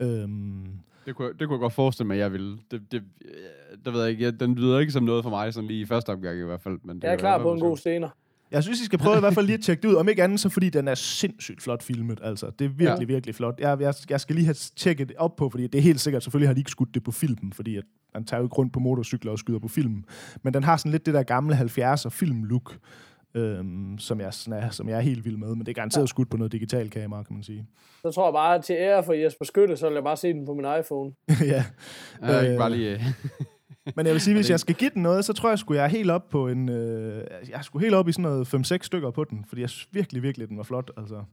Øhm, 0.00 0.66
Det 1.06 1.14
kunne, 1.16 1.28
det 1.28 1.38
kunne 1.48 1.52
jeg 1.54 1.60
godt 1.60 1.72
forestille 1.72 2.06
mig, 2.06 2.18
jeg 2.18 2.32
ville. 2.32 2.58
Det, 2.70 2.92
det, 2.92 3.02
øh, 3.24 3.78
det 3.84 3.92
ved 3.92 4.00
jeg 4.00 4.10
ikke. 4.10 4.24
Jeg, 4.24 4.40
den 4.40 4.54
lyder 4.54 4.78
ikke 4.78 4.92
som 4.92 5.02
noget 5.02 5.22
for 5.22 5.30
mig, 5.30 5.54
sådan 5.54 5.68
lige 5.68 5.80
i 5.80 5.86
første 5.86 6.10
omgang 6.10 6.38
i 6.38 6.42
hvert 6.42 6.60
fald. 6.60 6.78
Men 6.84 6.96
det 6.96 7.04
Jeg 7.04 7.12
er 7.12 7.16
klar 7.16 7.42
på 7.42 7.52
en 7.52 7.60
god 7.60 7.76
scener. 7.76 8.08
Jeg 8.50 8.62
synes, 8.62 8.80
I 8.80 8.84
skal 8.84 8.98
prøve 8.98 9.16
i 9.16 9.20
hvert 9.20 9.34
fald 9.34 9.46
lige 9.46 9.56
at 9.58 9.62
tjekke 9.64 9.82
det 9.82 9.88
ud. 9.88 9.94
Om 9.94 10.08
ikke 10.08 10.22
andet, 10.24 10.40
så 10.40 10.48
fordi 10.48 10.70
den 10.70 10.88
er 10.88 10.94
sindssygt 10.94 11.62
flot 11.62 11.82
filmet. 11.82 12.20
Altså, 12.22 12.50
det 12.58 12.64
er 12.64 12.68
virkelig, 12.68 12.86
Ja. 12.88 12.96
ja. 13.00 13.04
virkelig 13.04 13.34
flot. 13.34 13.54
Jeg, 13.60 13.80
jeg, 13.80 13.94
jeg 14.10 14.20
skal 14.20 14.34
lige 14.36 14.44
have 14.44 14.54
tjekket 14.54 15.08
det 15.08 15.16
op 15.16 15.36
på, 15.36 15.50
fordi 15.50 15.66
det 15.66 15.78
er 15.78 15.82
helt 15.82 16.00
sikkert, 16.00 16.22
selvfølgelig 16.22 16.48
har 16.48 16.54
de 16.54 16.60
ikke 16.60 16.70
skudt 16.70 16.94
det 16.94 17.04
på 17.04 17.12
filmen, 17.12 17.52
fordi 17.52 17.76
at 17.76 17.84
man 18.14 18.24
tager 18.24 18.40
jo 18.40 18.46
ikke 18.46 18.54
rundt 18.56 18.72
på 18.72 18.80
motorcykler 18.80 19.32
og 19.32 19.38
skyder 19.38 19.58
på 19.58 19.68
film. 19.68 20.04
Men 20.42 20.54
den 20.54 20.64
har 20.64 20.76
sådan 20.76 20.92
lidt 20.92 21.06
det 21.06 21.14
der 21.14 21.22
gamle 21.22 21.54
70'er 21.56 22.08
film-look, 22.08 22.78
øhm, 23.34 23.98
som, 23.98 24.20
jeg, 24.20 24.34
sådan 24.34 24.62
er, 24.62 24.70
som 24.70 24.88
jeg 24.88 24.96
er 24.96 25.00
helt 25.00 25.24
vild 25.24 25.36
med. 25.36 25.48
Men 25.48 25.60
det 25.60 25.68
er 25.68 25.74
garanteret 25.74 26.08
skudt 26.08 26.30
på 26.30 26.36
noget 26.36 26.52
digital 26.52 26.90
kamera, 26.90 27.22
kan 27.22 27.34
man 27.36 27.42
sige. 27.42 27.66
Så 28.02 28.10
tror 28.10 28.26
jeg 28.28 28.32
bare, 28.32 28.54
at 28.54 28.64
til 28.64 28.76
ære 28.78 29.04
for 29.04 29.12
Jesper 29.12 29.44
Skytte, 29.44 29.76
så 29.76 29.86
vil 29.88 29.94
jeg 29.94 30.04
bare 30.04 30.16
se 30.16 30.28
den 30.32 30.46
på 30.46 30.54
min 30.54 30.66
iPhone. 30.80 31.12
ja. 31.54 31.64
Ja, 32.22 32.40
ikke 32.40 32.52
Øh, 32.52 32.58
bare 32.58 32.70
lige... 32.70 33.00
Men 33.96 34.06
jeg 34.06 34.12
vil 34.12 34.20
sige, 34.20 34.34
hvis 34.38 34.50
jeg 34.50 34.60
skal 34.60 34.74
give 34.74 34.90
den 34.94 35.02
noget, 35.02 35.24
så 35.24 35.32
tror 35.32 35.48
jeg, 35.48 35.58
skulle 35.58 35.78
jeg 35.78 35.84
er 35.84 35.88
helt 35.88 36.10
op 36.10 36.28
på 36.28 36.48
en... 36.48 36.68
Øh, 36.68 37.24
jeg 37.48 37.64
skulle 37.64 37.84
helt 37.84 37.94
op 37.94 38.08
i 38.08 38.12
sådan 38.12 38.22
noget 38.22 38.54
5-6 38.54 38.78
stykker 38.82 39.10
på 39.10 39.24
den, 39.24 39.44
fordi 39.48 39.60
jeg 39.60 39.70
synes 39.70 39.88
virkelig, 39.92 40.22
virkelig, 40.22 40.48
den 40.48 40.56
var 40.56 40.62
flot. 40.62 40.90
Altså. 40.96 41.24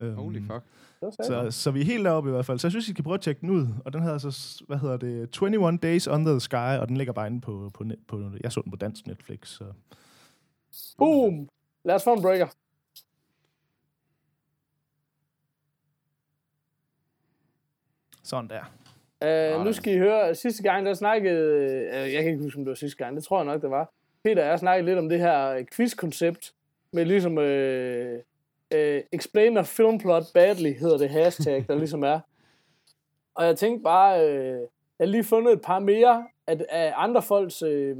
Øhm, 0.00 0.14
Holy 0.14 0.40
fuck. 0.40 0.62
Så. 1.00 1.46
Så, 1.50 1.70
vi 1.70 1.80
er 1.80 1.84
helt 1.84 2.04
deroppe 2.04 2.30
i 2.30 2.32
hvert 2.32 2.46
fald. 2.46 2.58
Så 2.58 2.66
jeg 2.66 2.72
synes, 2.72 2.88
I 2.88 2.90
skal 2.90 3.04
prøve 3.04 3.14
at 3.14 3.20
tjekke 3.20 3.40
den 3.40 3.50
ud. 3.50 3.66
Og 3.84 3.92
den 3.92 4.02
hedder 4.02 4.18
så, 4.18 4.62
hvad 4.66 4.78
hedder 4.78 4.96
det, 4.96 5.42
21 5.42 5.76
Days 5.76 6.08
Under 6.08 6.32
the 6.32 6.40
Sky, 6.40 6.54
og 6.80 6.88
den 6.88 6.96
ligger 6.96 7.12
bare 7.12 7.26
inde 7.26 7.40
på, 7.40 7.70
på, 7.74 7.84
net, 7.84 7.98
på 8.08 8.30
jeg 8.40 8.52
så 8.52 8.60
den 8.60 8.70
på 8.70 8.76
dansk 8.76 9.06
Netflix. 9.06 9.48
Så. 9.48 9.64
Boom! 10.98 11.48
Lad 11.84 11.94
os 11.94 12.04
få 12.04 12.14
en 12.14 12.22
breaker. 12.22 12.46
Sådan 18.22 18.50
der. 18.50 18.64
Uh, 19.24 19.64
nu 19.64 19.72
skal 19.72 19.94
I 19.94 19.98
høre, 19.98 20.34
sidste 20.34 20.62
gang, 20.62 20.86
der 20.86 20.94
snakkede, 20.94 21.64
uh, 21.88 22.12
jeg 22.12 22.22
kan 22.22 22.32
ikke 22.32 22.42
huske, 22.42 22.58
om 22.58 22.64
det 22.64 22.70
var 22.70 22.74
sidste 22.74 23.04
gang, 23.04 23.16
det 23.16 23.24
tror 23.24 23.38
jeg 23.38 23.46
nok, 23.46 23.62
det 23.62 23.70
var. 23.70 23.92
Peter 24.24 24.42
og 24.42 24.48
jeg 24.48 24.58
snakkede 24.58 24.86
lidt 24.86 24.98
om 24.98 25.08
det 25.08 25.18
her 25.20 25.50
øh, 25.50 25.64
quiz-koncept, 25.76 26.52
med 26.92 27.04
ligesom, 27.04 27.38
uh, 27.38 28.18
uh, 28.74 29.02
explain 29.12 29.56
a 29.56 29.62
film 29.62 29.98
plot 29.98 30.24
badly, 30.34 30.72
hedder 30.72 30.98
det 30.98 31.10
hashtag, 31.10 31.64
der 31.68 31.74
ligesom 31.74 32.02
er. 32.02 32.20
Og 33.34 33.44
jeg 33.44 33.56
tænkte 33.56 33.82
bare, 33.82 34.24
uh, 34.24 34.60
jeg 34.98 35.06
har 35.06 35.06
lige 35.06 35.24
fundet 35.24 35.52
et 35.52 35.62
par 35.62 35.78
mere 35.78 36.26
af, 36.46 36.60
af 36.70 36.92
andre 36.96 37.22
folks, 37.22 37.62
uh, 37.62 37.96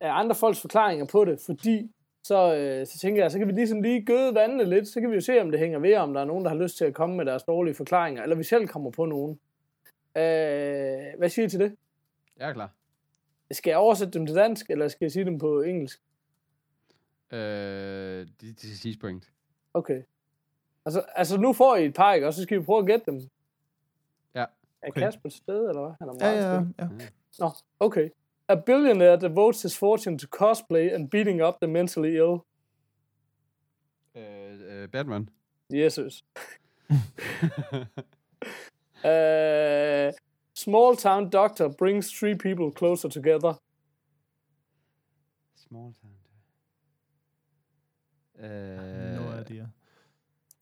af 0.00 0.10
andre 0.20 0.34
folks 0.34 0.60
forklaringer 0.60 1.06
på 1.06 1.24
det, 1.24 1.40
fordi 1.46 1.90
så, 2.28 2.54
øh, 2.54 2.86
så 2.86 2.98
tænker 2.98 3.22
jeg, 3.22 3.30
så 3.30 3.38
kan 3.38 3.48
vi 3.48 3.52
ligesom 3.52 3.82
lige 3.82 4.04
gøde 4.04 4.34
vandene 4.34 4.64
lidt, 4.64 4.88
så 4.88 5.00
kan 5.00 5.10
vi 5.10 5.14
jo 5.14 5.20
se, 5.20 5.40
om 5.40 5.50
det 5.50 5.60
hænger 5.60 5.78
ved, 5.78 5.94
om 5.96 6.14
der 6.14 6.20
er 6.20 6.24
nogen, 6.24 6.44
der 6.44 6.50
har 6.50 6.56
lyst 6.56 6.76
til 6.76 6.84
at 6.84 6.94
komme 6.94 7.16
med 7.16 7.24
deres 7.24 7.42
dårlige 7.42 7.74
forklaringer, 7.74 8.22
eller 8.22 8.36
vi 8.36 8.42
selv 8.42 8.68
kommer 8.68 8.90
på 8.90 9.04
nogen. 9.04 9.38
Øh, 10.16 11.18
hvad 11.18 11.28
siger 11.28 11.46
I 11.46 11.48
til 11.50 11.60
det? 11.60 11.76
Jeg 12.36 12.48
er 12.48 12.52
klar. 12.52 12.70
Skal 13.50 13.70
jeg 13.70 13.78
oversætte 13.78 14.18
dem 14.18 14.26
til 14.26 14.36
dansk, 14.36 14.70
eller 14.70 14.88
skal 14.88 15.04
jeg 15.04 15.12
sige 15.12 15.24
dem 15.24 15.38
på 15.38 15.60
engelsk? 15.62 16.00
Øh, 17.30 17.38
det, 17.38 18.40
det 18.40 18.64
er 18.64 18.76
sidste 18.76 19.00
point. 19.00 19.30
Okay. 19.74 20.02
Altså, 20.86 21.00
altså 21.14 21.36
nu 21.40 21.52
får 21.52 21.76
I 21.76 21.84
et 21.86 21.94
par, 21.94 22.14
ikke? 22.14 22.26
Og 22.26 22.34
så 22.34 22.42
skal 22.42 22.58
vi 22.60 22.64
prøve 22.64 22.78
at 22.78 22.86
gætte 22.86 23.10
dem. 23.10 23.20
Ja. 24.34 24.40
Er 24.82 24.88
Okay. 24.88 25.00
Kasper 25.00 25.28
til 25.28 25.38
stede, 25.38 25.68
eller 25.68 25.80
hvad? 25.82 25.94
Han 26.00 26.08
er 26.08 26.12
Ja, 26.20 26.34
meget 26.34 26.68
ja, 26.78 26.84
stille. 26.88 27.04
ja. 27.04 27.08
Nå, 27.38 27.50
okay. 27.80 28.08
A 28.48 28.54
billionaire 28.66 29.20
devotes 29.20 29.62
his 29.62 29.78
fortune 29.78 30.18
to 30.18 30.26
cosplay 30.30 30.90
and 30.90 31.10
beating 31.10 31.42
up 31.44 31.54
the 31.62 31.70
mentally 31.70 32.08
ill. 32.10 32.38
Øh, 34.14 34.82
øh, 34.82 34.88
Batman. 34.88 35.28
Jesus. 35.72 36.24
uh, 39.04 40.12
small 40.54 40.96
town 40.96 41.30
doctor 41.30 41.68
brings 41.78 42.10
three 42.18 42.34
people 42.36 42.70
closer 42.78 43.08
together. 43.08 43.54
Small 45.68 45.94
town. 46.00 46.12
No 48.40 49.32
Øh, 49.32 49.40
idea. 49.40 49.66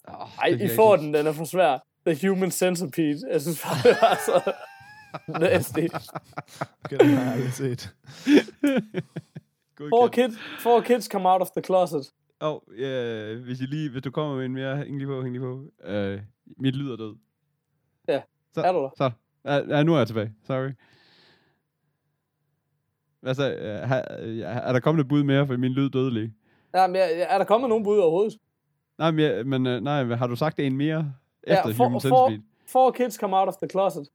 åh, 0.08 0.38
Ej, 0.38 0.48
I 0.48 0.68
får 0.76 0.96
den, 0.96 1.14
den 1.14 1.26
er 1.26 1.32
for 1.32 1.44
svær. 1.44 1.78
The 2.06 2.28
Human 2.28 2.50
Centipede. 2.50 3.20
Jeg 3.32 3.40
synes 3.42 3.62
bare, 3.62 3.90
det 3.90 3.96
var 4.02 4.14
så 4.26 4.52
nasty. 5.40 5.78
Okay, 6.84 6.98
den 6.98 7.08
har 7.08 7.22
jeg 7.24 7.32
aldrig 7.32 7.52
set. 7.52 7.94
Four, 9.78 10.08
kid, 10.08 10.30
four 10.60 10.80
kids 10.80 11.04
come 11.04 11.28
out 11.28 11.40
of 11.42 11.48
the 11.56 11.62
closet. 11.64 12.12
Åh, 12.40 12.52
oh, 12.54 12.60
yeah, 12.72 13.42
hvis, 13.44 13.60
I 13.60 13.66
lige, 13.66 13.90
hvis 13.90 14.02
du 14.02 14.10
kommer 14.10 14.36
med 14.36 14.44
en 14.44 14.52
mere, 14.52 14.76
hæng 14.76 14.98
lige 14.98 15.06
på, 15.06 15.22
hæng 15.22 15.32
lige 15.32 15.42
på. 15.42 15.52
Uh, 15.88 16.20
mit 16.62 16.76
lyd 16.76 16.90
er 16.92 16.96
død. 16.96 17.16
Ja, 18.56 18.60
så, 18.62 18.66
er 18.68 18.72
du 18.72 18.78
der? 18.78 18.90
Så, 18.96 19.10
ja, 19.74 19.82
nu 19.82 19.94
er 19.94 19.98
jeg 19.98 20.06
tilbage. 20.06 20.32
Sorry. 20.46 20.70
Hvad 23.20 23.34
så, 23.34 23.42
har, 23.84 24.06
uh, 24.22 24.38
er 24.38 24.72
der 24.72 24.80
kommet 24.80 25.02
et 25.02 25.08
bud 25.08 25.22
mere, 25.22 25.46
for 25.46 25.56
min 25.56 25.72
lyd 25.72 25.90
døde 25.90 26.14
lige? 26.14 26.34
Ja, 26.74 26.86
men 26.86 26.96
er 26.96 27.00
er 27.02 27.38
der 27.38 27.44
kommet 27.44 27.68
nogen 27.68 27.84
bud 27.84 27.98
overhovedet? 27.98 28.38
Nej, 28.98 29.10
men, 29.10 29.20
jeg, 29.20 29.46
men 29.46 29.66
uh, 29.66 29.72
nej, 29.72 30.04
har 30.04 30.26
du 30.26 30.36
sagt 30.36 30.58
en 30.60 30.76
mere 30.76 31.12
efter 31.42 31.72
for- 31.74 31.84
Human 31.84 32.00
for- 32.00 32.26
Centipede? 32.28 32.46
Four 32.66 32.90
kids 32.90 33.14
come 33.14 33.36
out 33.36 33.48
of 33.48 33.54
the 33.56 33.68
closet. 33.70 34.08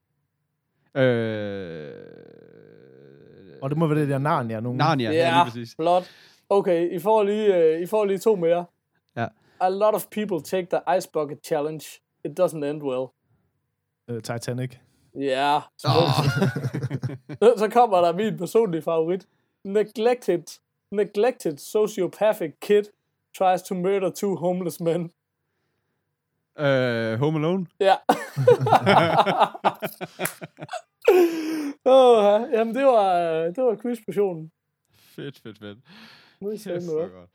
Øh, 0.95 1.91
Og 3.61 3.69
det 3.69 3.77
må 3.77 3.87
være 3.87 3.99
det 3.99 4.09
der 4.09 4.17
Narnia 4.17 4.59
nogen. 4.59 4.77
Narnia, 4.77 5.11
ja, 5.11 5.17
Ja, 5.17 5.43
lige 5.43 5.51
præcis. 5.51 5.75
blot. 5.75 6.03
Okay, 6.49 6.95
I 6.95 6.99
får 6.99 7.23
lige, 7.23 7.75
uh, 7.75 7.81
I 7.81 7.85
får 7.85 8.05
lige 8.05 8.17
to 8.17 8.35
mere. 8.35 8.65
Ja. 9.15 9.27
A 9.59 9.69
lot 9.69 9.93
of 9.95 10.05
people 10.11 10.41
take 10.41 10.67
the 10.71 10.97
ice 10.97 11.09
bucket 11.13 11.37
challenge. 11.45 11.85
It 12.25 12.39
doesn't 12.39 12.65
end 12.65 12.83
well. 12.83 13.05
Uh, 14.07 14.19
Titanic. 14.21 14.77
Ja, 15.15 15.61
Oh. 15.85 16.23
så 17.59 17.69
kommer 17.73 18.01
der 18.01 18.13
min 18.13 18.37
personlige 18.37 18.81
favorit. 18.81 19.27
Neglected, 19.63 20.43
neglected 20.91 21.57
sociopathic 21.57 22.51
kid 22.61 22.83
tries 23.37 23.61
to 23.61 23.75
murder 23.75 24.09
two 24.09 24.35
homeless 24.35 24.79
men. 24.79 25.11
uh, 26.59 27.19
Home 27.19 27.37
Alone? 27.39 27.65
Ja. 27.79 27.95
oh, 31.85 32.41
jamen, 32.53 32.75
det 32.75 32.85
var, 32.85 33.13
det 33.55 33.63
var 33.63 33.75
quizportionen. 33.75 34.51
Fedt, 34.93 35.39
fedt, 35.39 35.59
fedt. 35.59 35.79
Nu 36.41 36.49
er 36.49 36.53
I 36.53 36.57
med. 36.73 37.11
godt. 37.11 37.29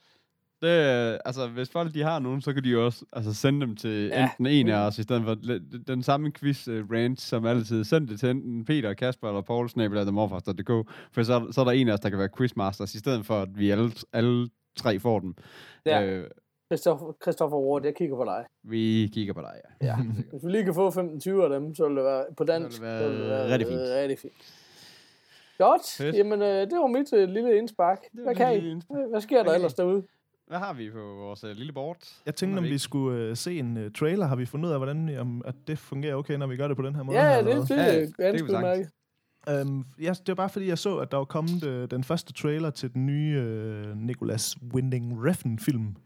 Det, 0.63 1.19
altså, 1.25 1.47
hvis 1.49 1.71
folk 1.71 1.95
de 1.95 2.03
har 2.03 2.19
nogen, 2.19 2.41
så 2.41 2.53
kan 2.53 2.65
de 2.65 2.69
jo 2.69 2.85
også 2.85 3.05
altså, 3.13 3.35
sende 3.35 3.61
dem 3.67 3.77
til 3.77 4.07
Ja. 4.07 4.23
enten 4.23 4.47
en 4.47 4.69
af 4.69 4.87
os, 4.87 4.99
i 4.99 5.03
stedet 5.03 5.25
for 5.25 5.35
den 5.87 6.03
samme 6.03 6.33
quiz 6.33 6.69
uh, 6.69 6.75
rant, 6.93 7.21
som 7.21 7.47
altid. 7.47 7.85
Send 7.85 8.09
det 8.09 8.21
til 8.21 8.29
enten 8.31 8.65
Peter, 8.65 8.95
Kasper 8.95 9.29
eller 9.29 9.41
Paul, 9.43 9.69
snabel 9.69 9.99
af 9.99 10.05
themorfars.dk, 10.05 10.69
for 11.13 11.23
så, 11.23 11.47
så 11.51 11.61
er 11.61 11.65
der 11.65 11.73
en 11.73 11.89
af 11.89 11.93
os, 11.93 12.01
der 12.01 12.09
kan 12.11 12.19
være 12.19 12.29
quizmasters, 12.39 12.95
i 12.95 12.99
stedet 12.99 13.27
for, 13.27 13.35
at 13.43 13.49
vi 13.59 13.71
alle, 13.71 13.91
alle 14.13 14.49
tre 14.77 14.99
får 14.99 15.21
dem. 15.21 15.35
Ja. 15.87 16.07
Øh, 16.07 16.31
Christopher, 16.73 17.13
Christopher 17.23 17.59
Ward, 17.59 17.85
jeg 17.85 17.95
kigger 17.95 18.17
på 18.17 18.25
dig. 18.25 18.45
vi 18.65 19.11
kigger 19.15 19.35
på 19.35 19.41
dig, 19.41 19.53
ja. 19.83 19.87
Ja. 19.87 19.97
Hvis 20.33 20.45
vi 20.47 20.51
lige 20.51 20.65
kan 20.65 20.75
få 20.75 20.91
15-20 20.91 20.95
af 21.43 21.51
dem, 21.61 21.75
så 21.75 21.89
vil 21.89 21.97
det 21.97 22.05
være 22.05 22.25
på 22.37 22.45
dansk. 22.45 22.77
Så 22.77 22.83
vil 22.83 23.19
det 23.21 23.29
være 23.29 23.53
rigtig 23.53 23.69
fint. 23.69 23.81
rigtig 23.81 24.19
fint. 24.19 24.35
Godt. 25.59 25.83
Fedt. 25.99 26.17
Jamen, 26.17 26.43
øh, 26.43 26.49
det 26.49 26.73
var 26.73 26.87
mit 26.87 27.13
øh, 27.13 27.29
lille 27.29 27.59
indspark. 27.59 27.99
Hvad 28.13 28.35
kan 28.35 28.55
I? 28.65 28.71
indspark. 28.71 28.99
Hvad 29.11 29.21
sker 29.21 29.37
der 29.43 29.45
kan 29.45 29.55
ellers 29.55 29.75
derude? 29.75 30.03
Hvad 30.47 30.59
har 30.59 30.73
vi 30.73 30.91
på 30.91 30.99
vores 30.99 31.45
uh, 31.45 31.51
lille 31.51 31.73
board? 31.73 31.97
Jeg 32.27 32.35
tænkte, 32.35 32.59
om 32.59 32.65
vi 32.65 32.69
vi 32.69 32.75
ikke? 32.75 32.83
skulle 32.83 33.31
uh, 33.31 33.37
se 33.37 33.59
en 33.59 33.77
uh, 33.77 33.93
trailer. 33.93 34.27
Har 34.27 34.37
vi 34.37 34.47
fundet 34.47 34.69
ud 34.69 34.73
af, 34.73 34.79
hvordan 34.79 35.19
om, 35.19 35.43
at 35.45 35.55
det 35.67 35.79
fungerer 35.79 36.15
okay, 36.15 36.35
når 36.35 36.47
vi 36.47 36.57
gør 36.57 36.69
det 36.69 36.77
på 36.77 36.83
den 36.83 36.95
her 36.95 37.03
måde? 37.03 37.19
Ja, 37.19 37.25
her, 37.25 37.49
ja, 37.49 37.59
det, 37.61 37.69
det 37.69 37.77
Ja, 37.77 37.83
er 37.83 38.01
det 38.01 38.15
kan 38.17 38.25
ganske 38.25 38.45
udmærket. 38.45 38.91
Øhm, 39.49 39.85
ja, 40.01 40.11
det 40.11 40.29
var 40.29 40.35
bare 40.35 40.49
fordi, 40.49 40.69
jeg 40.69 40.79
så, 40.79 40.97
at 40.99 41.11
der 41.11 41.17
var 41.17 41.25
kommet 41.25 41.65
øh, 41.65 41.91
den 41.91 42.05
første 42.05 42.33
trailer 42.33 42.71
til 42.71 42.95
den 42.95 43.07
nye 43.07 43.37
øh, 43.39 43.97
Nicholas 43.97 44.57
Winding 44.75 45.25
Refn-film. 45.27 45.97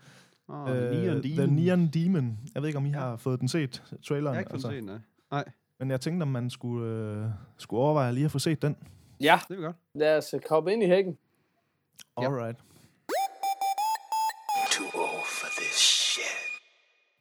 Oh, 0.49 0.70
øh, 0.70 0.91
Neon 0.91 1.22
The 1.22 1.36
Demon. 1.43 1.57
Neon 1.57 1.86
Demon. 1.86 2.38
Jeg 2.55 2.62
ved 2.62 2.68
ikke, 2.68 2.78
om 2.78 2.86
I 2.86 2.91
har 2.91 3.16
fået 3.16 3.41
den 3.41 3.49
set, 3.49 3.82
traileren. 4.09 4.34
Jeg 4.34 4.34
har 4.34 4.41
ikke 4.41 4.51
fået 4.51 4.74
set, 4.74 4.84
nej. 4.84 4.99
Nej, 5.30 5.45
Men 5.78 5.91
jeg 5.91 6.01
tænkte, 6.01 6.22
om 6.22 6.28
man 6.28 6.51
skulle, 6.51 6.86
øh, 6.86 7.24
skulle 7.57 7.80
overveje 7.82 8.12
lige 8.12 8.24
at 8.24 8.30
få 8.30 8.38
set 8.38 8.62
den. 8.62 8.76
Ja, 9.20 9.38
det 9.49 9.57
er 9.59 9.61
godt. 9.62 9.76
lad 9.95 10.18
os 10.18 10.34
øh, 10.34 10.41
komme 10.41 10.72
ind 10.72 10.82
i 10.82 10.86
hækken. 10.86 11.18
Ja. 12.20 12.26
Alright. 12.26 12.59
Too 12.59 12.66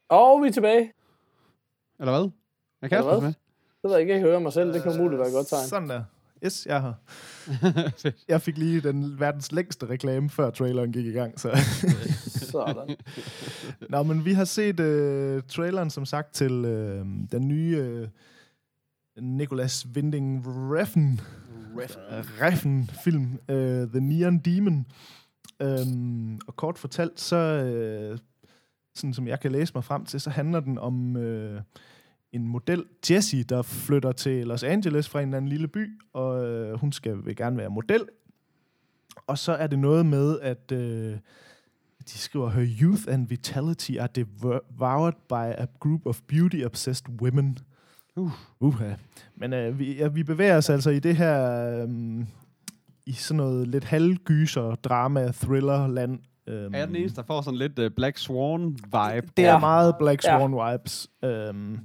Og 0.09 0.41
vi 0.41 0.47
er 0.47 0.51
tilbage. 0.51 0.93
Eller 1.99 2.11
hvad? 2.11 2.21
Er 2.21 2.29
Eller 2.81 2.97
Kasper 2.97 3.11
hvad? 3.11 3.21
med? 3.21 3.33
Det 3.81 3.83
ved 3.83 3.91
jeg 3.91 4.01
ikke, 4.01 4.13
jeg 4.13 4.19
kan 4.21 4.29
høre 4.29 4.41
mig 4.41 4.53
selv. 4.53 4.73
Det 4.73 4.83
kan 4.83 4.91
umuligt 4.91 5.19
være 5.19 5.27
et 5.27 5.33
godt 5.33 5.47
tegn. 5.47 5.67
Sådan 5.67 5.89
der. 5.89 6.03
Yes, 6.45 6.65
jeg 6.65 6.81
har. 6.81 6.95
Jeg 8.27 8.41
fik 8.41 8.57
lige 8.57 8.81
den 8.81 9.19
verdens 9.19 9.51
længste 9.51 9.85
reklame, 9.85 10.29
før 10.29 10.49
traileren 10.49 10.91
gik 10.91 11.05
i 11.05 11.11
gang. 11.11 11.39
Så. 11.39 11.57
Sådan. 12.51 12.95
Nå, 13.89 14.03
men 14.03 14.25
vi 14.25 14.33
har 14.33 14.45
set 14.45 14.79
øh, 14.79 15.43
traileren, 15.47 15.89
som 15.89 16.05
sagt, 16.05 16.33
til 16.33 16.65
øh, 16.65 17.05
den 17.31 17.47
nye 17.47 17.77
øh, 17.77 18.07
Nicholas 19.23 19.87
Winding 19.95 20.43
Refn 20.47 21.19
Refn 22.41 22.83
film, 23.03 23.39
øh, 23.49 23.87
The 23.87 23.99
Neon 23.99 24.37
Demon. 24.39 24.85
Øhm, 25.61 26.39
og 26.47 26.55
kort 26.55 26.77
fortalt, 26.77 27.19
så 27.19 27.35
øh, 27.35 28.17
sådan 28.99 29.13
som 29.13 29.27
jeg 29.27 29.39
kan 29.39 29.51
læse 29.51 29.71
mig 29.75 29.83
frem 29.83 30.05
til, 30.05 30.19
så 30.21 30.29
handler 30.29 30.59
den 30.59 30.77
om 30.77 31.17
øh, 31.17 31.61
en 32.31 32.47
model, 32.47 32.85
Jessie, 33.11 33.43
der 33.43 33.61
flytter 33.61 34.11
til 34.11 34.47
Los 34.47 34.63
Angeles 34.63 35.09
fra 35.09 35.21
en 35.21 35.27
eller 35.27 35.37
anden 35.37 35.49
lille 35.49 35.67
by, 35.67 36.01
og 36.13 36.45
øh, 36.45 36.79
hun 36.79 36.91
skal 36.91 37.25
vil 37.25 37.35
gerne 37.35 37.57
være 37.57 37.69
model. 37.69 38.05
Og 39.27 39.37
så 39.37 39.51
er 39.51 39.67
det 39.67 39.79
noget 39.79 40.05
med, 40.05 40.39
at 40.39 40.71
øh, 40.71 41.17
de 42.05 42.17
skriver, 42.17 42.49
her 42.49 42.67
youth 42.81 43.03
and 43.07 43.27
vitality 43.27 43.91
are 43.99 44.09
devoured 44.15 45.13
by 45.29 45.61
a 45.61 45.65
group 45.79 46.05
of 46.05 46.21
beauty-obsessed 46.27 47.21
women. 47.21 47.57
Uh. 48.15 48.31
Uh-huh. 48.63 48.83
Men 49.35 49.53
øh, 49.53 49.79
vi, 49.79 49.97
ja, 49.97 50.07
vi 50.07 50.23
bevæger 50.23 50.57
os 50.57 50.69
altså 50.69 50.89
i 50.89 50.99
det 50.99 51.15
her, 51.15 51.65
øh, 51.81 51.89
i 53.05 53.13
sådan 53.13 53.37
noget 53.37 53.67
lidt 53.67 53.83
halvgyser, 53.83 54.75
drama, 54.75 55.31
thriller 55.31 55.87
land. 55.87 56.19
Øh, 56.49 56.71
Er 56.73 56.77
jeg 56.77 56.87
den 56.87 56.95
eneste, 56.95 57.15
der 57.15 57.23
får 57.27 57.41
sådan 57.41 57.57
lidt 57.57 57.79
uh, 57.79 57.85
Black 57.95 58.17
Swan-vibe? 58.17 59.27
det 59.37 59.45
er 59.45 59.51
Ja. 59.51 59.59
meget 59.59 59.95
Black 59.99 60.23
Ja. 60.25 60.37
Swan 60.39 60.51
vibes, 60.73 61.07
øhm, 61.23 61.79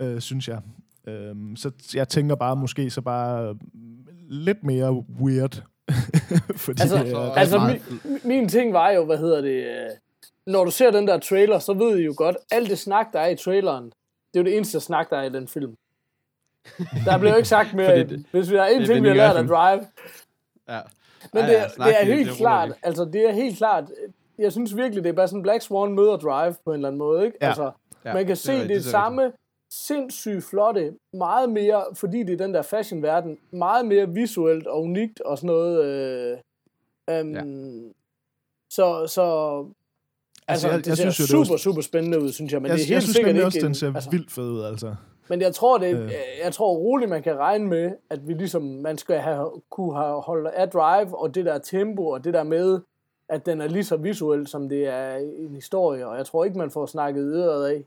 øh, 0.00 0.20
synes 0.20 0.48
jeg. 0.48 0.60
Øhm, 1.08 1.56
så 1.56 1.70
jeg 1.94 2.08
tænker 2.08 2.34
bare 2.34 2.56
måske 2.56 2.90
så 2.90 3.00
bare 3.00 3.48
øh, 3.48 3.54
lidt 4.30 4.64
mere 4.64 4.92
weird. 5.20 5.62
Fordi, 6.64 6.80
Altså- 6.82 6.96
det 6.98 7.06
er 7.06 7.10
Så- 7.10 7.32
Altså, 7.36 7.58
meget- 7.58 7.82
min, 8.04 8.18
min 8.24 8.48
ting 8.48 8.72
var 8.72 8.90
jo, 8.90 9.04
hvad 9.04 9.18
hedder 9.18 9.40
det... 9.40 9.64
øh, 9.66 9.90
Når 10.46 10.64
du 10.64 10.70
ser 10.70 10.90
den 10.90 11.06
der 11.06 11.18
trailer, 11.18 11.58
så 11.58 11.72
ved 11.74 11.98
I 11.98 12.02
jo 12.04 12.14
godt, 12.16 12.36
alt 12.50 12.70
det 12.70 12.78
snak, 12.78 13.06
der 13.12 13.20
er 13.20 13.28
i 13.28 13.36
traileren, 13.36 13.84
det 13.84 13.92
er 14.34 14.40
jo 14.40 14.44
det 14.44 14.56
eneste 14.56 14.80
snak, 14.80 15.10
der 15.10 15.16
er 15.18 15.22
i 15.22 15.28
den 15.32 15.48
film. 15.48 15.74
Der 17.04 17.18
blev 17.18 17.30
jo 17.30 17.36
ikke 17.36 17.48
sagt 17.48 17.74
mere, 17.74 17.98
det- 17.98 18.24
hvis 18.32 18.50
vi 18.50 18.56
har 18.56 18.64
en 18.66 18.84
ting, 18.86 19.02
vi 19.02 19.08
har 19.08 19.14
lært 19.14 19.36
af. 19.36 19.46
Drive. 19.46 19.86
Ja. 20.68 20.80
Men 21.32 21.44
det, 21.44 21.50
ja, 21.52 21.62
er, 21.64 21.68
det 21.68 22.00
er 22.00 22.04
det- 22.04 22.16
helt 22.16 22.28
det 22.28 22.36
klart, 22.36 22.68
ikke. 22.68 22.78
altså 22.82 23.04
det 23.04 23.28
er 23.28 23.32
helt 23.32 23.56
klart, 23.58 23.84
jeg 24.38 24.52
synes 24.52 24.76
virkelig, 24.76 25.04
det 25.04 25.10
er 25.10 25.14
bare 25.14 25.28
sådan 25.28 25.42
Black 25.42 25.62
Swan 25.62 25.92
møder 25.92 26.16
Drive 26.16 26.54
på 26.64 26.70
en 26.70 26.74
eller 26.74 26.88
anden 26.88 26.98
måde, 26.98 27.24
ikke? 27.26 27.38
Ja. 27.40 27.46
Altså, 27.46 27.70
Ja, 28.04 28.14
man 28.14 28.22
kan 28.26 28.28
det 28.28 28.38
se 28.38 28.52
det, 28.52 28.60
rigtigt, 28.60 28.76
det, 28.76 28.84
det 28.84 28.90
samme 28.90 29.32
sindssygt 29.70 30.44
flotte, 30.44 30.92
meget 31.12 31.48
mere, 31.50 31.84
fordi 31.94 32.22
det 32.22 32.32
er 32.32 32.36
den 32.46 32.54
der 32.54 32.62
fashion-verden, 32.62 33.38
meget 33.50 33.86
mere 33.86 34.08
visuelt 34.08 34.66
og 34.66 34.82
unikt 34.82 35.20
og 35.20 35.38
sådan 35.38 35.46
noget. 35.46 35.84
Øh, 35.84 37.20
um, 37.20 37.32
Ja. 37.34 37.42
Så, 38.70 39.06
så 39.06 39.22
altså, 40.48 40.66
jeg- 40.68 40.74
jeg, 40.74 40.84
det 40.84 40.88
jeg 40.88 40.96
ser 40.96 41.10
synes 41.10 41.32
jo, 41.32 41.36
det 41.38 41.42
er 41.42 41.44
super, 41.46 41.56
super 41.58 41.80
spændende 41.82 42.20
ud, 42.20 42.32
synes 42.32 42.52
jeg. 42.52 42.62
Men 42.62 42.68
jeg, 42.70 42.78
det 42.78 42.84
er 42.84 42.86
jeg 42.88 42.94
helt 42.94 43.02
synes 43.02 43.14
sikkert 43.16 43.28
nemlig 43.34 43.40
ikke 43.40 43.46
også, 43.46 43.58
den 43.58 43.66
en- 43.68 43.74
ser 43.74 43.94
altså, 43.94 44.10
vildt 44.10 44.30
fed 44.32 44.50
ud, 44.50 44.62
altså. 44.64 44.94
Men 45.28 45.40
jeg 45.40 45.54
tror, 45.54 45.78
det, 45.78 45.94
Øh. 45.96 46.10
jeg 46.44 46.52
tror 46.52 46.76
roligt, 46.76 47.10
man 47.10 47.22
kan 47.22 47.38
regne 47.38 47.66
med, 47.66 47.92
at 48.10 48.28
vi 48.28 48.32
ligesom, 48.34 48.62
man 48.62 48.98
skal 48.98 49.18
have, 49.18 49.50
kunne 49.70 49.96
have 49.96 50.20
holdt 50.20 50.48
af 50.48 50.68
drive, 50.70 51.18
og 51.20 51.34
det 51.34 51.44
der 51.44 51.58
tempo, 51.58 52.06
og 52.06 52.24
det 52.24 52.34
der 52.34 52.42
med, 52.44 52.80
at 53.28 53.46
den 53.46 53.60
er 53.60 53.68
lige 53.68 53.84
så 53.84 53.96
visuel, 53.96 54.46
som 54.46 54.68
det 54.68 54.86
er 54.88 55.16
en 55.16 55.54
historie, 55.54 56.06
og 56.06 56.16
jeg 56.16 56.26
tror 56.26 56.44
ikke, 56.44 56.58
man 56.58 56.70
får 56.70 56.86
snakket 56.86 57.34
øret 57.34 57.66
af. 57.68 57.84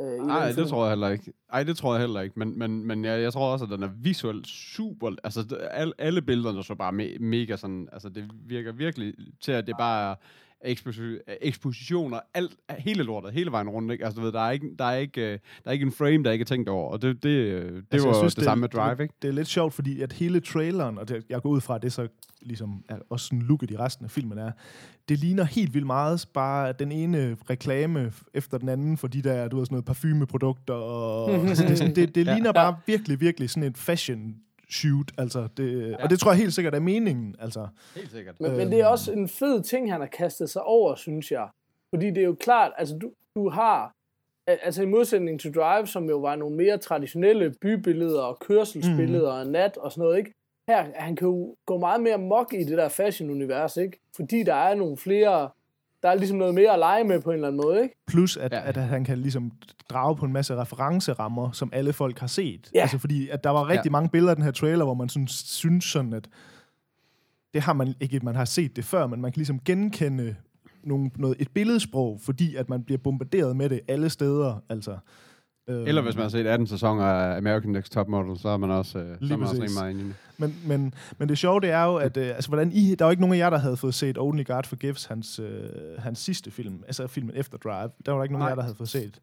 Øh, 0.00 0.26
Nej, 0.26 0.46
det 0.46 0.54
film. 0.54 0.66
tror 0.68 0.82
jeg 0.84 0.90
heller 0.90 1.08
ikke. 1.08 1.32
Ej, 1.52 1.62
det 1.62 1.76
tror 1.76 1.92
jeg 1.94 2.00
heller 2.00 2.20
ikke. 2.20 2.38
Men, 2.38 2.58
men, 2.58 2.86
men 2.86 3.04
jeg, 3.04 3.22
jeg 3.22 3.32
tror 3.32 3.52
også, 3.52 3.64
at 3.64 3.70
den 3.70 3.82
er 3.82 3.88
visuelt 4.02 4.46
super... 4.46 5.10
Altså, 5.24 5.56
alle, 5.70 5.92
alle 5.98 6.22
billederne 6.22 6.62
så 6.64 6.74
bare 6.74 6.92
me, 6.92 7.08
mega 7.20 7.56
sådan... 7.56 7.88
Altså, 7.92 8.08
det 8.08 8.30
virker 8.46 8.72
virkelig 8.72 9.14
til, 9.40 9.52
at 9.52 9.66
det 9.66 9.74
bare 9.78 10.10
er 10.10 10.14
eksposi- 10.64 11.18
ekspositioner, 11.40 12.20
alt, 12.34 12.56
hele 12.78 13.02
lortet, 13.02 13.32
hele 13.32 13.50
vejen 13.50 13.68
rundt, 13.68 13.92
ikke? 13.92 14.04
Altså, 14.04 14.20
du 14.20 14.24
ved, 14.24 14.32
der 14.32 14.40
er 14.40 14.50
ikke, 14.50 14.66
der 14.78 14.84
er 14.84 14.96
ikke, 14.96 15.20
øh, 15.20 15.32
der 15.32 15.38
er 15.64 15.70
ikke 15.72 15.86
en 15.86 15.92
frame, 15.92 16.24
der 16.24 16.30
ikke 16.30 16.42
er 16.42 16.46
tænkt 16.46 16.68
over, 16.68 16.90
og 16.92 17.02
det, 17.02 17.22
det, 17.22 17.28
øh, 17.28 17.72
det 17.76 17.84
Altså, 17.92 18.08
var 18.08 18.14
synes, 18.18 18.34
det, 18.34 18.44
samme 18.44 18.60
med 18.60 18.68
Drive, 18.68 19.02
ikke? 19.02 19.14
Det 19.22 19.28
er 19.28 19.32
lidt 19.32 19.48
sjovt, 19.48 19.74
fordi 19.74 20.00
at 20.00 20.12
hele 20.12 20.40
traileren, 20.40 20.98
og 20.98 21.08
det, 21.08 21.24
jeg 21.28 21.42
går 21.42 21.48
ud 21.50 21.60
fra, 21.60 21.74
at 21.76 21.82
det 21.82 21.92
så 21.92 22.08
ligesom 22.42 22.84
er 22.88 22.96
også 23.10 23.26
sådan 23.26 23.42
looket 23.42 23.70
i 23.70 23.76
resten 23.76 24.04
af 24.04 24.10
filmen 24.10 24.38
er, 24.38 24.50
det 25.08 25.18
ligner 25.18 25.44
helt 25.44 25.74
vildt 25.74 25.86
meget 25.86 26.28
bare 26.34 26.72
den 26.78 26.92
ene 26.92 27.36
reklame 27.50 28.12
efter 28.34 28.58
den 28.58 28.68
anden 28.68 28.96
for 28.98 29.08
de 29.08 29.22
der, 29.22 29.48
du 29.48 29.56
ved, 29.56 29.66
sådan 29.66 29.74
noget 29.74 29.84
parfumeprodukter, 29.84 30.74
og 30.74 31.30
altså, 31.48 31.64
det, 31.68 31.78
sådan, 31.78 31.94
det, 31.96 32.14
det 32.14 32.26
Ja. 32.26 32.34
ligner 32.34 32.52
bare 32.52 32.76
virkelig, 32.86 33.20
virkelig 33.20 33.50
sådan 33.50 33.68
et 33.70 33.78
fashion 33.78 34.34
shoot, 34.70 35.12
altså 35.18 35.48
det, 35.56 35.90
ja. 35.90 36.02
og 36.02 36.10
det 36.10 36.20
tror 36.20 36.30
jeg 36.30 36.38
helt 36.38 36.54
sikkert 36.54 36.74
er 36.74 36.80
meningen, 36.80 37.36
altså. 37.38 37.68
Helt 37.96 38.10
sikkert. 38.10 38.40
Men, 38.40 38.56
men 38.56 38.70
det 38.70 38.80
er 38.80 38.86
også 38.86 39.12
en 39.12 39.28
fed 39.28 39.62
ting, 39.62 39.92
han 39.92 40.00
har 40.00 40.08
kastet 40.08 40.50
sig 40.50 40.62
over, 40.62 40.94
synes 40.94 41.32
jeg. 41.32 41.48
Fordi 41.94 42.06
det 42.06 42.18
er 42.18 42.24
jo 42.24 42.36
klart, 42.40 42.72
altså 42.78 42.98
du, 42.98 43.12
du 43.34 43.48
har, 43.48 43.92
al- 44.46 44.58
altså 44.62 44.82
i 44.82 44.86
modsætning 44.86 45.40
til 45.40 45.54
Drive, 45.54 45.86
som 45.86 46.08
jo 46.08 46.18
var 46.18 46.36
nogle 46.36 46.56
mere 46.56 46.78
traditionelle 46.78 47.54
bybilleder 47.60 48.22
og 48.22 48.38
kørselsbilleder 48.38 49.32
mm. 49.32 49.38
og 49.38 49.52
nat 49.52 49.76
og 49.76 49.92
sådan 49.92 50.02
noget, 50.02 50.18
ikke? 50.18 50.32
Her, 50.68 50.86
han 50.94 51.16
kan 51.16 51.28
jo 51.28 51.56
gå 51.66 51.78
meget 51.78 52.02
mere 52.02 52.18
mok 52.18 52.52
i 52.52 52.64
det 52.64 52.78
der 52.78 52.88
fashion-univers, 52.88 53.76
ikke? 53.76 54.00
Fordi 54.16 54.42
der 54.42 54.54
er 54.54 54.74
nogle 54.74 54.96
flere, 54.96 55.50
der 56.04 56.10
er 56.10 56.14
ligesom 56.14 56.38
noget 56.38 56.54
mere 56.54 56.72
at 56.72 56.78
lege 56.78 57.04
med 57.04 57.20
på 57.20 57.30
en 57.30 57.34
eller 57.34 57.48
anden 57.48 57.62
måde, 57.62 57.82
ikke? 57.82 57.94
Plus, 58.06 58.36
at, 58.36 58.52
Ja. 58.52 58.68
at 58.68 58.76
han 58.76 59.04
kan 59.04 59.18
ligesom 59.18 59.52
drage 59.90 60.16
på 60.16 60.24
en 60.24 60.32
masse 60.32 60.56
referencerammer, 60.56 61.50
som 61.52 61.70
alle 61.72 61.92
folk 61.92 62.18
har 62.18 62.26
set. 62.26 62.70
Ja. 62.74 62.80
Altså, 62.80 62.98
fordi 62.98 63.28
at 63.28 63.44
der 63.44 63.50
var 63.50 63.68
rigtig 63.68 63.84
ja. 63.84 63.90
mange 63.90 64.08
billeder 64.08 64.30
af 64.30 64.36
den 64.36 64.44
her 64.44 64.52
trailer, 64.52 64.84
hvor 64.84 64.94
man 64.94 65.08
sådan, 65.08 65.28
synes 65.28 65.84
sådan, 65.84 66.12
at 66.12 66.28
det 67.54 67.62
har 67.62 67.72
man 67.72 67.94
ikke, 68.00 68.20
man 68.22 68.34
har 68.34 68.44
set 68.44 68.76
det 68.76 68.84
før, 68.84 69.06
men 69.06 69.20
man 69.20 69.32
kan 69.32 69.38
ligesom 69.40 69.60
genkende 69.60 70.36
nogle, 70.82 71.10
noget, 71.16 71.36
et 71.38 71.48
billedsprog, 71.54 72.20
fordi 72.20 72.56
at 72.56 72.68
man 72.68 72.82
bliver 72.82 72.98
bombarderet 72.98 73.56
med 73.56 73.68
det 73.68 73.80
alle 73.88 74.10
steder. 74.10 74.62
Altså, 74.68 74.96
øhm, 75.68 75.86
Eller 75.86 76.02
hvis 76.02 76.14
man 76.14 76.22
har 76.22 76.28
set 76.28 76.46
18 76.46 76.66
sæsoner 76.66 77.04
af 77.04 77.36
American 77.36 77.70
Next 77.72 77.92
Top 77.92 78.08
Model, 78.08 78.38
så 78.38 78.48
er 78.48 78.56
man 78.56 78.70
også, 78.70 78.98
øh, 78.98 79.04
så 79.28 79.34
er 79.34 79.36
man 79.38 79.48
også 79.48 79.54
rimelig 79.54 79.74
meget 79.80 79.90
inde. 79.90 80.14
Men, 80.38 80.56
men, 80.66 80.94
men 81.18 81.28
det 81.28 81.38
sjove, 81.38 81.60
det 81.60 81.70
er 81.70 81.84
jo, 81.84 81.96
at 81.96 82.16
øh, 82.16 82.26
altså, 82.28 82.48
hvordan 82.50 82.72
I, 82.72 82.94
der 82.94 83.04
var 83.04 83.10
ikke 83.12 83.20
nogen 83.20 83.34
af 83.34 83.38
jer, 83.38 83.50
der 83.50 83.58
havde 83.58 83.76
fået 83.76 83.94
set 83.94 84.18
Only 84.18 84.44
God 84.46 84.62
Forgives, 84.64 85.04
hans, 85.04 85.38
øh, 85.38 85.68
hans 85.98 86.18
sidste 86.18 86.50
film, 86.50 86.82
altså 86.86 87.06
filmen 87.06 87.36
efter 87.36 87.58
Drive. 87.58 87.90
Der 88.06 88.12
var 88.12 88.18
der 88.18 88.22
ikke 88.22 88.32
nogen 88.32 88.46
af 88.46 88.50
jer, 88.50 88.54
Nej. 88.54 88.54
der 88.54 88.62
havde 88.62 88.76
fået 88.76 88.88
set. 88.88 89.20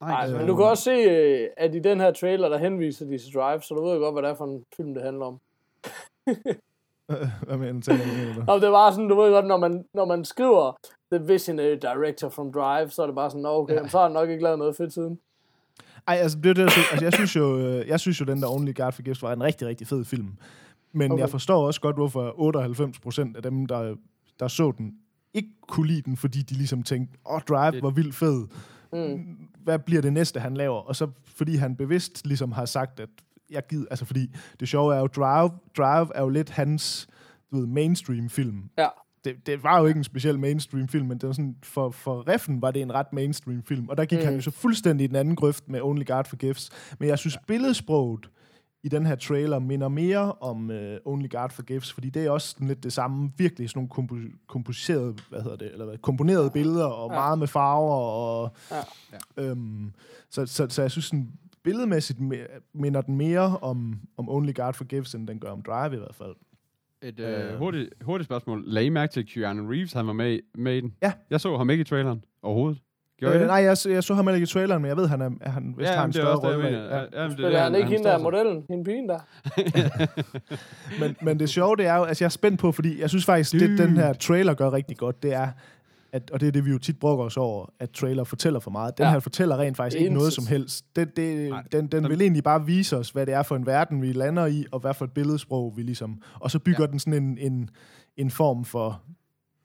Nej, 0.00 0.26
er 0.26 0.38
men 0.38 0.46
du 0.46 0.56
kan 0.56 0.64
også 0.64 0.82
se, 0.82 0.90
øh, 0.90 1.48
at 1.56 1.74
i 1.74 1.78
den 1.78 2.00
her 2.00 2.12
trailer, 2.12 2.48
der 2.48 2.58
henviser 2.58 3.06
de 3.06 3.18
til 3.18 3.34
Drive, 3.34 3.62
så 3.62 3.74
du 3.74 3.84
ved 3.84 3.94
jo 3.94 3.98
godt, 4.00 4.14
hvad 4.14 4.22
det 4.22 4.30
er 4.30 4.34
for 4.34 4.44
en 4.44 4.64
film, 4.76 4.94
det 4.94 5.02
handler 5.02 5.24
om. 5.26 5.40
Hvad 7.46 7.56
mener 7.56 7.80
du? 8.36 8.52
Og 8.52 8.60
det 8.60 8.70
var 8.70 8.90
sådan, 8.90 9.08
du 9.08 9.14
ved 9.20 9.30
godt, 9.32 9.46
når 9.46 9.56
man, 9.56 9.84
når 9.94 10.04
man 10.04 10.24
skriver 10.24 10.76
The 11.12 11.26
Visionary 11.26 11.76
Director 11.82 12.28
from 12.28 12.52
Drive, 12.52 12.90
så 12.90 13.02
er 13.02 13.06
det 13.06 13.14
bare 13.14 13.30
sådan, 13.30 13.42
"Nå, 13.42 13.48
okay, 13.48 13.74
ja. 13.74 13.88
så 13.88 13.98
har 13.98 14.02
han 14.04 14.12
nok 14.12 14.28
ikke 14.30 14.42
lavet 14.42 14.58
noget 14.58 14.76
fedt 14.76 14.92
siden. 14.92 15.18
Ej, 16.06 16.14
altså, 16.16 16.38
det, 16.38 16.50
er 16.50 16.54
det, 16.54 16.62
altså, 16.62 16.98
jeg, 17.00 17.12
synes 17.12 17.36
jo, 17.36 17.58
øh, 17.58 17.88
jeg 17.88 18.00
synes 18.00 18.20
jo, 18.20 18.24
den 18.24 18.42
der 18.42 18.48
Only 18.48 18.74
God 18.74 18.92
Forgives 18.92 19.22
var 19.22 19.32
en 19.32 19.42
rigtig, 19.42 19.66
rigtig 19.68 19.86
fed 19.86 20.04
film. 20.04 20.36
Men 20.92 21.12
Okay. 21.12 21.20
jeg 21.20 21.30
forstår 21.30 21.66
også 21.66 21.80
godt, 21.80 21.96
hvorfor 21.96 22.40
98 22.40 22.98
procent 22.98 23.36
af 23.36 23.42
dem, 23.42 23.66
der, 23.66 23.94
der 24.40 24.48
så 24.48 24.72
den, 24.78 24.94
ikke 25.34 25.48
kunne 25.68 25.86
lide 25.86 26.02
den, 26.02 26.16
fordi 26.16 26.42
de 26.42 26.54
ligesom 26.54 26.82
tænkte, 26.82 27.18
åh, 27.26 27.34
oh, 27.34 27.40
Drive 27.40 27.82
var 27.82 27.90
vildt 27.90 28.14
fed. 28.14 28.46
Mm. 28.92 29.36
Hvad 29.64 29.78
bliver 29.78 30.02
det 30.02 30.12
næste, 30.12 30.40
han 30.40 30.54
laver? 30.54 30.78
Og 30.78 30.96
så 30.96 31.08
fordi 31.24 31.56
han 31.56 31.76
bevidst 31.76 32.26
ligesom 32.26 32.52
har 32.52 32.64
sagt, 32.64 33.00
at 33.00 33.08
jeg 33.50 33.62
gider, 33.68 33.86
altså 33.90 34.04
fordi 34.04 34.34
det 34.60 34.68
sjove 34.68 34.94
er 34.94 34.98
jo, 34.98 35.06
Drive, 35.06 35.50
Drive 35.76 36.08
er 36.14 36.20
jo 36.22 36.28
lidt 36.28 36.50
hans 36.50 37.08
du 37.50 37.56
ved, 37.56 37.66
mainstream 37.66 38.28
film. 38.28 38.70
Ja. 38.78 38.88
Det, 39.24 39.46
det 39.46 39.62
var 39.62 39.80
jo 39.80 39.86
ikke 39.86 39.98
en 39.98 40.04
speciel 40.04 40.38
mainstream 40.38 40.88
film, 40.88 41.06
men 41.06 41.18
det 41.18 41.26
var 41.26 41.32
sådan, 41.32 41.56
for, 41.62 41.90
for 41.90 42.28
Reffen 42.28 42.62
var 42.62 42.70
det 42.70 42.82
en 42.82 42.94
ret 42.94 43.12
mainstream 43.12 43.62
film, 43.62 43.88
og 43.88 43.96
der 43.96 44.04
gik 44.04 44.18
mm. 44.18 44.24
han 44.24 44.34
jo 44.34 44.40
så 44.40 44.50
fuldstændig 44.50 45.04
i 45.04 45.06
den 45.06 45.16
anden 45.16 45.36
grøft 45.36 45.68
med 45.68 45.80
Only 45.82 46.06
God 46.06 46.24
Forgives. 46.24 46.70
Men 46.98 47.08
jeg 47.08 47.18
synes, 47.18 47.34
ja. 47.34 47.40
billedsproget 47.46 48.30
i 48.82 48.88
den 48.88 49.06
her 49.06 49.14
trailer 49.14 49.58
minder 49.58 49.88
mere 49.88 50.32
om 50.32 50.70
uh, 50.70 51.12
Only 51.12 51.30
God 51.30 51.50
Forgives, 51.50 51.92
fordi 51.92 52.10
det 52.10 52.26
er 52.26 52.30
også 52.30 52.48
sådan 52.48 52.68
lidt 52.68 52.82
det 52.82 52.92
samme, 52.92 53.32
virkelig 53.36 53.70
sådan 53.70 53.88
nogle 53.98 54.08
kompo- 54.08 54.46
komposerede, 54.46 55.16
hvad 55.28 55.42
hedder 55.42 55.56
det, 55.56 55.72
eller 55.72 55.84
hvad, 55.84 55.98
komponerede 55.98 56.50
billeder, 56.50 56.86
og 56.86 57.10
ja. 57.10 57.18
meget 57.18 57.38
med 57.38 57.46
farver, 57.46 57.94
og 57.94 58.52
ja. 58.70 59.42
øhm, 59.42 59.92
så, 60.30 60.46
så, 60.46 60.66
så 60.68 60.82
jeg 60.82 60.90
synes 60.90 61.04
sådan, 61.04 61.32
billedmæssigt 61.62 62.18
minder 62.74 63.00
den 63.00 63.16
mere 63.16 63.58
om, 63.58 64.00
om 64.16 64.28
Only 64.28 64.54
God 64.54 64.72
Forgives, 64.72 65.14
end 65.14 65.28
den 65.28 65.38
gør 65.38 65.50
om 65.50 65.62
Drive 65.62 65.94
i 65.94 65.98
hvert 65.98 66.14
fald. 66.14 66.34
Et 67.02 67.20
øh, 67.20 67.58
hurtigt, 67.58 67.88
hurtigt 68.02 68.26
spørgsmål. 68.26 68.62
Lagde 68.66 68.86
I 68.86 68.88
mærke 68.88 69.12
til, 69.12 69.20
at 69.20 69.26
Keanu 69.26 69.70
Reeves 69.70 69.92
han 69.92 70.06
var 70.06 70.12
med, 70.12 70.32
i- 70.32 70.40
med 70.54 70.76
i 70.76 70.80
den? 70.80 70.94
Ja. 71.02 71.12
Jeg 71.30 71.40
så 71.40 71.56
ham 71.56 71.70
ikke 71.70 71.80
i 71.80 71.84
traileren 71.84 72.24
overhovedet. 72.42 72.80
Gjorde 73.18 73.34
Øh, 73.34 73.38
I 73.38 73.40
det? 73.40 73.46
nej, 73.48 73.56
jeg, 73.56 73.76
så- 73.76 73.90
jeg 73.90 74.04
så 74.04 74.14
ham 74.14 74.28
ikke 74.28 74.42
i 74.42 74.46
traileren, 74.46 74.82
men 74.82 74.88
jeg 74.88 74.96
ved, 74.96 75.06
han, 75.08 75.20
er, 75.20 75.50
han 75.50 75.74
vist 75.78 75.90
har 75.90 76.04
en 76.04 76.06
det 76.08 76.14
større 76.14 76.36
det, 76.36 76.42
rolle. 76.44 76.68
Ja. 76.68 76.96
Ja, 76.96 77.04
jamen, 77.22 77.36
det 77.36 77.44
Men 77.44 77.52
er 77.52 77.62
han 77.62 77.74
ikke 77.74 77.88
hende 77.88 78.04
der 78.04 78.18
modellen? 78.18 78.62
Hende 78.70 78.84
pigen 78.84 79.08
der? 79.08 79.18
Men, 81.00 81.16
men 81.22 81.38
det 81.38 81.48
sjove, 81.50 81.76
det 81.76 81.86
er 81.86 81.96
jo, 81.96 82.04
altså 82.04 82.24
jeg 82.24 82.26
er 82.26 82.30
spændt 82.30 82.60
på, 82.60 82.72
fordi 82.72 83.00
jeg 83.00 83.08
synes 83.08 83.24
faktisk, 83.24 83.52
det 83.52 83.78
den 83.78 83.96
her 83.96 84.12
trailer 84.12 84.54
gør 84.54 84.72
rigtig 84.72 84.96
godt, 84.96 85.22
det 85.22 85.32
er, 85.34 85.48
at, 86.12 86.30
og 86.30 86.40
det 86.40 86.46
er 86.48 86.52
det, 86.52 86.64
vi 86.64 86.70
jo 86.70 86.78
tit 86.78 86.98
brokker 86.98 87.24
os 87.24 87.36
over, 87.36 87.66
at 87.80 87.90
trailer 87.90 88.24
fortæller 88.24 88.60
for 88.60 88.70
meget. 88.70 88.98
Den 88.98 89.04
Ja. 89.06 89.10
her 89.12 89.20
fortæller 89.20 89.58
rent 89.58 89.76
faktisk 89.76 90.00
ikke 90.00 90.10
noget 90.14 90.26
Intet. 90.26 90.34
som 90.34 90.46
helst. 90.46 90.96
Det, 90.96 91.16
det, 91.16 91.50
Nej, 91.50 91.62
den, 91.72 91.86
den 91.86 92.02
den- 92.02 92.10
vil 92.10 92.20
egentlig 92.22 92.44
bare 92.44 92.66
vise 92.66 92.96
os, 92.96 93.10
hvad 93.10 93.26
det 93.26 93.34
er 93.34 93.42
for 93.42 93.56
en 93.56 93.66
verden, 93.66 94.02
vi 94.02 94.12
lander 94.12 94.46
i, 94.46 94.64
og 94.72 94.80
hvad 94.80 94.94
for 94.94 95.04
et 95.04 95.12
billedsprog 95.12 95.72
vi 95.76 95.82
ligesom... 95.82 96.22
Og 96.34 96.50
så 96.50 96.58
bygger 96.58 96.80
ja. 96.82 96.86
den 96.86 96.98
sådan 96.98 97.22
en, 97.22 97.38
en, 97.38 97.70
en 98.16 98.30
form 98.30 98.64
for, 98.64 99.02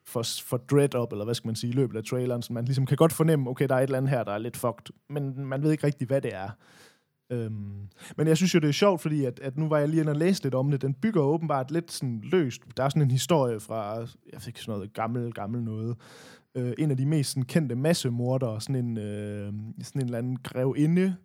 for, 0.08 0.24
for 0.46 0.58
dread 0.58 0.96
op, 0.96 1.12
eller 1.12 1.26
hvad 1.26 1.36
skal 1.36 1.48
man 1.48 1.56
sige, 1.56 1.70
i 1.70 1.76
løbet 1.76 1.98
af 1.98 2.04
traileren, 2.04 2.42
så 2.42 2.54
man 2.54 2.66
ligesom 2.66 2.86
kan 2.86 2.98
godt 2.98 3.14
fornemme, 3.14 3.50
okay, 3.50 3.68
der 3.68 3.76
er 3.76 3.80
et 3.80 3.84
eller 3.84 3.98
andet 3.98 4.10
her, 4.10 4.24
der 4.24 4.32
er 4.32 4.38
lidt 4.38 4.58
fucked, 4.58 4.94
men 5.10 5.46
man 5.46 5.64
ved 5.64 5.72
ikke 5.72 5.88
rigtig, 5.88 6.08
hvad 6.08 6.22
det 6.22 6.36
er. 6.36 6.50
Øhm, 7.32 7.88
men 8.18 8.28
jeg 8.28 8.38
synes 8.38 8.54
jo, 8.56 8.60
det 8.60 8.68
er 8.68 8.72
sjovt, 8.74 9.02
fordi 9.02 9.26
at, 9.26 9.40
at 9.40 9.58
nu 9.58 9.68
var 9.68 9.78
jeg 9.78 9.90
lige 9.90 10.00
inde 10.02 10.12
og 10.12 10.16
læse 10.16 10.44
lidt 10.44 10.56
om 10.56 10.72
det. 10.72 10.82
Den 10.82 10.94
bygger 10.94 11.22
åbenbart 11.22 11.72
lidt 11.72 11.92
sådan 11.92 12.22
løst. 12.24 12.62
Der 12.78 12.84
er 12.84 12.90
sådan 12.90 13.02
en 13.02 13.12
historie 13.12 13.60
fra, 13.60 13.96
jeg 14.34 14.42
ikke, 14.48 14.60
sådan 14.60 14.74
noget 14.80 14.94
gammel, 14.94 15.34
gammel 15.34 15.64
noget. 15.64 15.96
Øh, 16.56 16.74
en 16.78 16.92
af 16.92 16.98
de 16.98 17.06
mest 17.06 17.30
sådan, 17.30 17.44
kendte 17.44 17.76
massemordere, 17.76 18.62
sådan 18.62 18.76
en, 18.76 18.98
øh, 18.98 19.54
sådan 19.84 20.02
en 20.02 20.06
eller 20.06 20.18
anden 20.18 20.38
grevinde, 20.44 21.16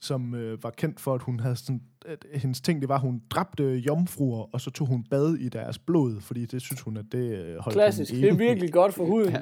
som 0.00 0.34
øh, 0.34 0.62
var 0.62 0.70
kendt 0.70 1.00
for, 1.00 1.14
at 1.14 1.22
hun 1.22 1.40
havde 1.40 1.56
sådan, 1.56 1.80
at 2.06 2.26
hendes 2.34 2.60
ting, 2.60 2.80
det 2.80 2.88
var, 2.88 2.94
at 2.94 3.00
hun 3.00 3.22
dræbte 3.30 3.64
jomfruer, 3.76 4.54
og 4.54 4.60
så 4.60 4.70
tog 4.70 4.86
hun 4.86 5.04
bad 5.10 5.34
i 5.34 5.48
deres 5.48 5.78
blod, 5.78 6.20
fordi 6.20 6.46
det 6.46 6.62
synes 6.62 6.80
hun, 6.80 6.96
at 6.96 7.04
det 7.12 7.38
øh, 7.38 7.56
holdt 7.58 7.74
Klassisk. 7.74 8.12
hende 8.12 8.26
Det 8.26 8.32
er 8.32 8.36
virkelig 8.38 8.72
godt 8.72 8.94
for 8.94 9.04
huden. 9.04 9.30
Ja. 9.30 9.40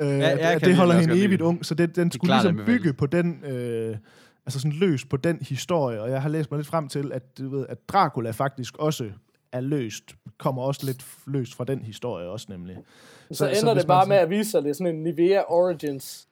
Øh, 0.00 0.18
Ja, 0.18 0.48
jeg 0.50 0.60
det 0.60 0.68
lide 0.68 0.76
holder 0.76 0.94
hende 0.94 1.14
evigt 1.14 1.30
lide. 1.30 1.44
ung, 1.44 1.64
så 1.66 1.74
det, 1.74 1.96
den 1.96 2.10
skulle 2.12 2.28
klart 2.28 2.44
ligesom 2.44 2.66
bygge 2.66 2.92
på 2.92 3.06
den, 3.06 3.44
øh, 3.44 3.96
altså 4.46 4.60
sådan 4.60 4.78
løs 4.78 5.04
på 5.04 5.16
den 5.16 5.38
historie, 5.40 6.02
og 6.02 6.10
jeg 6.10 6.22
har 6.22 6.28
læst 6.28 6.50
mig 6.50 6.58
lidt 6.58 6.66
frem 6.66 6.88
til, 6.88 7.12
at, 7.12 7.38
du 7.38 7.48
ved, 7.48 7.66
at 7.68 7.88
Dracula 7.88 8.30
faktisk 8.30 8.76
også 8.78 9.10
er 9.56 9.60
løst, 9.60 10.14
kommer 10.38 10.62
også 10.62 10.86
lidt 10.86 11.06
løst 11.26 11.54
fra 11.54 11.64
den 11.64 11.78
historie 11.82 12.26
også 12.28 12.46
nemlig. 12.48 12.76
Så, 12.76 12.82
Så- 13.30 13.34
så 13.34 13.54
så 13.54 13.60
ender 13.60 13.74
hvis 13.74 13.82
det 13.82 13.88
bare 13.88 14.00
sådan- 14.04 14.08
med 14.08 14.16
at 14.16 14.30
vise 14.30 14.50
sig, 14.50 14.62
det 14.62 14.70
er 14.70 14.74
sådan 14.74 14.94
en 14.96 15.02
Nivea 15.02 15.42
Origins. 15.48 16.28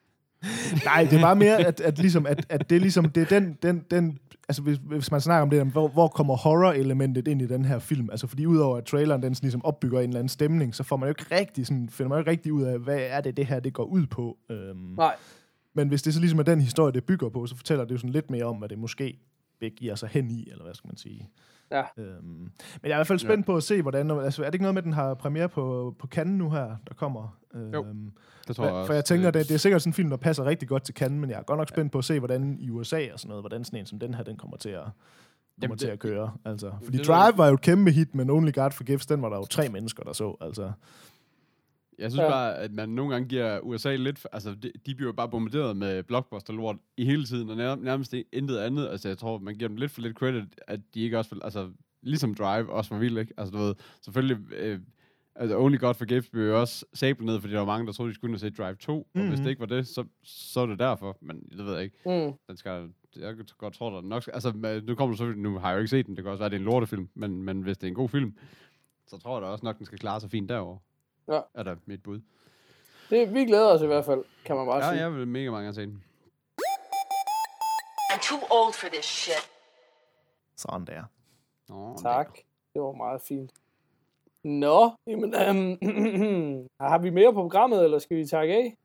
Nej, 0.85 1.03
det 1.09 1.13
er 1.17 1.21
bare 1.21 1.35
mere, 1.35 1.57
at, 1.67 1.81
at, 1.81 1.99
ligesom, 1.99 2.25
at, 2.25 2.45
at 2.49 2.69
det 2.69 2.81
ligesom, 2.81 3.09
det 3.09 3.21
er 3.31 3.39
den, 3.39 3.57
den, 3.61 3.85
den 3.91 4.19
altså 4.49 4.61
hvis, 4.61 4.77
hvis 4.83 5.11
man 5.11 5.21
snakker 5.21 5.41
om 5.41 5.49
det, 5.49 5.65
hvor, 5.65 5.87
hvor 5.87 6.07
kommer 6.07 6.35
horror-elementet 6.35 7.27
ind 7.27 7.41
i 7.41 7.47
den 7.47 7.65
her 7.65 7.79
film? 7.79 8.09
Altså 8.09 8.27
fordi 8.27 8.45
udover 8.45 8.77
at 8.77 8.85
traileren 8.85 9.23
den 9.23 9.35
sådan 9.35 9.45
ligesom 9.45 9.65
opbygger 9.65 9.99
en 9.99 10.03
eller 10.09 10.19
anden 10.19 10.29
stemning, 10.29 10.75
så 10.75 10.83
får 10.83 10.97
man 10.97 11.07
jo 11.07 11.11
ikke 11.11 11.35
rigtig, 11.35 11.67
sådan, 11.67 11.89
finder 11.89 12.09
man 12.09 12.15
jo 12.15 12.19
ikke 12.19 12.31
rigtig 12.31 12.53
ud 12.53 12.63
af, 12.63 12.79
hvad 12.79 12.99
er 13.09 13.21
det, 13.21 13.37
det 13.37 13.45
her 13.45 13.59
det 13.59 13.73
går 13.73 13.83
ud 13.83 14.05
på. 14.05 14.37
Øhm, 14.49 14.77
Nej. 14.97 15.15
Men 15.73 15.87
hvis 15.87 16.01
det 16.01 16.13
så 16.13 16.19
ligesom 16.19 16.39
er 16.39 16.43
den 16.43 16.61
historie, 16.61 16.93
det 16.93 17.03
bygger 17.03 17.29
på, 17.29 17.45
så 17.45 17.55
fortæller 17.55 17.85
det 17.85 17.91
jo 17.91 17.97
sådan 17.97 18.09
lidt 18.11 18.29
mere 18.31 18.43
om, 18.45 18.55
hvad 18.57 18.69
det 18.69 18.77
måske 18.79 19.19
begiver 19.59 19.95
sig 19.95 20.09
hen 20.09 20.31
i, 20.31 20.47
eller 20.51 20.63
hvad 20.63 20.73
skal 20.73 20.87
man 20.87 20.97
sige. 20.97 21.29
Ja. 21.71 21.83
Øhm, 21.97 22.23
men 22.23 22.51
jeg 22.83 22.89
er 22.91 22.95
i 22.95 22.97
hvert 22.97 23.07
fald 23.07 23.19
spændt 23.19 23.45
på 23.45 23.55
at 23.55 23.63
se, 23.63 23.81
hvordan... 23.81 24.11
Altså, 24.11 24.41
er 24.41 24.45
det 24.45 24.53
ikke 24.53 24.63
noget 24.63 24.73
med, 24.73 24.81
at 24.81 24.85
den 24.85 24.93
har 24.93 25.13
premiere 25.13 25.49
på, 25.49 25.95
på 25.99 26.07
Cannes 26.07 26.37
nu 26.37 26.49
her, 26.49 26.75
der 26.87 26.93
kommer? 26.95 27.37
Jo, 27.73 27.85
Øhm, 27.85 28.11
Det 28.47 28.55
tror 28.55 28.63
for, 28.63 28.65
jeg 28.69 28.73
også. 28.73 28.87
for 28.87 28.93
jeg 28.93 29.05
tænker, 29.05 29.31
det, 29.31 29.47
det 29.47 29.53
er 29.53 29.57
sikkert 29.57 29.81
sådan 29.81 29.89
en 29.89 29.93
film, 29.93 30.09
der 30.09 30.17
passer 30.17 30.45
rigtig 30.45 30.67
godt 30.67 30.83
til 30.83 30.95
Cannes, 30.95 31.21
men 31.21 31.29
jeg 31.29 31.39
er 31.39 31.43
godt 31.43 31.57
nok 31.57 31.69
spændt 31.69 31.91
på 31.91 31.97
at 31.97 32.05
se, 32.05 32.19
hvordan 32.19 32.57
i 32.59 32.69
USA 32.69 33.07
og 33.13 33.19
sådan 33.19 33.29
noget, 33.29 33.41
hvordan 33.43 33.63
sådan 33.63 33.79
en 33.79 33.85
som 33.85 33.99
den 33.99 34.13
her, 34.13 34.23
den 34.23 34.37
kommer 34.37 34.57
til 34.57 34.69
at, 34.69 34.81
kommer 34.83 34.91
Jamen, 35.61 35.77
til 35.77 35.87
det- 35.87 35.93
at 35.93 35.99
køre. 35.99 36.31
Altså. 36.45 36.71
Fordi 36.83 36.97
det- 36.97 37.07
Drive 37.07 37.37
var 37.37 37.47
jo 37.47 37.53
et 37.53 37.61
kæmpe 37.61 37.91
hit, 37.91 38.15
men 38.15 38.29
Only 38.29 38.51
God 38.53 38.71
Forgives, 38.71 39.05
den 39.05 39.21
var 39.21 39.29
der 39.29 39.35
jo 39.37 39.45
tre 39.45 39.69
mennesker, 39.69 40.03
der 40.03 40.13
så. 40.13 40.35
Altså. 40.41 40.71
Jeg 41.99 42.11
synes 42.11 42.23
Ja. 42.23 42.29
bare, 42.29 42.57
at 42.57 42.71
man 42.71 42.89
nogle 42.89 43.13
gange 43.13 43.27
giver 43.29 43.59
USA 43.59 43.95
lidt... 43.95 44.27
Altså, 44.33 44.55
de, 44.55 44.71
de 44.85 44.95
bliver 44.95 45.09
jo 45.09 45.13
bare 45.13 45.29
bombarderet 45.29 45.77
med 45.77 46.03
blockbuster-lort 46.03 46.75
i 46.97 47.05
hele 47.05 47.25
tiden, 47.25 47.49
og 47.49 47.57
nær, 47.57 47.75
nærmest 47.75 48.13
intet 48.31 48.57
andet. 48.57 48.87
Altså, 48.87 49.07
jeg 49.07 49.17
tror, 49.17 49.37
man 49.37 49.55
giver 49.55 49.67
dem 49.67 49.77
lidt 49.77 49.91
for 49.91 50.01
lidt 50.01 50.17
credit, 50.17 50.43
at 50.67 50.79
de 50.93 51.01
ikke 51.01 51.17
også... 51.17 51.35
Altså, 51.43 51.71
ligesom 52.01 52.33
Drive 52.35 52.69
også 52.71 52.93
var 52.93 52.99
vild, 52.99 53.17
ikke? 53.17 53.33
Altså, 53.37 53.51
du 53.51 53.57
ved, 53.57 53.75
selvfølgelig... 54.01 54.37
Øh, 54.53 54.79
altså, 55.35 55.57
Only 55.59 55.77
God 55.79 55.93
Forgives 55.93 56.29
blev 56.29 56.43
jo 56.47 56.59
også 56.61 56.85
sablet 56.93 57.25
ned, 57.25 57.39
fordi 57.41 57.53
der 57.53 57.59
var 57.59 57.65
mange, 57.65 57.87
der 57.87 57.93
troede, 57.93 58.09
de 58.09 58.15
skulle 58.15 58.29
ind 58.29 58.35
og 58.35 58.39
se 58.39 58.49
Drive 58.49 58.75
2, 58.75 58.93
mm-hmm. 58.97 59.21
og 59.21 59.27
hvis 59.27 59.39
Mhm. 59.39 59.43
det 59.43 59.49
ikke 59.49 59.59
var 59.59 59.65
det, 59.65 59.87
så, 59.87 60.03
så 60.23 60.59
er 60.59 60.65
det 60.65 60.79
derfor. 60.79 61.17
Men 61.21 61.43
det 61.57 61.65
ved 61.65 61.73
jeg 61.73 61.83
ikke. 61.83 61.97
Mm. 62.05 62.33
Den 62.47 62.57
skal, 62.57 62.89
jeg 63.15 63.35
godt 63.57 63.73
tror, 63.73 63.89
der 63.89 64.01
nok 64.01 64.21
skal, 64.21 64.31
altså, 64.33 64.81
nu 64.87 64.95
kommer 64.95 65.15
selvfølgelig, 65.15 65.43
nu 65.43 65.57
har 65.59 65.69
jeg 65.69 65.75
jo 65.75 65.79
ikke 65.79 65.89
set 65.89 66.05
den, 66.07 66.15
det 66.15 66.23
kan 66.23 66.31
også 66.31 66.39
være, 66.41 66.49
det 66.49 66.55
er 66.55 66.59
en 66.59 66.65
lortefilm, 66.65 67.09
men, 67.13 67.43
men 67.43 67.61
hvis 67.61 67.77
det 67.77 67.87
er 67.87 67.91
en 67.91 67.95
god 67.95 68.09
film, 68.09 68.33
så 69.07 69.17
tror 69.17 69.35
jeg 69.37 69.41
da 69.41 69.47
også 69.47 69.65
nok, 69.65 69.77
den 69.77 69.85
skal 69.85 69.99
klare 69.99 70.19
sig 70.19 70.31
fint 70.31 70.49
derovre. 70.49 70.79
Ja. 71.27 71.41
Er 71.53 71.63
der 71.63 71.75
mit 71.85 72.03
bud. 72.03 72.21
Det, 73.09 73.33
vi 73.33 73.45
glæder 73.45 73.67
os 73.73 73.81
i 73.81 73.85
hvert 73.85 74.05
fald, 74.05 74.23
kan 74.45 74.55
man 74.55 74.65
bare 74.67 74.85
Ja, 74.85 74.91
sige. 74.91 75.01
jeg 75.01 75.13
vil 75.13 75.27
mega 75.27 75.51
mange 75.51 75.73
se 75.73 75.81
den. 75.81 76.03
I'm 78.11 78.29
too 78.29 78.39
old 78.51 78.73
for 78.73 78.87
this 78.87 79.05
shit. 79.05 79.51
Sådan 80.55 80.85
der. 80.87 81.03
Nå, 81.69 81.97
Tak. 82.01 82.37
Det 82.73 82.81
var 82.81 82.91
meget 82.91 83.21
fint. 83.21 83.51
Nå, 84.43 84.91
jamen, 85.07 85.33
øhm, 85.35 85.77
har 86.81 86.97
vi 86.97 87.09
mere 87.09 87.33
på 87.33 87.41
programmet, 87.41 87.83
eller 87.83 87.99
skal 87.99 88.17
vi 88.17 88.25
takke 88.27 88.53
af? 88.53 88.77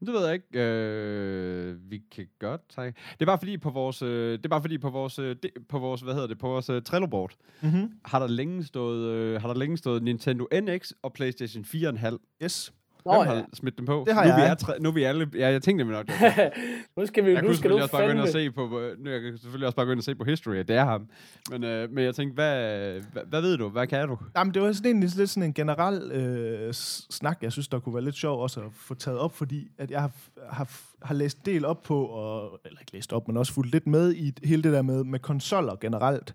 Det, 0.00 0.12
ved 0.14 0.24
jeg 0.24 0.34
ikke. 0.34 0.60
Øh, 0.60 1.90
vi 1.90 2.02
kan 2.14 2.26
godt 2.38 2.60
tage. 2.68 2.86
Det 3.12 3.20
er 3.22 3.26
bare 3.26 3.38
fordi 3.38 3.58
på 3.58 3.70
vores, 3.70 4.02
øh, 4.02 4.32
det 4.38 4.44
er 4.44 4.48
bare 4.48 4.60
fordi 4.60 4.78
på 4.78 4.90
vores, 4.90 5.18
øh, 5.18 5.36
det, 5.42 5.50
på 5.68 5.78
vores, 5.78 6.00
hvad 6.00 6.14
hedder 6.14 6.26
det, 6.28 6.38
på 6.38 6.48
vores 6.48 6.70
øh, 6.70 6.82
Trello-board, 6.88 7.36
Mm-hmm. 7.62 7.92
har 8.04 8.18
der 8.18 8.26
længe 8.26 8.64
stået, 8.64 9.10
øh, 9.10 9.40
har 9.40 9.48
der 9.48 9.54
længe 9.58 9.76
stået 9.76 10.02
Nintendo 10.02 10.46
NX 10.62 10.92
og 11.02 11.12
PlayStation 11.12 11.64
4,5. 11.64 12.16
Yes. 12.42 12.72
Nå 13.06 13.12
Hvem 13.12 13.28
ja, 13.28 13.34
har 13.34 13.44
smidt 13.52 13.78
dem 13.78 13.86
på? 13.86 14.04
Det 14.06 14.14
har 14.14 14.24
nu, 14.24 14.34
Vi 14.34 14.40
jeg. 14.40 14.50
er 14.50 14.54
tre, 14.54 14.80
nu 14.80 14.88
er 14.88 14.92
vi 14.92 15.02
alle... 15.02 15.30
Ja, 15.34 15.50
jeg 15.50 15.62
tænkte 15.62 15.84
nemlig 15.84 15.98
nok. 15.98 16.06
det 16.06 16.50
nu 16.96 17.06
skal 17.06 17.24
vi, 17.24 17.30
Jeg 17.32 17.42
nu 17.42 17.48
kunne 17.48 17.56
skal 17.56 17.70
du 17.70 17.78
selvfølgelig 17.78 17.82
også 17.82 17.92
bare 17.92 18.04
gå 18.06 18.10
ind 18.10 18.20
og 18.20 18.28
se 18.28 18.50
på, 18.50 18.80
nu 18.98 19.10
jeg 19.10 19.20
kan 19.20 19.38
selvfølgelig 19.38 19.66
også 19.66 19.76
bare 19.76 19.86
gå 19.86 19.92
ind 19.92 20.00
og 20.00 20.04
se 20.04 20.14
på 20.14 20.24
History, 20.24 20.54
at 20.54 20.68
det 20.68 20.76
er 20.76 20.84
ham. 20.84 21.08
Men, 21.50 21.64
øh, 21.64 21.90
men 21.92 22.04
jeg 22.04 22.14
tænkte, 22.14 22.34
hvad, 22.34 22.92
hvad, 23.12 23.22
hvad 23.26 23.40
ved 23.40 23.58
du? 23.58 23.68
Hvad 23.68 23.86
kan 23.86 24.08
du? 24.08 24.18
Jamen, 24.36 24.54
det 24.54 24.62
var 24.62 24.72
sådan 24.72 24.86
egentlig 24.90 25.16
lidt 25.16 25.30
sådan 25.30 25.42
en 25.42 25.54
generel 25.54 26.12
øh, 26.12 26.74
snak, 27.10 27.38
jeg 27.42 27.52
synes, 27.52 27.68
der 27.68 27.78
kunne 27.78 27.94
være 27.94 28.04
lidt 28.04 28.16
sjov 28.16 28.42
også 28.42 28.60
at 28.60 28.72
få 28.72 28.94
taget 28.94 29.18
op, 29.18 29.36
fordi 29.36 29.68
at 29.78 29.90
jeg 29.90 30.00
har, 30.00 30.10
har, 30.50 30.70
har 31.02 31.14
læst 31.14 31.46
del 31.46 31.64
op 31.64 31.82
på, 31.82 32.04
og, 32.04 32.60
eller 32.64 32.80
ikke 32.80 32.92
læst 32.92 33.12
op, 33.12 33.28
men 33.28 33.36
også 33.36 33.52
fulgt 33.52 33.72
lidt 33.72 33.86
med 33.86 34.14
i 34.14 34.32
hele 34.44 34.62
det 34.62 34.72
der 34.72 34.82
med, 34.82 35.04
med 35.04 35.18
konsoller 35.18 35.76
generelt. 35.80 36.34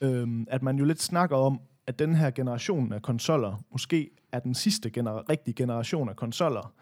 Øhm, 0.00 0.46
at 0.50 0.62
man 0.62 0.78
jo 0.78 0.84
lidt 0.84 1.02
snakker 1.02 1.36
om, 1.36 1.60
at 1.86 1.98
den 1.98 2.14
her 2.14 2.30
generation 2.30 2.92
af 2.92 3.02
konsoller 3.02 3.64
måske 3.72 4.10
er 4.32 4.38
den 4.38 4.54
sidste 4.54 4.90
gener- 4.90 5.30
rigtige 5.30 5.54
generation 5.54 6.08
af 6.08 6.16
konsoller. 6.16 6.72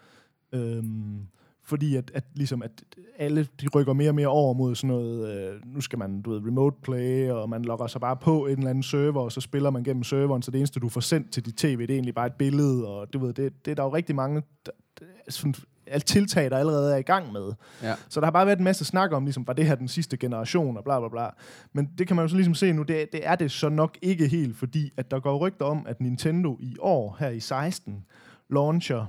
Øhm, 0.51 1.27
fordi 1.63 1.95
at, 1.95 2.11
at, 2.13 2.23
ligesom 2.33 2.61
at 2.61 2.83
alle 3.17 3.47
de 3.61 3.67
rykker 3.75 3.93
mere 3.93 4.09
og 4.09 4.15
mere 4.15 4.27
over 4.27 4.53
mod 4.53 4.75
sådan 4.75 4.87
noget, 4.87 5.29
øh, 5.29 5.61
nu 5.65 5.81
skal 5.81 5.99
man, 5.99 6.21
du 6.21 6.31
ved, 6.31 6.47
remote 6.47 6.77
play, 6.81 7.29
og 7.29 7.49
man 7.49 7.65
logger 7.65 7.87
sig 7.87 8.01
bare 8.01 8.17
på 8.17 8.45
en 8.45 8.57
eller 8.57 8.69
anden 8.69 8.83
server, 8.83 9.21
og 9.21 9.31
så 9.31 9.41
spiller 9.41 9.69
man 9.69 9.83
gennem 9.83 10.03
serveren, 10.03 10.41
så 10.41 10.51
det 10.51 10.57
eneste, 10.57 10.79
du 10.79 10.89
får 10.89 11.01
sendt 11.01 11.31
til 11.31 11.45
dit 11.45 11.55
tv, 11.55 11.81
det 11.81 11.89
er 11.89 11.93
egentlig 11.93 12.15
bare 12.15 12.25
et 12.27 12.33
billede, 12.33 12.87
og 12.87 13.13
du 13.13 13.19
ved, 13.19 13.33
det, 13.33 13.65
det 13.65 13.71
er 13.71 13.75
der 13.75 13.83
jo 13.83 13.93
rigtig 13.93 14.15
mange 14.15 14.43
der, 14.65 14.71
der, 14.99 15.05
sådan, 15.29 15.55
alt 15.87 16.05
tiltag, 16.05 16.49
der 16.49 16.57
allerede 16.57 16.93
er 16.93 16.97
i 16.97 17.01
gang 17.01 17.31
med. 17.31 17.53
Ja. 17.83 17.95
Så 18.09 18.19
der 18.19 18.25
har 18.25 18.31
bare 18.31 18.45
været 18.45 18.57
en 18.57 18.63
masse 18.63 18.85
snak 18.85 19.11
om, 19.11 19.25
ligesom, 19.25 19.47
var 19.47 19.53
det 19.53 19.67
her 19.67 19.75
den 19.75 19.87
sidste 19.87 20.17
generation, 20.17 20.77
og 20.77 20.83
bla 20.83 20.99
bla 20.99 21.09
bla. 21.09 21.29
Men 21.73 21.89
det 21.97 22.07
kan 22.07 22.15
man 22.15 22.23
jo 22.23 22.29
så 22.29 22.35
ligesom 22.35 22.55
se 22.55 22.73
nu, 22.73 22.83
det, 22.83 23.11
det 23.11 23.27
er 23.27 23.35
det 23.35 23.51
så 23.51 23.69
nok 23.69 23.97
ikke 24.01 24.27
helt, 24.27 24.57
fordi 24.57 24.91
at 24.97 25.11
der 25.11 25.19
går 25.19 25.37
rygter 25.37 25.65
om, 25.65 25.85
at 25.87 26.01
Nintendo 26.01 26.57
i 26.59 26.75
år, 26.79 27.17
her 27.19 27.29
i 27.29 27.39
16, 27.39 28.05
launcher 28.49 29.05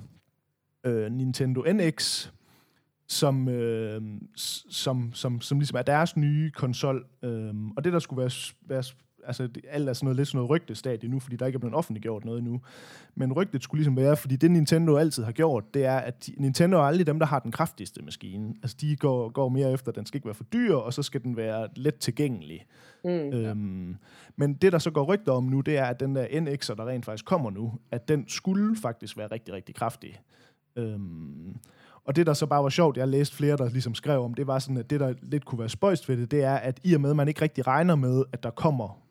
øh, 0.85 1.12
Nintendo 1.12 1.64
NX, 1.72 2.29
som, 3.09 3.49
øh, 3.49 4.03
som, 4.70 5.11
som, 5.14 5.41
som 5.41 5.59
ligesom 5.59 5.79
er 5.79 5.83
deres 5.83 6.16
nye 6.16 6.51
konsol. 6.51 7.07
Øh, 7.22 7.55
og 7.77 7.85
det, 7.85 7.93
der 7.93 7.99
skulle 7.99 8.20
være, 8.20 8.31
være 8.68 8.83
altså 9.27 9.47
det, 9.47 9.64
alt 9.70 9.89
er 9.89 9.93
sådan 9.93 10.05
noget, 10.07 10.16
lidt 10.16 10.29
sådan 10.29 10.37
noget 10.39 10.51
rygtestadie 10.51 11.09
nu, 11.09 11.20
fordi 11.20 11.37
der 11.37 11.47
ikke 11.47 11.57
er 11.57 11.61
blevet 11.61 11.74
offentliggjort 11.74 12.24
noget 12.24 12.39
endnu. 12.39 12.61
Men 13.14 13.33
rygtet 13.33 13.62
skulle 13.62 13.79
ligesom 13.79 13.97
være, 13.97 14.16
fordi 14.16 14.37
det 14.37 14.51
Nintendo 14.51 14.97
altid 14.97 15.24
har 15.24 15.33
gjort, 15.33 15.74
det 15.74 15.85
er, 15.85 15.97
at 15.97 16.27
de, 16.27 16.33
Nintendo 16.39 16.77
er 16.77 16.83
aldrig 16.83 17.07
dem, 17.07 17.18
der 17.18 17.27
har 17.27 17.39
den 17.39 17.53
kraftigste 17.53 18.03
maskine. 18.03 18.55
Altså 18.62 18.77
de 18.81 18.97
går, 18.97 19.29
går 19.29 19.49
mere 19.49 19.72
efter, 19.72 19.89
at 19.89 19.97
den 19.97 20.07
skal 20.07 20.18
ikke 20.18 20.27
være 20.27 20.35
for 20.35 20.45
dyr, 20.45 20.74
og 20.74 20.93
så 20.93 21.03
skal 21.03 21.22
den 21.22 21.37
være 21.37 21.68
let 21.77 21.95
tilgængelig. 21.95 22.66
Mm. 23.05 23.11
Øhm, 23.11 23.97
men 24.37 24.55
det, 24.55 24.72
der 24.72 24.79
så 24.79 24.91
går 24.91 25.05
rygter 25.05 25.33
om 25.33 25.45
nu, 25.45 25.61
det 25.61 25.79
er, 25.79 25.85
at 25.85 26.01
den 26.01 26.16
der 26.16 26.27
NX'er, 26.27 26.74
der 26.74 26.89
rent 26.89 27.05
faktisk 27.05 27.24
kommer 27.24 27.51
nu, 27.51 27.72
at 27.91 28.09
den 28.09 28.24
skulle 28.29 28.77
faktisk 28.77 29.16
være 29.16 29.27
rigtig, 29.27 29.55
rigtig 29.55 29.74
kraftig. 29.74 30.20
Øhm, 30.77 31.57
og 32.07 32.16
det, 32.16 32.27
der 32.27 32.33
så 32.33 32.47
bare 32.47 32.62
var 32.62 32.68
sjovt, 32.68 32.97
jeg 32.97 33.09
læste 33.09 33.37
flere, 33.37 33.57
der 33.57 33.70
ligesom 33.70 33.95
skrev 33.95 34.24
om, 34.24 34.35
det 34.35 34.47
var 34.47 34.59
sådan, 34.59 34.77
at 34.77 34.91
det, 34.91 35.01
der 35.01 35.14
lidt 35.22 35.45
kunne 35.45 35.59
være 35.59 35.68
spøjst 35.68 36.09
ved 36.09 36.16
det, 36.16 36.31
det 36.31 36.43
er, 36.43 36.55
at 36.55 36.81
i 36.85 36.95
og 36.95 37.01
med, 37.01 37.11
at 37.11 37.16
man 37.16 37.29
ikke 37.29 37.43
rigtig 37.43 37.66
regner 37.66 37.95
med, 37.95 38.24
at 38.33 38.43
der 38.43 38.51
kommer 38.51 39.05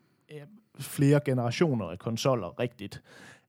flere 0.80 1.20
generationer 1.26 1.86
af 1.86 2.00
konsoller 2.00 2.60
rigtigt, 2.60 3.02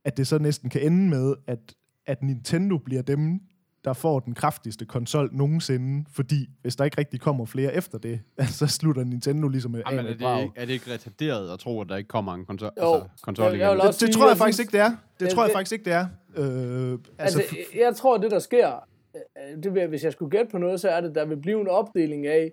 at 0.05 0.17
det 0.17 0.27
så 0.27 0.39
næsten 0.39 0.71
kan 0.71 0.83
ende 0.83 1.09
med, 1.09 1.35
at, 1.47 1.59
at 2.07 2.23
Nintendo 2.23 2.79
bliver 2.79 3.03
dem, 3.03 3.41
der 3.85 3.93
får 3.93 4.21
den 4.21 4.35
kraftigste 4.35 4.85
konsol 4.85 5.31
nogensinde, 5.33 6.05
fordi 6.11 6.47
hvis 6.63 6.77
der 6.77 6.85
ikke 6.85 6.99
rigtig 6.99 7.21
kommer 7.21 7.45
flere 7.45 7.75
efter 7.75 7.99
det, 7.99 8.21
så 8.59 8.67
slutter 8.67 9.05
Nintendo 9.05 9.49
ligesom 9.49 9.71
med 9.71 9.83
Jamen, 9.91 9.99
af 10.01 10.05
er, 10.05 10.09
det 10.13 10.21
brag. 10.21 10.43
ikke, 10.43 10.53
er 10.57 10.65
det 10.65 10.73
ikke 10.73 10.93
retarderet 10.95 11.53
at 11.53 11.59
tro, 11.59 11.81
at 11.81 11.89
der 11.89 11.97
ikke 11.97 12.09
kommer 12.09 12.35
en 12.35 12.45
konsol, 12.45 12.71
Jo. 12.83 12.95
altså, 12.95 13.09
konsol 13.23 13.45
Jeg- 13.45 13.59
jeg 13.59 13.77
igen? 13.77 13.87
Det, 13.87 14.01
det 14.01 14.11
tror 14.15 14.29
jeg 14.29 14.37
faktisk 14.37 14.61
ikke, 14.61 14.73
det 14.73 14.81
er. 14.81 14.97
Det 15.21 15.31
tror 15.31 15.45
jeg 15.45 15.53
faktisk 15.53 15.73
ikke, 15.73 15.85
det 15.85 15.93
er. 15.93 16.07
Øh, 16.37 16.99
altså, 17.19 17.39
Altså, 17.41 17.57
jeg 17.77 17.97
tror, 17.97 18.19
det 18.19 18.31
der 18.31 18.39
sker, 18.39 18.73
øh, 19.17 19.63
det 19.63 19.75
vil, 19.75 19.87
hvis 19.89 20.05
jeg 20.05 20.13
skulle 20.13 20.31
gætte 20.31 20.51
på 20.51 20.59
noget, 20.59 20.81
så 20.81 20.89
er 20.89 21.01
det, 21.01 21.15
der 21.15 21.25
vil 21.25 21.37
blive 21.37 21.61
en 21.61 21.69
opdeling 21.69 22.27
af 22.27 22.53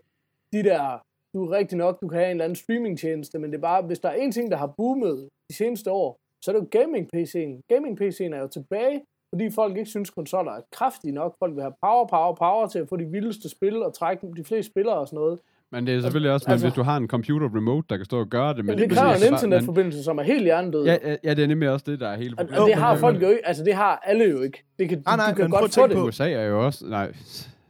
de 0.54 0.64
der, 0.64 1.02
du 1.34 1.46
er 1.46 1.52
rigtig 1.58 1.78
nok, 1.78 2.02
du 2.02 2.08
kan 2.08 2.18
have 2.18 2.26
en 2.26 2.32
eller 2.32 2.44
anden 2.44 2.56
streamingtjeneste, 2.56 3.40
men 3.40 3.52
det 3.52 3.58
er 3.58 3.62
bare, 3.62 3.82
hvis 3.82 4.00
der 4.00 4.10
er 4.10 4.14
en 4.14 4.32
ting, 4.32 4.52
der 4.52 4.58
har 4.58 4.68
boomet 4.78 5.30
de 5.50 5.56
seneste 5.56 5.92
år, 5.92 6.18
så 6.44 6.52
er 6.52 6.56
det 6.56 6.62
jo 6.62 6.80
gaming-PC'en. 6.80 7.52
Gaming-PC'en 7.74 8.34
er 8.36 8.40
jo 8.42 8.48
tilbage, 8.48 9.02
fordi 9.34 9.52
folk 9.52 9.78
ikke 9.78 9.90
synes, 9.90 10.10
konsoller 10.10 10.52
er 10.52 10.62
kraftige 10.72 11.12
nok. 11.12 11.36
Folk 11.40 11.56
vil 11.56 11.62
have 11.64 11.74
power, 11.86 12.08
power, 12.08 12.36
power 12.36 12.68
til 12.68 12.80
at 12.80 12.90
få 12.90 12.96
de 12.98 13.06
vildeste 13.06 13.50
spil 13.50 13.84
og 13.84 13.94
trække 13.94 14.28
de 14.38 14.44
fleste 14.44 14.72
spillere 14.72 14.96
og 14.96 15.08
sådan 15.08 15.18
noget. 15.18 15.40
Men 15.72 15.88
det 15.88 15.96
er 15.96 16.02
selvfølgelig 16.02 16.32
også, 16.32 16.52
Altså- 16.52 16.66
hvis 16.66 16.74
du 16.74 16.82
har 16.84 16.98
en 16.98 17.08
computer 17.08 17.56
remote, 17.56 17.86
der 17.90 17.98
kan 17.98 18.06
stå 18.06 18.20
og 18.20 18.28
gøre 18.28 18.54
det. 18.54 18.66
Men 18.66 18.78
det 18.78 18.92
kræver 18.92 19.14
en 19.14 19.34
internetforbindelse, 19.34 20.04
som 20.04 20.18
er 20.18 20.24
helt 20.24 20.44
hjernedød. 20.44 20.86
Ja, 20.86 20.98
ja, 21.04 21.16
ja, 21.24 21.34
det 21.34 21.44
er 21.44 21.48
nemlig 21.48 21.70
også 21.70 21.86
det, 21.92 22.00
der 22.00 22.08
er 22.08 22.18
hele 22.18 22.36
problemet. 22.36 22.60
og 22.62 22.68
det 22.68 22.76
har 22.76 22.96
folk 22.98 23.22
jo 23.22 23.28
ikke, 23.30 23.48
altså 23.48 23.64
det 23.64 23.74
har 23.74 24.02
alle 24.06 24.26
jo 24.26 24.42
ikke. 24.42 24.64
Det 24.80 24.90
kan, 24.90 25.04
Nej, 25.06 25.16
nej, 25.18 25.30
du 25.30 25.36
kan 25.36 25.50
godt 25.50 25.64
at 25.66 25.74
få 25.84 25.88
det. 25.88 25.96
på- 25.96 26.04
USA 26.08 26.32
er 26.32 26.46
jo 26.46 26.66
også... 26.66 26.86
Nej, 26.90 27.14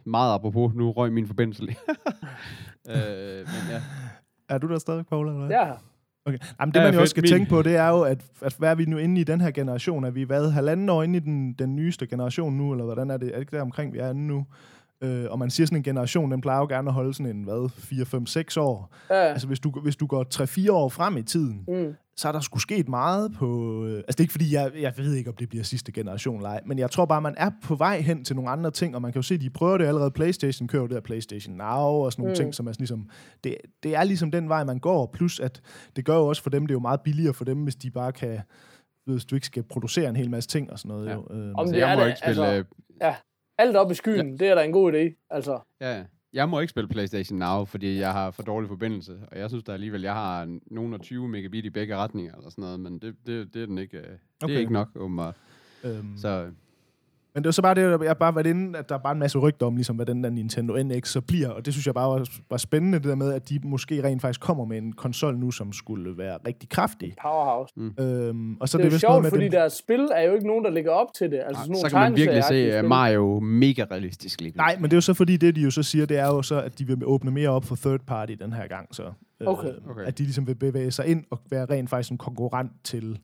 meget 0.06 0.34
apropos, 0.34 0.74
nu 0.74 0.92
røg 0.92 1.14
min 1.14 1.28
forbindelse 1.28 1.66
lige. 1.66 1.78
øh, 2.90 3.38
men 3.38 3.64
ja. 3.72 3.82
er 4.50 4.58
du 4.58 4.68
der 4.68 4.80
stadig, 4.80 5.06
Paul? 5.06 5.28
Eller 5.28 5.40
hvad? 5.40 5.50
Ja, 5.58 5.72
Okay. 6.26 6.38
Jamen, 6.60 6.74
det, 6.74 6.80
Ja, 6.80 6.86
man 6.86 6.94
jo 6.94 7.00
også 7.02 7.10
skal 7.12 7.22
Min- 7.24 7.30
tænke 7.32 7.50
på, 7.50 7.62
det 7.62 7.76
er 7.76 7.88
jo, 7.88 8.02
at, 8.02 8.26
at 8.42 8.56
hvad 8.60 8.72
er 8.72 8.76
vi 8.76 8.86
nu 8.86 8.98
inde 8.98 9.22
i 9.22 9.24
den 9.24 9.42
her 9.42 9.52
generation? 9.52 10.04
Er 10.04 10.12
vi 10.12 10.24
hvad, 10.24 10.52
halvanden 10.52 10.90
år 10.90 11.04
inde 11.04 11.18
i 11.18 11.20
den, 11.20 11.54
den 11.54 11.76
nyeste 11.76 12.08
generation 12.08 12.54
nu, 12.54 12.72
eller 12.72 12.86
hvordan 12.86 13.10
er 13.12 13.18
det? 13.18 13.28
Er 13.28 13.32
det 13.34 13.40
ikke 13.40 13.56
der 13.56 13.62
omkring, 13.62 13.94
vi 13.94 13.98
er 14.00 14.10
inde 14.10 14.28
nu? 14.28 14.46
Øh, 15.02 15.26
og 15.30 15.40
man 15.40 15.50
siger 15.50 15.68
sådan 15.68 15.78
en 15.78 15.84
generation, 15.84 16.32
den 16.32 16.42
plejer 16.42 16.60
jo 16.60 16.66
gerne 16.68 16.90
at 16.90 16.94
holde 16.94 17.14
sådan 17.14 17.36
en, 17.36 17.44
hvad, 17.44 17.70
4, 17.70 18.06
5, 18.06 18.26
6 18.26 18.58
år. 18.58 18.94
ja. 19.10 19.16
Altså, 19.16 19.48
hvis 19.48 19.60
du, 19.60 19.72
hvis 19.84 19.96
du 19.96 20.06
går 20.08 20.26
3-4 20.68 20.72
år 20.72 20.90
frem 20.90 21.18
i 21.18 21.24
tiden, 21.24 21.64
Mm. 21.68 21.94
så 22.18 22.28
er 22.28 22.32
der 22.32 22.40
sgu 22.40 22.60
sket 22.60 22.90
meget 22.90 23.34
på... 23.34 23.80
Øh, 23.86 23.96
altså, 23.98 24.06
det 24.08 24.20
er 24.20 24.22
ikke 24.24 24.32
fordi, 24.32 24.54
jeg, 24.54 24.72
jeg 24.80 24.94
ved 24.98 25.14
ikke, 25.14 25.30
om 25.30 25.36
det 25.36 25.50
bliver 25.50 25.64
sidste 25.64 25.92
generation 25.92 26.42
leg, 26.42 26.60
men 26.66 26.80
jeg 26.80 26.92
tror 26.92 27.06
bare, 27.06 27.22
man 27.22 27.34
er 27.38 27.50
på 27.64 27.76
vej 27.76 28.02
hen 28.02 28.24
til 28.26 28.36
nogle 28.36 28.52
andre 28.52 28.72
ting, 28.72 28.96
og 28.96 29.02
man 29.02 29.12
kan 29.12 29.20
jo 29.20 29.24
se, 29.24 29.38
de 29.38 29.50
prøver 29.50 29.78
det 29.78 29.86
allerede. 29.86 30.12
PlayStation 30.12 30.68
kører 30.68 30.82
jo 30.82 30.88
det 30.88 30.96
her 30.96 31.02
PlayStation 31.02 31.56
Now, 31.56 31.68
og 31.78 32.12
sådan 32.12 32.24
nogle 32.24 32.32
Mm. 32.34 32.36
ting, 32.36 32.56
som 32.56 32.68
er 32.68 32.72
sådan 32.72 32.82
ligesom... 32.82 33.10
Det, 33.44 33.56
det 33.84 33.96
er 33.96 34.04
ligesom 34.04 34.32
den 34.32 34.50
vej, 34.50 34.64
man 34.64 34.80
går, 34.80 35.10
plus 35.14 35.40
at 35.40 35.62
det 35.96 36.06
gør 36.06 36.16
jo 36.16 36.28
også 36.28 36.44
for 36.44 36.50
dem, 36.50 36.62
det 36.68 36.72
er 36.72 36.76
jo 36.76 36.80
meget 36.80 37.02
billigere 37.02 37.34
for 37.34 37.46
dem, 37.46 37.58
hvis 37.64 37.76
de 37.76 37.92
bare 37.92 38.12
kan... 38.12 38.40
Hvis 39.06 39.26
du 39.26 39.36
ikke 39.36 39.48
skal 39.48 39.64
producere 39.64 40.10
en 40.10 40.16
hel 40.16 40.30
masse 40.30 40.50
ting 40.50 40.72
og 40.72 40.80
sådan 40.80 40.90
noget. 40.90 41.08
Ja. 41.08 41.14
Jo. 41.14 41.28
Øh, 41.32 41.52
Om 41.56 41.68
Så 41.68 41.74
det 41.74 41.82
er 41.84 41.88
jeg 41.88 41.98
må 41.98 42.02
det, 42.04 42.08
ikke 42.08 42.20
spille... 42.20 42.46
altså- 42.48 42.66
Altså, 43.02 43.20
Alt 43.58 43.76
op 43.76 43.92
i 43.92 43.94
skyen, 43.94 44.30
ja. 44.32 44.36
det 44.38 44.48
er 44.52 44.56
da 44.56 44.64
en 44.64 44.72
god 44.72 44.94
idé. 44.94 45.26
Altså, 45.30 45.60
ja, 45.82 45.98
ja. 45.98 46.04
jeg 46.34 46.50
må 46.50 46.60
ikke 46.60 46.70
spille 46.72 46.88
PlayStation 46.88 47.40
Now, 47.40 47.66
fordi 47.66 48.00
jeg 48.00 48.12
har 48.12 48.32
for 48.32 48.44
dårlig 48.44 48.68
forbindelse. 48.70 49.20
Og 49.32 49.40
jeg 49.40 49.50
synes 49.50 49.64
da 49.64 49.72
alligevel, 49.72 50.02
jeg 50.02 50.14
har 50.14 50.60
nogen 50.72 50.94
af 50.94 51.00
20 51.00 51.28
megabit 51.28 51.66
i 51.66 51.70
begge 51.70 51.96
retninger, 51.98 52.36
eller 52.36 52.50
sådan 52.50 52.62
noget. 52.62 52.80
Men 52.80 53.00
det, 53.00 53.16
det, 53.26 53.54
det 53.54 53.62
er 53.62 53.66
den 53.66 53.78
ikke... 53.78 53.98
øh, 53.98 54.04
Det 54.04 54.20
Okay. 54.44 54.56
er 54.56 54.60
ikke 54.60 54.74
nok, 54.74 54.90
åbenbart. 54.96 55.36
øhm, 55.84 56.18
Så 56.18 56.52
Men 57.36 57.44
det 57.44 57.48
var 57.48 57.52
så 57.52 57.62
bare 57.62 57.76
det, 57.76 57.82
jeg 57.82 58.10
har 58.10 58.14
bare 58.14 58.36
været 58.36 58.48
inde, 58.48 58.80
at 58.80 58.90
der 58.90 58.96
er 58.96 59.00
bare 59.00 59.14
en 59.14 59.20
masse 59.20 59.38
rygter 59.40 59.66
om, 59.66 59.76
ligesom, 59.76 59.96
hvad 59.96 60.06
den 60.06 60.24
der 60.24 60.30
Nintendo 60.30 60.84
NX 60.84 61.08
så 61.10 61.22
bliver, 61.22 61.50
og 61.50 61.66
det 61.66 61.74
synes 61.74 61.86
jeg 61.86 61.94
bare 61.94 62.10
var, 62.10 62.30
var 62.50 62.58
spændende, 62.58 62.98
det 62.98 63.08
der 63.08 63.16
med, 63.16 63.34
at 63.34 63.50
de 63.50 63.60
måske 63.64 64.04
rent 64.04 64.22
faktisk 64.22 64.40
kommer 64.42 64.66
med 64.66 64.78
en 64.78 64.94
konsol 64.94 65.38
nu, 65.38 65.52
som 65.52 65.74
skulle 65.74 66.18
være 66.18 66.38
rigtig 66.48 66.70
kraftig. 66.70 67.14
powerhouse. 67.22 67.74
Øhm, 68.00 68.56
og 68.56 68.70
så 68.70 68.78
Det 68.78 68.84
er 68.84 68.88
jo 68.88 68.92
vist 68.92 69.00
sjovt, 69.00 69.12
noget 69.12 69.24
med 69.24 69.32
fordi 69.32 69.44
den, 69.44 69.52
deres 69.52 69.74
spil 69.74 70.10
er 70.16 70.22
jo 70.22 70.34
ikke 70.34 70.48
nogen, 70.48 70.64
der 70.66 70.72
ligger 70.72 70.92
op 70.92 71.08
til 71.16 71.32
det. 71.32 71.40
Altså 71.46 71.62
sådan 71.62 71.72
nogle 71.72 71.90
så 71.90 71.96
kan 71.96 72.00
man 72.00 72.16
virkelig 72.16 72.44
se 72.44 72.80
uh. 72.84 72.90
Mario 72.90 73.40
mega 73.40 73.86
realistisk 73.92 74.42
lige 74.42 74.58
Nej, 74.58 74.76
men 74.76 74.84
det 74.84 74.94
er 74.94 74.98
jo 74.98 75.02
så 75.02 75.14
fordi, 75.14 75.38
det 75.38 75.56
de 75.56 75.62
jo 75.62 75.72
så 75.72 75.84
siger, 75.84 76.06
det 76.06 76.18
er 76.18 76.28
jo 76.28 76.42
så, 76.42 76.62
at 76.62 76.80
de 76.80 76.88
vil 76.88 77.06
åbne 77.06 77.32
mere 77.32 77.50
op 77.50 77.66
for 77.66 77.76
third 77.76 78.00
party 78.08 78.34
den 78.40 78.54
her 78.54 78.68
gang, 78.68 78.96
så. 78.96 79.04
Øh, 79.04 79.48
Okay. 79.48 79.74
Okay. 79.90 80.02
At 80.02 80.18
de 80.18 80.24
ligesom 80.24 80.48
vil 80.48 80.56
bevæge 80.56 80.92
sig 80.92 81.06
ind 81.08 81.24
og 81.30 81.40
være 81.50 81.66
rent 81.66 81.90
faktisk 81.90 82.12
en 82.12 82.18
konkurrent 82.18 82.72
til, 82.84 83.20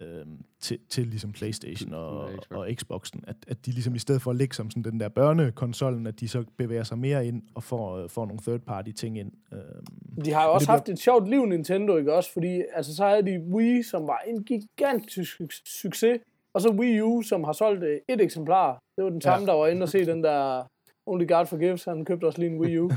øhm, 0.00 0.44
til, 0.60 0.78
til 0.88 1.06
ligesom 1.06 1.32
Playstation 1.32 1.92
og, 1.94 2.08
Og 2.20 2.30
Xbox. 2.42 2.58
og 2.58 2.66
Xboxen. 2.74 3.24
At, 3.26 3.36
at 3.48 3.66
de 3.66 3.70
ligesom 3.70 3.94
i 3.94 3.98
stedet 3.98 4.22
for 4.22 4.30
at 4.30 4.36
ligge 4.36 4.54
som 4.54 4.70
sådan 4.70 4.82
den 4.84 5.00
der 5.00 5.08
børnekonsollen, 5.08 6.06
at 6.06 6.20
de 6.20 6.28
så 6.28 6.44
bevæger 6.58 6.82
sig 6.84 6.98
mere 6.98 7.26
ind 7.26 7.42
og 7.54 7.62
får, 7.62 7.96
øh, 7.96 8.08
får 8.10 8.26
nogle 8.26 8.40
third 8.42 8.60
party 8.60 8.90
ting 8.90 9.18
ind. 9.18 9.32
Øhm, 9.52 10.22
De 10.24 10.32
har 10.32 10.42
jo 10.42 10.48
Og 10.48 10.54
også 10.54 10.66
bliver- 10.66 10.72
haft 10.78 10.88
et 10.88 10.98
sjovt 10.98 11.28
liv, 11.28 11.46
Nintendo, 11.46 11.96
ikke 11.96 12.14
også? 12.14 12.32
Fordi 12.32 12.62
altså, 12.74 12.96
så 12.96 13.06
havde 13.06 13.22
de 13.22 13.40
Wii, 13.54 13.82
som 13.82 14.06
var 14.06 14.22
en 14.26 14.44
gigantisk 14.44 15.40
su- 15.40 15.62
succes, 15.82 16.20
og 16.54 16.60
så 16.60 16.70
Wii 16.70 17.00
U, 17.00 17.22
som 17.22 17.44
har 17.44 17.52
solgt 17.52 17.84
øh, 17.84 17.98
et 18.08 18.20
eksemplar. 18.20 18.78
Det 18.96 19.04
var 19.04 19.10
den 19.10 19.20
samme, 19.20 19.46
der 19.46 19.52
var 19.52 19.66
inde 19.66 19.82
og 19.82 19.88
se 19.88 20.06
den 20.06 20.24
der 20.24 20.64
Only 21.08 21.28
God 21.28 21.46
Forgives. 21.46 21.84
Han 21.84 22.04
købte 22.04 22.24
også 22.24 22.38
lige 22.38 22.50
en 22.50 22.60
Wii 22.60 22.78
U 22.78 22.88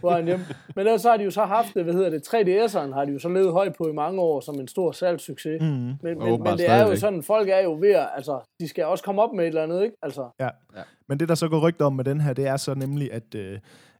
på 0.00 0.08
vejen 0.08 0.24
hjem. 0.26 0.40
Men 0.76 0.86
ellers 0.86 1.02
så 1.02 1.10
har 1.10 1.16
de 1.16 1.24
jo 1.24 1.30
så 1.30 1.44
haft 1.44 1.74
det, 1.74 1.84
hvad 1.84 1.94
hedder 1.94 2.10
det, 2.10 2.28
3DS'eren 2.28 2.94
har 2.94 3.04
de 3.04 3.12
jo 3.12 3.18
så 3.18 3.28
levet 3.28 3.52
højt 3.52 3.74
på 3.78 3.88
i 3.88 3.92
mange 3.92 4.20
år 4.20 4.40
som 4.40 4.54
en 4.60 4.68
stor 4.68 4.92
salgssucces. 4.92 5.60
Mm. 5.62 5.66
Men, 5.66 5.98
men, 6.02 6.42
men 6.42 6.58
det 6.58 6.70
er 6.70 6.88
jo 6.88 6.96
sådan, 6.96 7.22
folk 7.22 7.48
er 7.48 7.60
jo 7.60 7.76
ved 7.80 7.90
at, 7.90 8.08
altså, 8.16 8.40
de 8.60 8.68
skal 8.68 8.84
også 8.84 9.04
komme 9.04 9.22
op 9.22 9.32
med 9.34 9.44
et 9.44 9.48
eller 9.48 9.62
andet, 9.62 9.82
ikke? 9.84 9.96
Altså, 10.02 10.28
Ja. 10.40 10.48
ja. 10.76 10.82
Men 11.08 11.20
det, 11.20 11.28
der 11.28 11.34
så 11.34 11.48
går 11.48 11.68
rygter 11.68 11.84
om 11.84 11.92
med 11.92 12.04
den 12.04 12.20
her, 12.20 12.32
det 12.32 12.46
er 12.46 12.56
så 12.56 12.74
nemlig, 12.74 13.12
at, 13.12 13.34
øh, 13.34 13.58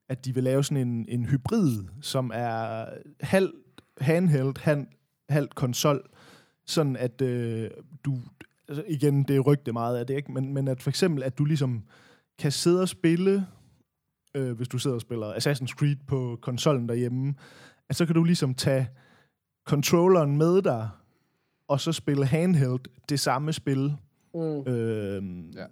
at 0.09 0.25
de 0.25 0.35
vil 0.35 0.45
lave 0.45 0.65
sådan 0.65 0.89
en, 0.89 1.07
en 1.09 1.25
hybrid, 1.25 1.85
som 2.03 2.31
er 2.35 2.85
halv 3.21 3.53
handheld, 4.01 4.61
halv, 4.61 4.87
halv 5.29 5.49
konsol, 5.49 6.03
sådan 6.67 6.97
at 6.97 7.23
øh, 7.23 7.71
du, 8.05 8.13
altså 8.69 8.85
igen, 8.89 9.23
det 9.23 9.37
er 9.37 9.41
rygte 9.41 9.73
meget 9.73 9.99
af 9.99 10.07
det, 10.07 10.15
ikke? 10.17 10.33
Men, 10.33 10.55
men 10.55 10.69
at 10.69 10.83
for 10.83 10.91
eksempel, 10.91 11.23
at 11.23 11.39
du 11.39 11.45
ligesom 11.45 11.83
kan 12.39 12.53
sidde 12.53 12.83
og 12.83 12.89
spille, 12.89 13.47
øh, 14.35 14.53
hvis 14.57 14.69
du 14.69 14.79
sidder 14.79 14.95
og 14.95 15.01
spiller 15.01 15.33
Assassin's 15.35 15.75
Creed 15.79 15.97
på 16.07 16.39
konsollen 16.43 16.89
derhjemme, 16.89 17.35
at 17.89 17.97
så 17.97 18.07
kan 18.07 18.15
du 18.15 18.25
ligesom 18.25 18.55
tage 18.55 18.89
controlleren 19.67 20.37
med 20.37 20.63
dig, 20.63 20.89
og 21.69 21.81
så 21.81 21.93
spille 21.93 22.27
handheld 22.27 22.81
det 23.09 23.21
samme 23.21 23.53
spil. 23.53 23.97
mm. 24.35 24.41
Øhm, 24.41 25.51
Ja. 25.51 25.65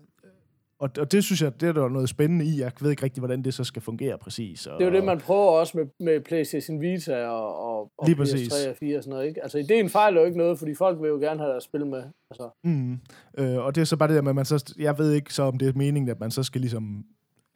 Og, 0.82 0.90
og 0.98 1.12
det 1.12 1.24
synes 1.24 1.42
jeg, 1.42 1.60
det 1.60 1.68
er 1.68 1.72
der 1.72 1.88
noget 1.88 2.08
spændende 2.08 2.44
i. 2.44 2.60
Jeg 2.60 2.72
ved 2.80 2.90
ikke 2.90 3.02
rigtig, 3.02 3.20
hvordan 3.20 3.42
det 3.42 3.54
så 3.54 3.64
skal 3.64 3.82
fungere 3.82 4.18
præcis. 4.18 4.66
Og, 4.66 4.78
Det 4.78 4.86
er 4.86 4.90
jo 4.90 4.96
det, 4.96 5.04
man 5.04 5.18
prøver 5.18 5.50
også 5.50 5.78
med, 5.78 5.86
med 6.00 6.20
PlayStation 6.20 6.80
Vita 6.80 7.26
og, 7.26 7.58
og, 7.58 7.90
og 7.98 8.06
Lige 8.08 8.16
PS3 8.16 8.18
præcis. 8.20 8.52
og 8.66 8.76
4 8.80 8.96
og 8.96 9.02
sådan 9.02 9.10
noget. 9.14 9.28
Ikke? 9.28 9.42
Altså, 9.42 9.58
ideen 9.58 9.88
fejler 9.88 10.20
jo 10.20 10.26
ikke 10.26 10.38
noget, 10.38 10.58
fordi 10.58 10.74
folk 10.74 11.00
vil 11.02 11.08
jo 11.08 11.16
gerne 11.16 11.40
have 11.40 11.50
deres 11.50 11.64
spil 11.64 11.86
med. 11.86 12.02
Altså, 12.30 12.50
Mm, 12.64 12.92
øh, 13.38 13.58
og 13.58 13.74
det 13.74 13.80
er 13.80 13.84
så 13.84 13.96
bare 13.96 14.08
det 14.08 14.16
der 14.16 14.22
med, 14.22 14.30
at 14.30 14.34
man 14.36 14.44
så, 14.44 14.74
jeg 14.78 14.98
ved 14.98 15.12
ikke 15.12 15.34
så, 15.34 15.42
om 15.42 15.58
det 15.58 15.68
er 15.68 15.72
meningen, 15.76 16.10
at 16.10 16.20
man 16.20 16.30
så 16.30 16.42
skal 16.42 16.60
ligesom, 16.60 17.04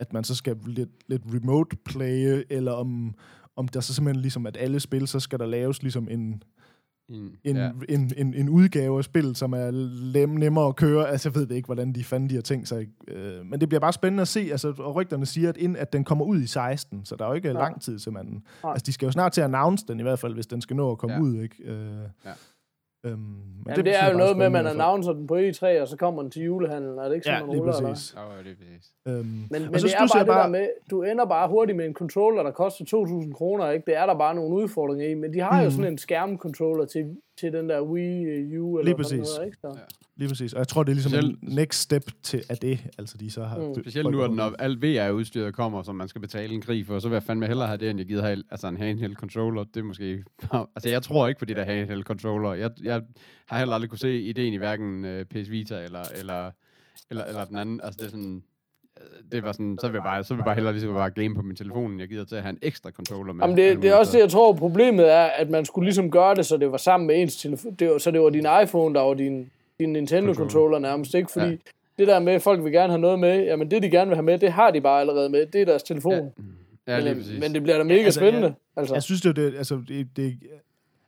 at 0.00 0.12
man 0.12 0.24
så 0.24 0.34
skal 0.34 0.56
lidt, 0.66 0.90
lidt 1.08 1.22
remote 1.34 1.76
playe, 1.84 2.44
eller 2.50 2.72
om, 2.72 3.14
om 3.56 3.68
der 3.68 3.80
så 3.80 3.94
simpelthen 3.94 4.22
ligesom, 4.22 4.46
at 4.46 4.56
alle 4.60 4.80
spil, 4.80 5.08
så 5.08 5.20
skal 5.20 5.38
der 5.38 5.46
laves 5.46 5.82
ligesom 5.82 6.08
en, 6.10 6.42
En, 7.08 7.36
en, 7.44 7.56
ja. 7.56 7.62
ja. 7.64 7.70
en, 7.88 8.12
en, 8.16 8.34
en 8.34 8.48
udgave 8.48 8.98
af 8.98 9.04
spillet, 9.04 9.36
som 9.36 9.52
er 9.52 9.70
lem, 10.12 10.28
nemmere 10.28 10.66
at 10.68 10.76
køre. 10.76 11.08
Altså, 11.08 11.28
jeg 11.28 11.34
ved 11.34 11.46
det 11.46 11.54
ikke, 11.54 11.66
hvordan 11.66 11.92
de 11.92 12.04
fanden 12.04 12.30
de 12.30 12.34
har 12.34 12.42
tænkt 12.42 12.68
sig. 12.68 12.86
Øh, 13.08 13.46
men 13.46 13.60
det 13.60 13.68
bliver 13.68 13.80
bare 13.80 13.92
spændende 13.92 14.20
at 14.20 14.28
se, 14.28 14.40
altså, 14.50 14.74
og 14.78 14.94
rygterne 14.94 15.26
siger, 15.26 15.48
at, 15.48 15.56
ind, 15.56 15.76
at 15.76 15.92
den 15.92 16.04
kommer 16.04 16.24
ud 16.24 16.40
i 16.40 16.46
16, 16.46 17.04
så 17.04 17.16
der 17.16 17.24
er 17.24 17.28
jo 17.28 17.34
ikke 17.34 17.48
Ja. 17.48 17.54
ja. 17.54 17.60
lang 17.60 17.82
tid 17.82 17.98
til 17.98 18.12
man... 18.12 18.42
Nej. 18.62 18.72
Altså, 18.72 18.84
de 18.86 18.92
skal 18.92 19.06
jo 19.06 19.12
snart 19.12 19.32
til 19.32 19.40
at 19.40 19.44
announce 19.44 19.84
den, 19.88 20.00
i 20.00 20.02
hvert 20.02 20.18
fald, 20.18 20.34
hvis 20.34 20.46
den 20.46 20.60
skal 20.60 20.76
nå 20.76 20.90
at 20.92 20.98
komme 20.98 21.14
Ja. 21.14 21.18
ja. 21.20 21.24
ud, 21.24 21.42
ikke? 21.42 21.56
Øh, 21.64 21.88
Ja. 22.24 22.30
Øhm, 23.06 23.18
men 23.18 23.72
Jamen, 23.72 23.76
det, 23.76 23.84
det 23.84 23.94
er 24.02 24.04
jo 24.04 24.10
bare 24.10 24.18
noget 24.18 24.36
med, 24.36 24.46
at 24.46 24.52
man 24.52 24.66
annoncer 24.66 25.12
den 25.12 25.26
på 25.26 25.36
E3, 25.36 25.80
og 25.80 25.88
så 25.88 25.96
kommer 25.98 26.22
den 26.22 26.30
til 26.30 26.42
julehandlen. 26.42 26.98
Er 26.98 27.04
det 27.08 27.14
ikke 27.14 27.24
sådan, 27.24 27.38
Ja, 27.40 27.44
man 27.46 27.50
lige 27.54 27.60
ruller, 27.60 27.76
eller? 27.76 27.88
præcis. 27.90 28.14
Ja, 28.16 28.20
det 28.44 28.50
er 28.52 28.56
præcis. 28.56 28.92
Øhm, 29.08 29.24
Men, 29.24 29.48
men 29.50 29.72
det 29.72 29.94
er 29.94 29.98
bare 30.14 30.18
det 30.20 30.26
der 30.26 30.48
med, 30.48 30.68
du 30.90 31.02
ender 31.02 31.24
bare 31.26 31.48
hurtigt 31.48 31.76
med 31.76 31.86
en 31.86 31.94
controller, 31.94 32.42
der 32.42 32.50
koster 32.50 32.84
2.000 32.84 33.32
kroner, 33.32 33.70
ikke? 33.70 33.84
Det 33.86 33.96
er 33.96 34.06
der 34.06 34.14
bare 34.18 34.34
nogle 34.34 34.54
udfordringer 34.54 35.08
i, 35.08 35.14
men 35.14 35.32
de 35.34 35.40
har 35.40 35.58
jo 35.62 35.64
Mhm. 35.68 35.70
sådan 35.76 35.92
en 35.92 35.98
skærmcontroller 35.98 36.84
til 36.84 37.16
til 37.38 37.52
den 37.52 37.68
der 37.68 37.82
Wii 37.82 38.58
U, 38.58 38.78
eller 38.78 38.84
Lige 38.84 38.96
præcis. 38.96 39.12
hedder, 39.12 39.44
ikke? 39.44 39.56
Så. 39.60 39.68
Ja. 39.68 39.82
Lige 40.16 40.28
præcis. 40.28 40.52
Og 40.52 40.58
jeg 40.58 40.68
tror, 40.68 40.82
det 40.82 40.90
er 40.90 40.94
ligesom 40.94 41.12
Specielt- 41.12 41.42
en 41.42 41.54
next 41.54 41.80
step 41.80 42.02
til 42.22 42.42
af 42.48 42.56
det, 42.56 42.78
altså 42.98 43.16
de 43.18 43.30
så 43.30 43.44
har... 43.44 43.58
Mm. 43.58 43.74
Specielt 43.82 44.10
nu, 44.10 44.22
at 44.22 44.30
når 44.30 44.54
alt 44.58 44.82
VR-udstyret 44.82 45.54
kommer, 45.54 45.82
som 45.82 45.94
man 45.94 46.08
skal 46.08 46.20
betale 46.20 46.54
en 46.54 46.60
krig 46.62 46.86
for, 46.86 46.98
så 46.98 47.08
vil 47.08 47.14
jeg 47.14 47.22
fandme 47.22 47.46
hellere 47.46 47.66
have 47.66 47.78
det, 47.78 47.90
end 47.90 47.98
jeg 47.98 48.06
gider 48.06 48.22
have 48.22 48.42
altså 48.50 48.68
en 48.68 48.76
handheld 48.76 49.14
controller. 49.14 49.64
Det 49.64 49.80
er 49.80 49.84
måske... 49.84 50.24
altså, 50.76 50.88
jeg 50.88 51.02
tror 51.02 51.28
ikke 51.28 51.38
på 51.38 51.44
de 51.44 51.54
der 51.54 51.64
handheld 51.64 52.02
controller. 52.02 52.52
Jeg, 52.54 52.70
jeg 52.82 53.02
har 53.46 53.58
heller 53.58 53.74
aldrig 53.74 53.90
kunne 53.90 53.98
se 53.98 54.20
ideen 54.22 54.52
i 54.52 54.56
hverken 54.56 55.04
uh, 55.04 55.22
PS 55.22 55.50
Vita 55.50 55.84
eller, 55.84 56.02
eller, 56.18 56.50
eller, 57.10 57.24
eller 57.24 57.44
den 57.44 57.56
anden. 57.56 57.80
Altså, 57.84 57.98
det 57.98 58.06
er 58.06 58.10
sådan... 58.10 58.42
øh, 59.16 59.32
Det 59.32 59.42
var 59.42 59.52
sådan, 59.52 59.78
så 59.80 59.86
vil 59.88 59.94
jeg 59.94 60.02
bare, 60.02 60.24
så 60.24 60.34
vil 60.34 60.38
jeg 60.38 60.44
bare 60.44 60.54
hellere 60.54 60.72
ligesom 60.72 60.94
bare 60.94 61.10
game 61.10 61.34
på 61.34 61.42
min 61.42 61.56
telefon, 61.56 62.00
jeg 62.00 62.08
gider 62.08 62.24
til 62.24 62.36
at 62.36 62.42
have 62.42 62.50
en 62.50 62.58
ekstra 62.62 62.90
controller 62.90 63.32
med. 63.32 63.44
Jamen 63.44 63.56
det, 63.56 63.82
det 63.82 63.90
er 63.90 63.94
også 63.94 64.12
det, 64.12 64.22
jeg 64.22 64.30
tror, 64.30 64.52
problemet 64.52 65.12
er, 65.12 65.24
at 65.24 65.50
man 65.50 65.64
skulle 65.64 65.86
ligesom 65.86 66.10
gøre 66.10 66.34
det, 66.34 66.46
så 66.46 66.56
det 66.56 66.70
var 66.72 66.76
sammen 66.76 67.06
med 67.06 67.22
ens 67.22 67.36
telefon. 67.36 67.74
Det 67.74 67.88
var, 67.90 67.98
så 67.98 68.10
det 68.10 68.20
var 68.20 68.30
din 68.30 68.46
iPhone, 68.62 68.94
der 68.94 69.00
var 69.00 69.14
din, 69.14 69.50
din 69.80 69.92
Nintendo-controller 69.96 70.78
nærmest, 70.78 71.14
ikke? 71.14 71.32
Fordi 71.32 71.46
ja. 71.46 71.56
det 71.98 72.06
der 72.08 72.18
med, 72.18 72.32
at 72.32 72.42
folk 72.42 72.64
vil 72.64 72.72
gerne 72.72 72.92
have 72.92 73.00
noget 73.00 73.18
med, 73.18 73.44
jamen 73.44 73.70
det, 73.70 73.82
de 73.82 73.90
gerne 73.90 74.08
vil 74.08 74.16
have 74.16 74.24
med, 74.24 74.38
det 74.38 74.52
har 74.52 74.70
de 74.70 74.80
bare 74.80 75.00
allerede 75.00 75.28
med. 75.28 75.46
Det 75.46 75.60
er 75.60 75.64
deres 75.64 75.82
telefon. 75.82 76.12
Ja, 76.12 76.20
Ja, 76.88 76.98
lige 77.00 77.14
men, 77.14 77.22
præcis. 77.22 77.40
men 77.40 77.54
det 77.54 77.62
bliver 77.62 77.78
da 77.78 77.84
mega 77.84 78.02
altså, 78.04 78.20
spændende. 78.20 78.46
jeg- 78.46 78.54
Altså, 78.76 78.94
Jeg 78.94 79.02
synes, 79.02 79.20
det 79.20 79.28
er 79.28 79.32
det, 79.32 79.54
altså, 79.56 79.82
det, 79.88 80.08
det, 80.16 80.38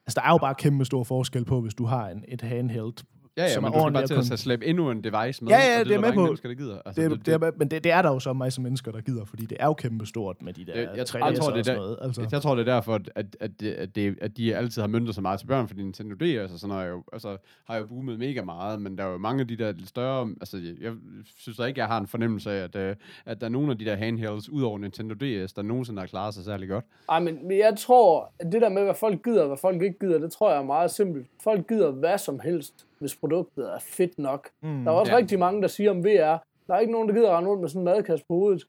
altså, 0.07 0.21
der 0.21 0.23
er 0.29 0.31
jo 0.33 0.39
bare 0.39 0.55
kæmpe 0.55 0.85
stor 0.85 1.05
forskel 1.05 1.45
på, 1.45 1.61
hvis 1.61 1.75
du 1.75 1.85
har 1.85 2.09
en, 2.09 2.25
et 2.29 2.41
handheld. 2.43 2.93
Ja, 3.39 3.43
ja, 3.43 3.55
som 3.55 3.63
men 3.63 3.69
er 3.73 3.77
du 3.79 3.81
skal 3.83 3.93
bare 3.93 4.07
til 4.07 4.15
at 4.15 4.33
at 4.33 4.39
slæbe 4.39 4.67
endnu 4.67 4.91
en 4.91 5.05
device 5.05 5.45
med. 5.45 5.53
Ja, 5.53 5.59
ja, 5.75 5.81
og 5.81 5.87
det 5.87 5.95
er 5.95 6.01
med 6.01 6.13
på. 6.13 6.23
mennesker, 6.25 6.49
der 6.49 6.57
gider. 6.57 6.79
Altså, 6.87 7.03
Det, 7.03 7.11
det, 7.11 7.27
det, 7.27 7.35
er, 7.35 7.51
men 7.57 7.69
det, 7.69 7.85
det 7.85 7.93
er 7.93 8.03
der 8.03 8.09
jo 8.13 8.19
så 8.21 8.33
mig 8.33 8.53
som 8.53 8.65
mennesker, 8.65 8.93
der 8.93 9.01
gider, 9.01 9.25
fordi 9.25 9.45
det 9.47 9.57
er 9.61 9.67
jo 9.67 9.73
kæmpe 9.75 10.07
stort 10.07 10.43
med 10.43 10.53
de 10.53 10.65
der 10.65 10.73
Det- 10.75 10.81
jeg- 10.83 10.97
jeg 10.97 11.07
3 11.07 11.19
tror, 11.19 11.29
det 11.31 11.37
er 11.37 11.41
og 11.41 11.45
sådan 11.45 11.65
der- 11.65 11.75
noget. 11.81 11.99
Altså. 12.03 12.27
Jeg 12.33 12.43
tror, 12.43 12.55
det 12.55 12.69
er 12.69 12.75
derfor, 12.75 12.95
at, 12.95 13.11
at, 13.15 13.27
at, 13.41 13.51
det, 13.61 13.73
at, 13.75 13.95
det, 13.97 14.19
at 14.21 14.37
de 14.37 14.57
altid 14.57 14.83
har 14.83 14.89
møntet 14.89 15.15
så 15.15 15.21
meget 15.21 15.41
til 15.41 15.47
børn, 15.47 15.69
fordi 15.69 15.83
Nintendo 15.83 16.15
DS 16.15 16.23
altså, 16.23 16.59
sådan, 16.59 16.77
har, 16.77 16.85
jo, 16.85 17.03
altså, 17.13 17.37
har 17.69 17.77
jo 17.77 17.87
boomet 17.87 18.19
mega 18.19 18.43
meget, 18.43 18.83
men 18.83 18.99
der 18.99 19.05
er 19.05 19.09
jo 19.13 19.19
mange 19.19 19.41
af 19.41 19.49
de 19.49 19.57
der 19.57 19.73
lidt 19.73 19.89
større... 19.89 20.29
Altså, 20.41 20.57
jeg, 20.57 20.75
jeg 20.83 20.93
synes 21.39 21.57
da 21.59 21.65
ikke, 21.65 21.81
jeg 21.81 21.87
har 21.89 22.01
en 22.01 22.07
fornemmelse 22.07 22.51
af, 22.51 22.65
at, 22.65 22.77
øh, 22.77 22.97
at 23.27 23.41
der 23.41 23.47
er 23.47 23.51
nogle 23.51 23.71
af 23.71 23.79
de 23.79 23.85
der 23.85 23.97
handhelds, 23.97 24.49
ud 24.49 24.63
over 24.63 24.79
Nintendo 24.79 25.15
DS, 25.15 25.53
der 25.53 25.63
nogensinde 25.63 26.01
har 26.01 26.07
klaret 26.07 26.35
sig 26.35 26.45
særlig 26.45 26.69
godt. 26.69 26.85
ej, 27.09 27.21
men 27.21 27.39
men 27.49 27.59
jeg 27.59 27.75
tror, 27.79 28.33
at 28.39 28.53
det 28.53 28.63
der 28.63 28.69
med, 28.69 28.85
hvad 28.85 28.95
folk 28.95 29.25
gider 29.25 29.41
og 29.41 29.47
hvad 29.47 29.59
folk 29.59 29.83
ikke 29.83 29.99
gider, 30.01 30.19
det 30.19 30.33
tror 30.33 30.51
jeg 30.51 30.59
er 30.61 30.65
meget 30.65 30.91
simpelt. 30.91 31.27
Folk 31.45 31.69
gider 31.69 31.91
hvad 31.91 32.19
som 32.19 32.41
helst, 32.41 32.85
hvis 33.01 33.17
produktet 33.17 33.65
er 33.75 33.79
fedt 33.79 34.19
nok. 34.19 34.49
Mm, 34.61 34.85
der 34.85 34.93
er 34.93 34.97
også 34.97 35.13
ja. 35.13 35.17
ja. 35.17 35.21
rigtig 35.23 35.39
mange, 35.39 35.63
der 35.63 35.69
siger 35.69 35.91
om 35.91 36.05
VR, 36.05 36.37
der 36.67 36.75
er 36.75 36.79
ikke 36.79 36.93
nogen, 36.93 37.09
der 37.09 37.15
gider 37.15 37.37
rende 37.37 37.51
rundt 37.51 37.61
med 37.61 37.69
sådan 37.69 37.81
en 37.81 37.85
madkasse 37.85 38.25
på 38.29 38.35
hovedet. 38.35 38.65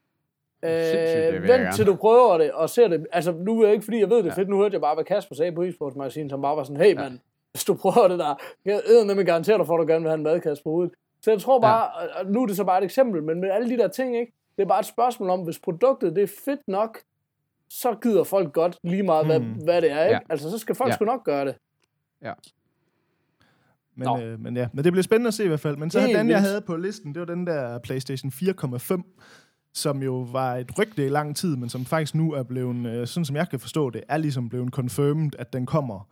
Øh, 0.62 1.42
vent 1.48 1.74
til 1.76 1.86
du 1.86 1.94
prøver 1.96 2.38
det 2.38 2.52
og 2.52 2.70
ser 2.70 2.88
det. 2.88 3.06
Altså, 3.12 3.32
nu 3.32 3.60
er 3.60 3.64
jeg 3.66 3.72
ikke, 3.72 3.84
fordi 3.84 4.00
jeg 4.00 4.10
ved 4.10 4.16
det 4.16 4.24
Ja. 4.26 4.34
fedt. 4.34 4.48
Nu 4.48 4.56
hørte 4.56 4.72
jeg 4.74 4.80
bare, 4.80 4.94
hvad 4.94 5.04
Kasper 5.04 5.34
sagde 5.34 5.52
på 5.52 5.62
eSports 5.62 5.96
Magasin, 5.96 6.30
som 6.30 6.42
bare 6.42 6.56
var 6.56 6.62
sådan, 6.64 6.82
hey 6.82 6.94
mand, 6.94 7.18
hvis 7.52 7.64
du 7.64 7.74
prøver 7.74 8.08
det 8.08 8.18
der, 8.18 8.34
jeg 8.64 8.80
æder 8.88 9.04
nemlig 9.04 9.26
garantere 9.26 9.58
dig 9.58 9.66
for, 9.66 9.74
at 9.74 9.80
du 9.80 9.86
gerne 9.92 10.00
vil 10.02 10.10
have 10.10 10.16
en 10.18 10.22
madkasse 10.22 10.62
på 10.62 10.70
hovedet. 10.70 10.92
Så 11.22 11.30
jeg 11.30 11.40
tror 11.40 11.60
bare, 11.60 11.88
og 12.20 12.26
nu 12.26 12.42
er 12.42 12.46
det 12.46 12.56
så 12.56 12.64
bare 12.64 12.78
et 12.78 12.84
eksempel, 12.84 13.22
men 13.22 13.40
med 13.40 13.50
alle 13.50 13.70
de 13.70 13.76
der 13.78 13.88
ting, 13.88 14.16
ikke? 14.18 14.32
det 14.56 14.62
er 14.62 14.66
bare 14.68 14.80
et 14.80 14.86
spørgsmål 14.86 15.30
om, 15.30 15.40
hvis 15.40 15.58
produktet 15.58 16.16
det 16.16 16.22
er 16.22 16.32
fedt 16.44 16.60
nok, 16.68 16.98
så 17.68 17.94
gider 18.02 18.24
folk 18.24 18.52
godt 18.52 18.78
lige 18.82 19.02
meget, 19.02 19.26
hvad, 19.26 19.40
Hmm. 19.40 19.52
hvad 19.64 19.82
det 19.82 19.90
er. 19.90 20.04
Ikke? 20.04 20.14
Ja. 20.14 20.18
Altså, 20.30 20.50
så 20.50 20.58
skal 20.58 20.74
folk 20.74 20.88
Ja. 20.90 20.94
sgu 20.94 21.04
nok 21.04 21.24
gøre 21.24 21.44
det. 21.44 21.54
Men, 24.00 24.06
Nå. 24.06 24.20
øh, 24.20 24.40
men 24.40 24.56
ja, 24.56 24.68
men 24.72 24.84
det 24.84 24.92
bliver 24.92 25.02
spændende 25.02 25.28
at 25.28 25.34
se 25.34 25.44
i 25.44 25.48
hvert 25.48 25.60
fald. 25.60 25.76
Men 25.76 25.90
så 25.90 26.00
den, 26.00 26.30
jeg 26.30 26.40
havde 26.40 26.60
på 26.60 26.76
listen, 26.76 27.14
det 27.14 27.20
var 27.20 27.26
den 27.26 27.46
der 27.46 27.78
PlayStation 27.78 28.32
4,5, 28.34 29.70
som 29.74 30.02
jo 30.02 30.20
var 30.32 30.56
et 30.56 30.78
rygte 30.78 31.06
i 31.06 31.08
lang 31.08 31.36
tid, 31.36 31.56
men 31.56 31.68
som 31.68 31.84
faktisk 31.84 32.14
nu 32.14 32.32
er 32.32 32.42
blevet, 32.42 32.86
øh, 32.86 33.06
sådan 33.06 33.24
som 33.24 33.36
jeg 33.36 33.48
kan 33.48 33.60
forstå 33.60 33.90
det, 33.90 34.02
er 34.08 34.16
ligesom 34.16 34.48
blevet 34.48 34.72
confirmed, 34.72 35.30
at 35.38 35.52
den 35.52 35.66
kommer. 35.66 36.08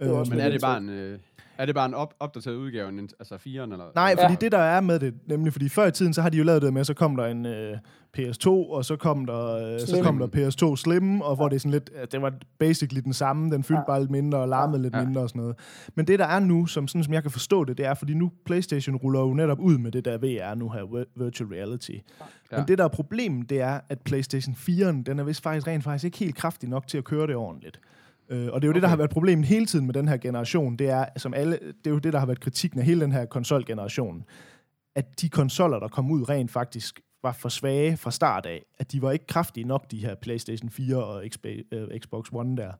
er 0.00 0.10
også 0.10 0.32
Øh, 0.32 0.38
Men 0.38 0.46
er 0.46 0.50
det 0.50 0.60
bare 0.60 0.78
en, 0.78 0.88
øh, 0.88 1.18
er 1.62 1.66
det 1.66 1.74
bare 1.74 1.86
en 1.86 1.94
op, 1.94 2.14
opdateret 2.20 2.54
udgave, 2.56 2.88
en- 2.88 3.08
altså 3.20 3.34
4'eren? 3.34 3.48
Eller? 3.72 3.84
Nej, 3.94 4.14
Ja. 4.18 4.24
fordi 4.24 4.36
det 4.40 4.52
der 4.52 4.58
er 4.58 4.80
med 4.80 4.98
det, 5.00 5.14
nemlig 5.26 5.52
fordi 5.52 5.68
før 5.68 5.86
i 5.86 5.90
tiden, 5.92 6.14
så 6.14 6.22
har 6.22 6.28
de 6.28 6.36
jo 6.36 6.44
lavet 6.44 6.62
det 6.62 6.72
med, 6.72 6.84
så 6.84 6.94
kom 6.94 7.16
der 7.16 7.26
en 7.26 7.46
øh, 7.46 7.76
PS2, 8.18 8.48
og 8.48 8.84
så 8.84 8.96
kom 8.96 9.24
der, 9.26 9.74
øh, 9.74 9.80
så 9.80 10.00
kom 10.02 10.18
der 10.18 10.26
PS2 10.26 10.76
Slim, 10.76 11.20
og 11.20 11.36
hvor 11.36 11.48
det 11.48 11.56
er 11.56 11.60
sådan 11.60 11.70
lidt, 11.70 11.90
øh, 12.00 12.06
det 12.12 12.22
var 12.22 12.32
basically 12.58 13.00
den 13.04 13.12
samme, 13.12 13.50
den 13.50 13.62
fyldte 13.64 13.80
Ja. 13.80 13.92
bare 13.92 14.00
lidt 14.00 14.10
mindre 14.10 14.38
og 14.38 14.48
larmede 14.48 14.82
lidt 14.82 14.94
Ja. 14.96 15.04
mindre 15.04 15.20
og 15.20 15.28
sådan 15.28 15.40
noget. 15.40 15.56
Men 15.94 16.06
det 16.06 16.18
der 16.18 16.26
er 16.26 16.40
nu, 16.40 16.66
som, 16.66 16.88
sådan, 16.88 17.04
som 17.04 17.14
jeg 17.14 17.22
kan 17.22 17.30
forstå 17.30 17.64
det, 17.64 17.78
det 17.78 17.86
er, 17.86 17.94
fordi 17.94 18.14
nu 18.14 18.30
PlayStation 18.46 18.96
ruller 18.96 19.20
jo 19.20 19.34
netop 19.34 19.60
ud 19.60 19.78
med 19.78 19.92
det 19.92 20.04
der 20.04 20.18
VR 20.18 20.54
nu 20.54 20.68
her, 20.70 20.80
vir- 20.82 21.24
virtual 21.24 21.50
reality. 21.50 21.90
Ja. 22.52 22.56
Men 22.56 22.68
det 22.68 22.78
der 22.78 22.84
er 22.84 22.88
problemet, 22.88 23.50
det 23.50 23.60
er, 23.60 23.80
at 23.88 24.00
PlayStation 24.00 24.54
4'en, 24.54 25.02
den 25.02 25.18
er 25.18 25.24
vist 25.24 25.42
faktisk 25.42 25.66
rent 25.66 25.84
faktisk 25.84 26.04
ikke 26.04 26.18
helt 26.18 26.36
kraftig 26.36 26.68
nok 26.68 26.86
til 26.86 26.98
at 26.98 27.04
køre 27.04 27.26
det 27.26 27.36
ordentligt. 27.36 27.80
Øh, 28.28 28.48
og 28.52 28.62
det 28.62 28.66
er 28.66 28.68
jo 28.68 28.72
det, 28.72 28.82
der 28.82 28.88
Okay. 28.88 28.88
har 28.88 28.96
været 28.96 29.10
problemet 29.10 29.46
hele 29.46 29.66
tiden 29.66 29.86
med 29.86 29.94
den 29.94 30.08
her 30.08 30.16
generation. 30.16 30.76
Det 30.76 30.88
er, 30.90 31.04
som 31.16 31.34
alle, 31.34 31.52
det 31.52 31.86
er 31.86 31.90
jo 31.90 31.98
det, 31.98 32.12
der 32.12 32.18
har 32.18 32.26
været 32.26 32.40
kritikken 32.40 32.80
af 32.80 32.86
hele 32.86 33.00
den 33.00 33.12
her 33.12 33.24
konsolgeneration. 33.24 34.24
At 34.94 35.20
de 35.20 35.28
konsoller, 35.28 35.78
der 35.78 35.88
kom 35.88 36.10
ud 36.10 36.28
rent 36.28 36.50
faktisk, 36.50 37.00
var 37.22 37.32
for 37.32 37.48
svage 37.48 37.96
fra 37.96 38.10
start 38.10 38.46
af. 38.46 38.62
At 38.78 38.92
de 38.92 39.02
var 39.02 39.12
ikke 39.12 39.26
kraftige 39.26 39.64
nok, 39.64 39.90
de 39.90 39.98
her 39.98 40.14
PlayStation 40.14 40.70
4 40.70 41.04
og 41.04 41.24
øh, 41.72 41.88
Xbox 42.00 42.26
One 42.32 42.56
der. 42.56 42.72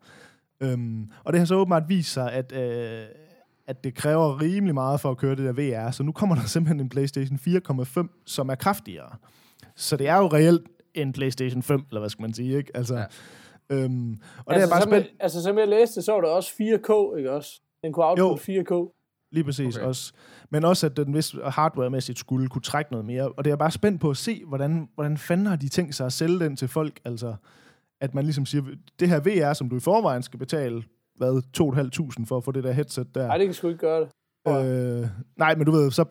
Øhm, 0.61 1.11
og 1.25 1.33
det 1.33 1.41
har 1.41 1.47
så 1.47 1.55
åbenbart 1.55 1.89
vist 1.89 2.13
sig, 2.13 2.33
at, 2.33 2.53
øh, 2.53 3.05
at 3.67 3.85
det 3.85 3.95
kræver 3.95 4.41
rimelig 4.43 4.75
meget 4.75 5.01
for 5.01 5.11
at 5.11 5.17
køre 5.17 5.37
det 5.37 5.57
der 5.57 5.87
VR. 5.87 5.91
Så 5.91 6.03
nu 6.03 6.13
kommer 6.13 6.35
der 6.35 6.43
simpelthen 6.43 6.81
en 6.81 6.89
PlayStation 6.89 7.39
4,5, 7.39 8.23
som 8.27 8.49
er 8.49 8.55
kraftigere. 8.55 9.17
Så 9.77 9.97
det 9.97 10.09
er 10.09 10.17
jo 10.17 10.27
reelt 10.27 10.63
en 10.95 11.13
PlayStation 11.13 11.63
5, 11.63 11.85
eller 11.91 12.01
hvad 12.01 12.11
skal 12.11 12.23
man 12.23 12.35
sige, 12.35 12.57
ikke? 12.57 12.71
Altså, 12.77 12.97
Ja. 12.97 13.05
Ja. 13.77 13.85
øhm, 13.85 14.13
og 14.47 14.55
det 14.55 14.61
altså, 14.61 14.67
er 14.67 14.71
bare 14.71 14.83
som 14.83 14.91
spændt. 14.91 15.07
jeg, 15.07 15.15
altså, 15.21 15.43
som 15.43 15.59
jeg 15.59 15.69
læste, 15.69 16.03
så 16.03 16.13
var 16.13 16.21
der 16.21 16.29
også 16.29 16.51
4K, 16.53 17.17
ikke 17.19 17.33
også? 17.33 17.61
Den 17.85 17.93
kunne 17.93 18.05
output 18.07 18.41
4K. 18.41 18.99
Lige 19.33 19.45
præcis 19.45 19.77
Okay. 19.77 19.87
også. 19.87 20.13
Men 20.51 20.65
også, 20.65 20.87
at 20.87 20.97
den 20.97 21.15
vist 21.15 21.35
hardwaremæssigt 21.45 22.19
skulle 22.19 22.49
kunne 22.49 22.63
trække 22.63 22.93
noget 22.93 23.07
mere. 23.07 23.29
Og 23.29 23.45
det 23.45 23.51
er 23.51 23.57
bare 23.57 23.71
spændt 23.71 24.01
på 24.01 24.11
at 24.11 24.17
se, 24.17 24.43
hvordan, 24.47 24.89
hvordan 24.95 25.19
fanden 25.19 25.47
har 25.47 25.57
de 25.57 25.69
tænkt 25.69 25.95
sig 25.95 26.07
at 26.07 26.13
sælge 26.13 26.39
den 26.39 26.57
til 26.57 26.69
folk? 26.69 27.01
Altså, 27.05 27.35
at 28.01 28.15
man 28.15 28.25
ligesom 28.25 28.47
siger, 28.47 28.63
det 29.01 29.09
her 29.09 29.21
VR, 29.21 29.53
som 29.53 29.69
du 29.69 29.77
i 29.77 29.81
forvejen 29.81 30.23
skal 30.23 30.39
betale, 30.39 30.83
hvad, 31.17 31.43
2.500 32.21 32.25
for 32.27 32.37
at 32.37 32.45
få 32.45 32.53
det 32.53 32.65
der 32.65 32.73
headset 32.73 33.15
der. 33.15 33.27
Nej, 33.27 33.37
det 33.39 33.47
kan 33.47 33.55
sgu 33.55 33.69
ikke 33.69 33.79
gøre 33.81 34.01
det. 34.01 34.09
Øh, 34.49 35.07
nej, 35.37 35.55
men 35.55 35.67
du 35.67 35.73
ved, 35.73 35.91
så 35.91 36.03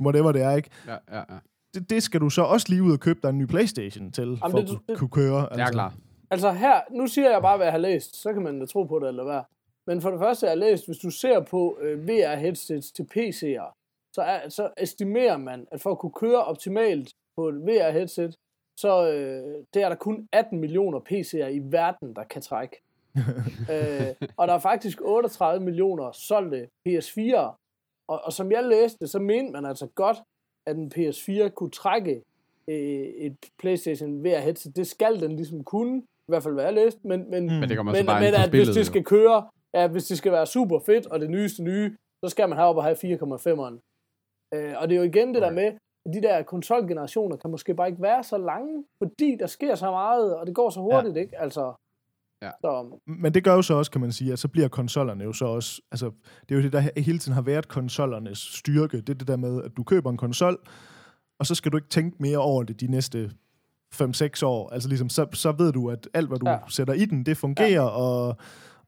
3.000, 0.00 0.04
whatever 0.04 0.32
det 0.32 0.42
er, 0.42 0.50
ikke? 0.50 0.70
Ja, 0.86 0.92
ja, 1.12 1.18
ja. 1.18 1.38
Det, 1.74 1.90
det 1.90 2.02
skal 2.02 2.20
du 2.20 2.30
så 2.30 2.42
også 2.42 2.66
lige 2.68 2.82
ud 2.82 2.92
og 2.92 3.00
købe 3.00 3.18
dig 3.22 3.28
en 3.28 3.38
ny 3.38 3.46
Playstation 3.46 4.12
til, 4.12 4.38
for 4.40 4.48
det- 4.48 4.62
at 4.62 4.68
kunne- 4.68 4.78
det- 4.88 4.98
kunne 4.98 5.10
køre. 5.10 5.48
Det 5.52 5.60
er 5.60 5.70
klar. 5.70 5.94
Altså 6.30 6.52
her, 6.52 6.80
nu 6.90 7.06
siger 7.06 7.30
jeg 7.30 7.42
bare, 7.42 7.56
hvad 7.56 7.66
jeg 7.66 7.72
har 7.72 7.78
læst, 7.78 8.16
så 8.16 8.32
kan 8.32 8.42
man 8.42 8.60
da 8.60 8.66
tro 8.66 8.84
på 8.84 8.98
det 8.98 9.08
eller 9.08 9.24
hvad. 9.24 9.40
Men 9.86 10.00
for 10.00 10.10
det 10.10 10.20
første, 10.20 10.46
jeg 10.46 10.50
har 10.50 10.56
læst, 10.56 10.86
hvis 10.86 10.98
du 10.98 11.10
ser 11.10 11.40
på 11.40 11.78
øh, 11.80 12.08
VR-headsets 12.08 12.92
til 12.92 13.02
PC'er, 13.14 13.76
så, 14.14 14.22
er, 14.22 14.48
så 14.48 14.70
estimerer 14.76 15.36
man, 15.36 15.66
at 15.70 15.80
for 15.80 15.90
at 15.90 15.98
kunne 15.98 16.12
køre 16.12 16.44
optimalt 16.44 17.12
på 17.36 17.48
et 17.48 17.54
VR-headset, 17.54 18.36
så 18.76 19.12
øh, 19.12 19.64
det 19.74 19.82
er 19.82 19.88
der 19.88 19.96
kun 19.96 20.28
18 20.32 20.60
millioner 20.60 21.00
PC'er 21.00 21.46
i 21.46 21.60
verden, 21.64 22.16
der 22.16 22.24
kan 22.24 22.42
trække. 22.42 22.82
øh, 23.72 24.28
og 24.36 24.48
der 24.48 24.54
er 24.54 24.58
faktisk 24.58 25.00
38 25.00 25.64
millioner 25.64 26.12
solgte 26.12 26.68
PS4'er. 26.88 27.56
Og, 28.08 28.20
og 28.24 28.32
som 28.32 28.52
jeg 28.52 28.64
læste, 28.64 29.06
så 29.06 29.18
mente 29.18 29.52
man 29.52 29.64
altså 29.64 29.86
godt, 29.86 30.18
at 30.66 30.76
en 30.76 30.92
PS4 30.96 31.48
kunne 31.48 31.70
trække 31.70 32.22
øh, 32.68 33.06
et 33.26 33.36
PlayStation 33.58 34.26
VR-headset. 34.26 34.76
Det 34.76 34.86
skal 34.86 35.20
den 35.20 35.36
ligesom 35.36 35.64
kunne, 35.64 36.02
i 36.30 36.32
hvert 36.32 36.42
fald 36.42 36.54
hvad 36.54 36.64
jeg 36.64 36.74
læste, 36.74 37.00
men, 37.04 37.30
men, 37.30 37.46
Men 37.60 37.68
det 37.68 37.76
kommer 37.76 37.92
så 37.92 37.98
men, 37.98 38.06
bare 38.06 38.20
men 38.20 38.34
at 38.34 38.40
hvis 38.40 38.48
spillet. 38.48 38.74
det 38.74 38.80
jo. 38.80 38.84
skal 38.84 39.04
køre, 39.04 39.38
ja, 39.74 39.88
hvis 39.88 40.04
det 40.10 40.18
skal 40.18 40.32
være 40.32 40.46
super 40.46 40.78
fedt, 40.86 41.06
og 41.06 41.20
det 41.20 41.30
nyeste 41.30 41.62
nye, 41.62 41.96
så 42.24 42.28
skal 42.30 42.48
man 42.48 42.58
have 42.58 42.68
op 42.68 42.76
og 42.76 42.84
have 42.84 42.96
4,5'eren. 42.96 43.74
Øh, 44.54 44.74
og 44.80 44.88
det 44.88 44.94
er 44.94 45.00
jo 45.02 45.06
igen 45.12 45.34
det 45.34 45.42
der 45.42 45.50
med, 45.50 45.68
at 46.06 46.10
de 46.14 46.22
der 46.22 46.42
konsolgenerationer 46.42 47.36
kan 47.36 47.50
måske 47.50 47.74
bare 47.74 47.88
ikke 47.88 48.02
være 48.02 48.22
så 48.24 48.38
lange, 48.38 48.84
fordi 49.02 49.36
der 49.40 49.46
sker 49.46 49.74
så 49.74 49.90
meget, 49.90 50.36
og 50.36 50.46
det 50.46 50.54
går 50.54 50.70
så 50.70 50.80
hurtigt, 50.80 51.16
ja. 51.16 51.20
ikke? 51.20 51.38
Altså, 51.40 51.74
Ja. 52.42 52.50
så, 52.60 52.98
Men 53.06 53.34
det 53.34 53.44
gør 53.44 53.54
jo 53.54 53.62
så 53.62 53.74
også, 53.74 53.90
kan 53.90 54.00
man 54.00 54.12
sige, 54.12 54.32
at 54.32 54.38
så 54.38 54.48
bliver 54.48 54.68
konsollerne 54.68 55.24
jo 55.24 55.32
så 55.32 55.44
også... 55.44 55.82
Altså, 55.90 56.10
det 56.48 56.54
er 56.54 56.56
jo 56.58 56.62
det, 56.62 56.72
der 56.72 57.00
hele 57.00 57.18
tiden 57.18 57.34
har 57.34 57.42
været 57.42 57.68
konsollernes 57.68 58.38
styrke. 58.38 58.96
Det 58.96 59.08
er 59.08 59.14
det 59.14 59.28
der 59.28 59.36
med, 59.36 59.62
at 59.62 59.70
du 59.76 59.82
køber 59.82 60.10
en 60.10 60.16
konsol, 60.16 60.56
og 61.38 61.46
så 61.46 61.54
skal 61.54 61.72
du 61.72 61.76
ikke 61.76 61.88
tænke 61.88 62.16
mere 62.20 62.38
over 62.38 62.62
det 62.62 62.80
de 62.80 62.86
næste 62.86 63.30
5-6 63.94 64.44
år. 64.46 64.70
Altså 64.72 64.88
ligesom, 64.88 65.08
så, 65.08 65.26
så 65.32 65.52
ved 65.52 65.72
du, 65.72 65.90
at 65.90 66.08
alt, 66.14 66.28
hvad 66.28 66.38
du 66.38 66.46
Ja. 66.48 66.52
ja. 66.52 66.58
sætter 66.68 66.94
i 66.94 67.04
den, 67.04 67.26
det 67.26 67.36
fungerer, 67.36 67.70
ja. 67.72 67.80
og, 67.88 68.36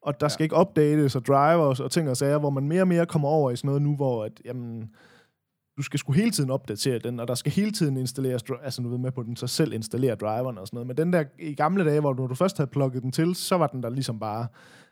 og 0.03 0.20
der 0.20 0.28
skal 0.28 0.44
ikke 0.44 0.57
updates 0.57 1.16
og 1.16 1.26
drivers 1.26 1.80
og 1.80 1.90
ting 1.90 2.11
og 2.11 2.16
sager, 2.16 2.38
hvor 2.38 2.50
man 2.50 2.68
mere 2.68 2.82
og 2.82 2.88
mere 2.88 3.07
kommer 3.07 3.28
over 3.28 3.50
i 3.50 3.57
sådan 3.57 3.66
noget 3.68 3.82
nu, 3.82 3.96
hvor 3.96 4.24
at, 4.24 4.32
jamen, 4.44 4.90
du 5.78 5.82
skal 5.82 5.98
sgu 5.98 6.12
hele 6.12 6.30
tiden 6.30 6.50
opdatere 6.50 6.98
den, 6.98 7.20
og 7.20 7.28
der 7.28 7.34
skal 7.34 7.53
hele 7.53 7.70
tiden 7.70 7.96
installeres, 7.96 8.42
altså 8.62 8.82
nu 8.82 8.88
ved 8.88 8.98
med 8.98 9.12
på, 9.12 9.22
den 9.22 9.36
så 9.36 9.46
selv 9.46 9.72
installerer 9.72 10.14
driveren 10.14 10.59
og 10.59 10.66
sådan 10.66 10.76
noget. 10.76 10.86
Men 10.86 10.96
den 10.96 11.12
der 11.12 11.24
i 11.38 11.55
gamle 11.55 11.84
dage, 11.84 12.00
hvor 12.00 12.12
du, 12.12 12.22
når 12.22 12.28
du 12.28 12.34
først 12.34 12.57
havde 12.57 12.70
plugget 12.70 13.03
den 13.03 13.12
til, 13.12 13.34
så 13.34 13.57
var 13.57 13.66
den 13.66 13.82
der 13.82 13.90
ligesom 13.90 14.18
bare... 14.18 14.38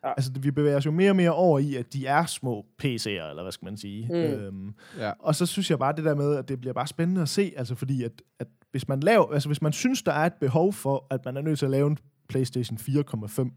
Ja. 0.04 0.08
Ja. 0.08 0.14
Altså, 0.16 0.32
vi 0.40 0.50
bevæger 0.50 0.76
os 0.76 0.86
jo 0.86 0.90
mere 0.90 1.10
og 1.10 1.16
mere 1.16 1.32
over 1.32 1.58
i, 1.58 1.74
at 1.74 1.92
de 1.92 2.06
er 2.06 2.26
små 2.26 2.66
PC'er, 2.82 3.08
eller 3.08 3.42
hvad 3.42 3.52
skal 3.52 3.64
man 3.66 3.76
sige. 3.76 4.06
Mm. 4.10 4.14
Øhm, 4.14 4.74
Ja. 4.98 5.12
og 5.18 5.34
så 5.34 5.46
synes 5.46 5.70
jeg 5.70 5.78
bare 5.78 5.92
det 5.96 6.04
der 6.04 6.14
med, 6.14 6.36
at 6.36 6.48
det 6.48 6.60
bliver 6.60 6.72
bare 6.74 6.86
spændende 6.86 7.22
at 7.22 7.28
se, 7.28 7.52
altså 7.56 7.74
fordi 7.74 8.02
at, 8.04 8.12
at 8.38 8.46
hvis 8.70 8.88
man 8.88 9.00
laver, 9.00 9.32
altså 9.32 9.48
hvis 9.48 9.62
man 9.62 9.72
synes, 9.72 10.02
der 10.02 10.12
er 10.12 10.26
et 10.26 10.34
behov 10.40 10.72
for, 10.72 11.06
at 11.10 11.24
man 11.24 11.36
er 11.36 11.40
nødt 11.40 11.58
til 11.58 11.66
at 11.66 11.70
lave 11.70 11.86
en 11.86 11.98
PlayStation 12.28 12.78
4,5, 12.78 13.50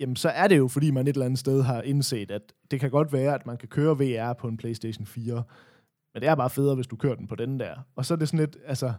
jamen 0.00 0.16
så 0.16 0.28
er 0.28 0.48
det 0.48 0.58
jo, 0.58 0.68
fordi 0.68 0.90
man 0.90 1.06
et 1.06 1.12
eller 1.12 1.26
andet 1.26 1.38
sted 1.38 1.62
har 1.62 1.82
indset, 1.82 2.30
at 2.30 2.42
det 2.70 2.80
kan 2.80 2.90
godt 2.90 3.12
være, 3.12 3.34
at 3.34 3.46
man 3.46 3.56
kan 3.56 3.68
køre 3.68 3.98
VR 3.98 4.32
på 4.32 4.48
en 4.48 4.56
PlayStation 4.56 5.06
4, 5.06 5.42
men 6.14 6.22
det 6.22 6.28
er 6.28 6.34
bare 6.34 6.50
federe, 6.50 6.74
hvis 6.74 6.86
du 6.86 6.96
kører 6.96 7.14
den 7.14 7.26
på 7.26 7.34
den 7.34 7.60
der. 7.60 7.74
Og 7.96 8.04
så 8.04 8.14
er 8.14 8.18
det 8.18 8.28
sådan 8.28 8.40
lidt, 8.40 8.56
altså, 8.66 8.92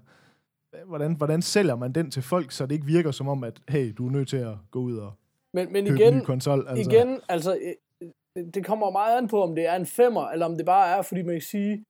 hvordan, 0.85 1.13
hvordan 1.13 1.41
sælger 1.41 1.75
man 1.75 1.91
den 1.91 2.11
til 2.11 2.23
folk, 2.23 2.51
så 2.51 2.65
det 2.65 2.75
ikke 2.75 2.85
virker 2.85 3.11
som 3.11 3.27
om, 3.27 3.43
at 3.43 3.61
hey, 3.69 3.93
du 3.97 4.07
er 4.07 4.11
nødt 4.11 4.27
til 4.27 4.37
at 4.37 4.55
gå 4.71 4.79
ud 4.79 4.97
og 4.97 5.13
Men, 5.53 5.73
men 5.73 5.85
købe 5.85 5.99
igen, 5.99 6.13
en 6.13 6.19
ny 6.19 6.23
konsol. 6.23 6.67
Altså. 6.67 6.91
igen, 6.91 7.19
altså, 7.29 7.59
øh, 7.61 8.43
det 8.53 8.65
kommer 8.65 8.91
meget 8.91 9.17
an 9.17 9.27
på, 9.27 9.43
om 9.43 9.55
det 9.55 9.67
er 9.67 9.75
en 9.75 9.85
femmer, 9.85 10.27
eller 10.27 10.45
om 10.45 10.57
det 10.57 10.65
bare 10.65 10.97
er, 10.97 11.01
fordi 11.01 11.21
man 11.21 11.35
kan 11.35 11.41
sige, 11.41 11.83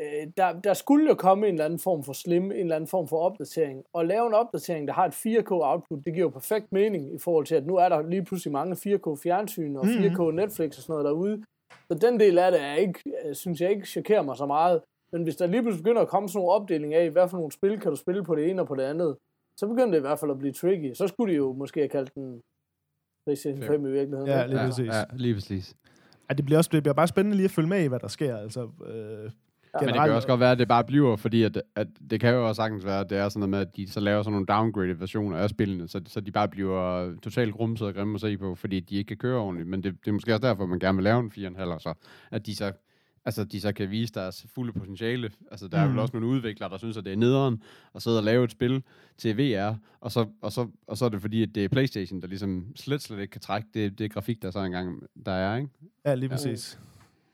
øh, 0.00 0.26
der, 0.36 0.60
der 0.60 0.74
skulle 0.74 1.08
jo 1.08 1.14
komme 1.14 1.48
en 1.48 1.54
eller 1.54 1.64
anden 1.64 1.78
form 1.78 2.04
for 2.04 2.12
slim, 2.12 2.44
en 2.44 2.52
eller 2.52 2.76
anden 2.76 2.88
form 2.88 3.08
for 3.08 3.18
opdatering. 3.18 3.84
Og 3.92 4.06
lave 4.06 4.26
en 4.26 4.34
opdatering, 4.34 4.88
der 4.88 4.94
har 4.94 5.06
et 5.06 5.14
4K 5.14 5.50
output, 5.50 6.04
det 6.04 6.14
giver 6.14 6.26
jo 6.26 6.28
perfekt 6.28 6.72
mening 6.72 7.14
i 7.14 7.18
forhold 7.18 7.46
til, 7.46 7.54
at 7.54 7.66
nu 7.66 7.76
er 7.76 7.88
der 7.88 8.02
lige 8.02 8.24
pludselig 8.24 8.52
mange 8.52 8.74
4K 8.74 9.22
fjernsyn 9.22 9.76
og 9.76 9.84
4K 9.84 10.30
Netflix 10.30 10.76
og 10.76 10.82
sådan 10.82 10.92
noget 10.92 11.04
derude. 11.04 11.44
Så 11.88 11.98
den 11.98 12.20
del 12.20 12.38
af 12.38 12.52
det 12.52 12.60
er 12.60 12.74
ikke, 12.74 13.00
øh, 13.24 13.34
synes 13.34 13.60
jeg 13.60 13.70
ikke 13.70 13.86
chokerer 13.86 14.22
mig 14.22 14.36
så 14.36 14.46
meget. 14.46 14.82
Men 15.12 15.22
hvis 15.22 15.36
der 15.36 15.46
lige 15.46 15.62
pludselig 15.62 15.84
begynder 15.84 16.02
at 16.02 16.08
komme 16.08 16.28
sådan 16.28 16.38
nogle 16.38 16.52
opdeling 16.52 16.94
af, 16.94 17.10
hvad 17.10 17.28
for 17.28 17.36
nogle 17.36 17.52
spil 17.52 17.80
kan 17.80 17.90
du 17.90 17.96
spille 17.96 18.24
på 18.24 18.34
det 18.34 18.50
ene 18.50 18.62
og 18.62 18.68
på 18.68 18.74
det 18.74 18.82
andet, 18.82 19.16
så 19.60 19.66
begynder 19.66 19.90
det 19.90 19.98
i 19.98 20.00
hvert 20.00 20.18
fald 20.18 20.30
at 20.30 20.38
blive 20.38 20.52
tricky. 20.52 20.94
Så 20.94 21.08
skulle 21.08 21.32
de 21.32 21.36
jo 21.36 21.52
måske 21.52 21.80
have 21.80 21.88
kaldt 21.88 22.14
den 22.14 22.40
PlayStation 23.26 23.62
5 23.62 23.86
i 23.86 23.90
virkeligheden. 23.90 24.26
Ja, 24.26 24.46
lige 24.46 24.60
ja, 24.60 24.66
præcis. 24.66 24.86
ja, 24.86 25.04
lige 25.12 25.34
præcis. 25.34 25.76
Ja, 26.28 26.34
det 26.34 26.44
bliver, 26.44 26.58
også, 26.58 26.70
det 26.72 26.82
bliver 26.82 26.94
bare 26.94 27.08
spændende 27.08 27.36
lige 27.36 27.44
at 27.44 27.50
følge 27.50 27.68
med 27.68 27.84
i, 27.84 27.86
hvad 27.86 28.00
der 28.00 28.08
sker. 28.08 28.36
Altså, 28.36 28.70
øh, 28.86 29.30
Men 29.80 29.88
det 29.88 29.94
kan 29.96 30.10
også 30.12 30.28
godt 30.28 30.40
være, 30.40 30.52
at 30.52 30.58
det 30.58 30.68
bare 30.68 30.84
bliver, 30.84 31.16
fordi 31.16 31.42
at, 31.42 31.62
at 31.76 31.86
det 32.10 32.20
kan 32.20 32.34
jo 32.34 32.48
også 32.48 32.56
sagtens 32.62 32.84
være, 32.84 33.00
at 33.00 33.10
det 33.10 33.18
er 33.18 33.28
sådan 33.28 33.40
noget 33.40 33.50
med, 33.50 33.58
at 33.58 33.76
de 33.76 33.90
så 33.90 34.00
laver 34.00 34.22
sådan 34.22 34.32
nogle 34.32 34.46
downgraded 34.46 34.94
versioner 34.94 35.36
af 35.36 35.50
spillene, 35.50 35.88
så, 35.88 36.00
så 36.06 36.20
de 36.20 36.32
bare 36.32 36.48
bliver 36.48 37.14
totalt 37.22 37.54
grumset 37.54 37.86
og 37.88 37.94
grimme 37.94 38.14
at 38.14 38.20
se 38.20 38.36
på, 38.38 38.54
fordi 38.54 38.80
de 38.80 38.96
ikke 38.96 39.08
kan 39.08 39.16
køre 39.16 39.38
ordentligt. 39.38 39.68
Men 39.68 39.82
det, 39.82 39.92
det 40.04 40.08
er 40.08 40.12
måske 40.12 40.34
også 40.34 40.46
derfor, 40.48 40.66
man 40.66 40.78
gerne 40.78 40.96
vil 40.96 41.04
lave 41.04 41.20
en 41.20 41.32
4,5, 41.56 41.78
så 41.78 41.94
at 42.30 42.46
de 42.46 42.54
så 42.56 42.72
altså 43.26 43.44
de 43.44 43.60
så 43.60 43.72
kan 43.72 43.90
vise 43.90 44.12
deres 44.12 44.46
fulde 44.54 44.72
potentiale. 44.72 45.30
Altså 45.50 45.68
der 45.68 45.78
er 45.78 45.84
Mm. 45.86 45.90
vel 45.92 45.98
også 45.98 46.16
nogle 46.16 46.28
udviklere, 46.28 46.70
der 46.70 46.78
synes, 46.78 46.96
at 46.96 47.04
det 47.04 47.12
er 47.12 47.16
nederen 47.16 47.62
at 47.94 48.02
sidde 48.02 48.18
og 48.18 48.24
lave 48.24 48.44
et 48.44 48.50
spil 48.50 48.82
til 49.18 49.36
VR, 49.38 49.74
og 50.00 50.12
så, 50.12 50.26
og 50.42 50.52
så, 50.52 50.66
og 50.86 50.96
så 50.98 51.04
er 51.04 51.08
det 51.08 51.20
fordi, 51.20 51.42
at 51.42 51.54
det 51.54 51.64
er 51.64 51.68
Playstation, 51.68 52.20
der 52.20 52.26
ligesom 52.26 52.66
slet, 52.76 53.02
slet 53.02 53.18
ikke 53.20 53.30
kan 53.32 53.40
trække 53.40 53.68
det, 53.74 53.98
det 53.98 54.12
grafik, 54.12 54.42
der 54.42 54.50
så 54.50 54.58
engang 54.58 55.02
der 55.26 55.32
er, 55.32 55.56
ikke? 55.56 55.68
Ja, 56.06 56.14
lige 56.14 56.28
præcis. 56.28 56.78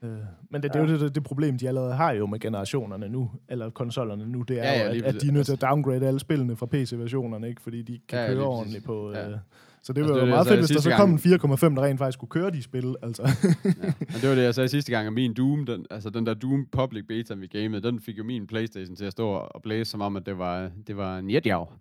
Øh, 0.02 0.10
men 0.50 0.62
det, 0.62 0.72
det 0.72 0.80
er 0.80 0.86
jo 0.92 0.98
det, 0.98 1.14
det 1.14 1.22
problem, 1.22 1.58
de 1.58 1.68
allerede 1.68 1.94
har 1.94 2.12
jo 2.12 2.26
med 2.26 2.38
generationerne 2.40 3.08
nu, 3.08 3.30
eller 3.48 3.70
konsollerne 3.70 4.26
nu, 4.26 4.42
det 4.42 4.58
er 4.58 4.62
Ja, 4.62 4.72
ja, 4.72 4.78
ja, 4.78 4.86
ja, 4.88 4.94
jo, 4.94 5.04
at, 5.04 5.14
at 5.14 5.22
de 5.22 5.28
er 5.28 5.32
nødt 5.32 5.46
til 5.46 5.52
at 5.52 5.60
downgrade 5.60 6.06
alle 6.06 6.20
spillene 6.20 6.56
fra 6.56 6.66
PC-versionerne, 6.66 7.48
ikke? 7.48 7.62
fordi 7.62 7.82
de 7.82 7.92
ikke 7.92 8.06
kan 8.06 8.18
Ja, 8.18 8.24
ja, 8.24 8.30
ja, 8.30 8.36
køre 8.36 8.46
ordentligt 8.46 8.84
på... 8.84 9.12
Ja. 9.12 9.28
Øh, 9.30 9.36
så 9.82 9.92
det 9.92 10.00
Altså, 10.00 10.14
var 10.14 10.20
jo 10.20 10.26
meget 10.26 10.46
fedt, 10.46 10.60
hvis 10.60 10.68
der 10.70 10.80
så 10.80 10.90
kom 10.96 11.10
en 11.10 11.18
4,5, 11.18 11.74
der 11.74 11.82
rent 11.82 11.98
faktisk 11.98 12.18
kunne 12.18 12.28
køre 12.28 12.50
de 12.50 12.62
spil. 12.62 12.94
Altså. 13.02 13.22
Ja. 13.64 13.70
Men 13.98 14.20
det 14.20 14.28
var 14.28 14.34
det, 14.34 14.42
jeg 14.42 14.54
sagde 14.54 14.68
sidste 14.68 14.92
gang, 14.92 15.06
at 15.06 15.12
min 15.12 15.34
Doom, 15.34 15.66
den, 15.66 15.86
altså 15.90 16.10
den 16.10 16.26
der 16.26 16.34
Doom 16.34 16.66
Public 16.72 17.04
Beta, 17.08 17.34
vi 17.34 17.46
gamede, 17.46 17.82
den 17.82 18.00
fik 18.00 18.18
jo 18.18 18.24
min 18.24 18.46
Playstation 18.46 18.96
til 18.96 19.04
at 19.04 19.12
stå 19.12 19.28
og 19.28 19.62
blæse, 19.62 19.90
som 19.90 20.00
om, 20.00 20.16
at 20.16 20.26
det 20.26 20.38
var, 20.38 20.70
det 20.86 20.96
var 20.96 21.18
en 21.18 21.30
jetjav. 21.30 21.72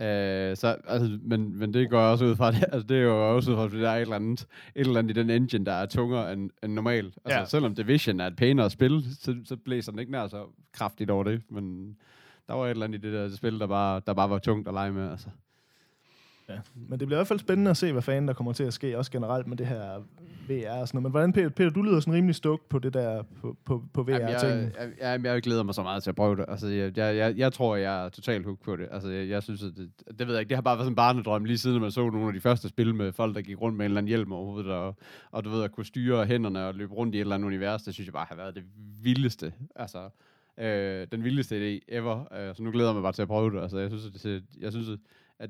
Uh, 0.00 0.56
så, 0.56 0.76
altså, 0.88 1.18
men, 1.22 1.58
men 1.58 1.74
det 1.74 1.90
går 1.90 2.00
også 2.00 2.24
ud 2.24 2.36
fra, 2.36 2.50
det, 2.52 2.64
altså, 2.72 2.86
det 2.88 2.96
er 2.96 3.02
jo 3.02 3.34
også 3.36 3.50
ud 3.50 3.56
fra, 3.56 3.64
at 3.64 3.72
der 3.72 3.90
er 3.90 3.96
et 3.96 4.00
eller 4.02 4.16
andet, 4.16 4.40
et 4.74 4.86
eller 4.86 4.98
andet 4.98 5.16
i 5.16 5.20
den 5.20 5.30
engine, 5.30 5.64
der 5.66 5.72
er 5.72 5.86
tungere 5.86 6.32
end, 6.32 6.50
end 6.62 6.72
normalt. 6.72 7.18
Altså, 7.24 7.38
Ja. 7.38 7.44
selvom 7.44 7.74
Division 7.74 8.20
er 8.20 8.26
et 8.26 8.36
pænere 8.36 8.70
spil, 8.70 9.04
så, 9.20 9.36
så 9.44 9.56
blæser 9.56 9.92
den 9.92 9.98
ikke 9.98 10.12
nær 10.12 10.26
så 10.28 10.44
kraftigt 10.72 11.10
over 11.10 11.24
det, 11.24 11.42
men 11.50 11.96
der 12.46 12.54
var 12.54 12.64
et 12.66 12.70
eller 12.70 12.84
andet 12.84 12.98
i 12.98 13.00
det 13.06 13.12
der 13.12 13.36
spil, 13.36 13.58
der 13.60 13.66
bare, 13.66 14.00
der 14.06 14.14
bare 14.14 14.30
var 14.30 14.38
tungt 14.38 14.68
at 14.68 14.74
lege 14.74 14.92
med, 14.92 15.10
altså. 15.10 15.28
Ja. 16.48 16.58
Men 16.74 17.00
det 17.00 17.08
bliver 17.08 17.18
i 17.18 17.20
hvert 17.20 17.26
fald 17.26 17.38
spændende 17.38 17.70
at 17.70 17.76
se, 17.76 17.92
hvad 17.92 18.02
fanden 18.02 18.28
der 18.28 18.34
kommer 18.34 18.52
til 18.52 18.64
at 18.64 18.72
ske, 18.72 18.98
også 18.98 19.10
generelt 19.10 19.46
med 19.46 19.56
det 19.56 19.66
her 19.66 20.02
VR 20.48 20.70
og 20.70 20.88
sådan 20.88 20.96
noget. 20.96 21.02
Men 21.02 21.10
hvordan, 21.10 21.32
Peter, 21.32 21.48
Peter 21.48 21.70
du 21.70 21.82
lyder 21.82 22.00
sådan 22.00 22.14
rimelig 22.14 22.34
stuk 22.34 22.68
på 22.68 22.78
det 22.78 22.94
der, 22.94 23.22
på, 23.22 23.56
på, 23.64 23.82
på 23.92 24.02
VR-tingen. 24.02 24.32
jeg, 24.40 24.72
jeg, 24.78 24.92
jeg, 25.00 25.24
jeg 25.24 25.42
glæder 25.42 25.62
mig 25.62 25.74
så 25.74 25.82
meget 25.82 26.02
til 26.02 26.10
at 26.10 26.16
prøve 26.16 26.36
det. 26.36 26.44
Altså, 26.48 26.68
jeg, 26.68 26.96
jeg, 26.98 27.16
jeg, 27.16 27.36
jeg 27.36 27.52
tror, 27.52 27.76
jeg 27.76 28.04
er 28.04 28.08
totalt 28.08 28.44
hooked 28.44 28.64
på 28.64 28.76
det. 28.76 28.88
Altså, 28.90 29.10
jeg, 29.10 29.28
jeg 29.28 29.42
synes, 29.42 29.62
at 29.62 29.72
det, 29.76 29.90
det 30.18 30.26
ved 30.26 30.34
jeg 30.34 30.40
ikke, 30.40 30.48
det 30.48 30.56
har 30.56 30.62
bare 30.62 30.76
været 30.76 30.84
sådan 30.84 30.92
en 30.92 30.96
barnedrøm, 30.96 31.44
lige 31.44 31.58
siden 31.58 31.80
man 31.80 31.90
så 31.90 32.10
nogle 32.10 32.26
af 32.26 32.32
de 32.32 32.40
første 32.40 32.68
spil 32.68 32.94
med 32.94 33.12
folk, 33.12 33.34
der 33.34 33.42
gik 33.42 33.60
rundt 33.60 33.76
med 33.76 33.86
en 33.86 33.90
eller 33.90 33.98
anden 33.98 34.08
hjelm 34.08 34.32
over 34.32 34.44
hovedet, 34.44 34.72
og, 34.72 34.96
og 35.30 35.44
du 35.44 35.50
ved, 35.50 35.62
at 35.62 35.72
kunne 35.72 35.86
styre 35.86 36.26
hænderne 36.26 36.66
og 36.66 36.74
løbe 36.74 36.94
rundt 36.94 37.14
i 37.14 37.18
et 37.18 37.20
eller 37.20 37.34
andet 37.34 37.46
univers, 37.46 37.82
det 37.82 37.94
synes 37.94 38.06
jeg 38.06 38.14
bare 38.14 38.26
har 38.28 38.36
været 38.36 38.54
det 38.54 38.64
vildeste. 39.02 39.52
Altså, 39.76 40.08
øh, 40.58 41.06
den 41.12 41.24
vildeste 41.24 41.56
idé 41.56 41.80
ever. 41.88 42.32
Øh, 42.34 42.54
så 42.54 42.62
nu 42.62 42.70
glæder 42.70 42.88
jeg 42.88 42.94
mig 42.94 43.02
bare 43.02 43.12
til 43.12 43.22
at 43.22 43.28
prøve 43.28 43.50
det. 43.50 43.62
Altså, 43.62 43.78
jeg 43.78 43.90
synes, 43.90 44.06
at 44.06 44.22
det 44.22 44.44
jeg 44.60 44.72
synes, 44.72 44.88
at 44.88 44.98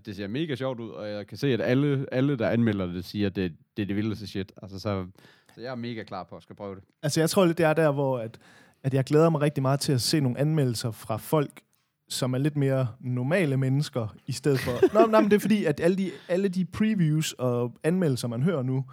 det 0.06 0.16
ser 0.16 0.26
mega 0.26 0.54
sjovt 0.54 0.80
ud, 0.80 0.90
og 0.90 1.08
jeg 1.08 1.26
kan 1.26 1.38
se, 1.38 1.46
at 1.52 1.60
alle, 1.60 2.06
alle 2.12 2.36
der 2.38 2.48
anmelder 2.48 2.86
det, 2.86 3.04
siger, 3.04 3.26
at 3.26 3.36
det, 3.36 3.52
det 3.76 3.82
er 3.82 3.86
det 3.86 3.96
vildeste 3.96 4.26
shit. 4.26 4.52
Altså, 4.62 4.78
så, 4.78 5.06
så 5.54 5.60
jeg 5.60 5.70
er 5.70 5.74
mega 5.74 6.02
klar 6.02 6.24
på 6.24 6.36
at 6.36 6.42
skal 6.42 6.56
prøve 6.56 6.74
det. 6.74 6.84
Altså, 7.02 7.20
jeg 7.20 7.30
tror 7.30 7.46
lidt, 7.46 7.58
det 7.58 7.66
er 7.66 7.72
der, 7.72 7.92
hvor 7.92 8.18
at, 8.18 8.38
at 8.82 8.94
jeg 8.94 9.04
glæder 9.04 9.30
mig 9.30 9.40
rigtig 9.40 9.62
meget 9.62 9.80
til 9.80 9.92
at 9.92 10.00
se 10.00 10.20
nogle 10.20 10.38
anmeldelser 10.38 10.90
fra 10.90 11.16
folk, 11.16 11.60
som 12.08 12.34
er 12.34 12.38
lidt 12.38 12.56
mere 12.56 12.88
normale 13.00 13.56
mennesker, 13.56 14.16
i 14.26 14.32
stedet 14.32 14.60
for... 14.60 14.72
Nå, 15.00 15.06
nej, 15.06 15.20
men 15.20 15.30
det 15.30 15.36
er 15.36 15.40
fordi, 15.40 15.64
at 15.64 15.80
alle 15.80 15.96
de, 15.96 16.10
alle 16.28 16.48
de 16.48 16.64
previews 16.64 17.32
og 17.32 17.72
anmeldelser, 17.84 18.28
man 18.28 18.42
hører 18.42 18.62
nu, 18.62 18.84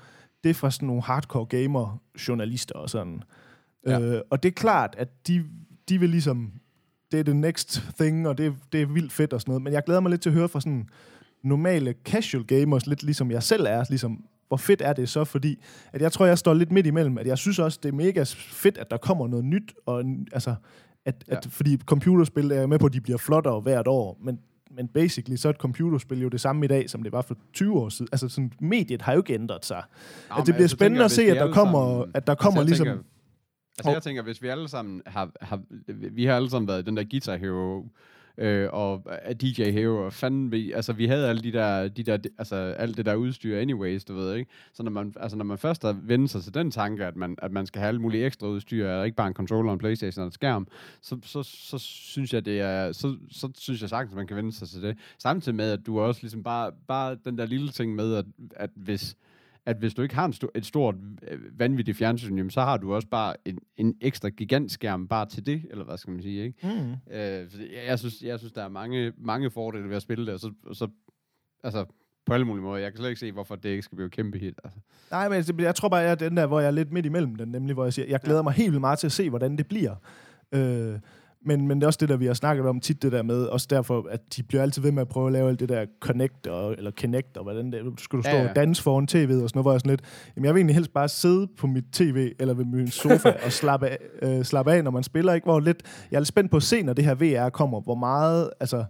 det 0.43 0.49
er 0.49 0.53
fra 0.53 0.71
sådan 0.71 0.87
nogle 0.87 1.01
hardcore 1.01 1.45
gamer-journalister 1.45 2.75
og 2.75 2.89
sådan. 2.89 3.23
Ja. 3.87 3.99
Øh, 3.99 4.21
og 4.29 4.43
det 4.43 4.49
er 4.49 4.53
klart, 4.53 4.95
at 4.97 5.27
de, 5.27 5.45
de 5.89 5.99
vil 5.99 6.09
ligesom... 6.09 6.53
Det 7.13 7.19
er 7.19 7.23
the 7.23 7.33
next 7.33 7.81
thing, 7.99 8.27
og 8.27 8.37
det, 8.37 8.53
det 8.71 8.81
er 8.81 8.85
vildt 8.85 9.11
fedt 9.13 9.33
og 9.33 9.41
sådan 9.41 9.51
noget. 9.51 9.61
Men 9.63 9.73
jeg 9.73 9.83
glæder 9.85 9.99
mig 10.01 10.09
lidt 10.09 10.21
til 10.21 10.29
at 10.29 10.33
høre 10.35 10.49
fra 10.49 10.61
sådan 10.61 10.87
normale 11.43 11.93
casual 12.05 12.43
gamers, 12.43 12.87
lidt 12.87 13.03
ligesom 13.03 13.31
jeg 13.31 13.43
selv 13.43 13.65
er, 13.69 13.83
ligesom, 13.89 14.23
hvor 14.47 14.57
fedt 14.57 14.81
er 14.81 14.93
det 14.93 15.09
så, 15.09 15.23
fordi 15.23 15.59
at 15.93 16.01
jeg 16.01 16.11
tror, 16.11 16.25
jeg 16.25 16.37
står 16.37 16.53
lidt 16.53 16.71
midt 16.71 16.85
imellem, 16.85 17.17
at 17.17 17.27
jeg 17.27 17.37
synes 17.37 17.59
også, 17.59 17.79
det 17.83 17.89
er 17.89 17.93
mega 17.93 18.23
fedt, 18.37 18.77
at 18.77 18.91
der 18.91 18.97
kommer 18.97 19.27
noget 19.27 19.45
nyt, 19.45 19.73
og 19.85 20.03
altså, 20.31 20.55
at, 21.05 21.23
Ja. 21.27 21.35
at, 21.35 21.47
fordi 21.49 21.77
computerspil 21.85 22.51
er 22.51 22.55
jeg 22.59 22.69
med 22.69 22.79
på, 22.79 22.85
at 22.85 22.93
de 22.93 23.01
bliver 23.01 23.17
flottere 23.17 23.59
hvert 23.59 23.87
år, 23.87 24.17
men, 24.23 24.39
men 24.77 24.87
basically, 24.87 25.35
så 25.35 25.47
er 25.47 25.49
et 25.49 25.57
computerspil 25.59 26.21
jo 26.21 26.29
det 26.29 26.41
samme 26.41 26.65
i 26.65 26.67
dag, 26.67 26.89
som 26.89 27.03
det 27.03 27.11
var 27.11 27.21
for 27.21 27.37
20 27.53 27.73
år 27.79 27.89
siden. 27.89 28.07
Altså, 28.11 28.29
sådan, 28.29 28.51
mediet 28.61 29.01
har 29.01 29.13
jo 29.13 29.19
ikke 29.19 29.33
ændret 29.33 29.65
sig. 29.65 29.83
Nå, 30.29 30.35
at 30.35 30.37
det 30.37 30.45
bliver 30.45 30.55
altså, 30.63 30.75
spændende 30.75 30.99
tænker 30.99 31.05
at 31.05 31.11
se, 31.11 31.23
at 31.23 31.35
der 31.37 31.53
kommer, 31.53 31.99
sammen- 32.01 32.11
at 32.13 32.27
der 32.27 32.35
kommer 32.35 32.61
jeg 32.61 32.65
ligesom... 32.67 32.87
Tænker, 32.87 33.03
altså, 33.77 33.91
jeg 33.91 34.03
tænker, 34.03 34.21
hvis 34.21 34.41
vi 34.41 34.47
alle 34.47 34.67
sammen 34.67 35.01
har, 35.05 35.31
har... 35.41 35.61
Vi 35.87 36.25
har 36.25 36.35
alle 36.35 36.49
sammen 36.49 36.67
været 36.67 36.85
den 36.85 36.97
der 36.97 37.03
Guitar 37.03 37.35
Hero 37.35 37.85
øh, 38.37 38.69
og 38.71 39.03
øh, 39.29 39.35
DJ 39.35 39.71
Hero, 39.71 40.05
og 40.05 40.13
fanden 40.13 40.51
vi, 40.51 40.71
altså 40.71 40.93
vi 40.93 41.07
havde 41.07 41.29
alle 41.29 41.41
de 41.41 41.51
der, 41.51 41.87
de 41.87 42.03
der, 42.03 42.17
altså 42.37 42.55
alt 42.55 42.97
det 42.97 43.05
der 43.05 43.15
udstyr 43.15 43.57
anyways, 43.57 44.05
du 44.05 44.15
ved, 44.15 44.35
ikke? 44.35 44.51
Så 44.73 44.83
når 44.83 44.91
man, 44.91 45.13
altså 45.19 45.37
når 45.37 45.45
man 45.45 45.57
først 45.57 45.81
har 45.81 45.97
vendt 46.03 46.31
sig 46.31 46.43
til 46.43 46.53
den 46.53 46.71
tanke, 46.71 47.05
at 47.05 47.15
man, 47.15 47.35
at 47.41 47.51
man 47.51 47.65
skal 47.65 47.79
have 47.79 47.87
alt 47.87 48.01
muligt 48.01 48.25
ekstra 48.25 48.47
udstyr, 48.47 48.89
og 48.89 49.05
ikke 49.05 49.15
bare 49.15 49.27
en 49.27 49.33
controller, 49.33 49.73
en 49.73 49.79
Playstation 49.79 50.21
og 50.21 50.25
en 50.25 50.31
skærm, 50.31 50.67
så, 51.01 51.17
så, 51.23 51.43
så 51.43 51.77
synes 51.77 52.33
jeg, 52.33 52.45
det 52.45 52.61
er, 52.61 52.91
så, 52.91 53.17
så 53.31 53.49
synes 53.57 53.81
jeg 53.81 53.89
sagtens, 53.89 54.13
at 54.13 54.17
man 54.17 54.27
kan 54.27 54.37
vende 54.37 54.51
sig 54.51 54.67
til 54.69 54.81
det. 54.81 54.97
Samtidig 55.17 55.55
med, 55.55 55.71
at 55.71 55.85
du 55.85 55.99
også 55.99 56.21
ligesom 56.21 56.43
bare, 56.43 56.71
bare 56.87 57.17
den 57.25 57.37
der 57.37 57.45
lille 57.45 57.69
ting 57.69 57.95
med, 57.95 58.15
at, 58.15 58.25
at 58.55 58.69
hvis, 58.75 59.15
at 59.65 59.77
hvis 59.77 59.93
du 59.93 60.01
ikke 60.01 60.15
har 60.15 60.25
en 60.25 60.33
sto- 60.33 60.51
et 60.55 60.65
stort, 60.65 60.95
øh, 61.31 61.59
vanvittigt 61.59 61.97
fjernsyn, 61.97 62.37
jamen, 62.37 62.49
så 62.49 62.61
har 62.61 62.77
du 62.77 62.93
også 62.93 63.07
bare 63.07 63.35
en, 63.45 63.59
en 63.77 63.95
ekstra 64.01 64.29
gigantskærm 64.29 65.07
bare 65.07 65.25
til 65.25 65.45
det, 65.45 65.61
eller 65.69 65.85
hvad 65.85 65.97
skal 65.97 66.13
man 66.13 66.21
sige, 66.21 66.43
ikke? 66.43 66.57
Mm. 66.67 66.91
Øh, 67.13 67.19
jeg, 67.19 67.83
jeg, 67.87 67.99
synes, 67.99 68.21
jeg 68.21 68.39
synes, 68.39 68.51
der 68.53 68.63
er 68.63 68.69
mange, 68.69 69.13
mange 69.17 69.51
fordele 69.51 69.89
ved 69.89 69.95
at 69.95 70.01
spille 70.01 70.25
det, 70.25 70.33
og 70.33 70.39
så, 70.39 70.51
og 70.65 70.75
så 70.75 70.87
altså, 71.63 71.85
på 72.25 72.33
alle 72.33 72.45
mulige 72.45 72.63
måder. 72.63 72.77
Jeg 72.77 72.91
kan 72.91 72.97
slet 72.97 73.09
ikke 73.09 73.19
se, 73.19 73.31
hvorfor 73.31 73.55
det 73.55 73.69
ikke 73.69 73.81
skal 73.83 73.95
blive 73.95 74.09
kæmpe 74.09 74.37
hit. 74.39 74.53
Altså. 74.63 74.79
Nej, 75.11 75.29
men 75.29 75.43
det- 75.43 75.61
jeg 75.61 75.75
tror 75.75 75.89
bare, 75.89 75.99
jeg 75.99 76.11
er 76.11 76.15
den 76.15 76.37
der, 76.37 76.45
hvor 76.47 76.59
jeg 76.59 76.67
er 76.67 76.71
lidt 76.71 76.91
midt 76.91 77.05
imellem 77.05 77.35
den, 77.35 77.49
nemlig 77.49 77.73
hvor 77.73 77.83
jeg 77.83 77.93
siger, 77.93 78.07
jeg 78.07 78.19
glæder 78.19 78.41
mig 78.41 78.53
helt 78.53 78.71
vildt 78.71 78.81
meget 78.81 78.99
til 78.99 79.07
at 79.07 79.11
se, 79.11 79.29
hvordan 79.29 79.57
det 79.57 79.67
bliver. 79.67 79.95
Øh, 80.51 80.99
men, 81.45 81.67
men 81.67 81.77
det 81.77 81.83
er 81.83 81.87
også 81.87 81.97
det, 82.01 82.09
der 82.09 82.17
vi 82.17 82.25
har 82.25 82.33
snakket 82.33 82.65
om 82.65 82.79
tit, 82.79 83.01
det 83.01 83.11
der 83.11 83.23
med, 83.23 83.45
også 83.45 83.67
derfor, 83.69 84.07
at 84.09 84.19
de 84.35 84.43
bliver 84.43 84.61
altid 84.61 84.81
ved 84.81 84.91
med 84.91 85.01
at 85.01 85.07
prøve 85.07 85.27
at 85.27 85.33
lave 85.33 85.49
alt 85.49 85.59
det 85.59 85.69
der 85.69 85.85
connect, 85.99 86.47
og, 86.47 86.73
eller 86.77 86.91
connect, 86.91 87.37
og 87.37 87.43
hvordan 87.43 87.71
det 87.71 87.81
skal 87.97 88.17
du 88.17 88.23
stå 88.23 88.31
Ja, 88.31 88.41
ja, 88.41 88.49
og 88.49 88.55
danse 88.55 88.83
foran 88.83 89.07
tv'et 89.11 89.43
og 89.43 89.49
sådan 89.49 89.49
noget, 89.53 89.63
hvor 89.63 89.71
jeg 89.71 89.75
er 89.75 89.79
sådan 89.79 89.89
lidt, 89.89 90.01
jamen 90.35 90.45
jeg 90.45 90.53
vil 90.53 90.59
egentlig 90.59 90.75
helst 90.75 90.93
bare 90.93 91.09
sidde 91.09 91.47
på 91.57 91.67
mit 91.67 91.85
tv, 91.91 92.31
eller 92.39 92.53
ved 92.53 92.65
min 92.65 92.87
sofa, 92.87 93.29
og 93.45 93.51
slappe 93.51 93.87
af, 93.87 93.97
øh, 94.21 94.43
slappe 94.43 94.73
af, 94.73 94.83
når 94.83 94.91
man 94.91 95.03
spiller, 95.03 95.33
ikke? 95.33 95.45
Hvor 95.45 95.59
lidt, 95.59 95.83
jeg 96.11 96.17
er 96.17 96.19
lidt 96.19 96.27
spændt 96.27 96.51
på 96.51 96.57
at 96.57 96.63
se, 96.63 96.83
når 96.83 96.93
det 96.93 97.05
her 97.05 97.15
VR 97.15 97.49
kommer, 97.49 97.81
hvor 97.81 97.95
meget, 97.95 98.49
altså, 98.59 98.83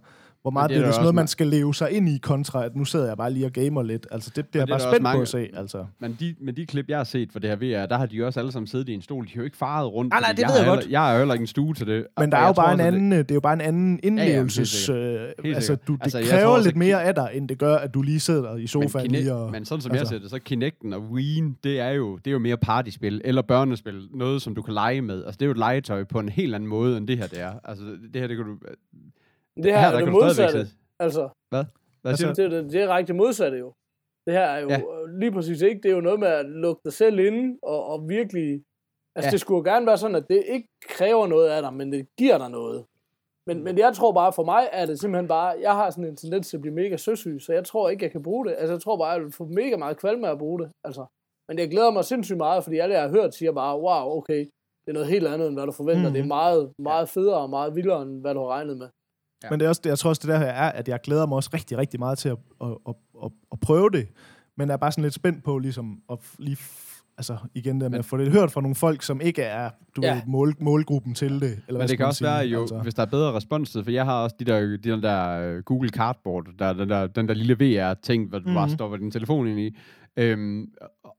hvor 0.44 0.52
meget 0.52 0.70
det 0.70 0.76
er 0.78 0.82
det 0.82 0.88
er, 0.88 0.92
sådan 0.92 1.04
noget, 1.04 1.16
man 1.16 1.24
ma- 1.26 1.28
skal 1.28 1.48
leve 1.48 1.74
sig 1.74 1.92
ind 1.92 2.10
i, 2.10 2.18
kontra 2.18 2.66
at 2.66 2.76
nu 2.76 2.86
sidder 2.86 3.08
jeg 3.08 3.18
bare 3.18 3.32
lige 3.34 3.46
og 3.46 3.52
gamer 3.52 3.84
lidt. 3.84 4.08
Altså, 4.12 4.32
det 4.36 4.48
bliver 4.48 4.62
jeg 4.62 4.68
det 4.68 4.74
er 4.74 4.78
bare 4.78 4.92
spændt 4.92 4.98
på 5.02 5.04
mange- 5.04 5.22
at 5.22 5.28
se, 5.28 5.48
altså. 5.54 5.86
Men 6.00 6.18
de, 6.20 6.36
med 6.42 6.54
de 6.54 6.66
klip, 6.66 6.86
jeg 6.90 6.98
har 6.98 7.04
set 7.04 7.32
for 7.32 7.40
det 7.40 7.50
her 7.50 7.56
VR, 7.84 7.86
der 7.86 7.98
har 7.98 8.06
de 8.06 8.16
jo 8.16 8.26
også 8.26 8.40
alle 8.40 8.52
sammen 8.52 8.68
siddet 8.68 8.90
i 8.90 8.94
en 8.94 9.02
stol. 9.02 9.26
De 9.26 9.30
har 9.34 9.38
jo 9.38 9.44
ikke 9.44 9.58
faret 9.58 9.94
rundt. 9.94 10.10
Nej, 10.10 10.20
nej, 10.20 10.32
det 10.32 10.40
jeg 10.40 10.50
ved 10.50 10.58
jeg 10.58 10.66
godt. 10.66 10.88
Jeg 10.90 11.02
har 11.02 11.12
jo 11.12 11.18
heller 11.18 11.34
ikke 11.34 11.44
en 11.44 11.48
stue 11.48 11.74
til 11.74 11.88
det. 11.88 12.06
Men 12.20 12.32
der 12.32 12.38
er 12.38 12.48
jo 12.48 12.54
bare 12.54 12.74
en 12.74 12.80
anden, 12.80 13.12
det 13.12 13.32
er 13.32 13.36
jo 13.36 13.40
bare 13.42 13.54
en 13.54 13.62
anden 13.62 14.00
indlevelses... 14.04 14.70
sikkert. 14.70 15.30
øh, 15.46 15.56
altså, 15.56 15.76
du, 15.76 15.94
det 15.94 16.02
Altså, 16.04 16.22
kræver 16.30 16.64
lidt 16.64 16.76
mere 16.76 17.04
af 17.04 17.16
dig, 17.16 17.30
end 17.34 17.50
det 17.50 17.58
gør, 17.58 17.76
at 17.76 17.94
du 17.94 18.02
lige 18.02 18.20
sidder 18.20 18.56
i 18.56 18.68
sofaen 18.68 19.12
men, 19.12 19.12
lige 19.12 19.34
og... 19.34 19.52
men 19.52 19.66
sådan 19.66 19.82
som 19.82 19.92
altså- 19.92 20.04
jeg 20.04 20.08
ser 20.08 20.20
det, 20.20 20.30
så 20.30 20.40
Kinecten 20.40 20.94
og 20.94 21.02
Wii'en, 21.12 21.60
det 21.64 21.80
er 21.80 21.90
jo, 21.90 22.18
det 22.18 22.28
er 22.28 22.32
jo 22.32 22.40
mere 22.40 22.58
partyspil, 22.58 23.22
eller 23.24 23.42
børnespil, 23.42 24.08
noget 24.14 24.42
som 24.42 24.56
du 24.56 24.62
kan 24.62 24.74
lege 24.74 25.02
med. 25.02 25.24
Altså 25.26 25.38
det 25.40 25.42
er 25.42 25.48
jo 25.48 25.52
et 25.52 25.58
legetøj 25.58 26.04
på 26.04 26.20
en 26.20 26.30
helt 26.30 26.56
anden 26.56 26.70
måde, 26.70 26.98
end 26.98 27.08
det 27.08 27.18
her 27.18 27.28
det 27.28 27.42
er. 27.42 27.52
Altså 27.64 27.84
det 28.14 28.22
her, 28.22 28.28
det 28.28 28.38
kan 28.38 28.46
du... 28.46 28.56
Det 29.58 29.66
her, 29.66 29.80
Her, 29.80 29.88
er 29.88 30.00
det 30.00 30.12
modsatte. 30.12 30.68
Altså, 31.00 31.30
Hvad 31.50 31.66
Altså, 32.06 32.18
siger 32.34 32.34
du? 32.34 32.42
det 32.56 32.58
er 32.60 32.62
det 32.62 32.72
direkte 32.72 33.14
modsatte 33.14 33.58
jo. 33.58 33.74
Det 34.26 34.34
her 34.34 34.42
er 34.42 34.60
jo 34.60 34.70
Ja. 34.70 34.82
lige 35.20 35.32
præcis 35.32 35.62
ikke. 35.62 35.82
Det 35.84 35.92
er 35.92 35.96
jo 35.96 36.02
noget 36.02 36.20
med 36.20 36.28
at 36.28 36.46
lukke 36.46 36.82
dig 36.86 36.94
selv 36.94 37.20
inde 37.20 37.60
og, 37.64 37.86
og 37.86 38.10
virkelig... 38.10 38.64
Altså, 39.16 39.28
Ja. 39.28 39.32
det 39.32 39.40
skulle 39.40 39.58
jo 39.58 39.74
gerne 39.76 39.86
være 39.86 39.98
sådan, 39.98 40.16
at 40.16 40.30
det 40.30 40.44
ikke 40.48 40.68
kræver 40.90 41.28
noget 41.28 41.50
af 41.50 41.62
dig, 41.62 41.74
men 41.74 41.92
det 41.92 42.08
giver 42.18 42.38
dig 42.38 42.50
noget. 42.50 42.86
Men, 43.48 43.64
men 43.64 43.78
jeg 43.78 43.94
tror 43.94 44.12
bare, 44.12 44.34
for 44.34 44.44
mig 44.44 44.70
er 44.72 44.86
det 44.86 45.00
simpelthen 45.00 45.28
bare... 45.28 45.56
Jeg 45.62 45.72
har 45.76 45.90
sådan 45.90 46.06
en 46.06 46.16
tendens 46.16 46.50
til 46.50 46.58
at 46.58 46.62
blive 46.62 46.74
mega 46.76 46.98
søsyg, 46.98 47.38
så 47.42 47.54
jeg 47.54 47.66
tror 47.66 47.90
ikke, 47.90 48.04
jeg 48.04 48.12
kan 48.12 48.24
bruge 48.24 48.46
det. 48.46 48.56
Altså, 48.58 48.74
jeg 48.74 48.82
tror 48.82 48.98
bare, 48.98 49.08
jeg 49.10 49.22
vil 49.22 49.32
få 49.32 49.46
mega 49.46 49.78
meget 49.78 49.98
kvalme 49.98 50.28
af 50.28 50.32
at 50.32 50.38
bruge 50.38 50.60
det. 50.60 50.72
Altså. 50.84 51.06
Men 51.48 51.60
jeg 51.60 51.70
glæder 51.70 51.92
mig 51.92 52.06
sindssygt 52.06 52.38
meget, 52.38 52.64
fordi 52.64 52.78
alle, 52.78 52.96
jeg 52.96 53.04
har 53.04 53.10
hørt, 53.10 53.34
siger 53.36 53.52
bare, 53.52 53.80
wow, 53.80 54.18
okay, 54.18 54.40
det 54.86 54.88
er 54.88 54.94
noget 54.94 55.08
helt 55.08 55.28
andet, 55.28 55.48
end 55.48 55.56
hvad 55.56 55.66
du 55.66 55.72
forventer. 55.72 56.08
Mm. 56.10 56.14
Det 56.14 56.22
er 56.22 56.26
meget, 56.28 56.72
meget 56.80 57.10
federe 57.10 57.38
og 57.38 57.50
meget 57.50 57.76
vildere, 57.76 58.02
end 58.02 58.22
hvad 58.22 58.34
du 58.34 58.40
har 58.40 58.48
regnet 58.48 58.78
med. 58.78 58.88
Ja. 59.44 59.50
Men 59.50 59.60
det 59.60 59.66
er 59.66 59.70
også, 59.70 59.82
det, 59.84 59.90
jeg 59.90 60.00
tror 60.00 60.10
også, 60.10 60.20
det 60.20 60.30
der 60.30 60.38
her 60.38 60.46
er, 60.46 60.72
at 60.72 60.88
jeg 60.88 61.00
glæder 61.04 61.26
mig 61.26 61.36
også 61.36 61.50
rigtig, 61.54 61.78
rigtig 61.78 62.00
meget 62.00 62.18
til 62.18 62.30
at, 62.30 62.38
at, 62.62 62.68
at, 62.88 62.96
at, 63.24 63.32
at 63.52 63.60
prøve 63.60 63.90
det. 63.90 64.08
Men 64.58 64.68
jeg 64.68 64.74
er 64.74 64.78
bare 64.78 64.92
sådan 64.92 65.04
lidt 65.04 65.14
spændt 65.14 65.44
på, 65.44 65.58
ligesom, 65.58 66.00
at 66.12 66.18
lige, 66.40 66.58
altså 67.18 67.38
igen 67.54 67.82
der 67.82 67.90
med 67.90 68.00
at 68.00 68.06
få 68.06 68.18
det 68.18 68.32
hørt 68.32 68.52
fra 68.52 68.62
nogle 68.62 68.76
folk, 68.76 69.02
som 69.02 69.22
ikke 69.22 69.42
er, 69.42 69.70
du 69.96 70.02
Ja. 70.04 70.14
ved, 70.14 70.22
mål, 70.28 70.56
målgruppen 70.60 71.14
til 71.14 71.30
det. 71.30 71.42
Eller 71.42 71.60
hvad 71.68 71.74
Men 71.74 71.82
det 71.82 71.90
skal 71.90 71.98
kan 71.98 72.06
også 72.06 72.18
sige, 72.18 72.28
være 72.28 72.46
jo, 72.46 72.62
altså. 72.62 72.80
hvis 72.80 72.94
der 72.94 73.02
er 73.02 73.06
bedre 73.06 73.34
responstid, 73.34 73.84
for 73.84 73.92
jeg 73.92 74.06
har 74.06 74.24
også 74.24 74.36
de 74.40 74.46
der, 74.46 74.60
de 74.60 75.02
der, 75.02 75.30
øh, 75.30 75.64
Google 75.64 75.90
Cardboard, 75.90 76.46
der, 76.60 76.66
er 76.66 76.74
den, 76.74 76.90
der, 76.90 77.08
den 77.08 77.28
der 77.28 77.34
lille 77.34 77.56
VR-ting, 77.56 78.30
hvor 78.30 78.40
du 78.40 78.44
mm-hmm. 78.44 78.56
bare 78.56 78.70
stopper 78.70 78.98
din 78.98 79.12
telefon 79.12 79.48
ind 79.48 79.60
i. 79.60 79.78
Øhm, 80.18 80.72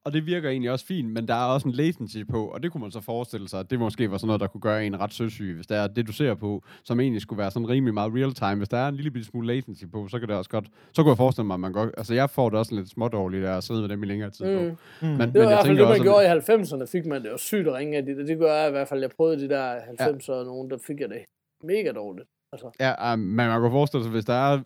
og 0.05 0.13
det 0.13 0.27
virker 0.27 0.49
egentlig 0.51 0.71
også 0.71 0.87
fint, 0.87 1.09
men 1.13 1.29
der 1.29 1.35
er 1.35 1.45
også 1.45 1.69
en 1.69 1.75
latency 1.75 2.17
på, 2.31 2.47
og 2.47 2.63
det 2.63 2.73
kunne 2.73 2.81
man 2.81 2.91
så 2.91 3.01
forestille 3.01 3.49
sig, 3.49 3.61
at 3.61 3.71
det 3.71 3.79
måske 3.79 4.11
var 4.11 4.17
sådan 4.19 4.27
noget, 4.27 4.41
der 4.41 4.47
kunne 4.47 4.61
gøre 4.61 4.87
en 4.87 5.01
ret 5.01 5.13
søsyg, 5.13 5.53
hvis 5.55 5.67
der 5.67 5.77
er 5.77 5.87
det, 5.87 6.07
du 6.07 6.13
ser 6.13 6.35
på, 6.35 6.63
som 6.85 7.01
egentlig 7.01 7.23
skulle 7.23 7.39
være 7.39 7.51
sådan 7.51 7.69
rimelig 7.69 7.95
meget 7.95 8.13
real 8.15 8.33
time. 8.35 8.55
Hvis 8.55 8.69
der 8.69 8.77
er 8.79 8.89
en 8.89 8.95
lille 8.95 9.25
smule 9.25 9.47
latency 9.47 9.85
på, 9.93 10.09
så 10.09 10.19
kan 10.19 10.29
det 10.29 10.37
også 10.37 10.51
godt, 10.51 10.65
så 10.93 11.03
kunne 11.03 11.11
jeg 11.11 11.17
forestille 11.17 11.47
mig, 11.47 11.55
at 11.55 11.61
man 11.61 11.73
godt, 11.73 11.91
altså 11.97 12.15
jeg 12.15 12.31
får 12.31 12.51
det 12.51 12.59
også 12.59 12.75
lidt 12.75 12.89
smådårligt 12.91 13.45
at 13.47 13.65
sidde 13.65 13.81
med 13.81 13.89
dem 13.89 14.03
i 14.03 14.07
længere 14.07 14.31
tid. 14.31 14.47
Mm. 14.47 14.53
Mm. 14.53 14.77
Men, 15.09 15.19
men 15.19 15.29
Det 15.33 15.35
var 15.35 15.43
i 15.43 15.47
hvert 15.47 15.67
fald 15.67 15.77
det, 15.77 15.83
man 15.83 15.91
også, 15.91 16.03
at- 16.03 16.07
gjorde 16.07 16.25
i 16.25 16.83
90'erne, 16.83 16.87
fik 16.93 17.07
man 17.07 17.23
det 17.23 17.29
jo 17.31 17.37
sygt 17.39 17.67
at 17.69 17.75
ringe 17.75 17.97
af 17.97 18.07
de 18.07 18.17
der. 18.17 18.25
Det 18.27 18.39
gør 18.39 18.55
jeg 18.55 18.69
i 18.69 18.71
hvert 18.71 18.89
fald. 18.89 19.01
Jeg 19.01 19.11
prøvede 19.17 19.41
de 19.41 19.49
der 19.49 19.75
90'er 19.77 20.33
og 20.33 20.45
nogen, 20.45 20.71
der 20.71 20.79
fik 20.87 21.01
jeg 21.01 21.09
det 21.09 21.19
mega 21.65 21.93
dårligt. 21.93 22.29
Altså, 22.53 22.71
Ja, 22.81 23.13
um, 23.13 23.19
men 23.19 23.37
man 23.37 23.63
kan 23.63 23.71
forestille 23.71 24.05
sig, 24.05 24.13
hvis 24.13 24.25
der 24.25 24.35
er 24.35 24.61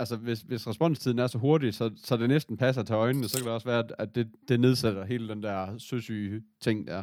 altså 0.00 0.16
hvis, 0.16 0.40
hvis 0.40 0.66
responstiden 0.68 1.18
er 1.18 1.26
så 1.26 1.38
hurtig, 1.38 1.74
så, 1.74 1.90
så 2.04 2.16
det 2.16 2.28
næsten 2.28 2.56
passer 2.56 2.82
til 2.82 2.94
øjnene, 2.94 3.28
så 3.28 3.38
kan 3.38 3.44
det 3.46 3.52
også 3.54 3.68
være, 3.68 3.84
at- 3.98 4.14
det, 4.14 4.28
det 4.48 4.60
nedsætter 4.60 5.04
hele 5.04 5.28
den 5.28 5.42
der 5.42 5.78
søsyge 5.78 6.42
ting 6.60 6.86
der. 6.86 7.02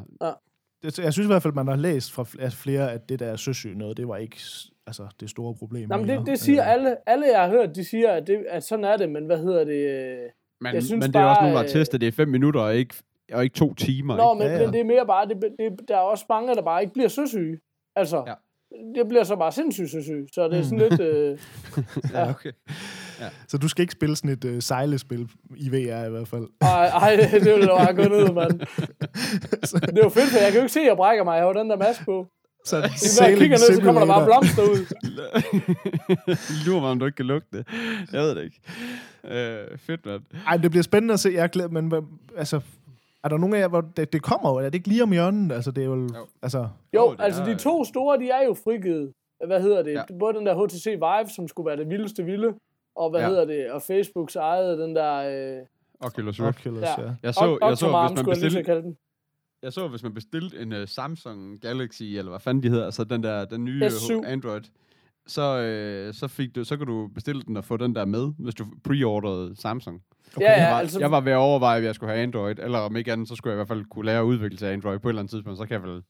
det, 0.84 1.00
jeg 1.00 1.14
synes 1.14 1.26
i 1.26 1.28
hvert 1.28 1.42
fald, 1.44 1.54
man 1.54 1.68
har 1.68 1.76
læst 1.76 2.12
fra 2.12 2.24
flere, 2.50 2.92
at 2.92 3.10
det 3.10 3.20
der 3.20 3.36
søsyge 3.36 3.78
noget, 3.78 3.98
det 3.98 4.08
var 4.08 4.18
ikke 4.18 4.38
altså, 4.88 5.08
det 5.20 5.30
store 5.30 5.56
problem. 5.56 5.90
nej, 5.90 5.98
men 5.98 6.08
mere. 6.08 6.18
det, 6.20 6.28
det 6.28 6.40
siger 6.40 6.62
Øh, 6.64 6.72
alle, 6.72 7.10
alle, 7.10 7.26
jeg 7.32 7.42
har 7.42 7.50
hørt, 7.50 7.76
de 7.76 7.84
siger, 7.86 8.12
at, 8.12 8.28
det, 8.28 8.46
at 8.50 8.64
sådan 8.64 8.86
er 8.86 8.98
det, 8.98 9.10
men 9.10 9.26
hvad 9.26 9.38
hedder 9.38 9.64
det? 9.64 9.90
øh, 9.90 10.30
Men, 10.62 10.74
Jeg 10.74 10.84
synes 10.84 11.06
men 11.06 11.14
det 11.14 11.20
er 11.20 11.26
også 11.26 11.40
bare, 11.40 11.44
nogen, 11.44 11.54
der 11.54 11.60
har 11.60 11.64
øh, 11.66 11.70
testet 11.72 12.02
det 12.02 12.08
i 12.08 12.12
fem 12.12 12.28
minutter, 12.28 12.62
og 12.62 12.76
ikke, 12.76 12.96
og 13.34 13.44
ikke 13.44 13.56
to 13.56 13.74
timer. 13.74 14.16
Nå, 14.18 14.34
ikke? 14.34 14.40
men, 14.40 14.48
Ja, 14.48 14.54
ja, 14.54 14.60
ja. 14.60 14.66
men 14.66 14.74
det 14.74 14.80
er 14.82 14.86
mere 14.86 15.06
bare, 15.06 15.28
det, 15.28 15.38
det, 15.60 15.88
der 15.88 15.96
er 15.96 16.00
også 16.00 16.26
mange, 16.30 16.56
der 16.56 16.62
bare 16.62 16.82
ikke 16.82 16.94
bliver 16.94 17.10
søsyge. 17.10 17.60
Altså, 17.96 18.24
Ja. 18.28 18.34
Ja. 18.74 19.00
det 19.00 19.08
bliver 19.08 19.24
så 19.24 19.36
bare 19.36 19.52
sindssygt 19.52 19.92
søsyg. 19.92 20.28
Så 20.34 20.48
det 20.48 20.60
er 20.60 20.64
sådan 20.64 20.78
lidt... 20.78 21.02
Øh, 21.02 21.38
ja, 22.14 22.30
okay. 22.30 22.52
Så 23.48 23.58
du 23.58 23.68
skal 23.68 23.82
ikke 23.82 23.92
spille 23.92 24.16
sådan 24.16 24.30
et 24.30 24.46
uh, 24.46 24.60
sejlespil 24.60 25.30
i 25.56 25.70
VR 25.70 26.06
i 26.06 26.10
hvert 26.10 26.28
fald. 26.28 26.48
ej, 26.62 26.86
ej, 26.86 27.16
det 27.16 27.46
ville 27.46 27.68
da 27.68 27.78
bare 27.78 27.94
gå 27.94 28.04
ned, 28.04 28.34
mand. 28.34 28.60
Det 29.88 30.00
er 30.00 30.04
jo 30.04 30.10
fedt, 30.10 30.30
for 30.30 30.38
jeg 30.38 30.52
kan 30.52 30.56
jo 30.56 30.64
ikke 30.64 30.74
se, 30.74 30.80
at 30.80 30.86
jeg 30.86 30.96
brækker 30.96 31.24
mig. 31.24 31.34
Jeg 31.36 31.44
har 31.44 31.48
jo 31.48 31.60
den 31.60 31.70
der 31.70 31.78
maske 31.78 32.06
på. 32.06 32.28
Så 32.66 32.76
Når 33.20 33.28
jeg 33.28 33.38
kigger 33.38 33.58
ned, 33.58 33.76
så 33.76 33.82
kommer 33.82 34.02
der 34.02 34.08
bare 34.08 34.26
blomster 34.26 34.64
ud. 34.64 34.86
Lurer 36.66 36.82
mig, 36.82 36.90
om 36.90 37.00
du 37.00 37.06
ikke 37.06 37.16
kan 37.16 37.26
lugte 37.26 37.58
det. 37.58 37.68
Jeg 38.12 38.22
ved 38.22 38.36
det 38.36 38.44
ikke. 38.44 38.62
Øh, 39.28 39.78
fedt, 39.78 40.06
mand. 40.06 40.22
Ej, 40.48 40.58
det 40.58 40.72
bliver 40.72 40.84
spændende 40.84 41.14
at 41.14 41.20
se. 41.20 41.30
Jeg 41.30 41.44
er 41.44 41.48
glad, 41.48 41.70
men 41.70 41.94
altså, 42.38 42.62
er 43.24 43.30
der 43.30 43.38
nogen 43.38 43.56
af 43.56 43.60
jer, 43.60 43.68
hvor 43.68 43.82
det, 43.82 44.14
det 44.14 44.22
kommer 44.24 44.50
jo? 44.50 44.56
Er 44.56 44.64
det 44.64 44.76
ikke 44.76 44.88
lige 44.88 45.04
om 45.04 45.12
hjørnet? 45.12 45.52
Altså, 45.52 45.72
det 45.72 45.82
er 45.82 45.86
jo, 45.86 45.96
Jo. 45.96 46.28
altså, 46.42 46.68
Jo, 46.96 47.12
det 47.12 47.22
altså 47.22 47.42
er- 47.42 47.46
de 47.46 47.56
to 47.56 47.84
store, 47.86 48.20
de 48.20 48.30
er 48.30 48.44
jo 48.46 48.54
frigivet. 48.64 49.14
Hvad 49.48 49.62
hedder 49.62 49.84
det? 49.84 49.94
Ja. 49.94 50.02
Både 50.20 50.34
den 50.38 50.46
der 50.46 50.66
HTC 50.66 50.86
Vive, 50.86 51.30
som 51.36 51.48
skulle 51.48 51.68
være 51.68 51.78
det 51.78 51.90
vildeste 51.90 52.24
vilde, 52.26 52.54
og 52.96 53.10
hvad 53.10 53.22
Ja. 53.22 53.28
hedder 53.28 53.46
det? 53.46 53.72
Og 53.72 53.82
Facebooks 53.82 54.36
eget, 54.36 54.78
den 54.80 54.96
der... 54.96 55.14
Øh, 55.60 55.66
Oculus 56.00 56.40
Rift. 56.42 56.60
Oculus, 56.60 56.82
Ja. 56.82 57.02
ja. 57.02 57.12
Jeg 57.24 57.34
så, 57.34 57.58
jeg 57.62 57.78
så, 57.78 57.86
Octomarm, 57.86 58.12
hvis 58.14 58.26
man 58.26 58.36
jeg 58.36 58.42
bestilte, 58.42 58.82
den. 58.82 58.98
jeg 59.64 59.74
så, 59.74 59.88
hvis 59.88 60.04
man 60.04 60.14
bestilte 60.14 60.60
en 60.60 60.72
uh, 60.74 60.78
Samsung 60.86 61.62
Galaxy, 61.62 62.04
eller 62.04 62.30
hvad 62.30 62.40
fanden 62.40 62.64
de 62.64 62.70
hedder, 62.70 62.86
altså 62.86 63.04
den 63.04 63.24
der, 63.24 63.46
den 63.46 63.64
nye 63.64 63.82
S7. 63.86 64.14
uh, 64.16 64.32
Android, 64.32 64.62
så, 65.28 65.60
øh, 65.60 66.14
så, 66.14 66.28
fik 66.28 66.56
du, 66.56 66.64
så 66.64 66.78
kan 66.78 66.88
du 66.88 67.08
bestille 67.08 67.42
den 67.42 67.58
og 67.58 67.66
få 67.66 67.78
den 67.78 67.96
der 67.96 68.06
med, 68.06 68.32
hvis 68.40 68.56
du 68.56 68.66
preordrede 68.84 69.56
Samsung. 69.56 70.02
Okay, 70.36 70.46
ja, 70.46 70.52
jeg, 70.52 70.60
ja, 70.60 70.70
var, 70.70 70.80
altså, 70.80 71.00
jeg 71.00 71.12
var 71.12 71.22
ved 71.22 71.32
at 71.32 71.38
overveje, 71.38 71.78
at 71.78 71.84
jeg 71.84 71.96
skulle 71.96 72.14
have 72.14 72.24
Android, 72.24 72.60
eller 72.60 72.80
om 72.80 72.96
ikke 72.96 73.12
andet, 73.12 73.28
så 73.28 73.36
skulle 73.36 73.52
jeg 73.52 73.56
i 73.56 73.60
hvert 73.60 73.68
fald 73.68 73.86
kunne 73.86 74.06
lære 74.06 74.20
at 74.20 74.24
udvikle 74.24 74.58
til 74.58 74.66
Android 74.66 75.00
på 75.00 75.08
et 75.08 75.12
eller 75.12 75.22
andet 75.22 75.32
tidspunkt, 75.32 75.58
så 75.58 75.66
kan 75.66 75.74
jeg 75.74 75.84
vel 75.84 76.02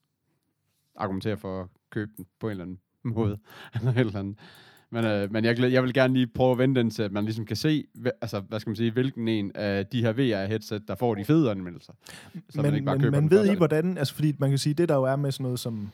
argumentere 0.96 1.38
for 1.38 1.62
at 1.62 1.68
købe 1.92 2.12
den 2.18 2.26
på 2.40 2.48
en 2.48 2.52
eller 2.52 2.64
anden 2.64 2.80
måde. 3.04 3.38
eller 3.76 3.92
et 3.92 4.00
eller 4.00 4.20
andet. 4.20 4.38
Men, 4.90 5.06
øh, 5.06 5.32
men 5.32 5.46
jeg, 5.46 5.60
jeg 5.60 5.84
vil 5.84 5.94
gerne 5.94 6.14
lige 6.14 6.28
prøve 6.28 6.52
at 6.52 6.58
vende 6.58 6.80
den 6.80 6.90
til, 6.90 7.04
at 7.04 7.12
man 7.12 7.24
ligesom 7.24 7.46
kan 7.46 7.56
se, 7.56 7.86
altså, 8.22 8.40
hvad 8.40 8.60
skal 8.60 8.70
man 8.70 8.76
sige, 8.76 8.92
hvilken 8.92 9.28
en 9.28 9.52
af 9.56 9.86
de 9.86 10.02
her 10.02 10.14
VR-headset, 10.14 10.88
der 10.88 10.96
får 10.96 11.16
de 11.16 11.26
fede 11.26 11.52
anmeldelser. 11.52 11.94
Så 12.50 12.62
man 12.62 12.66
men, 12.66 12.74
ikke 12.74 12.86
bare 12.86 12.96
men, 12.96 13.02
køber 13.02 13.20
men 13.20 13.30
den 13.30 13.38
ved 13.38 13.52
I, 13.52 13.56
hvordan... 13.56 13.98
Altså, 13.98 14.14
fordi 14.14 14.34
man 14.40 14.50
kan 14.50 14.58
sige, 14.58 14.74
det 14.74 14.90
der 14.90 14.96
jo 14.96 15.04
er 15.04 15.16
med 15.16 15.32
sådan 15.32 15.44
noget 15.44 15.60
som 15.60 15.92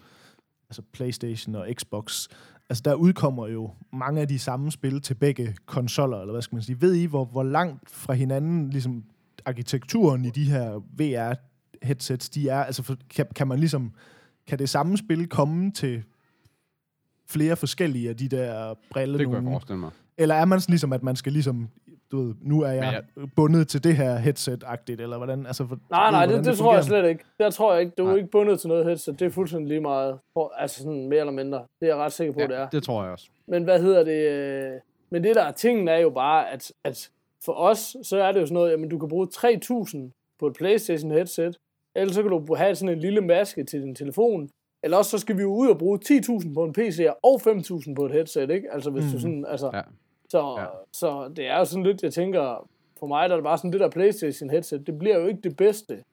altså 0.70 0.82
Playstation 0.94 1.56
og 1.56 1.68
Xbox, 1.74 2.28
altså 2.70 2.82
der 2.86 2.94
udkommer 2.94 3.48
jo 3.48 3.72
mange 3.94 4.22
af 4.22 4.28
de 4.28 4.40
samme 4.40 4.72
spil 4.72 5.02
til 5.02 5.14
begge 5.14 5.56
konsoller, 5.66 6.20
eller 6.20 6.32
hvad 6.32 6.42
skal 6.42 6.56
man 6.56 6.64
sige. 6.64 6.82
Ved 6.82 6.94
I, 6.94 7.06
hvor, 7.06 7.26
hvor 7.26 7.44
langt 7.44 7.90
fra 7.90 8.14
hinanden 8.14 8.70
ligesom 8.70 9.04
arkitekturen 9.46 10.26
i 10.26 10.30
de 10.30 10.44
her 10.44 10.82
VR-headsets, 10.98 12.30
de 12.30 12.50
er? 12.50 12.64
Altså, 12.64 12.84
for, 12.84 12.98
kan, 13.10 13.26
kan 13.36 13.48
man 13.48 13.60
ligesom... 13.60 13.92
Kan 14.48 14.60
det 14.60 14.70
samme 14.70 14.98
spil 14.98 15.28
komme 15.28 15.72
til 15.72 16.04
flere 17.28 17.56
forskellige 17.56 18.10
af 18.10 18.18
de 18.18 18.28
der 18.28 18.74
briller 18.92 19.18
Det 19.18 19.28
kunne 19.28 19.38
jeg 19.38 19.44
forestille 19.44 19.80
mig. 19.80 19.92
Eller 20.18 20.36
er 20.36 20.46
man 20.46 20.62
sådan 20.62 20.74
ligesom, 20.74 20.94
at 20.94 21.04
man 21.04 21.16
skal 21.16 21.34
ligesom, 21.34 21.70
du 22.12 22.18
ved, 22.22 22.36
nu 22.42 22.62
er 22.62 22.72
jeg, 22.72 23.04
jeg... 23.18 23.30
bundet 23.36 23.68
til 23.68 23.84
det 23.84 23.96
her 23.96 24.18
headset-agtigt, 24.18 25.02
eller 25.02 25.18
hvordan? 25.18 25.46
Altså, 25.46 25.68
for, 25.68 25.80
nej, 25.90 26.12
nej, 26.12 26.26
hvordan 26.26 26.44
det, 26.44 26.52
det 26.52 26.58
tror 26.58 26.74
jeg 26.74 26.84
slet 26.84 27.10
ikke. 27.10 27.24
Der 27.40 27.50
tror 27.50 27.74
jeg 27.74 27.82
ikke. 27.82 27.94
Du 27.98 28.04
er 28.04 28.08
Nej. 28.08 28.16
ikke 28.18 28.30
bundet 28.30 28.60
til 28.60 28.68
noget 28.68 28.86
headset. 28.86 29.20
Det 29.20 29.26
er 29.26 29.30
fuldstændig 29.30 29.68
lige 29.68 29.82
meget. 29.82 30.20
For, 30.34 30.54
altså 30.58 30.78
sådan 30.84 31.08
mere 31.08 31.20
eller 31.20 31.34
mindre. 31.34 31.58
Det 31.58 31.90
er 31.90 31.96
jeg 31.96 31.96
ret 31.96 32.12
sikker 32.12 32.34
på, 32.34 32.40
Ja, 32.40 32.48
det 32.48 32.58
er. 32.58 32.70
det 32.70 32.84
tror 32.84 33.04
jeg 33.04 33.12
også. 33.12 33.30
Men 33.48 33.64
hvad 33.64 33.82
hedder 33.82 34.04
det? 34.04 34.30
øh, 34.32 34.72
Men 35.10 35.24
det 35.24 35.36
der 35.36 35.44
er 35.44 35.52
tingen 35.52 35.88
er 35.88 35.98
jo 35.98 36.10
bare, 36.10 36.52
at, 36.52 36.72
at 36.84 37.10
for 37.46 37.54
os, 37.54 37.96
så 38.04 38.18
er 38.18 38.32
det 38.32 38.40
jo 38.42 38.46
sådan 38.46 38.54
noget, 38.54 38.72
jamen 38.72 38.90
du 38.90 38.98
kan 39.00 39.10
bruge 39.10 39.28
3.000 39.34 40.36
på 40.40 40.48
et 40.48 40.54
Playstation 40.54 41.12
headset, 41.12 41.58
eller 41.96 42.14
så 42.14 42.22
kan 42.22 42.32
du 42.32 42.56
have 42.56 42.76
sådan 42.76 42.96
en 42.96 43.00
lille 43.02 43.22
maske 43.22 43.64
til 43.64 43.82
din 43.82 43.96
telefon, 43.96 44.50
eller 44.84 44.98
også 44.98 45.12
så 45.12 45.18
skal 45.18 45.38
vi 45.38 45.42
jo 45.42 45.54
ud 45.54 45.68
og 45.68 45.78
bruge 45.78 46.00
10.000 46.06 46.54
på 46.54 46.64
en 46.64 46.74
PC 46.74 47.06
og 47.24 47.42
5.000 47.48 47.94
på 47.96 48.06
et 48.06 48.12
headset, 48.12 48.50
ikke? 48.50 48.74
Altså 48.74 48.90
hvis 48.90 49.06
mm. 49.06 49.12
du 49.12 49.20
sådan, 49.20 49.46
altså, 49.50 49.70
Ja. 49.74 49.82
Så, 50.30 50.56
Ja. 50.60 50.66
så 50.92 51.30
det 51.36 51.48
er 51.48 51.58
jo 51.58 51.66
sådan 51.66 51.84
lidt, 51.84 52.04
jeg 52.04 52.14
tænker, 52.14 52.70
for 53.00 53.08
mig 53.08 53.30
der 53.30 53.36
er 53.36 53.38
det 53.40 53.44
bare 53.44 53.58
sådan, 53.58 53.72
det 53.72 53.80
der 53.80 53.90
Playstation 53.90 54.50
headset, 54.50 54.88
det 54.88 55.00
bliver 55.00 55.18
jo 55.20 55.28
ikke 55.28 55.42
det 55.42 55.58
bedste, 55.58 56.04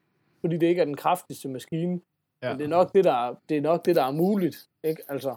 fordi 0.41 0.57
det 0.59 0.67
ikke 0.67 0.81
er 0.81 0.85
den 0.85 0.97
kraftigste 0.97 1.49
maskine. 1.49 2.01
Ja. 2.43 2.49
Men 2.51 2.59
det 2.59 2.65
er 2.65 2.69
nok 2.69 2.95
det, 2.95 3.05
der, 3.05 3.13
er- 3.29 3.35
det 3.49 3.57
er 3.57 3.61
nok 3.61 3.85
det, 3.87 3.97
der 3.97 4.05
er 4.05 4.11
muligt, 4.11 4.57
ikke? 4.85 5.03
Altså, 5.09 5.35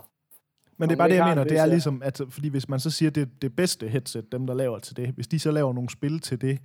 Men 0.78 0.90
det 0.90 0.96
er 0.96 0.98
bare 0.98 1.10
det, 1.10 1.16
jeg 1.16 1.26
mener. 1.28 1.44
Det 1.44 1.58
er 1.58 1.66
ligesom, 1.66 2.02
at 2.06 2.22
fordi 2.30 2.48
hvis 2.50 2.70
man 2.70 2.80
så 2.80 2.90
siger, 2.90 3.10
det 3.12 3.22
er 3.22 3.28
det 3.42 3.56
bedste 3.56 3.88
headset, 3.88 4.32
dem 4.32 4.48
der 4.48 4.54
laver 4.54 4.80
til 4.80 4.98
det, 4.98 5.10
hvis 5.10 5.28
de 5.28 5.40
så 5.40 5.52
laver 5.52 5.74
nogle 5.74 5.90
spil 5.90 6.20
til 6.20 6.42
det, 6.42 6.60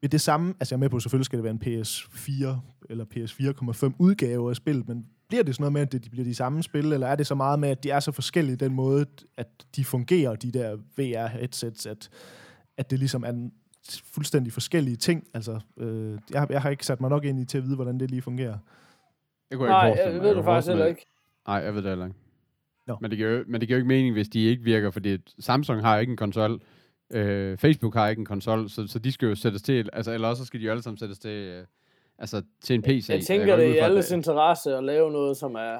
vil 0.00 0.12
det 0.12 0.20
samme, 0.20 0.54
altså 0.60 0.74
jeg 0.74 0.76
er 0.76 0.80
med 0.80 0.88
på, 0.90 1.00
selvfølgelig 1.00 1.24
skal 1.26 1.36
det 1.38 1.44
være 1.44 1.52
en 1.52 1.82
PS4 1.82 2.46
eller 2.90 3.04
PS4,5 3.04 3.92
udgave 3.98 4.50
af 4.50 4.56
spillet, 4.56 4.88
men 4.88 5.06
bliver 5.28 5.44
det 5.44 5.54
sådan 5.54 5.62
noget 5.62 5.72
med, 5.72 5.80
at 5.98 6.04
de 6.04 6.10
bliver 6.10 6.24
de 6.24 6.34
samme 6.34 6.62
spil, 6.62 6.92
eller 6.92 7.06
er 7.06 7.16
det 7.16 7.26
så 7.26 7.34
meget 7.34 7.58
med, 7.58 7.68
at 7.68 7.84
de 7.84 7.90
er 7.90 8.00
så 8.00 8.12
forskellige 8.12 8.56
den 8.56 8.74
måde, 8.74 9.06
at 9.36 9.46
de 9.76 9.84
fungerer, 9.84 10.34
de 10.36 10.52
der 10.52 10.76
VR-headsets, 10.76 11.86
at, 11.86 12.08
at 12.76 12.90
det 12.90 12.98
ligesom 12.98 13.22
er 13.24 13.28
en 13.28 13.52
fuldstændig 14.04 14.52
forskellige 14.52 14.96
ting. 14.96 15.24
Altså, 15.34 15.60
øh, 15.76 16.18
jeg, 16.30 16.40
har, 16.40 16.46
jeg 16.50 16.62
har 16.62 16.70
ikke 16.70 16.86
sat 16.86 17.00
mig 17.00 17.10
nok 17.10 17.24
ind 17.24 17.40
i 17.40 17.44
til 17.44 17.58
at 17.58 17.64
vide, 17.64 17.74
hvordan 17.76 18.00
det 18.00 18.10
lige 18.10 18.22
fungerer. 18.22 18.58
Det 19.50 19.58
kunne 19.58 19.68
nej, 19.68 19.78
jeg 19.78 19.88
ikke 19.90 20.02
jeg, 20.02 20.04
forestille 20.04 20.12
jeg 20.12 20.14
mig. 20.14 20.22
ved 20.22 20.28
Jeg 20.28 20.36
det 20.36 20.44
faktisk 20.44 20.68
heller 20.68 20.86
ikke. 20.86 21.06
Nej, 21.46 21.56
jeg 21.56 21.74
ved 21.74 21.82
det 21.82 21.90
heller 21.90 22.04
ikke. 22.06 22.18
Nå. 22.86 22.96
Men, 23.00 23.10
det 23.10 23.18
giver, 23.18 23.30
jo- 23.30 23.44
men 23.48 23.60
det 23.60 23.68
giver 23.68 23.76
jo 23.78 23.80
ikke 23.80 23.88
mening, 23.88 24.12
hvis 24.12 24.28
de 24.28 24.44
ikke 24.44 24.62
virker, 24.62 24.90
fordi 24.90 25.18
Samsung 25.38 25.80
har 25.80 25.98
ikke 25.98 26.10
en 26.10 26.16
konsol, 26.16 26.60
øh, 27.10 27.58
Facebook 27.58 27.94
har 27.94 28.08
ikke 28.08 28.20
en 28.20 28.26
konsol, 28.26 28.70
så, 28.70 28.86
så 28.86 28.98
de 28.98 29.12
skal 29.12 29.28
jo 29.28 29.34
sættes 29.34 29.62
til, 29.62 29.88
altså, 29.92 30.12
eller 30.12 30.28
også 30.28 30.44
skal 30.44 30.60
de 30.60 30.64
jo 30.64 30.70
alle 30.70 30.82
sammen 30.82 30.98
sættes 30.98 31.18
til, 31.18 31.30
øh, 31.30 31.64
altså, 32.18 32.42
til 32.64 32.74
en 32.74 32.82
PC. 32.82 33.06
Jeg 33.08 33.24
tænker, 33.24 33.46
går 33.46 33.56
det 33.56 33.70
er 33.70 33.74
i 33.74 33.78
alles 33.78 34.10
interesse 34.10 34.76
at 34.76 34.84
lave 34.84 35.12
noget, 35.12 35.36
som 35.36 35.54
er... 35.54 35.78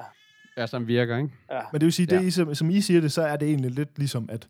Ja, 0.57 0.67
som 0.67 0.87
virker, 0.87 1.17
ikke? 1.17 1.29
Ja. 1.51 1.61
Men 1.71 1.81
det 1.81 1.85
vil 1.85 1.93
sige, 1.93 2.05
det 2.05 2.21
Ja. 2.21 2.21
I, 2.21 2.31
som, 2.31 2.55
som 2.55 2.69
I 2.69 2.81
siger 2.81 3.01
det, 3.01 3.11
så 3.11 3.21
er 3.21 3.35
det 3.35 3.47
egentlig 3.47 3.71
lidt 3.71 3.97
ligesom, 3.97 4.29
at 4.31 4.47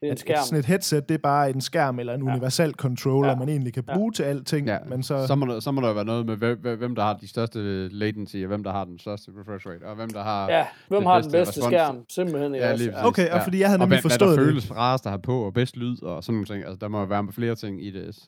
Det 0.00 0.06
er 0.06 0.10
en 0.10 0.12
at 0.12 0.18
skærm. 0.20 0.44
sådan 0.44 0.58
et 0.58 0.64
headset, 0.66 1.08
det 1.08 1.14
er 1.14 1.18
bare 1.18 1.50
en 1.50 1.60
skærm 1.60 1.98
eller 1.98 2.14
en 2.14 2.22
Ja. 2.26 2.30
universal 2.32 2.72
controller, 2.72 3.30
Ja. 3.30 3.36
man 3.36 3.48
egentlig 3.48 3.72
kan 3.72 3.84
bruge 3.94 4.12
til 4.12 4.22
alting, 4.22 4.66
Ja, 4.66 4.78
men 4.88 5.02
så... 5.02 5.26
så, 5.26 5.34
må 5.34 5.46
der, 5.46 5.60
så 5.60 5.70
må 5.72 5.80
der 5.80 5.92
være 5.92 6.04
noget 6.04 6.26
med, 6.26 6.36
hvem, 6.76 6.94
der 6.94 7.02
har 7.02 7.14
de 7.16 7.28
største 7.28 7.88
latency, 7.88 8.36
og 8.36 8.46
hvem 8.46 8.64
der 8.64 8.72
har 8.72 8.84
den 8.84 8.98
største 8.98 9.30
refresh 9.40 9.66
rate, 9.68 9.82
og 9.84 9.96
hvem 9.96 10.10
der 10.10 10.22
har... 10.22 10.50
Ja, 10.50 10.66
hvem 10.88 11.00
det 11.00 11.08
har 11.08 11.20
den 11.20 11.30
bedste 11.32 11.38
bedste 11.38 11.60
respons. 11.60 11.72
skærm? 11.72 11.96
Simpelthen, 12.08 12.54
Ja, 12.54 12.74
lige 12.74 12.90
præcis. 12.90 13.04
Okay, 13.06 13.30
og 13.30 13.42
fordi 13.42 13.58
jeg 13.60 13.68
havde 13.68 13.76
og 13.76 13.80
nemlig 13.80 13.94
hvad, 14.00 14.10
forstået 14.10 14.28
hvad 14.30 14.36
det. 14.46 14.54
der 14.54 14.60
føles 14.60 14.70
rarest 14.76 15.06
at 15.06 15.10
have 15.12 15.22
på, 15.22 15.40
og 15.46 15.54
bedst 15.54 15.76
lyd, 15.76 16.02
og 16.02 16.24
sådan 16.24 16.34
nogle 16.34 16.46
ting. 16.46 16.64
Altså, 16.64 16.76
der 16.80 16.88
må 16.88 17.04
være 17.04 17.28
flere 17.32 17.54
ting 17.54 17.84
i 17.84 17.90
det. 17.90 18.18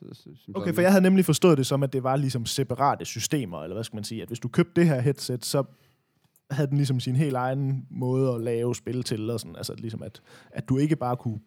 Okay, 0.55 0.73
for 0.73 0.81
jeg 0.81 0.91
havde 0.91 1.03
nemlig 1.03 1.25
forstået 1.25 1.57
det 1.57 1.65
som, 1.67 1.83
at 1.83 1.93
det 1.93 2.03
var 2.03 2.15
ligesom 2.15 2.45
separate 2.45 3.05
systemer, 3.05 3.63
eller 3.63 3.73
hvad 3.75 3.83
skal 3.83 3.97
man 3.97 4.03
sige, 4.03 4.21
at 4.21 4.27
hvis 4.27 4.39
du 4.39 4.47
købte 4.47 4.81
det 4.81 4.85
her 4.89 4.99
headset, 5.01 5.45
så 5.45 5.63
havde 6.51 6.67
den 6.69 6.77
ligesom 6.77 6.99
sin 6.99 7.15
helt 7.15 7.35
egen 7.35 7.85
måde 7.91 8.33
at 8.35 8.41
lave 8.41 8.75
spil 8.75 9.03
til, 9.03 9.29
og 9.29 9.39
sådan, 9.39 9.55
altså 9.55 9.73
ligesom 9.77 10.03
at, 10.03 10.21
at 10.51 10.69
du 10.69 10.77
ikke 10.77 10.95
bare 10.95 11.15
kunne 11.15 11.39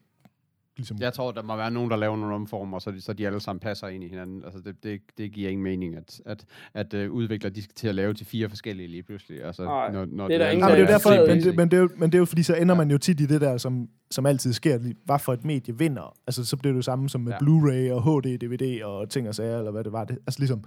ligesom... 0.76 0.96
Jeg 1.00 1.12
tror, 1.12 1.32
der 1.32 1.42
må 1.42 1.56
være 1.56 1.70
nogen, 1.70 1.90
der 1.90 1.96
laver 1.96 2.16
nogle 2.16 2.34
omformer, 2.34 2.78
så 2.78 2.90
de, 2.90 3.00
så 3.00 3.12
de 3.12 3.26
alle 3.26 3.40
sammen 3.40 3.60
passer 3.60 3.88
ind 3.88 4.04
i 4.04 4.08
hinanden. 4.08 4.44
Altså, 4.44 4.60
det, 4.60 4.74
det, 4.82 5.00
det 5.18 5.32
giver 5.32 5.50
ingen 5.50 5.62
mening, 5.64 5.96
at, 5.96 6.20
at, 6.26 6.44
at 6.74 6.94
uh, 6.94 7.14
udviklere 7.14 7.52
de 7.52 7.62
skal 7.62 7.74
til 7.74 7.88
at 7.88 7.94
lave 7.94 8.14
til 8.14 8.26
fire 8.26 8.48
forskellige 8.48 8.88
lige 8.88 9.02
pludselig. 9.02 9.44
Altså, 9.44 9.64
Nej, 9.64 9.92
når, 9.92 10.06
når 10.12 10.28
det 10.28 10.34
er 10.34 10.38
der 10.38 10.50
ingen, 10.50 10.68
Ja, 10.68 10.74
men 10.74 10.80
det 10.80 10.84
er 10.88 10.92
derfor, 10.92 11.10
er 11.10 11.26
men 11.34 11.42
det, 11.42 11.56
men, 11.56 11.70
det 11.70 11.76
er 11.76 11.80
jo, 11.80 11.88
men 11.96 12.12
det 12.12 12.14
er 12.14 12.20
jo 12.20 12.24
fordi, 12.24 12.42
så 12.42 12.54
ender 12.54 12.74
man 12.74 12.90
jo 12.90 12.98
tit 12.98 13.20
i 13.20 13.26
det 13.26 13.40
der, 13.40 13.56
som, 13.56 13.88
som 14.10 14.26
altid 14.26 14.52
sker, 14.52 14.78
hvad 15.04 15.18
for 15.18 15.32
et 15.32 15.44
medie 15.44 15.78
vinder. 15.78 16.16
Altså, 16.26 16.44
så 16.44 16.56
bliver 16.56 16.72
det 16.72 16.76
jo 16.76 16.82
samme 16.82 17.08
som 17.08 17.20
med 17.20 17.32
Ja. 17.32 17.38
ja. 17.40 17.46
Blu-ray 17.46 17.94
og 17.94 18.02
HD, 18.02 18.38
DVD 18.38 18.82
og 18.84 19.08
ting 19.10 19.28
og 19.28 19.34
sager, 19.34 19.58
eller 19.58 19.70
hvad 19.70 19.84
det 19.84 19.92
var. 19.92 20.04
Det, 20.04 20.18
altså 20.26 20.40
ligesom, 20.40 20.64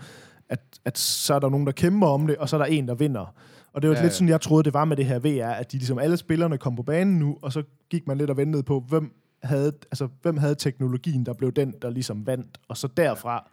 at, 0.50 0.60
at 0.86 0.98
så 0.98 1.34
er 1.34 1.40
der 1.40 1.50
nogen, 1.50 1.66
der 1.66 1.72
kæmper 1.72 2.08
om 2.08 2.28
det, 2.28 2.38
og 2.38 2.50
så 2.50 2.56
er 2.56 2.58
der 2.58 2.66
en, 2.66 2.88
der 2.88 2.96
vinder. 2.96 3.36
Og 3.74 3.82
det 3.82 3.90
var 3.90 3.96
Ja, 3.96 4.00
ja, 4.00 4.04
lidt 4.06 4.12
ja. 4.12 4.16
sådan, 4.16 4.30
jeg 4.30 4.42
troede, 4.42 4.64
det 4.64 4.74
var 4.74 4.86
med 4.86 4.98
det 4.98 5.06
her 5.06 5.20
VR, 5.20 5.52
at 5.52 5.72
de 5.72 5.78
ligesom 5.78 6.00
alle 6.00 6.18
spillerne 6.18 6.58
kom 6.58 6.76
på 6.76 6.84
banen 6.84 7.20
nu, 7.20 7.38
og 7.42 7.54
så 7.54 7.64
gik 7.90 8.08
man 8.08 8.18
lidt 8.18 8.30
og 8.30 8.38
ventede 8.38 8.64
på, 8.64 8.84
hvem 8.90 9.12
havde, 9.48 9.72
altså, 9.92 10.08
hvem 10.22 10.38
havde 10.38 10.56
teknologien, 10.56 11.26
der 11.26 11.34
blev 11.34 11.52
den, 11.52 11.74
der 11.82 11.90
ligesom 11.90 12.28
vandt. 12.28 12.58
Og 12.68 12.78
så 12.78 12.88
derfra, 12.88 13.50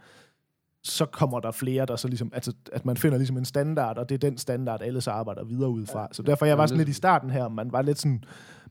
så 0.82 1.06
kommer 1.06 1.40
der 1.40 1.50
flere, 1.50 1.86
der 1.86 1.96
så 1.96 2.08
ligesom, 2.08 2.30
altså, 2.34 2.52
at 2.72 2.84
man 2.84 2.96
finder 2.96 3.18
ligesom 3.18 3.36
en 3.36 3.44
standard, 3.44 3.98
og 3.98 4.08
det 4.08 4.14
er 4.14 4.18
den 4.18 4.38
standard, 4.38 4.82
alle 4.82 5.00
så 5.00 5.10
arbejder 5.10 5.44
videre 5.44 5.70
ud 5.70 5.86
fra. 5.86 6.08
Så 6.12 6.22
derfor, 6.22 6.46
jeg 6.46 6.58
var 6.58 6.66
sådan 6.66 6.78
lidt 6.78 6.88
i 6.88 6.92
starten 6.92 7.30
her, 7.30 7.48
man 7.48 7.72
var 7.72 7.82
lidt 7.82 7.98
sådan, 7.98 8.24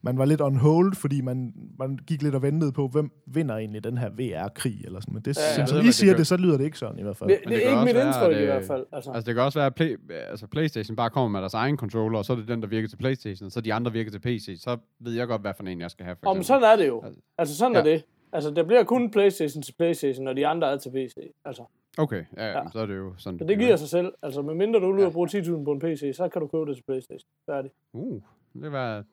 man 0.06 0.18
var 0.18 0.26
lidt 0.26 0.42
on 0.42 0.56
hold, 0.56 0.96
fordi 0.96 1.22
man, 1.22 1.54
man 1.80 2.00
gik 2.08 2.22
lidt 2.22 2.36
og 2.36 2.42
ventede 2.42 2.72
på, 2.72 2.88
hvem 2.88 3.12
vinder 3.28 3.56
egentlig 3.58 3.84
den 3.84 3.98
her 3.98 4.10
VR-krig, 4.10 4.86
eller 4.86 5.00
sådan. 5.00 5.14
Men 5.14 5.24
det, 5.24 5.38
Ja, 5.38 5.42
ja, 5.42 5.54
ja. 5.56 5.60
ja. 5.62 5.66
som 5.66 5.86
I 5.88 5.92
siger 5.92 6.12
det 6.12 6.18
det, 6.18 6.28
så 6.28 6.38
lyder 6.38 6.58
det 6.58 6.66
ikke 6.66 6.78
sådan 6.78 7.00
i 7.00 7.04
hvert 7.04 7.18
fald. 7.18 7.30
Det, 7.30 7.40
Men 7.46 7.54
det 7.54 7.62
det 7.62 7.68
er 7.68 7.72
ikke 7.72 7.94
mit 7.94 8.04
indtryk 8.06 8.38
i 8.42 8.46
hvert 8.46 8.64
fald. 8.66 8.86
Altså. 8.92 9.12
Altså, 9.12 9.26
det 9.28 9.36
kan 9.36 9.44
også 9.44 9.60
være, 9.60 9.66
at 9.66 9.76
Play, 9.76 9.98
altså, 10.30 10.48
PlayStation 10.48 10.96
bare 10.96 11.10
kommer 11.10 11.30
med 11.30 11.40
deres 11.40 11.54
egen 11.54 11.78
controller, 11.78 12.18
og 12.20 12.26
så 12.26 12.34
er 12.34 12.38
det 12.38 12.48
den, 12.48 12.62
der 12.62 12.68
virker 12.68 12.88
til 12.88 12.98
PlayStation, 12.98 13.50
så 13.50 13.62
de 13.62 13.74
andre 13.74 13.92
virker 13.92 14.12
til 14.12 14.20
PC. 14.20 14.56
Så 14.60 14.78
ved 15.00 15.14
jeg 15.14 15.28
godt, 15.28 15.42
hvad 15.42 15.54
for 15.58 15.64
en 15.64 15.82
jeg 15.82 15.92
skal 15.92 16.06
have. 16.06 16.16
For 16.24 16.30
Om 16.30 16.44
sådan 16.44 16.64
er 16.64 16.76
det 16.76 16.88
jo. 16.88 17.02
Altså- 17.06 17.22
Altså, 17.38 17.56
sådan 17.58 17.74
Ja. 17.74 17.80
er 17.80 17.84
det. 17.84 18.04
Altså, 18.34 18.52
der 18.52 18.64
bliver 18.64 18.84
kun 18.84 19.12
Playstation 19.12 19.64
til 19.64 19.74
Playstation, 19.78 20.28
og 20.28 20.36
de 20.36 20.48
andre 20.48 20.72
er 20.72 20.78
til 20.78 20.90
PC. 20.90 21.16
Altså, 21.46 21.64
Okay, 21.98 22.24
ja, 22.38 22.46
ja, 22.52 22.58
Ja. 22.58 22.64
så 22.72 22.80
er 22.80 22.86
det 22.86 22.96
jo 22.98 23.14
sådan. 23.18 23.40
så 23.40 23.46
det 23.46 23.58
giver 23.58 23.68
bliver. 23.68 23.76
sig 23.76 23.90
selv. 23.90 24.12
Altså, 24.24 24.42
medmindre 24.42 24.80
du 24.80 24.86
er 24.92 24.94
ude 24.98 25.06
og 25.06 25.12
bruge 25.14 25.28
10.000 25.30 25.66
på 25.66 25.72
en 25.72 25.80
PC, 25.80 26.14
så 26.16 26.30
kan 26.30 26.42
du 26.42 26.48
købe 26.48 26.66
det 26.66 26.76
til 26.76 26.84
Playstation. 26.84 27.28
Færdig. 27.46 27.72
Uh, 27.94 28.22
det 28.62 28.72
var... 28.72 29.04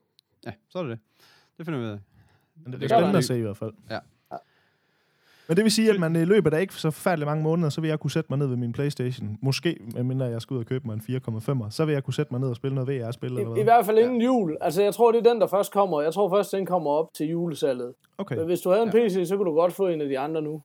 Ja, 0.46 0.52
så 0.68 0.78
er 0.78 0.82
det 0.82 0.90
det. 0.90 0.98
Det 1.58 1.66
finder 1.66 1.80
vi 1.80 1.86
ud 1.86 1.90
af. 1.90 1.98
Men 2.64 2.72
det 2.72 2.80
det 2.80 2.92
er 2.92 2.96
spændende 2.98 3.18
at 3.18 3.24
se 3.24 3.38
i 3.38 3.42
hvert 3.42 3.56
fald. 3.56 3.72
Ja. 3.90 3.98
Men 5.48 5.56
det 5.56 5.64
vil 5.64 5.72
sige, 5.72 5.90
at 5.90 6.00
man 6.00 6.16
i 6.16 6.24
løbet 6.24 6.54
af 6.54 6.60
ikke 6.60 6.74
så 6.74 6.90
forfærdelig 6.90 7.26
mange 7.26 7.42
måneder, 7.42 7.68
så 7.68 7.80
vil 7.80 7.88
jeg 7.88 8.00
kunne 8.00 8.10
sætte 8.10 8.26
mig 8.30 8.38
ned 8.38 8.46
ved 8.46 8.56
min 8.56 8.72
Playstation. 8.72 9.38
Måske, 9.42 9.76
medmindre 9.94 10.26
jeg 10.26 10.42
skal 10.42 10.54
ud 10.54 10.60
og 10.60 10.66
købe 10.66 10.86
mig 10.86 10.94
en 10.94 11.00
4,5'er, 11.16 11.70
så 11.70 11.84
vil 11.84 11.92
jeg 11.92 12.04
kunne 12.04 12.14
sætte 12.14 12.32
mig 12.32 12.40
ned 12.40 12.48
og 12.48 12.56
spille 12.56 12.74
noget 12.74 12.88
VR-spil 12.88 13.38
eller 13.38 13.56
I, 13.56 13.60
I 13.60 13.62
hvert 13.62 13.86
fald 13.86 13.98
inden 13.98 14.22
jul. 14.22 14.56
Altså, 14.60 14.82
jeg 14.82 14.94
tror, 14.94 15.12
det 15.12 15.26
er 15.26 15.32
den, 15.32 15.40
der 15.40 15.46
først 15.46 15.72
kommer. 15.72 16.00
Jeg 16.00 16.12
tror 16.14 16.36
først, 16.36 16.52
den 16.52 16.66
kommer 16.66 16.90
op 16.90 17.14
til 17.14 17.26
julesalget. 17.26 17.94
Okay, 18.18 18.36
Men 18.36 18.46
hvis 18.46 18.60
du 18.60 18.70
havde 18.70 18.82
en 18.82 18.90
PC, 18.90 19.28
så 19.28 19.36
kunne 19.36 19.50
du 19.50 19.54
godt 19.54 19.72
få 19.72 19.86
en 19.88 20.00
af 20.00 20.08
de 20.08 20.18
andre 20.18 20.42
nu. 20.42 20.62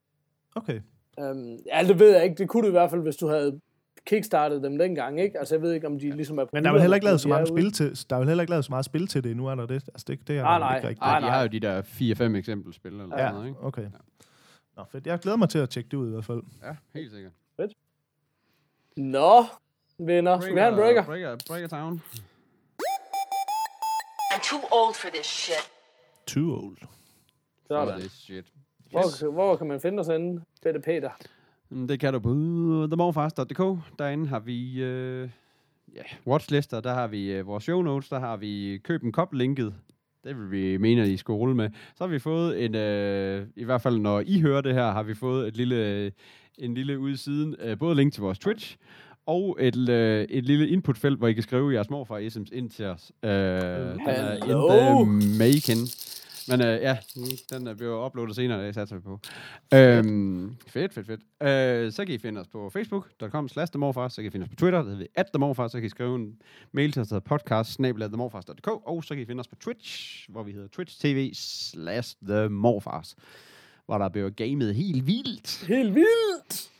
okay. 0.56 0.80
Um, 1.18 1.58
ja, 1.72 1.84
det 1.88 1.98
ved 1.98 2.14
jeg 2.14 2.24
ikke. 2.24 2.36
Det 2.36 2.48
kunne 2.48 2.62
du 2.62 2.68
i 2.68 2.70
hvert 2.70 2.90
fald, 2.90 3.02
hvis 3.02 3.16
du 3.16 3.28
havde 3.28 3.60
kickstartet 4.06 4.62
dem 4.62 4.78
dengang, 4.78 5.20
ikke? 5.20 5.38
Altså, 5.38 5.54
jeg 5.54 5.62
ved 5.62 5.72
ikke, 5.72 5.86
om 5.86 5.98
de 5.98 6.10
ligesom 6.10 6.38
er 6.38 6.46
Men 6.52 6.64
der 6.64 6.70
er 6.70 6.72
vel 6.72 6.80
heller 6.80 6.94
ikke 6.94 7.04
lavet 7.04 7.20
så 7.20 7.28
er 7.28 7.32
mange 7.32 7.46
spil 7.46 7.72
til, 7.72 7.98
der 8.10 8.16
er 8.16 8.20
vel 8.20 8.28
heller 8.28 8.42
ikke 8.42 8.50
lavet 8.50 8.64
så 8.64 8.72
meget 8.72 8.84
spil 8.84 9.06
til 9.06 9.24
det 9.24 9.30
endnu, 9.30 9.46
er 9.46 9.54
der 9.54 9.66
det? 9.66 9.74
Altså 9.74 10.04
det, 10.08 10.28
det 10.28 10.38
er 10.38 10.42
Nej, 10.42 10.52
der 10.52 10.58
nej. 10.58 10.76
ikke 10.76 10.88
rigtigt. 10.88 11.02
Ej, 11.02 11.10
Nej, 11.10 11.20
de 11.20 11.26
nej. 11.26 11.34
har 11.34 11.42
jo 11.42 11.48
de 11.48 11.60
der 11.60 11.82
4-5 12.34 12.36
eksempelspil 12.38 12.92
eller 12.92 13.04
sådan 13.04 13.18
Ja, 13.24 13.32
noget, 13.32 13.46
ikke? 13.48 13.60
okay. 13.62 13.86
Nå, 14.76 14.84
fedt. 14.92 15.06
Jeg 15.06 15.18
glæder 15.18 15.36
mig 15.36 15.48
til 15.48 15.58
at 15.58 15.70
tjekke 15.70 15.88
det 15.90 15.96
ud 15.96 16.08
i 16.08 16.10
hvert 16.12 16.24
fald. 16.24 16.42
Ja, 16.62 16.76
helt 16.94 17.12
sikkert. 17.12 17.32
Nå, 18.96 19.44
venner. 19.98 20.40
Skal 20.40 20.54
vi 20.54 20.60
have 20.60 20.70
en 20.72 20.76
breaker? 20.78 21.04
Breaker, 21.04 21.36
breaker 21.48 21.68
town. 21.68 22.02
I'm 24.32 24.50
too 24.50 24.60
old 24.72 24.94
for 24.94 25.08
this 25.14 25.26
shit. 25.26 25.70
Too 26.26 26.54
old. 26.56 26.76
Sådan. 27.68 27.94
Oh, 27.94 28.00
this 28.00 28.12
shit. 28.12 28.46
Hvor, 28.90 29.30
hvor 29.30 29.56
kan 29.56 29.66
man 29.66 29.80
finde 29.80 30.00
os 30.00 30.06
henne, 30.06 30.40
Bette 30.62 30.80
Peter? 30.80 31.10
Det 31.70 32.00
kan 32.00 32.12
du 32.12 32.18
på 32.18 32.28
themorfast.dk. 32.90 33.78
Derinde 33.98 34.26
har 34.26 34.38
vi 34.40 34.82
øh, 34.82 35.28
ja, 35.94 36.02
watchlister, 36.26 36.80
der 36.80 36.94
har 36.94 37.06
vi 37.06 37.32
øh, 37.32 37.46
vores 37.46 37.64
show 37.64 37.82
notes, 37.82 38.08
der 38.08 38.20
har 38.20 38.36
vi 38.36 38.80
køb 38.84 39.02
en 39.02 39.12
kop 39.12 39.32
linket. 39.34 39.74
Det 40.24 40.36
vil 40.38 40.50
vi 40.50 40.76
mene, 40.76 41.02
at 41.02 41.08
I 41.08 41.16
skal 41.16 41.32
rulle 41.32 41.54
med. 41.54 41.70
Så 41.96 42.04
har 42.04 42.08
vi 42.08 42.18
fået 42.18 42.64
en, 42.64 42.74
øh, 42.74 43.46
i 43.56 43.64
hvert 43.64 43.82
fald 43.82 43.98
når 43.98 44.22
I 44.26 44.40
hører 44.40 44.60
det 44.60 44.74
her, 44.74 44.92
har 44.92 45.02
vi 45.02 45.14
fået 45.14 45.48
et 45.48 45.56
lille, 45.56 46.12
en 46.58 46.74
lille 46.74 46.98
ude 46.98 47.12
i 47.12 47.16
siden, 47.16 47.56
øh, 47.60 47.78
både 47.78 47.94
link 47.94 48.12
til 48.12 48.22
vores 48.22 48.38
Twitch, 48.38 48.76
og 49.26 49.56
et, 49.60 49.88
øh, 49.88 50.26
et 50.30 50.44
lille 50.44 50.68
inputfelt, 50.68 51.18
hvor 51.18 51.28
I 51.28 51.32
kan 51.32 51.42
skrive 51.42 51.74
jeres 51.74 51.90
morfar 51.90 52.18
isms 52.18 52.50
ind 52.52 52.70
til 52.70 52.84
os. 52.84 53.12
Øh, 53.22 53.30
den 53.30 54.00
er 54.06 54.36
in 54.36 54.42
Hello. 54.42 55.04
the 55.04 55.38
making. 55.38 55.88
Men 56.48 56.60
øh, 56.60 56.82
ja, 56.82 56.98
den 57.52 57.66
er 57.66 57.74
bliver 57.74 58.06
uploadet 58.06 58.36
senere, 58.36 58.66
det 58.66 58.74
satser 58.74 58.96
vi 58.96 59.02
på. 59.02 59.20
Øhm, 59.74 60.56
fedt, 60.66 60.94
fedt, 60.94 61.06
fedt. 61.06 61.20
Øh, 61.42 61.92
så 61.92 62.04
kan 62.04 62.14
I 62.14 62.18
finde 62.18 62.40
os 62.40 62.46
på 62.48 62.70
facebook.com 62.70 63.48
slash 63.48 63.72
themorfars, 63.72 64.12
så 64.12 64.22
kan 64.22 64.28
I 64.28 64.30
finde 64.30 64.44
os 64.44 64.50
på 64.50 64.56
Twitter, 64.56 64.78
der 64.78 64.84
hedder 64.84 64.98
vi 64.98 65.08
at 65.14 65.26
themorfars, 65.34 65.72
så 65.72 65.78
kan 65.78 65.86
I 65.86 65.88
skrive 65.88 66.16
en 66.16 66.38
mail 66.72 66.92
til 66.92 67.02
os, 67.02 67.08
der 67.08 67.20
podcast 67.20 67.80
og 68.66 69.04
så 69.04 69.14
kan 69.14 69.22
I 69.22 69.26
finde 69.26 69.40
os 69.40 69.48
på 69.48 69.56
Twitch, 69.56 70.26
hvor 70.30 70.42
vi 70.42 70.52
hedder 70.52 70.68
twitch 70.68 71.00
tv 71.00 71.30
slash 71.34 72.16
themorfars, 72.28 73.16
hvor 73.86 73.98
der 73.98 74.08
bliver 74.08 74.30
gamet 74.30 74.74
helt 74.74 75.06
vildt. 75.06 75.66
Helt 75.68 75.94
vildt! 75.94 76.70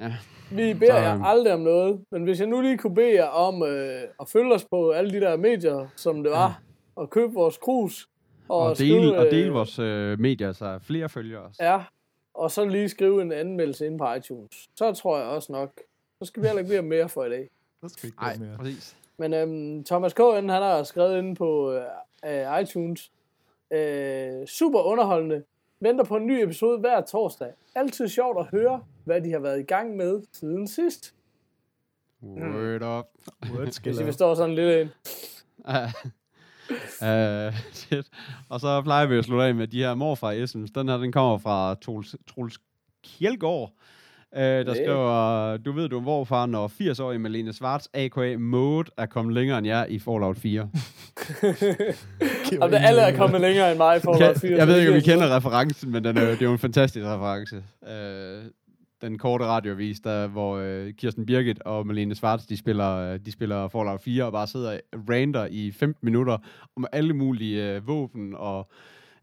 Ja. 0.00 0.16
Vi 0.50 0.74
beder 0.74 0.92
Så, 0.92 0.98
jer 0.98 1.14
øhm, 1.14 1.24
aldrig 1.24 1.54
om 1.54 1.60
noget, 1.60 2.00
men 2.10 2.24
hvis 2.24 2.40
jeg 2.40 2.48
nu 2.48 2.60
lige 2.60 2.78
kunne 2.78 2.94
bede 2.94 3.14
jer 3.14 3.26
om 3.26 3.62
øh, 3.62 4.02
at 4.20 4.28
følge 4.28 4.54
os 4.54 4.64
på 4.64 4.90
alle 4.90 5.10
de 5.10 5.20
der 5.20 5.36
medier, 5.36 5.88
som 5.96 6.22
det 6.22 6.32
var, 6.32 6.62
og 6.96 7.10
købe 7.10 7.32
vores 7.32 7.58
krus, 7.58 8.08
og, 8.48 8.58
Og, 8.58 8.76
skrive, 8.76 8.96
dele, 8.98 9.18
og 9.18 9.24
øh, 9.26 9.30
dele 9.30 9.50
vores 9.50 9.78
øh, 9.78 10.20
medier, 10.20 10.52
så 10.52 10.78
flere 10.82 11.08
følger 11.08 11.38
os. 11.38 11.56
Ja, 11.60 11.84
og 12.34 12.50
så 12.50 12.64
lige 12.64 12.88
skrive 12.88 13.22
en 13.22 13.32
anmeldelse 13.32 13.86
ind 13.86 13.98
på 13.98 14.12
iTunes. 14.14 14.68
Så 14.76 14.92
tror 14.92 15.18
jeg 15.18 15.26
også 15.26 15.52
nok, 15.52 15.70
så 16.18 16.24
skal 16.24 16.42
vi 16.42 16.46
heller 16.48 16.62
ikke 16.62 16.82
mere 16.82 17.08
for 17.08 17.24
i 17.24 17.30
dag. 17.30 17.48
Det 17.82 17.90
skal 17.90 18.06
ikke 18.06 18.20
Nej, 18.20 18.36
gøre 18.36 18.46
mere. 18.48 18.58
præcis. 18.58 18.96
Men 19.18 19.34
øhm, 19.34 19.84
Thomas 19.84 20.12
K. 20.12 20.18
han 20.18 20.48
har 20.48 20.82
skrevet 20.82 21.18
inde 21.18 21.34
på 21.34 21.72
øh, 21.72 21.82
øh, 22.26 22.62
iTunes. 22.62 23.12
Øh, 23.70 24.46
super 24.46 24.80
underholdende. 24.80 25.42
Venter 25.80 26.04
på 26.04 26.16
en 26.16 26.26
ny 26.26 26.42
episode 26.42 26.78
hver 26.78 27.00
torsdag. 27.00 27.52
Altid 27.74 28.08
sjovt 28.08 28.38
at 28.38 28.46
høre, 28.46 28.84
hvad 29.04 29.20
de 29.20 29.32
har 29.32 29.38
været 29.38 29.60
i 29.60 29.62
gang 29.62 29.96
med 29.96 30.22
siden 30.32 30.68
sidst. 30.68 31.14
Word 32.22 32.82
up. 32.82 33.06
Word 33.52 33.82
Hvis 33.82 34.00
I 34.00 34.04
forstår 34.04 34.34
sådan 34.34 34.54
lidt 34.54 34.80
ind. 34.80 34.88
Uh, 36.70 37.54
shit. 37.72 38.06
Og 38.48 38.60
så 38.60 38.82
plejer 38.82 39.06
vi 39.06 39.16
at 39.18 39.24
slutte 39.24 39.44
af 39.44 39.54
med 39.54 39.66
de 39.66 39.78
her 39.78 39.94
morfar 39.94 40.30
Essens. 40.32 40.70
Den 40.70 40.88
her, 40.88 40.96
den 40.96 41.12
kommer 41.12 41.38
fra 41.38 41.74
Troels, 41.74 42.16
Troels 42.34 42.58
Kjeldgaard. 43.18 43.72
Uh, 44.36 44.38
der 44.42 44.64
Det- 44.64 44.76
skriver, 44.76 45.56
du 45.56 45.72
ved 45.72 45.88
du 45.88 45.96
er 45.98 46.02
morfar, 46.02 46.46
når 46.46 46.68
80-årige 46.80 47.18
Malene 47.18 47.52
Svarts, 47.52 47.88
a.k.a. 47.94 48.36
Mode, 48.36 48.90
er 48.98 49.06
kommet 49.06 49.34
længere 49.34 49.58
end 49.58 49.66
jer 49.66 49.84
i 49.84 49.98
Fallout 49.98 50.36
4. 50.38 50.68
Og 52.60 52.70
det, 52.70 52.76
alle 52.82 53.00
er 53.00 53.16
kommet 53.16 53.40
længere 53.40 53.70
end 53.70 53.78
mig 53.78 54.02
for 54.02 54.12
at 54.12 54.40
Kan, 54.40 54.50
jeg 54.56 54.66
ved 54.66 54.78
ikke, 54.78 54.90
om 54.92 54.96
I 54.96 55.00
kender 55.00 55.36
referencen, 55.36 55.90
men 55.92 56.04
den 56.04 56.16
er, 56.16 56.20
det 56.24 56.42
er 56.42 56.46
jo 56.46 56.52
en 56.52 56.58
fantastisk 56.58 57.06
reference. 57.06 57.56
Uh, 57.82 57.88
den 59.02 59.18
korte 59.18 59.44
radiovis, 59.44 60.00
der, 60.00 60.26
hvor 60.26 60.56
uh, 60.58 60.90
Kirsten 60.90 61.26
Birgit 61.26 61.62
og 61.62 61.86
Malene 61.86 62.14
Svarts, 62.14 62.46
de 62.46 62.56
spiller, 62.56 63.12
uh, 63.12 63.18
de 63.26 63.32
spiller 63.32 63.68
Fallout 63.68 64.00
4 64.00 64.24
og 64.24 64.32
bare 64.32 64.46
sidder 64.46 64.72
og 64.72 64.98
ranter 65.10 65.46
i 65.50 65.70
15 65.72 66.04
minutter 66.04 66.38
om 66.76 66.86
alle 66.92 67.14
mulige 67.14 67.76
uh, 67.76 67.88
våben 67.88 68.34
og 68.34 68.70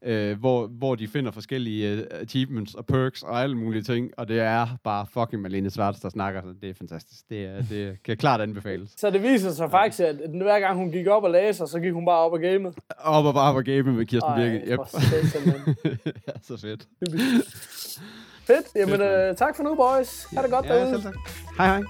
uh, 0.08 0.40
hvor, 0.40 0.68
hvor 0.68 0.96
de 0.96 1.08
finder 1.08 1.32
forskellige 1.32 1.98
uh, 1.98 2.22
achievements 2.22 2.76
og 2.76 2.86
perks 2.86 3.24
og 3.24 3.42
alle 3.42 3.58
mulige 3.58 3.82
ting, 3.82 4.12
og 4.18 4.28
det 4.28 4.40
er 4.40 4.68
bare 4.84 5.06
fucking 5.14 5.42
Malene 5.42 5.70
Svarts, 5.70 6.00
der 6.00 6.10
snakker, 6.10 6.42
så 6.42 6.54
det 6.62 6.70
er 6.70 6.74
fantastisk. 6.74 7.30
Det, 7.30 7.46
er, 7.46 7.62
det 7.70 8.04
kan 8.04 8.18
klart 8.18 8.42
anbefales. 8.42 8.90
Så 8.98 9.10
det 9.10 9.24
viser 9.24 9.52
sig 9.52 9.72
faktisk, 9.72 10.00
at 10.00 10.16
hver 10.42 10.60
gang 10.60 10.78
hun 10.78 10.92
gik 10.92 11.08
op 11.08 11.24
og 11.24 11.32
læser, 11.32 11.66
så 11.66 11.80
gik 11.80 11.94
hun 11.94 12.06
bare 12.06 12.20
op 12.20 12.34
og 12.34 12.40
gamede. 12.40 12.74
Op 12.98 13.26
og 13.26 13.34
bare 13.34 13.54
på 13.54 13.62
game 13.62 13.84
med 13.84 14.06
Kirsten 14.06 14.34
Birgit. 14.36 14.62
Yep. 14.68 14.80
mand. 15.46 15.76
ja, 16.28 16.32
så 16.42 16.58
fedt. 16.58 16.88
Fedt. 18.50 18.68
Jamen, 18.76 19.02
øh, 19.02 19.36
tak 19.36 19.56
for 19.56 19.64
nu, 19.64 19.76
boys. 19.76 20.28
Ha' 20.36 20.42
det 20.42 20.52
godt 20.52 20.66
Ja, 20.66 20.76
derude. 20.76 21.14
Hej 21.58 21.68
hej. 21.68 21.82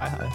Hej, 0.00 0.08
hej. 0.08 0.28